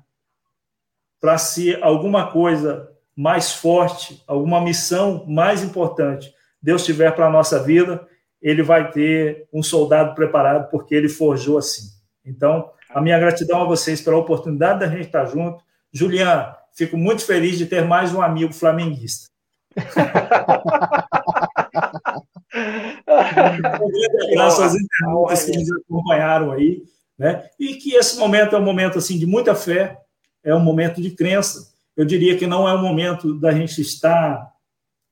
para 1.19 1.37
ser 1.37 1.83
alguma 1.83 2.31
coisa 2.31 2.89
mais 3.15 3.53
forte, 3.53 4.23
alguma 4.25 4.59
missão 4.59 5.25
mais 5.27 5.63
importante 5.63 6.33
Deus 6.61 6.85
tiver 6.85 7.11
para 7.11 7.27
a 7.27 7.31
nossa 7.31 7.61
vida, 7.61 8.07
ele 8.41 8.61
vai 8.63 8.91
ter 8.91 9.47
um 9.53 9.63
soldado 9.63 10.13
preparado, 10.15 10.69
porque 10.69 10.93
ele 10.95 11.09
forjou 11.09 11.57
assim. 11.57 11.89
Então, 12.25 12.71
a 12.89 13.01
minha 13.01 13.19
gratidão 13.19 13.61
a 13.61 13.65
vocês 13.65 14.01
pela 14.01 14.17
oportunidade 14.17 14.79
da 14.81 14.87
gente 14.87 15.05
estar 15.05 15.25
junto. 15.25 15.63
Juliana, 15.91 16.55
fico 16.73 16.97
muito 16.97 17.25
feliz 17.25 17.57
de 17.57 17.65
ter 17.65 17.83
mais 17.85 18.13
um 18.13 18.21
amigo 18.21 18.53
flamenguista. 18.53 19.29
Graças 24.33 24.59
às 24.59 24.75
internautas 24.75 25.45
que 25.45 25.57
nos 25.57 25.71
acompanharam 25.71 26.51
aí, 26.51 26.83
né? 27.17 27.45
E 27.59 27.75
que 27.75 27.95
esse 27.95 28.17
momento 28.17 28.55
é 28.55 28.59
um 28.59 28.63
momento 28.63 28.97
assim 28.97 29.17
de 29.17 29.25
muita 29.25 29.55
fé, 29.55 29.97
é 30.43 30.53
um 30.53 30.59
momento 30.59 31.01
de 31.01 31.11
crença. 31.11 31.71
Eu 31.95 32.03
diria 32.05 32.37
que 32.37 32.47
não 32.47 32.67
é 32.67 32.73
um 32.73 32.81
momento 32.81 33.33
da 33.39 33.51
gente 33.51 33.81
estar 33.81 34.50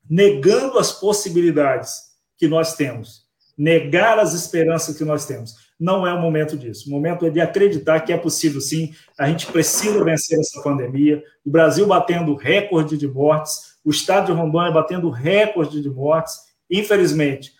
negando 0.09 0.79
as 0.79 0.91
possibilidades 0.91 2.09
que 2.37 2.47
nós 2.47 2.75
temos, 2.75 3.27
negar 3.57 4.17
as 4.17 4.33
esperanças 4.33 4.97
que 4.97 5.03
nós 5.03 5.25
temos. 5.25 5.53
Não 5.79 6.05
é 6.05 6.13
o 6.13 6.21
momento 6.21 6.57
disso. 6.57 6.89
O 6.89 6.91
momento 6.91 7.25
é 7.25 7.29
de 7.29 7.39
acreditar 7.39 8.01
que 8.01 8.11
é 8.11 8.17
possível 8.17 8.59
sim. 8.59 8.93
A 9.17 9.27
gente 9.29 9.47
precisa 9.47 10.03
vencer 10.03 10.39
essa 10.39 10.61
pandemia. 10.61 11.23
O 11.45 11.49
Brasil 11.49 11.85
batendo 11.85 12.35
recorde 12.35 12.97
de 12.97 13.07
mortes, 13.07 13.77
o 13.83 13.91
estado 13.91 14.27
de 14.27 14.31
Rondônia 14.31 14.71
batendo 14.71 15.09
recorde 15.09 15.81
de 15.81 15.89
mortes. 15.89 16.33
Infelizmente, 16.69 17.53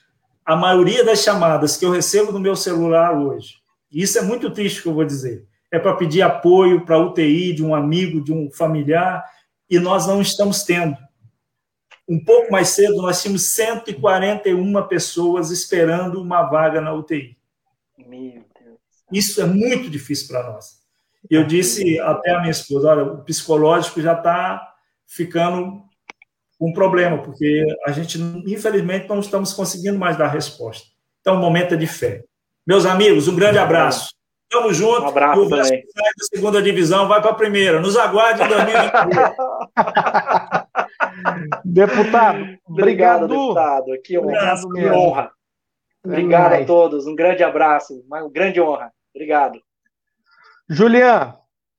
a 0.46 0.56
maioria 0.56 1.04
das 1.06 1.22
chamadas 1.22 1.78
que 1.78 1.86
eu 1.86 1.92
recebo 1.92 2.32
no 2.32 2.40
meu 2.40 2.56
celular 2.56 3.18
hoje, 3.18 3.56
isso 3.92 4.18
é 4.18 4.22
muito 4.22 4.50
triste 4.50 4.82
que 4.82 4.88
eu 4.88 4.94
vou 4.94 5.06
dizer, 5.06 5.46
é 5.72 5.80
para 5.80 5.96
pedir 5.96 6.22
apoio 6.22 6.86
para 6.86 7.00
UTI 7.00 7.54
de 7.54 7.64
um 7.64 7.76
amigo, 7.76 8.22
de 8.22 8.34
um 8.34 8.52
familiar, 8.52 9.24
e 9.70 9.80
nós 9.80 10.08
não 10.08 10.22
estamos 10.22 10.64
tendo. 10.64 10.98
Um 12.10 12.20
pouco 12.20 12.52
mais 12.52 12.70
cedo, 12.70 12.96
nós 13.04 13.22
tínhamos 13.22 13.44
141 13.54 14.88
pessoas 14.88 15.52
esperando 15.52 16.20
uma 16.20 16.42
vaga 16.42 16.82
na 16.82 16.92
UTI. 16.92 17.38
Meu 18.00 18.44
Deus. 18.60 18.80
Isso 19.12 19.40
é 19.40 19.46
muito 19.46 19.92
difícil 19.92 20.28
para 20.28 20.52
nós. 20.52 20.80
E 21.30 21.36
eu 21.36 21.46
disse 21.46 22.00
até 22.00 22.32
a 22.32 22.40
minha 22.40 22.50
esposa: 22.50 22.90
olha, 22.90 23.04
o 23.04 23.24
psicológico 23.24 24.02
já 24.02 24.14
está 24.14 24.74
ficando 25.06 25.84
um 26.60 26.74
problema, 26.74 27.20
porque 27.20 27.64
a 27.86 27.92
gente, 27.92 28.20
infelizmente, 28.48 29.08
não 29.08 29.20
estamos 29.20 29.54
conseguindo 29.54 30.00
mais 30.00 30.18
dar 30.18 30.28
resposta. 30.30 30.88
Então, 31.22 31.36
o 31.36 31.40
momento 31.40 31.76
é 31.76 31.78
de 31.78 31.88
fé. 31.88 32.24
Meus 32.66 32.86
amigos, 32.86 33.28
um 33.28 33.36
grande 33.36 33.60
abraço. 33.60 34.14
Tamo 34.50 34.74
junto. 34.74 35.04
Um 35.04 35.08
abraço 35.08 35.42
o 35.42 35.50
Vasco 35.50 35.76
sai 35.76 35.84
da 36.18 36.26
segunda 36.34 36.60
divisão, 36.60 37.08
vai 37.08 37.22
para 37.22 37.32
a 37.32 37.36
primeira. 37.36 37.80
Nos 37.80 37.96
aguarde 37.96 38.42
em 38.42 38.48
2022. 38.48 39.36
Deputado, 41.66 42.40
Obrigado, 42.66 43.26
obrigado. 43.26 43.28
deputado. 43.28 43.86
Que 44.04 44.18
honra. 44.18 44.28
Obrigado 44.30 44.70
Que 44.74 44.90
honra. 44.90 45.32
Obrigado 46.06 46.42
a 46.46 46.50
demais. 46.50 46.68
todos. 46.68 47.08
Um 47.08 47.16
grande 47.16 47.44
abraço. 47.44 48.02
Uma 48.08 48.30
grande 48.30 48.62
honra. 48.62 48.92
Obrigado. 49.14 49.60
Julian, 50.70 51.36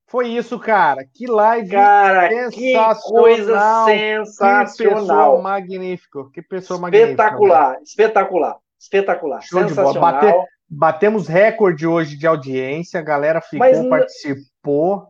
foi 0.07 0.27
isso, 0.29 0.59
cara. 0.59 1.05
Que 1.13 1.25
live 1.27 1.69
Cara, 1.69 2.29
que 2.51 2.73
coisa 3.03 3.85
sensacional. 3.85 3.85
Que 3.85 3.93
pessoa 4.19 4.65
sensacional. 4.67 5.41
magnífica. 5.41 6.19
Que 6.33 6.41
pessoa 6.41 6.79
magnífica. 6.79 7.11
Espetacular, 7.11 7.77
espetacular, 7.83 8.55
espetacular. 8.79 9.41
Show. 9.41 9.61
Sensacional. 9.61 10.01
Bater- 10.01 10.35
Batemos 10.73 11.27
recorde 11.27 11.85
hoje 11.85 12.15
de 12.17 12.25
audiência, 12.25 13.01
a 13.01 13.03
galera 13.03 13.41
ficou, 13.41 13.59
Mas 13.59 13.85
participou. 13.87 15.05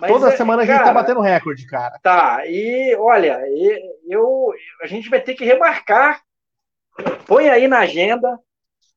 Mas 0.00 0.10
Toda 0.10 0.32
é- 0.32 0.36
semana 0.36 0.62
a 0.62 0.64
gente 0.64 0.82
tá 0.82 0.94
batendo 0.94 1.20
recorde, 1.20 1.66
cara. 1.66 1.98
Tá, 2.02 2.46
e 2.46 2.96
olha, 2.96 3.38
eu, 4.08 4.50
a 4.82 4.86
gente 4.86 5.10
vai 5.10 5.20
ter 5.20 5.34
que 5.34 5.44
remarcar. 5.44 6.22
Põe 7.26 7.50
aí 7.50 7.68
na 7.68 7.80
agenda. 7.80 8.38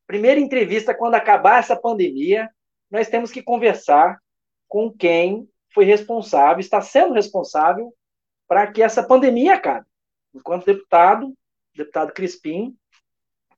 Primeira 0.07 0.39
entrevista 0.39 0.93
quando 0.93 1.15
acabar 1.15 1.59
essa 1.59 1.75
pandemia, 1.75 2.49
nós 2.89 3.09
temos 3.09 3.31
que 3.31 3.41
conversar 3.41 4.17
com 4.67 4.89
quem 4.89 5.47
foi 5.73 5.83
responsável, 5.83 6.59
está 6.59 6.79
sendo 6.79 7.13
responsável 7.13 7.93
para 8.47 8.67
que 8.67 8.81
essa 8.81 9.03
pandemia 9.03 9.55
acabe. 9.55 9.85
Enquanto 10.33 10.65
deputado, 10.65 11.33
deputado 11.75 12.13
Crispim, 12.13 12.75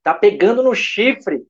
tá 0.02 0.12
pegando 0.14 0.62
no 0.62 0.74
chifre 0.74 1.46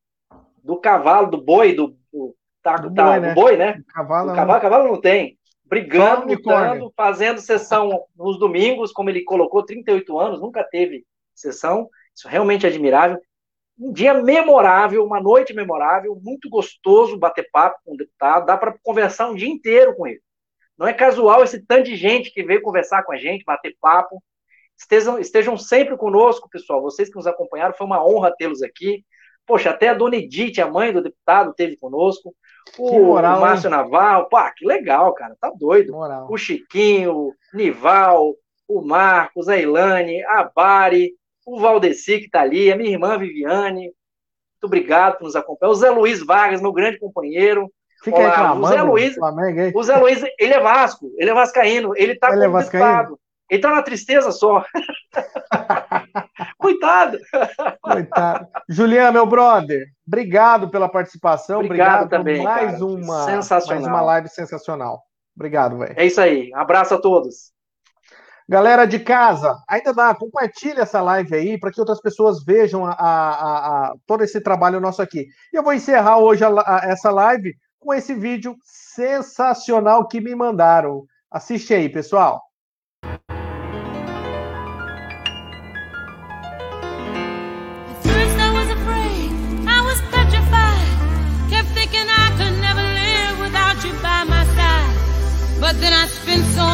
do 0.62 0.76
cavalo, 0.76 1.30
do 1.30 1.40
boi, 1.40 1.74
do, 1.74 1.96
do, 2.12 2.34
tá, 2.62 2.76
Do 2.76 2.92
tá, 2.92 3.04
boi, 3.04 3.14
do 3.14 3.22
né? 3.22 3.34
boi, 3.34 3.56
né? 3.56 3.82
Cavalo, 3.88 4.32
O 4.32 4.34
cavalo, 4.34 4.60
cavalo 4.60 4.88
não 4.88 5.00
tem. 5.00 5.35
Brigando, 5.68 6.28
lutando, 6.28 6.92
fazendo 6.96 7.40
sessão 7.40 8.04
nos 8.14 8.38
domingos, 8.38 8.92
como 8.92 9.10
ele 9.10 9.24
colocou, 9.24 9.64
38 9.64 10.18
anos, 10.18 10.40
nunca 10.40 10.62
teve 10.62 11.04
sessão. 11.34 11.88
Isso 12.14 12.28
realmente 12.28 12.64
é 12.64 12.68
admirável. 12.68 13.20
Um 13.78 13.92
dia 13.92 14.14
memorável, 14.14 15.04
uma 15.04 15.20
noite 15.20 15.52
memorável, 15.52 16.18
muito 16.22 16.48
gostoso 16.48 17.18
bater 17.18 17.48
papo 17.52 17.78
com 17.84 17.94
o 17.94 17.96
deputado. 17.96 18.46
Dá 18.46 18.56
para 18.56 18.76
conversar 18.82 19.28
um 19.28 19.34
dia 19.34 19.48
inteiro 19.48 19.94
com 19.94 20.06
ele. 20.06 20.20
Não 20.78 20.86
é 20.86 20.92
casual 20.92 21.42
esse 21.42 21.64
tanto 21.66 21.84
de 21.84 21.96
gente 21.96 22.30
que 22.30 22.42
veio 22.42 22.62
conversar 22.62 23.02
com 23.02 23.12
a 23.12 23.16
gente, 23.16 23.44
bater 23.44 23.76
papo. 23.80 24.22
Estejam, 24.78 25.18
estejam 25.18 25.56
sempre 25.56 25.96
conosco, 25.96 26.48
pessoal. 26.48 26.82
Vocês 26.82 27.08
que 27.08 27.16
nos 27.16 27.26
acompanharam, 27.26 27.74
foi 27.74 27.86
uma 27.86 28.06
honra 28.06 28.34
tê-los 28.36 28.62
aqui. 28.62 29.04
Poxa, 29.46 29.70
até 29.70 29.88
a 29.88 29.94
dona 29.94 30.16
Edith, 30.16 30.60
a 30.60 30.70
mãe 30.70 30.92
do 30.92 31.02
deputado, 31.02 31.50
esteve 31.50 31.76
conosco. 31.76 32.34
O, 32.78 33.00
moral, 33.04 33.40
Márcio 33.40 33.70
Naval, 33.70 34.28
pá, 34.28 34.50
que 34.54 34.66
legal, 34.66 35.12
cara, 35.14 35.34
tá 35.40 35.50
doido. 35.56 35.92
Moral. 35.92 36.26
O 36.30 36.36
Chiquinho, 36.36 37.12
o 37.14 37.34
Nival, 37.54 38.34
o 38.68 38.82
Marcos, 38.82 39.48
a 39.48 39.56
Ilane, 39.56 40.22
a 40.24 40.44
Bari, 40.54 41.12
o 41.46 41.58
Valdeci 41.60 42.18
que 42.20 42.28
tá 42.28 42.40
ali, 42.40 42.70
a 42.70 42.76
minha 42.76 42.90
irmã 42.90 43.16
Viviane. 43.18 43.82
Muito 43.84 44.64
obrigado 44.64 45.18
por 45.18 45.24
nos 45.24 45.36
acompanhar. 45.36 45.70
O 45.70 45.74
Zé 45.74 45.90
Luiz 45.90 46.24
Vargas, 46.24 46.60
meu 46.60 46.72
grande 46.72 46.98
companheiro. 46.98 47.70
Fica 48.02 48.18
Olá, 48.18 48.28
reclamando 48.28 48.66
o 48.66 48.68
Zé 48.76 48.82
Luiz- 48.82 49.14
Flamengo 49.14 49.60
aí. 49.60 49.72
O 49.74 49.82
Zé 49.82 49.96
Luiz, 49.96 50.22
ele 50.38 50.52
é 50.54 50.60
Vasco, 50.60 51.10
ele 51.18 51.30
é 51.30 51.34
vascaíno, 51.34 51.92
ele 51.96 52.14
tá 52.16 52.30
Ele 52.32 52.44
é 52.44 52.48
vascaíno? 52.48 53.18
Ele 53.50 53.60
tá 53.62 53.70
na 53.70 53.82
tristeza 53.82 54.32
só. 54.32 54.64
Coitado. 56.58 57.18
Coitado. 57.80 58.48
Julian, 58.68 59.12
meu 59.12 59.26
brother, 59.26 59.86
obrigado 60.06 60.68
pela 60.68 60.88
participação. 60.88 61.60
Obrigado 61.60 62.04
Obrigado, 62.04 62.10
também, 62.10 62.36
por 62.38 62.44
mais 62.44 62.72
cara. 62.72 62.84
uma, 62.84 63.24
Sensacional. 63.24 63.82
mais 63.82 63.92
uma 63.94 64.00
live 64.02 64.28
sensacional. 64.28 65.02
Obrigado, 65.36 65.78
velho. 65.78 65.94
É 65.96 66.04
isso 66.06 66.20
aí. 66.20 66.50
Um 66.54 66.58
abraço 66.58 66.94
a 66.94 67.00
todos. 67.00 67.52
Galera 68.48 68.86
de 68.86 69.00
casa, 69.00 69.56
ainda 69.68 69.92
dá, 69.92 70.14
compartilha 70.14 70.82
essa 70.82 71.00
live 71.02 71.34
aí 71.34 71.58
para 71.58 71.72
que 71.72 71.80
outras 71.80 72.00
pessoas 72.00 72.44
vejam 72.44 72.86
a, 72.86 72.92
a- 72.92 73.88
a- 73.88 73.94
todo 74.06 74.22
esse 74.22 74.40
trabalho 74.40 74.80
nosso 74.80 75.02
aqui. 75.02 75.26
E 75.52 75.56
eu 75.56 75.64
vou 75.64 75.72
encerrar 75.74 76.18
hoje 76.18 76.44
essa 76.84 77.10
live 77.10 77.54
com 77.80 77.92
esse 77.92 78.14
vídeo 78.14 78.56
sensacional 78.62 80.06
que 80.06 80.20
me 80.20 80.34
mandaram. 80.34 81.04
Assiste 81.30 81.74
aí, 81.74 81.88
pessoal. 81.88 82.40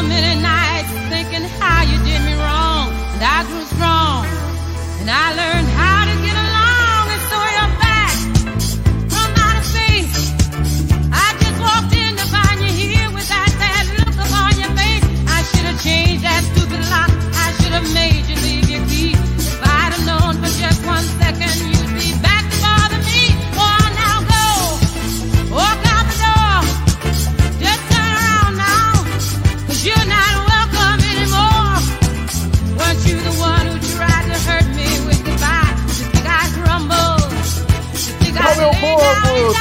Spent 0.05 0.41
so 0.41 0.52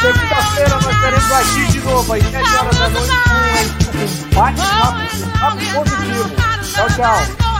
Segunda-feira 0.00 0.80
nós 0.80 0.94
estaremos 0.94 1.32
aqui 1.32 1.72
de 1.72 1.80
novo, 1.80 2.12
às 2.12 2.22
7 2.22 2.56
horas 2.56 2.78
da 2.78 2.88
noite, 2.88 3.12
com 3.92 3.98
um 3.98 4.34
bate-papo, 4.34 5.16
um 5.16 5.30
papo 5.38 5.56
positivo. 5.74 6.30
Tchau, 6.72 6.88
tchau. 6.88 7.51